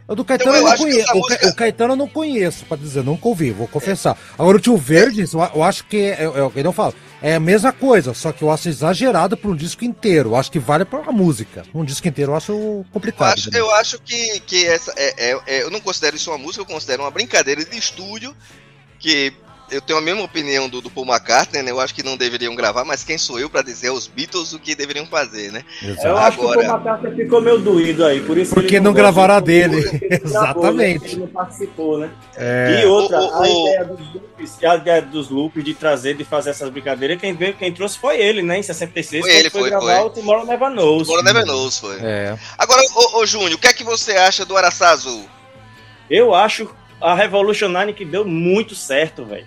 O 0.07 0.15
do 0.15 0.25
Caetano 0.25 0.51
Então, 0.51 0.61
eu 0.61 0.67
eu 0.67 0.71
não 0.71 0.77
conheço. 0.77 1.15
música- 1.17 1.49
o 1.49 1.55
Caetano 1.55 1.93
eu 1.93 1.97
não 1.97 2.09
conheço, 2.09 2.65
pra 2.67 2.77
dizer, 2.77 3.05
nunca 3.05 3.29
ouvi, 3.29 3.53
vou 3.53 3.69
confessar. 3.69 4.19
Agora 4.37 4.57
o 4.57 4.61
Tio 4.61 4.77
Verdes, 4.77 5.33
eu, 5.33 5.41
eu 5.55 5.63
acho 5.63 5.85
que 5.85 5.97
é, 5.97 6.25
é 6.25 6.43
o 6.43 6.51
que 6.51 6.59
eu 6.61 6.73
falo. 6.73 6.95
É 7.23 7.35
a 7.35 7.41
mesma 7.41 7.71
coisa, 7.73 8.15
só 8.15 8.33
que 8.33 8.43
eu 8.43 8.51
acho 8.51 8.69
exagerado 8.69 9.37
pra 9.37 9.51
um 9.51 9.55
disco 9.57 9.85
inteiro. 9.85 10.31
Eu 10.31 10.37
acho 10.37 10.51
que 10.51 10.59
vale 10.59 10.85
pra 10.87 11.01
uma 11.01 11.13
música. 11.13 11.63
Um 11.75 11.85
disco 11.85 12.09
inteiro 12.09 12.33
eu 12.33 12.37
acho 12.37 12.53
Eu 12.53 12.87
complicado. 12.93 13.35
acho, 13.35 13.51
né? 13.51 13.61
eu 13.61 13.71
acho 13.75 13.99
que, 14.01 14.41
que 14.41 14.65
essa 14.67 14.93
é, 14.97 15.31
é- 15.33 15.41
é- 15.47 15.63
eu 15.63 15.71
não 15.71 15.81
considero 15.81 16.17
isso 16.17 16.31
uma 16.31 16.39
música, 16.39 16.63
eu 16.63 16.67
considero 16.67 17.03
uma 17.03 17.11
brincadeira 17.11 17.63
de 17.65 17.77
estúdio 17.77 18.35
que 18.99 19.33
eu 19.71 19.81
tenho 19.81 19.99
a 19.99 20.03
mesma 20.03 20.23
opinião 20.23 20.69
do, 20.69 20.81
do 20.81 20.91
Paul 20.91 21.07
McCartney, 21.07 21.63
né? 21.63 21.71
Eu 21.71 21.81
acho 21.81 21.95
que 21.95 22.03
não 22.03 22.17
deveriam 22.17 22.55
gravar, 22.55 22.85
mas 22.85 23.05
quem 23.05 23.17
sou 23.19 23.39
eu 23.39 23.49
pra 23.51 23.63
dizer 23.63 23.89
aos 23.89 24.07
Beatles 24.07 24.53
o 24.53 24.59
que 24.59 24.75
deveriam 24.75 25.07
fazer, 25.07 25.51
né? 25.53 25.65
Exato. 25.83 26.07
Eu 26.07 26.17
acho 26.17 26.39
que 26.39 26.45
Agora- 26.45 26.59
o 26.61 26.63
Paul 26.67 26.75
McCartney 26.77 27.25
ficou 27.25 27.41
meio 27.41 27.59
doído 27.59 28.05
aí, 28.05 28.21
por 28.21 28.37
isso 28.39 28.55
Porque 28.55 28.77
ele 28.77 28.85
não 28.85 28.93
gravaram 28.93 29.35
a 29.35 29.41
de- 29.41 29.47
dele. 29.47 29.77
ele 29.79 29.99
gravou, 30.19 30.27
Exatamente. 30.27 31.03
né? 31.05 31.11
Ele 31.13 31.21
não 31.21 31.27
participou, 31.29 31.99
né? 31.99 32.11
É, 32.37 32.81
E 32.83 32.87
outra, 32.87 33.21
o- 33.21 33.29
o- 33.29 33.43
a 33.43 33.49
ideia 33.49 33.85
dos 33.85 34.15
loops, 34.15 34.65
a 34.65 34.77
ideia 34.77 35.03
dos 35.03 35.31
loops 35.31 35.65
de 35.65 35.75
trazer, 35.75 36.15
de 36.17 36.25
fazer 36.25 36.51
essas 36.51 36.69
brincadeiras, 36.71 37.21
quem 37.21 37.35
veio, 37.35 37.55
quem 37.55 37.73
trouxe 37.73 37.99
foi 37.99 38.21
ele, 38.21 38.43
né? 38.43 38.59
Em 38.59 38.63
66, 38.63 39.23
Foi 39.23 39.31
quando 39.31 39.39
ele, 39.41 39.51
foi, 39.51 39.61
foi, 39.63 39.71
gravar 39.71 39.97
foi. 40.01 40.07
o 40.07 40.11
Tomorrow 40.11 40.47
Never 40.47 40.71
Knows. 40.71 41.09
Agora 41.09 41.23
Never 41.23 41.45
Knows 41.47 41.79
foi. 41.79 41.97
é. 42.01 42.37
Agora, 42.59 42.81
ô, 42.95 43.19
ô 43.21 43.27
Júnior, 43.27 43.53
o 43.55 43.59
que 43.59 43.67
é 43.69 43.73
que 43.73 43.85
você 43.85 44.13
acha 44.13 44.45
do 44.45 44.57
Araçá 44.57 44.91
Azul? 44.91 45.25
Eu 46.09 46.35
acho 46.35 46.69
a 47.01 47.15
Revolution 47.15 47.69
9 47.69 47.93
que 47.93 48.05
deu 48.05 48.25
muito 48.25 48.75
certo, 48.75 49.25
velho. 49.25 49.47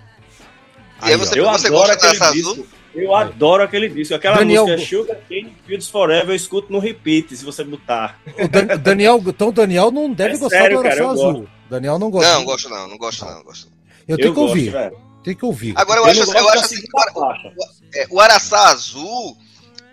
E 1.04 1.10
aí 1.12 1.16
você, 1.16 1.38
Eu 1.38 1.44
você 1.44 1.66
adoro 1.68 1.92
aquele 1.92 2.10
disco. 2.12 2.24
Azul? 2.24 2.66
Eu 2.94 3.14
adoro 3.14 3.62
aquele 3.64 3.88
disco. 3.88 4.14
Aquela 4.14 4.36
Daniel- 4.36 4.66
música 4.68 4.86
Sugar 4.88 5.16
Cane 5.28 5.56
Fields 5.66 5.88
Forever 5.88 6.28
eu 6.30 6.34
escuto 6.34 6.72
no 6.72 6.78
repeat, 6.78 7.36
se 7.36 7.44
você 7.44 7.64
botar. 7.64 8.20
O 8.38 8.46
Dan- 8.48 8.76
Daniel, 8.78 9.22
então 9.26 9.48
o 9.48 9.52
Daniel 9.52 9.90
não 9.90 10.12
deve 10.12 10.34
É 10.36 10.38
gostar 10.38 10.58
sério, 10.62 10.80
do 10.82 10.86
eu 10.88 11.10
Azul. 11.10 11.48
Daniel 11.68 11.98
não 11.98 12.10
gosta. 12.10 12.30
Não, 12.32 12.38
não 12.40 12.44
gosto 12.46 12.68
não, 12.68 12.88
não 12.88 12.98
gosto 12.98 13.24
não. 13.24 13.42
Gosto. 13.42 13.68
Eu 14.06 14.16
tenho 14.16 14.28
que 14.30 14.34
gosto, 14.36 14.48
ouvir. 14.50 14.70
velho. 14.70 14.96
Tem 15.24 15.34
que 15.34 15.44
ouvir. 15.44 15.72
Agora 15.76 16.00
eu, 16.00 16.04
Eu 16.04 16.10
acho, 16.10 16.22
assim- 16.22 16.32
gosto 16.32 16.44
eu 16.44 16.48
acho 16.50 16.64
assim, 16.66 16.76
segunda 16.76 17.12
o, 17.14 17.54
é, 17.94 18.06
o 18.10 18.20
Araçá 18.20 18.68
Azul, 18.68 19.36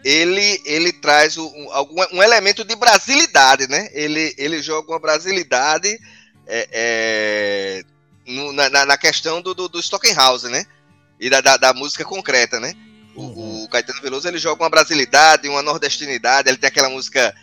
ele, 0.03 0.61
ele 0.65 0.91
traz 0.93 1.37
um, 1.37 1.45
um- 1.47 1.71
algum, 1.71 1.95
um 2.13 2.21
elemento 2.21 2.63
de 2.63 2.75
brasilidade, 2.75 3.67
né? 3.67 3.87
Ele, 3.93 4.33
ele 4.37 4.61
joga 4.61 4.91
uma 4.91 4.99
brasilidade 4.99 5.87
é, 6.47 6.67
é, 6.71 7.83
no- 8.27 8.51
na, 8.51 8.69
na- 8.69 8.85
na 8.85 8.97
questão 8.97 9.41
do, 9.41 9.53
do, 9.55 9.69
do 9.69 9.79
Stockenhausen, 9.79 10.51
né? 10.51 10.65
E 11.21 11.29
da, 11.29 11.39
da, 11.39 11.55
da 11.55 11.73
música 11.73 12.03
concreta, 12.03 12.59
né? 12.59 12.73
O, 13.15 13.63
o 13.63 13.69
Caetano 13.69 14.01
Veloso 14.01 14.27
ele 14.27 14.39
joga 14.39 14.63
uma 14.63 14.69
brasilidade, 14.69 15.47
uma 15.47 15.61
nordestinidade, 15.61 16.49
ele 16.49 16.57
tem 16.57 16.67
aquela 16.69 16.89
música 16.89 17.33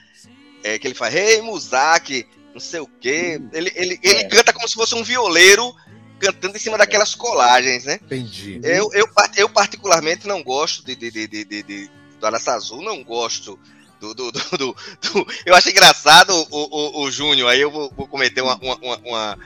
é, 0.64 0.78
que 0.78 0.86
ele 0.88 0.94
faz, 0.94 1.14
Rei 1.14 1.40
Muzak, 1.40 2.26
não 2.52 2.60
sei 2.60 2.80
o 2.80 2.86
quê. 3.00 3.40
Ele, 3.52 3.70
ele, 3.76 4.00
ele 4.02 4.20
É. 4.20 4.24
canta 4.28 4.52
como 4.52 4.66
se 4.68 4.74
fosse 4.74 4.94
um 4.94 5.04
violeiro 5.04 5.72
cantando 6.18 6.56
em 6.56 6.60
cima 6.60 6.76
daquelas 6.76 7.14
colagens, 7.14 7.84
né? 7.84 8.00
Entendi. 8.02 8.60
Eu, 8.64 8.90
eu, 8.92 9.06
eu 9.36 9.48
particularmente 9.48 10.26
não 10.26 10.42
gosto 10.42 10.84
de, 10.84 10.96
de, 10.96 11.10
de, 11.10 11.28
de, 11.28 11.44
de, 11.44 11.62
de- 11.62 11.90
do 12.18 12.26
Araçá 12.26 12.54
Azul, 12.54 12.82
não 12.82 13.04
gosto 13.04 13.56
do. 14.00 14.12
do, 14.14 14.32
do, 14.32 14.40
do- 14.58 14.76
do- 15.12 15.26
eu 15.46 15.54
acho 15.54 15.70
engraçado 15.70 16.30
o, 16.32 16.46
o, 16.50 17.02
o 17.04 17.10
Júnior, 17.12 17.48
aí 17.50 17.60
eu 17.60 17.70
vou, 17.70 17.92
vou 17.96 18.08
cometer 18.08 18.40
uma. 18.42 18.56
uma, 18.56 18.74
uma, 18.76 18.96
uma- 19.04 19.38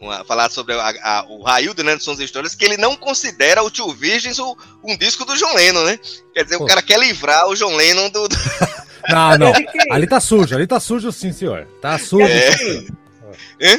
uma- 0.00 0.24
falar 0.24 0.50
sobre 0.50 0.74
a- 0.74 0.94
a- 1.02 1.26
o 1.28 1.42
Raildo 1.42 1.84
né, 1.84 1.94
de 1.94 2.02
Sons 2.02 2.18
e 2.18 2.24
Histórias, 2.24 2.54
que 2.54 2.64
ele 2.64 2.76
não 2.78 2.96
considera 2.96 3.62
o 3.62 3.70
Tio 3.70 3.92
Virgens 3.92 4.38
o- 4.38 4.56
um 4.82 4.96
disco 4.96 5.24
do 5.24 5.36
John 5.36 5.54
Lennon, 5.54 5.84
né? 5.84 5.98
Quer 6.34 6.44
dizer, 6.44 6.58
Pô. 6.58 6.64
o 6.64 6.66
cara 6.66 6.80
quer 6.82 6.98
livrar 6.98 7.46
o 7.48 7.54
John 7.54 7.76
Lennon 7.76 8.08
do. 8.08 8.26
do- 8.28 8.36
Não, 9.08 9.38
não. 9.38 9.48
É? 9.48 9.64
Ali 9.92 10.06
tá 10.06 10.20
sujo, 10.20 10.54
ali 10.54 10.66
tá 10.66 10.78
sujo 10.78 11.10
sim, 11.10 11.32
senhor. 11.32 11.66
Tá 11.80 11.98
sujo. 11.98 12.24
É. 12.26 12.52
sim. 12.56 12.86
Hã? 13.60 13.78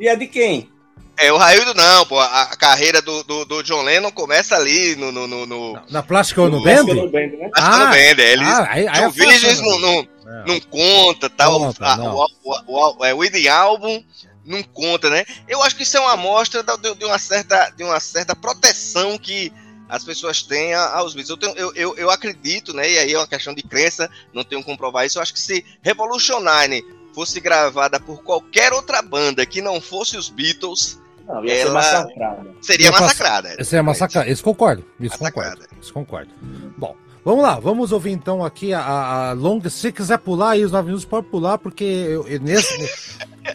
E 0.00 0.08
é 0.08 0.16
de 0.16 0.26
quem? 0.26 0.70
É, 1.16 1.32
o 1.32 1.36
Raildo 1.36 1.74
não, 1.74 2.06
pô. 2.06 2.18
A, 2.18 2.42
a 2.42 2.56
carreira 2.56 3.02
do, 3.02 3.22
do, 3.24 3.44
do 3.44 3.62
John 3.62 3.82
Lennon 3.82 4.10
começa 4.10 4.54
ali 4.56 4.96
no. 4.96 5.10
no, 5.12 5.26
no, 5.26 5.46
no... 5.46 5.80
Na 5.90 6.02
plástica 6.02 6.42
ou 6.42 6.48
no 6.48 6.58
que 6.62 6.64
band? 6.64 6.84
não 6.94 7.08
band, 7.10 7.20
né? 7.20 7.50
Que 7.54 7.60
no 7.60 7.86
Band, 7.86 7.94
é, 7.96 8.32
ele, 8.32 8.44
ah, 8.44 8.66
aí, 8.70 8.88
aí 8.88 9.00
John 9.00 9.06
é 9.06 9.10
Virgens 9.10 9.60
né? 9.60 9.66
não, 9.68 9.78
não, 9.80 9.98
É. 10.00 10.44
não 10.46 10.60
conta, 10.60 11.28
tal. 11.28 11.74
A- 11.80 11.96
não. 11.96 12.14
O, 12.16 12.26
o, 12.44 12.98
o, 13.00 13.04
é, 13.04 13.12
o 13.12 13.18
Wedding 13.18 13.48
Album 13.48 14.02
não 14.48 14.62
conta, 14.62 15.08
né? 15.10 15.24
Eu 15.46 15.62
acho 15.62 15.76
que 15.76 15.82
isso 15.84 15.96
é 15.96 16.00
uma 16.00 16.12
amostra 16.14 16.62
de, 16.62 16.94
de 16.94 17.04
uma 17.04 17.18
certa, 17.18 17.70
de 17.76 17.84
uma 17.84 18.00
certa 18.00 18.34
proteção 18.34 19.16
que 19.18 19.52
as 19.88 20.04
pessoas 20.04 20.42
têm 20.42 20.74
aos 20.74 21.14
Beatles. 21.14 21.28
Eu, 21.30 21.36
tenho- 21.36 21.54
eu, 21.56 21.72
eu, 21.74 21.96
eu 21.96 22.10
acredito, 22.10 22.74
né? 22.74 22.90
E 22.90 22.98
aí 22.98 23.12
é 23.12 23.18
uma 23.18 23.26
questão 23.26 23.54
de 23.54 23.62
crença, 23.62 24.10
não 24.34 24.42
tenho 24.44 24.62
como 24.62 24.76
comprovar 24.76 25.06
isso. 25.06 25.18
Eu 25.18 25.22
acho 25.22 25.32
que 25.32 25.40
se 25.40 25.64
Revolutionine 25.82 26.82
fosse 27.14 27.40
gravada 27.40 27.98
por 28.00 28.22
qualquer 28.22 28.72
outra 28.72 29.00
banda 29.02 29.44
que 29.46 29.60
não 29.62 29.80
fosse 29.80 30.16
os 30.16 30.28
Beatles, 30.28 31.00
Não, 31.26 31.44
ia 31.44 31.54
ser 31.54 31.60
Ela- 31.62 31.72
massacrada. 31.74 32.54
seria 32.62 32.90
massacrada. 32.92 33.56
Esse 33.58 33.76
é 33.76 33.82
massacrado. 33.82 34.30
Isso 34.30 34.42
concordo. 34.42 34.84
Isso 35.00 35.16
Massacrada. 35.22 35.56
concordo. 35.56 35.76
Isso 35.82 35.92
concordo. 35.92 36.30
Bom, 36.76 36.96
vamos 37.24 37.42
lá. 37.42 37.58
Vamos 37.58 37.90
ouvir 37.92 38.12
então 38.12 38.44
aqui 38.44 38.72
a, 38.72 38.80
a, 38.82 39.32
longa. 39.32 39.68
Se 39.70 39.78
você 39.78 39.92
quiser 39.92 40.18
pular 40.18 40.50
aí 40.50 40.64
os 40.64 40.70
9 40.72 40.86
minutos, 40.86 41.04
pode 41.04 41.26
pular, 41.28 41.58
porque 41.58 41.84
eu, 41.84 42.26
eu- 42.28 42.40
nesse. 42.40 42.74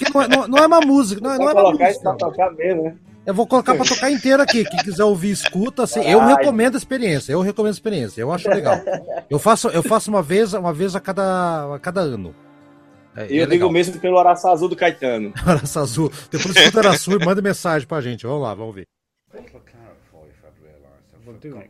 Porque 0.03 0.17
não, 0.17 0.21
é, 0.21 0.27
não, 0.27 0.47
não 0.47 0.57
é 0.59 0.67
uma 0.67 0.79
música. 0.81 1.21
Não, 1.21 1.31
é- 1.33 1.37
não 1.37 1.49
é 1.49 1.53
uma 1.53 1.61
colocar 1.63 1.89
isso 1.91 2.01
pra 2.01 2.11
música. 2.13 2.29
tocar 2.31 2.51
mesmo, 2.53 2.83
né? 2.83 2.95
Eu 3.25 3.33
vou 3.33 3.47
colocar 3.47 3.73
pra 3.73 3.85
tocar 3.85 4.11
inteiro 4.11 4.41
aqui. 4.43 4.65
Quem 4.65 4.79
quiser 4.79 5.03
ouvir, 5.05 5.31
escuta. 5.31 5.83
Assim, 5.83 6.01
eu 6.01 6.19
recomendo 6.25 6.75
a 6.75 6.77
experiência. 6.77 7.31
Eu 7.31 7.39
recomendo 7.41 7.71
a 7.71 7.75
experiência. 7.75 8.19
Eu 8.21 8.33
acho 8.33 8.49
legal. 8.49 8.75
Eu 9.29 9.39
faço, 9.39 9.69
eu 9.69 9.81
faço 9.81 10.09
uma 10.09 10.21
vez, 10.21 10.53
uma 10.53 10.73
vez 10.73 10.93
a 10.93 10.99
cada, 10.99 11.73
a 11.75 11.79
cada 11.79 12.01
ano. 12.01 12.35
É, 13.15 13.31
E 13.31 13.37
eu 13.37 13.43
é 13.45 13.47
digo 13.47 13.69
mesmo 13.71 13.97
pelo 13.99 14.17
Araçá 14.17 14.51
Azul 14.51 14.67
do 14.67 14.75
Caetano. 14.75 15.31
Araçá 15.45 15.79
Azul. 15.81 16.11
Depois 16.29 16.53
escuta 16.55 16.79
Araçu 16.79 17.11
e 17.13 17.23
manda 17.25 17.41
mensagem 17.41 17.87
pra 17.87 18.01
gente. 18.01 18.25
Vamos 18.27 18.41
lá, 18.41 18.53
vamos 18.53 18.75
ver. 18.75 18.87
I'll 19.33 19.39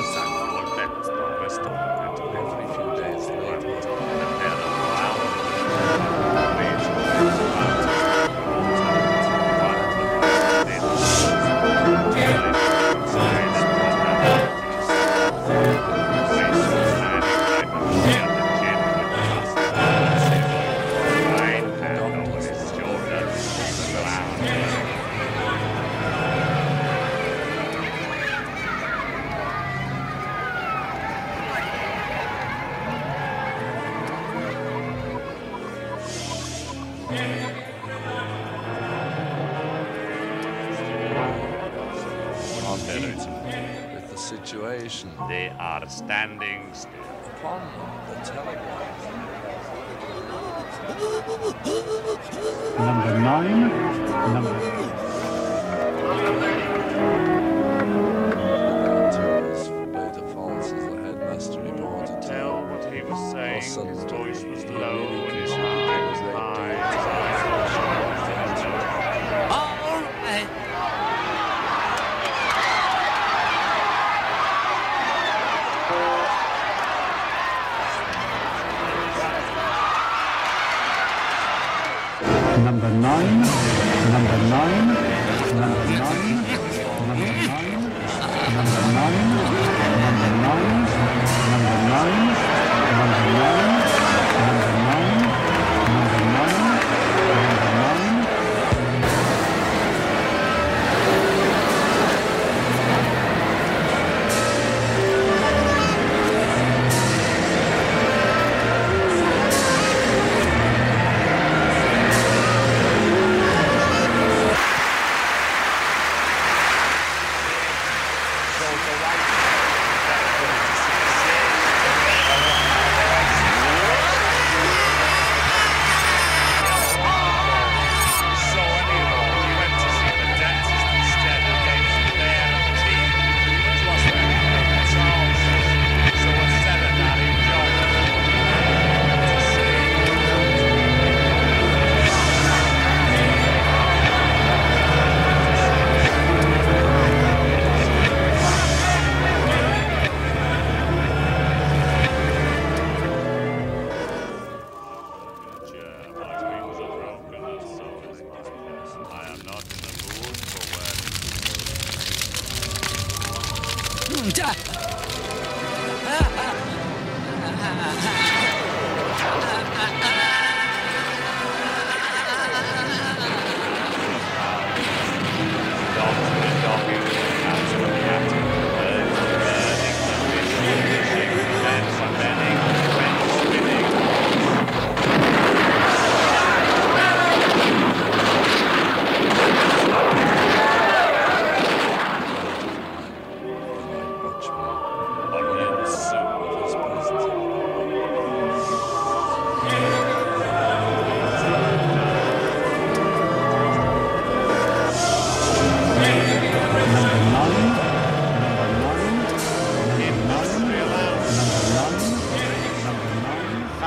cosa 0.00 0.24
como 0.24 0.60
el 0.60 1.38
texto 1.40 1.99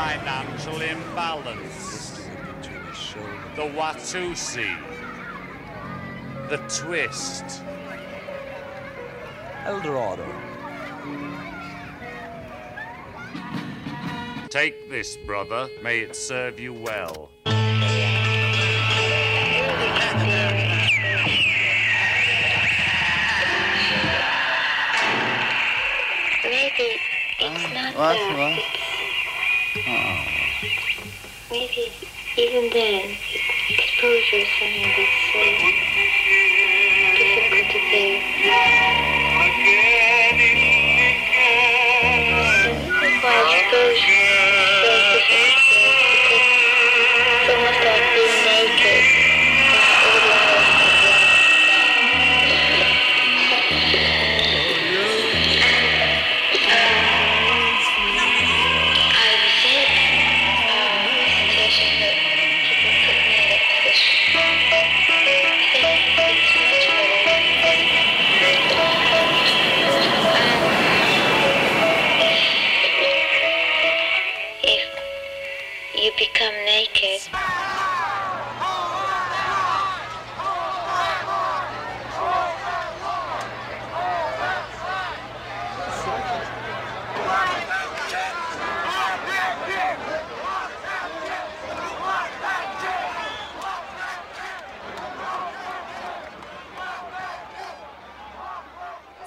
financial 0.04 0.82
imbalance, 0.82 2.28
the 3.56 3.62
Watusi, 3.62 4.78
the 6.50 6.58
twist, 6.68 7.64
Eldorado. 9.64 10.28
Take 14.50 14.90
this, 14.90 15.16
brother. 15.16 15.70
May 15.82 16.00
it 16.00 16.18
serve 16.18 16.60
you 16.60 16.74
well. 16.74 17.30
Maybe 26.44 27.00
it's 27.40 27.74
not 27.74 27.96
what, 27.96 28.14
there. 28.16 28.38
What? 28.38 28.83
Maybe 31.52 31.94
even 32.38 32.70
then, 32.72 33.18
exposure 33.70 34.38
is 34.38 34.50
something 34.60 34.94
that's 34.98 35.32
so 35.34 35.44
difficult 37.18 37.70
to 37.72 37.80
bear. 37.92 38.24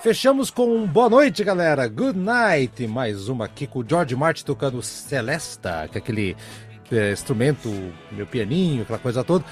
Fechamos 0.07 0.53
com 0.53 0.87
boa 0.87 1.11
noite, 1.11 1.43
galera. 1.43 1.89
Good 1.89 2.17
night. 2.17 2.87
Mais 2.87 3.29
uma 3.29 3.47
aqui 3.47 3.67
com 3.67 3.81
o 3.81 3.85
George 3.85 4.15
Martin 4.15 4.45
tocando 4.45 4.81
Celesta, 4.81 5.89
que 5.91 5.99
é 5.99 6.01
aquele 6.01 6.37
é, 6.93 7.11
instrumento, 7.11 7.69
meu 8.13 8.25
pianinho, 8.25 8.83
aquela 8.83 9.01
coisa 9.01 9.25
toda. 9.25 9.45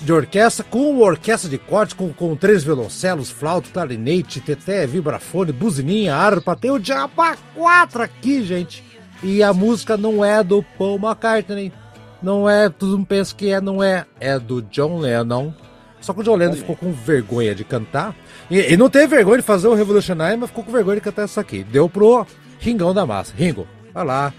De 0.00 0.12
orquestra, 0.12 0.64
com 0.68 0.98
orquestra 0.98 1.48
de 1.48 1.58
corte, 1.58 1.94
com, 1.94 2.12
com 2.12 2.34
três 2.34 2.64
violoncelos, 2.64 3.30
flauta, 3.30 3.70
clarinete, 3.72 4.40
teté, 4.40 4.84
vibrafone, 4.84 5.52
buzininha, 5.52 6.16
harpa. 6.16 6.56
Tem 6.56 6.72
o 6.72 6.80
Diaba 6.80 7.36
4 7.54 8.02
aqui, 8.02 8.42
gente. 8.42 8.82
E 9.22 9.44
a 9.44 9.52
música 9.52 9.96
não 9.96 10.24
é 10.24 10.42
do 10.42 10.60
Paul 10.76 10.98
McCartney. 10.98 11.72
Não 12.20 12.50
é, 12.50 12.68
todo 12.68 12.98
mundo 12.98 13.06
pensa 13.06 13.32
que 13.32 13.52
é, 13.52 13.60
não 13.60 13.80
é. 13.80 14.06
É 14.18 14.40
do 14.40 14.60
John 14.60 14.98
Lennon. 14.98 15.54
Só 16.00 16.12
que 16.12 16.18
o 16.18 16.24
John 16.24 16.34
Lennon 16.34 16.54
ficou 16.54 16.74
com 16.74 16.92
vergonha 16.92 17.54
de 17.54 17.62
cantar. 17.62 18.12
E, 18.50 18.72
e 18.72 18.76
não 18.76 18.90
teve 18.90 19.06
vergonha 19.08 19.38
de 19.38 19.42
fazer 19.44 19.68
o 19.68 19.74
Revolutionary, 19.74 20.36
mas 20.36 20.50
ficou 20.50 20.64
com 20.64 20.72
vergonha 20.72 20.96
de 20.96 21.00
cantar 21.02 21.24
isso 21.24 21.40
aqui. 21.40 21.64
Deu 21.64 21.88
pro 21.88 22.26
Ringão 22.58 22.92
da 22.94 23.06
Massa. 23.06 23.32
Ringo, 23.36 23.66
vai 23.92 24.04
lá, 24.04 24.32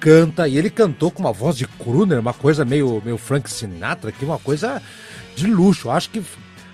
canta. 0.00 0.46
E 0.48 0.56
ele 0.56 0.70
cantou 0.70 1.10
com 1.10 1.20
uma 1.20 1.32
voz 1.32 1.56
de 1.56 1.66
crooner, 1.66 2.20
uma 2.20 2.32
coisa 2.34 2.64
meio, 2.64 3.02
meio 3.04 3.18
Frank 3.18 3.50
Sinatra, 3.50 4.12
que 4.12 4.24
uma 4.24 4.38
coisa 4.38 4.80
de 5.34 5.46
luxo. 5.46 5.90
Acho 5.90 6.10
que 6.10 6.22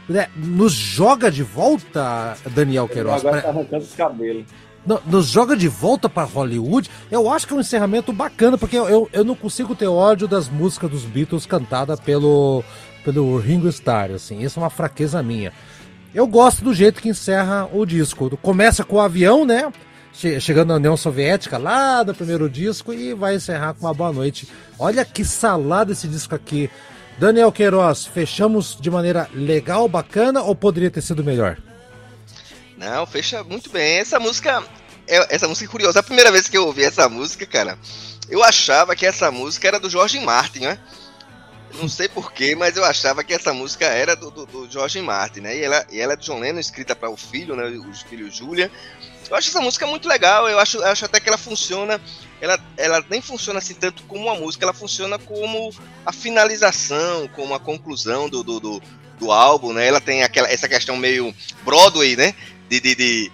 né, 0.08 0.26
nos 0.36 0.72
joga 0.72 1.30
de 1.30 1.42
volta, 1.42 2.36
Daniel 2.54 2.86
Queiroz. 2.88 3.20
Agora 3.24 3.40
pra- 3.40 3.52
tá 3.52 3.56
arrancando 3.58 3.82
os 3.84 3.94
cabelos. 3.94 4.44
no- 4.86 5.00
nos 5.06 5.28
joga 5.28 5.56
de 5.56 5.66
volta 5.68 6.10
para 6.10 6.24
Hollywood, 6.24 6.90
eu 7.10 7.30
acho 7.30 7.46
que 7.46 7.54
é 7.54 7.56
um 7.56 7.60
encerramento 7.60 8.12
bacana, 8.12 8.58
porque 8.58 8.76
eu, 8.76 8.86
eu, 8.86 9.08
eu 9.10 9.24
não 9.24 9.34
consigo 9.34 9.74
ter 9.74 9.86
ódio 9.86 10.28
das 10.28 10.46
músicas 10.50 10.90
dos 10.90 11.04
Beatles 11.04 11.46
cantada 11.46 11.96
pelo, 11.96 12.62
pelo 13.02 13.38
Ringo 13.38 13.66
Starr, 13.68 14.10
assim, 14.12 14.42
isso 14.42 14.60
é 14.60 14.62
uma 14.62 14.68
fraqueza 14.68 15.22
minha. 15.22 15.54
Eu 16.14 16.26
gosto 16.26 16.62
do 16.62 16.72
jeito 16.72 17.02
que 17.02 17.08
encerra 17.08 17.68
o 17.72 17.84
disco. 17.84 18.36
Começa 18.38 18.84
com 18.84 18.96
o 18.96 19.00
avião, 19.00 19.44
né? 19.44 19.72
Che- 20.12 20.38
Chegando 20.40 20.68
na 20.68 20.76
União 20.76 20.96
Soviética, 20.96 21.58
lá 21.58 22.02
do 22.04 22.14
primeiro 22.14 22.48
disco, 22.48 22.92
e 22.92 23.12
vai 23.12 23.34
encerrar 23.34 23.74
com 23.74 23.84
uma 23.86 23.92
boa 23.94 24.12
noite. 24.12 24.48
Olha 24.78 25.04
que 25.04 25.24
salada 25.24 25.90
esse 25.92 26.06
disco 26.06 26.34
aqui. 26.34 26.70
Daniel 27.18 27.50
Queiroz, 27.50 28.06
fechamos 28.06 28.76
de 28.80 28.90
maneira 28.90 29.28
legal, 29.34 29.88
bacana, 29.88 30.42
ou 30.42 30.54
poderia 30.54 30.90
ter 30.90 31.00
sido 31.02 31.24
melhor? 31.24 31.56
Não, 32.76 33.06
fecha 33.06 33.42
muito 33.44 33.70
bem. 33.70 33.98
Essa 33.98 34.18
música. 34.20 34.62
é- 35.06 35.34
essa 35.34 35.46
música 35.48 35.66
é 35.66 35.70
curiosa. 35.70 36.00
A 36.00 36.02
primeira 36.02 36.30
vez 36.32 36.48
que 36.48 36.56
eu 36.56 36.66
ouvi 36.66 36.82
essa 36.84 37.08
música, 37.08 37.44
cara, 37.44 37.76
eu 38.30 38.42
achava 38.42 38.94
que 38.96 39.04
essa 39.04 39.30
música 39.30 39.66
era 39.68 39.78
do 39.80 39.90
Jorge 39.90 40.18
Martin, 40.20 40.60
né? 40.60 40.78
Não 41.80 41.88
sei 41.88 42.08
porquê, 42.08 42.54
mas 42.54 42.76
eu 42.76 42.84
achava 42.84 43.24
que 43.24 43.34
essa 43.34 43.52
música 43.52 43.84
era 43.86 44.14
do, 44.14 44.30
do, 44.30 44.46
do 44.46 44.70
Jorge 44.70 45.00
Martin, 45.02 45.40
né? 45.40 45.56
E 45.56 45.62
ela, 45.64 45.86
e 45.90 46.00
ela 46.00 46.12
é 46.12 46.16
do 46.16 46.22
John 46.22 46.38
Lennon, 46.38 46.60
escrita 46.60 46.94
para 46.94 47.10
o 47.10 47.16
filho, 47.16 47.56
né? 47.56 47.64
O 47.64 47.92
filho 48.08 48.30
Julia. 48.30 48.70
Eu 49.28 49.36
acho 49.36 49.48
essa 49.50 49.60
música 49.60 49.86
muito 49.86 50.06
legal. 50.08 50.48
Eu 50.48 50.58
acho, 50.60 50.82
acho 50.84 51.04
até 51.04 51.18
que 51.18 51.28
ela 51.28 51.38
funciona. 51.38 52.00
Ela, 52.40 52.58
ela 52.76 53.04
nem 53.10 53.20
funciona 53.20 53.58
assim 53.58 53.74
tanto 53.74 54.02
como 54.04 54.24
uma 54.26 54.34
música, 54.34 54.64
ela 54.64 54.72
funciona 54.74 55.18
como 55.18 55.74
a 56.06 56.12
finalização, 56.12 57.26
como 57.28 57.54
a 57.54 57.60
conclusão 57.60 58.28
do, 58.28 58.42
do, 58.44 58.60
do, 58.60 58.82
do 59.18 59.32
álbum, 59.32 59.72
né? 59.72 59.86
Ela 59.88 60.00
tem 60.00 60.22
aquela, 60.22 60.48
essa 60.48 60.68
questão 60.68 60.96
meio 60.96 61.34
Broadway, 61.64 62.16
né? 62.16 62.34
De, 62.68 62.80
de, 62.80 62.94
de, 62.94 63.32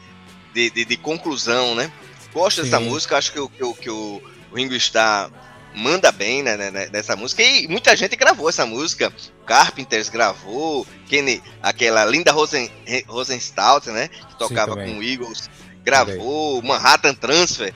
de, 0.55 0.71
de- 0.71 0.85
de 0.85 0.97
conclusão, 0.97 1.75
né? 1.75 1.91
Gosto 2.33 2.63
dessa 2.63 2.79
Sim. 2.79 2.85
música, 2.85 3.19
acho 3.19 3.33
que, 3.33 3.41
o- 3.41 3.49
que, 3.49 3.63
o- 3.65 3.75
que 3.75 3.91
o 3.91 4.23
Ringo 4.55 4.75
Starr 4.75 5.31
manda 5.75 6.11
bem 6.11 6.43
né, 6.43 6.57
né, 6.57 6.71
né, 6.71 6.89
nessa 6.93 7.17
música. 7.17 7.43
E 7.43 7.69
muita 7.69 7.95
gente 7.97 8.17
gravou 8.17 8.49
essa 8.49 8.67
música. 8.67 9.13
Carpenters 9.47 10.09
gravou, 10.09 10.87
Kenny, 11.07 11.43
aquela 11.63 12.05
Linda 12.05 12.33
Rosen, 12.33 12.71
Rosenstadt, 13.07 13.91
né? 13.91 14.09
Que 14.09 14.39
tocava 14.39 14.75
também. 14.75 14.95
com 14.95 15.01
o 15.01 15.03
Eagles, 15.03 15.51
gravou. 15.83 16.63
Manhattan 16.63 17.15
Transfer, 17.15 17.73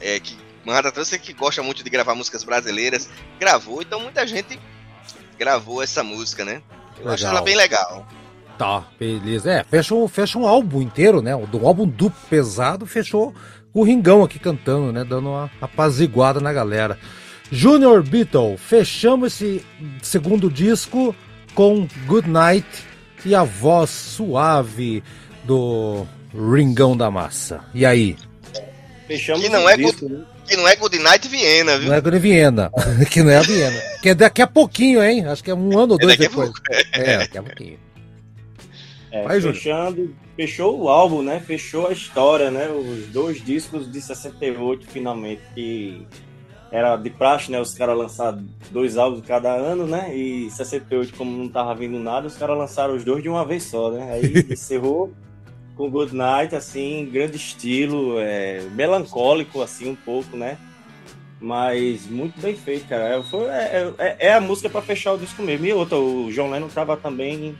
é, 0.00 0.20
que 0.20 0.36
Manhattan 0.64 0.90
Transfer 0.90 1.20
que 1.20 1.32
gosta 1.32 1.62
muito 1.62 1.82
de 1.82 1.90
gravar 1.90 2.14
músicas 2.14 2.44
brasileiras, 2.44 3.08
gravou. 3.38 3.82
Então 3.82 4.00
muita 4.00 4.26
gente 4.26 4.58
gravou 5.38 5.82
essa 5.82 6.02
música, 6.02 6.44
né? 6.44 6.62
Eu 6.98 7.10
acho 7.10 7.24
Legal. 7.24 7.36
ela 7.36 7.44
bem 7.44 7.56
legal. 7.56 8.06
Tá, 8.56 8.84
beleza. 8.98 9.50
É, 9.50 9.64
fecha 9.64 9.94
um, 9.94 10.06
fecha 10.06 10.38
um 10.38 10.46
álbum 10.46 10.80
inteiro, 10.80 11.20
né? 11.20 11.36
Do 11.36 11.66
álbum 11.66 11.86
duplo 11.86 12.20
pesado 12.30 12.86
fechou 12.86 13.34
o 13.72 13.82
Ringão 13.82 14.22
aqui 14.22 14.38
cantando, 14.38 14.92
né? 14.92 15.04
Dando 15.04 15.30
uma 15.30 15.50
apaziguada 15.60 16.40
na 16.40 16.52
galera. 16.52 16.98
Junior 17.50 18.02
Beatle, 18.02 18.56
fechamos 18.56 19.34
esse 19.40 19.64
segundo 20.02 20.50
disco 20.50 21.14
com 21.54 21.86
Good 22.06 22.28
Night 22.28 22.66
e 23.24 23.34
a 23.34 23.44
voz 23.44 23.90
suave 23.90 25.02
do 25.44 26.06
Ringão 26.32 26.96
da 26.96 27.10
Massa. 27.10 27.60
E 27.74 27.84
aí? 27.86 28.16
Fechamos 29.06 29.42
Que 29.42 29.48
não 29.50 29.64
o 29.64 29.68
é 29.68 29.76
disco, 29.76 30.08
né? 30.08 30.24
Que 30.48 30.56
não 30.56 30.68
é 30.68 30.76
Good 30.76 30.98
Night 30.98 31.28
Viena, 31.28 31.78
viu? 31.78 31.88
Não 31.88 31.94
é 31.94 32.00
Good 32.00 32.18
Viena, 32.18 32.70
que 33.10 33.22
não 33.22 33.30
é 33.30 33.36
a 33.36 33.42
Viena. 33.42 33.80
Que 34.02 34.08
é 34.10 34.14
daqui 34.14 34.42
a 34.42 34.46
pouquinho, 34.46 35.02
hein? 35.02 35.24
Acho 35.26 35.44
que 35.44 35.50
é 35.50 35.54
um 35.54 35.78
ano 35.78 35.94
ou 35.94 35.98
É 36.00 36.02
dois 36.02 36.16
daqui 36.18 36.26
a 36.26 36.28
depois. 36.28 36.50
pouco. 36.50 36.60
É, 36.92 37.18
daqui 37.18 37.38
a 37.38 37.42
pouquinho. 37.42 37.78
É, 39.12 39.22
Vai, 39.22 39.40
Júlio. 39.40 39.54
fechando, 39.54 40.14
fechou 40.36 40.80
o 40.82 40.88
álbum, 40.88 41.22
né? 41.22 41.40
Fechou 41.46 41.86
a 41.88 41.92
história, 41.92 42.50
né? 42.50 42.68
Os 42.68 43.06
dois 43.12 43.42
discos 43.44 43.90
de 43.90 44.00
68, 44.00 44.86
finalmente, 44.88 45.40
que 45.54 46.04
era 46.74 46.96
de 46.96 47.08
praxe, 47.08 47.52
né? 47.52 47.60
Os 47.60 47.72
caras 47.72 47.96
lançaram 47.96 48.44
dois 48.72 48.96
álbuns 48.98 49.24
cada 49.24 49.52
ano, 49.54 49.86
né? 49.86 50.12
E 50.12 50.50
68, 50.50 51.14
como 51.14 51.30
não 51.36 51.48
tava 51.48 51.72
vindo 51.72 52.00
nada, 52.00 52.26
os 52.26 52.36
caras 52.36 52.58
lançaram 52.58 52.96
os 52.96 53.04
dois 53.04 53.22
de 53.22 53.28
uma 53.28 53.44
vez 53.44 53.62
só, 53.62 53.92
né? 53.92 54.12
Aí 54.14 54.44
encerrou 54.52 55.12
com 55.76 55.88
Good 55.88 56.14
Night, 56.14 56.54
assim, 56.56 57.08
grande 57.12 57.36
estilo, 57.36 58.18
é, 58.18 58.60
melancólico, 58.72 59.62
assim, 59.62 59.88
um 59.88 59.94
pouco, 59.94 60.36
né? 60.36 60.58
Mas 61.40 62.06
muito 62.06 62.40
bem 62.40 62.56
feito, 62.56 62.88
cara. 62.88 63.18
É, 63.18 63.22
foi- 63.22 63.46
é- 63.46 63.92
é- 63.98 64.16
é 64.28 64.34
a 64.34 64.40
música 64.40 64.68
para 64.68 64.82
fechar 64.82 65.12
o 65.12 65.18
disco 65.18 65.42
mesmo. 65.42 65.66
E 65.66 65.72
outra, 65.72 65.96
o 65.96 66.28
John 66.32 66.50
Lennon 66.50 66.68
tava 66.68 66.96
também 66.96 67.56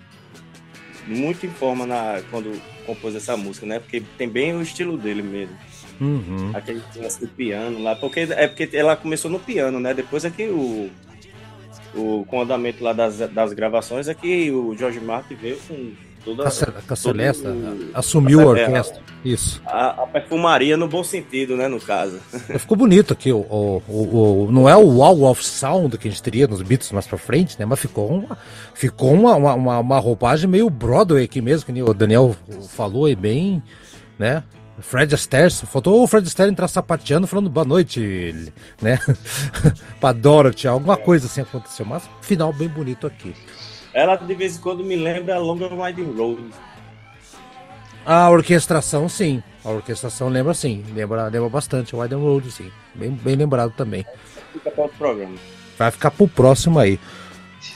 muito 1.06 1.46
em 1.46 1.50
forma 1.50 1.86
na, 1.86 2.20
quando 2.32 2.60
compôs 2.84 3.14
essa 3.14 3.36
música, 3.36 3.64
né? 3.64 3.78
Porque 3.78 4.02
tem 4.18 4.28
bem 4.28 4.54
o 4.56 4.62
estilo 4.62 4.96
dele 4.98 5.22
mesmo. 5.22 5.56
Uhum. 6.00 6.50
Aquele 6.54 6.82
lance 6.96 7.20
do 7.20 7.28
piano 7.28 7.82
lá. 7.82 7.94
Porque, 7.96 8.20
é 8.20 8.46
porque 8.48 8.68
ela 8.76 8.96
começou 8.96 9.30
no 9.30 9.38
piano, 9.38 9.78
né? 9.80 9.94
Depois 9.94 10.24
é 10.24 10.30
que 10.30 10.44
o, 10.48 10.90
o 11.94 12.24
com 12.26 12.38
o 12.38 12.42
andamento 12.42 12.82
lá 12.82 12.92
das, 12.92 13.18
das 13.18 13.52
gravações 13.52 14.08
é 14.08 14.14
que 14.14 14.50
o 14.50 14.74
George 14.76 15.00
Martin 15.00 15.34
veio 15.34 15.58
com 15.68 15.92
toda 16.24 16.48
a 16.48 16.50
Ce- 16.50 16.64
com 16.66 16.92
a 16.92 16.96
Celeste, 16.96 17.42
todo- 17.42 17.90
assumiu 17.94 18.40
a 18.40 18.58
É, 18.58 18.64
orquestra. 18.66 19.02
Isso. 19.24 19.62
a, 19.64 20.02
a 20.02 20.06
perfumaria 20.06 20.76
no 20.76 20.86
bom 20.88 21.02
sentido, 21.04 21.56
né? 21.56 21.68
No 21.68 21.80
caso. 21.80 22.18
Ficou 22.58 22.76
bonito 22.76 23.12
aqui. 23.12 23.32
O, 23.32 23.38
o, 23.38 23.82
o- 23.88 24.44
o- 24.46 24.52
não 24.52 24.68
é 24.68 24.76
o 24.76 24.98
Wall 24.98 25.22
of 25.30 25.44
Sound 25.44 25.96
que 25.96 26.08
a 26.08 26.10
gente 26.10 26.22
teria 26.22 26.46
nos 26.46 26.60
Beatles 26.62 26.90
mais 26.92 27.06
pra 27.06 27.16
frente, 27.18 27.58
né? 27.58 27.64
Mas 27.64 27.78
ficou 27.80 28.08
uma, 28.10 28.36
ficou 28.74 29.12
uma, 29.12 29.34
uma, 29.36 29.54
uma, 29.54 29.78
uma 29.78 29.98
roupagem 29.98 30.48
meio 30.50 30.68
Broadway 30.68 31.24
aqui 31.24 31.40
mesmo, 31.40 31.66
que 31.66 31.72
nem 31.72 31.82
o 31.82 31.94
Daniel 31.94 32.34
falou 32.70 33.04
aí 33.06 33.14
bem, 33.16 33.62
né? 34.18 34.42
Fred 34.80 35.14
Astaire, 35.14 35.50
faltou 35.50 36.02
o 36.02 36.06
Fred 36.06 36.26
Astaire 36.26 36.50
entrar 36.50 36.68
sapateando 36.68 37.26
falando 37.26 37.48
boa 37.48 37.64
noite, 37.64 38.52
né? 38.82 38.98
pra 40.00 40.12
Dorothy, 40.12 40.66
alguma 40.66 40.96
coisa 40.96 41.26
assim 41.26 41.40
aconteceu, 41.40 41.86
mas 41.86 42.02
final 42.20 42.52
bem 42.52 42.68
bonito 42.68 43.06
aqui. 43.06 43.34
Ela 43.92 44.16
de 44.16 44.34
vez 44.34 44.56
em 44.56 44.60
quando 44.60 44.82
me 44.82 44.96
lembra 44.96 45.38
Longer 45.38 45.72
Winding 45.72 46.16
Road. 46.16 46.50
A 48.04 48.28
orquestração, 48.28 49.08
sim. 49.08 49.42
A 49.64 49.70
orquestração 49.70 50.28
lembra 50.28 50.52
sim. 50.52 50.84
Lembra, 50.94 51.24
lembra 51.28 51.48
bastante. 51.48 51.96
O 51.96 52.02
Widen 52.02 52.18
Road, 52.18 52.50
sim. 52.50 52.70
Bem, 52.94 53.10
bem 53.10 53.34
lembrado 53.34 53.72
também. 53.74 54.04
Fica 54.52 54.70
para 54.70 54.82
outro 54.82 54.98
programa. 54.98 55.36
Vai 55.78 55.90
ficar 55.90 56.10
pro 56.10 56.28
próximo 56.28 56.78
aí. 56.78 57.00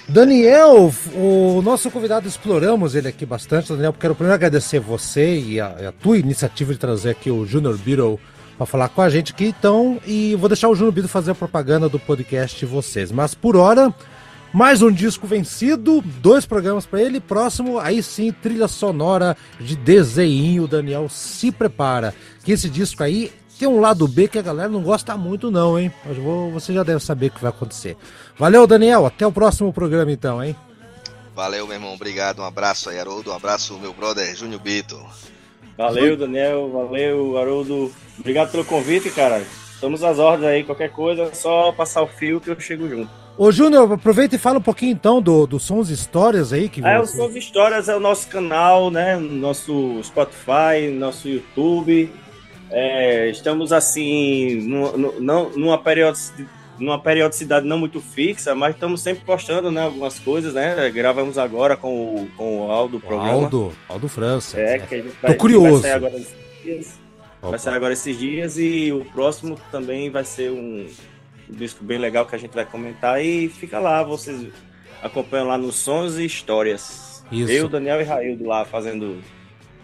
Daniel, 0.08 0.90
o 1.14 1.60
nosso 1.60 1.90
convidado, 1.90 2.26
exploramos 2.26 2.94
ele 2.94 3.08
aqui 3.08 3.26
bastante. 3.26 3.68
Daniel, 3.68 3.92
quero 3.92 4.14
primeiro 4.14 4.34
agradecer 4.34 4.80
você 4.80 5.38
e 5.38 5.60
a, 5.60 5.66
a 5.88 5.92
tua 5.92 6.16
iniciativa 6.16 6.72
de 6.72 6.78
trazer 6.78 7.10
aqui 7.10 7.30
o 7.30 7.44
Junior 7.44 7.76
Beatle 7.76 8.18
para 8.56 8.64
falar 8.64 8.88
com 8.88 9.02
a 9.02 9.10
gente 9.10 9.32
aqui. 9.32 9.44
Então, 9.44 10.00
e 10.06 10.34
vou 10.36 10.48
deixar 10.48 10.70
o 10.70 10.74
Junior 10.74 10.92
Beatle 10.92 11.10
fazer 11.10 11.32
a 11.32 11.34
propaganda 11.34 11.90
do 11.90 11.98
podcast 11.98 12.58
de 12.58 12.64
vocês. 12.64 13.12
Mas 13.12 13.34
por 13.34 13.54
hora, 13.54 13.94
mais 14.50 14.80
um 14.80 14.90
disco 14.90 15.26
vencido, 15.26 16.02
dois 16.22 16.46
programas 16.46 16.86
para 16.86 17.02
ele. 17.02 17.20
Próximo, 17.20 17.78
aí 17.78 18.02
sim, 18.02 18.32
trilha 18.32 18.66
sonora 18.66 19.36
de 19.60 19.76
desenho. 19.76 20.66
Daniel 20.66 21.10
se 21.10 21.52
prepara. 21.52 22.14
Que 22.42 22.52
esse 22.52 22.70
disco 22.70 23.02
aí 23.02 23.30
tem 23.58 23.68
um 23.68 23.80
lado 23.80 24.06
B 24.08 24.28
que 24.28 24.38
a 24.38 24.42
galera 24.42 24.68
não 24.68 24.82
gosta 24.82 25.16
muito, 25.16 25.50
não, 25.50 25.78
hein? 25.78 25.92
Mas 26.04 26.16
vou- 26.16 26.50
você 26.50 26.72
já 26.72 26.82
deve 26.82 27.00
saber 27.00 27.26
o 27.26 27.30
que 27.30 27.40
vai 27.42 27.50
acontecer. 27.50 27.96
Valeu, 28.38 28.66
Daniel. 28.66 29.04
Até 29.06 29.26
o 29.26 29.32
próximo 29.32 29.72
programa, 29.72 30.10
então, 30.12 30.42
hein? 30.42 30.54
Valeu, 31.34 31.66
meu 31.66 31.76
irmão. 31.76 31.94
Obrigado. 31.94 32.40
Um 32.40 32.44
abraço 32.44 32.90
aí, 32.90 32.98
Haroldo. 32.98 33.30
Um 33.30 33.34
abraço, 33.34 33.78
meu 33.78 33.92
brother 33.92 34.34
Júnior 34.36 34.60
Bito. 34.60 34.98
Valeu, 35.76 36.16
Daniel. 36.16 36.70
Valeu, 36.70 37.38
Haroldo. 37.38 37.92
Obrigado 38.18 38.50
pelo 38.50 38.64
convite, 38.64 39.10
cara. 39.10 39.42
Estamos 39.72 40.02
às 40.02 40.18
ordens 40.18 40.48
aí. 40.48 40.64
Qualquer 40.64 40.90
coisa, 40.90 41.22
é 41.24 41.32
só 41.34 41.70
passar 41.72 42.02
o 42.02 42.08
fio 42.08 42.40
que 42.40 42.50
eu 42.50 42.58
chego 42.58 42.88
junto. 42.88 43.10
Ô, 43.36 43.52
Júnior, 43.52 43.92
aproveita 43.92 44.34
e 44.34 44.38
fala 44.38 44.58
um 44.58 44.62
pouquinho 44.62 44.90
então 44.90 45.22
do, 45.22 45.46
do 45.46 45.60
Sons 45.60 45.90
Histórias 45.90 46.52
aí. 46.52 46.68
Que 46.68 46.84
É, 46.84 46.98
o 46.98 47.06
Sons 47.06 47.36
Histórias 47.36 47.88
é 47.88 47.94
o 47.94 48.00
nosso 48.00 48.26
canal, 48.26 48.90
né? 48.90 49.16
Nosso 49.16 50.00
Spotify, 50.02 50.90
nosso 50.92 51.28
YouTube. 51.28 52.10
É, 52.70 53.28
estamos 53.30 53.72
assim, 53.72 54.60
nu- 54.62 54.96
nu- 54.96 55.20
não, 55.20 55.50
numa, 55.50 55.78
periodicidade, 55.78 56.48
numa 56.78 56.98
periodicidade 57.00 57.66
não 57.66 57.78
muito 57.78 58.00
fixa, 58.00 58.54
mas 58.54 58.74
estamos 58.74 59.00
sempre 59.00 59.24
postando 59.24 59.70
né, 59.70 59.82
algumas 59.82 60.18
coisas, 60.18 60.54
né? 60.54 60.90
Gravamos 60.90 61.38
agora 61.38 61.76
com 61.76 62.14
o, 62.14 62.28
com 62.36 62.66
o 62.66 62.70
Aldo 62.70 62.98
do 62.98 63.00
programa. 63.00 63.32
Aldo, 63.44 63.72
Aldo 63.88 64.08
França. 64.08 64.60
É, 64.60 64.78
que 64.78 64.94
a 64.94 64.98
gente 64.98 65.14
Tô 65.26 65.34
curioso. 65.34 65.80
Vai 65.80 65.90
sair 65.90 65.92
agora 65.92 66.16
esses 66.16 66.34
dias. 66.62 66.98
Opa. 67.40 67.50
Vai 67.50 67.58
sair 67.58 67.74
agora 67.74 67.92
esses 67.92 68.18
dias 68.18 68.58
e 68.58 68.92
o 68.92 69.04
próximo 69.06 69.58
também 69.70 70.10
vai 70.10 70.24
ser 70.24 70.50
um, 70.50 70.86
um 71.48 71.54
disco 71.54 71.82
bem 71.84 71.96
legal 71.98 72.26
que 72.26 72.34
a 72.34 72.38
gente 72.38 72.54
vai 72.54 72.64
comentar. 72.66 73.24
E 73.24 73.48
fica 73.48 73.78
lá, 73.78 74.02
vocês 74.02 74.46
acompanham 75.02 75.46
lá 75.46 75.56
nos 75.56 75.76
Sons 75.76 76.18
e 76.18 76.24
Histórias. 76.26 77.24
Isso. 77.30 77.52
Eu, 77.52 77.68
Daniel 77.68 78.00
e 78.00 78.04
Raildo 78.04 78.44
lá 78.46 78.64
fazendo 78.64 79.18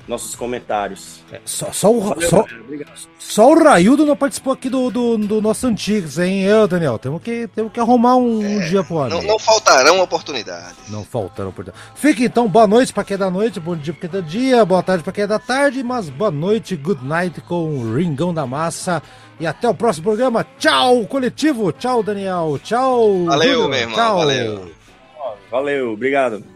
nossos 0.07 0.35
comentários. 0.35 1.21
Só, 1.45 1.73
só 1.73 1.91
o, 1.93 2.01
Valeu, 2.01 2.29
só, 2.29 2.45
só 3.19 3.51
o 3.53 3.63
Raildo 3.63 4.05
não 4.05 4.15
participou 4.17 4.53
aqui 4.53 4.69
do, 4.69 4.91
do, 4.91 5.17
do 5.19 5.41
nosso 5.41 5.67
Antigas, 5.67 6.19
hein? 6.19 6.43
Eu, 6.43 6.69
Daniel, 6.69 6.99
temos 6.99 7.23
que, 7.23 7.49
temos 7.49 7.73
que 7.73 7.81
arrumar 7.81 8.17
um, 8.17 8.39
um 8.39 8.61
dia 8.61 8.85
pro 8.85 8.97
Não, 9.09 9.17
homem. 9.19 9.27
não 9.27 9.39
faltarão 9.39 10.01
oportunidades. 10.01 10.77
Não 10.91 11.05
faltaram 11.05 11.51
oportunidades. 11.51 11.91
Fique 11.95 12.25
então, 12.25 12.47
boa 12.49 12.67
noite 12.67 12.93
pra 12.93 13.03
quem 13.05 13.15
é 13.15 13.19
da 13.19 13.31
noite, 13.31 13.59
bom 13.59 13.75
dia 13.77 13.93
pra 13.95 14.09
quem 14.09 14.19
é 14.19 14.23
da 14.23 14.29
dia, 14.29 14.65
boa 14.65 14.83
tarde 14.83 15.03
pra 15.03 15.13
quem 15.13 15.25
é 15.25 15.27
da 15.27 15.39
tarde, 15.39 15.83
mas 15.83 16.09
boa 16.11 16.31
noite, 16.31 16.77
good 16.77 17.05
night 17.05 17.41
com 17.41 17.79
o 17.79 17.97
Ringão 17.97 18.33
da 18.35 18.47
Massa. 18.47 19.03
E 19.41 19.47
até 19.47 19.69
o 19.69 19.75
próximo 19.75 20.05
programa. 20.05 20.47
Tchau, 20.59 21.05
coletivo. 21.07 21.73
Tchau, 21.73 22.05
Daniel. 22.05 22.57
Tchau. 22.63 23.25
Valeu, 23.25 23.53
Júnior. 23.53 23.69
meu 23.71 23.79
irmão, 23.81 23.97
Tchau. 23.97 24.17
valeu. 24.19 24.73
Valeu, 25.51 25.93
obrigado. 25.93 26.54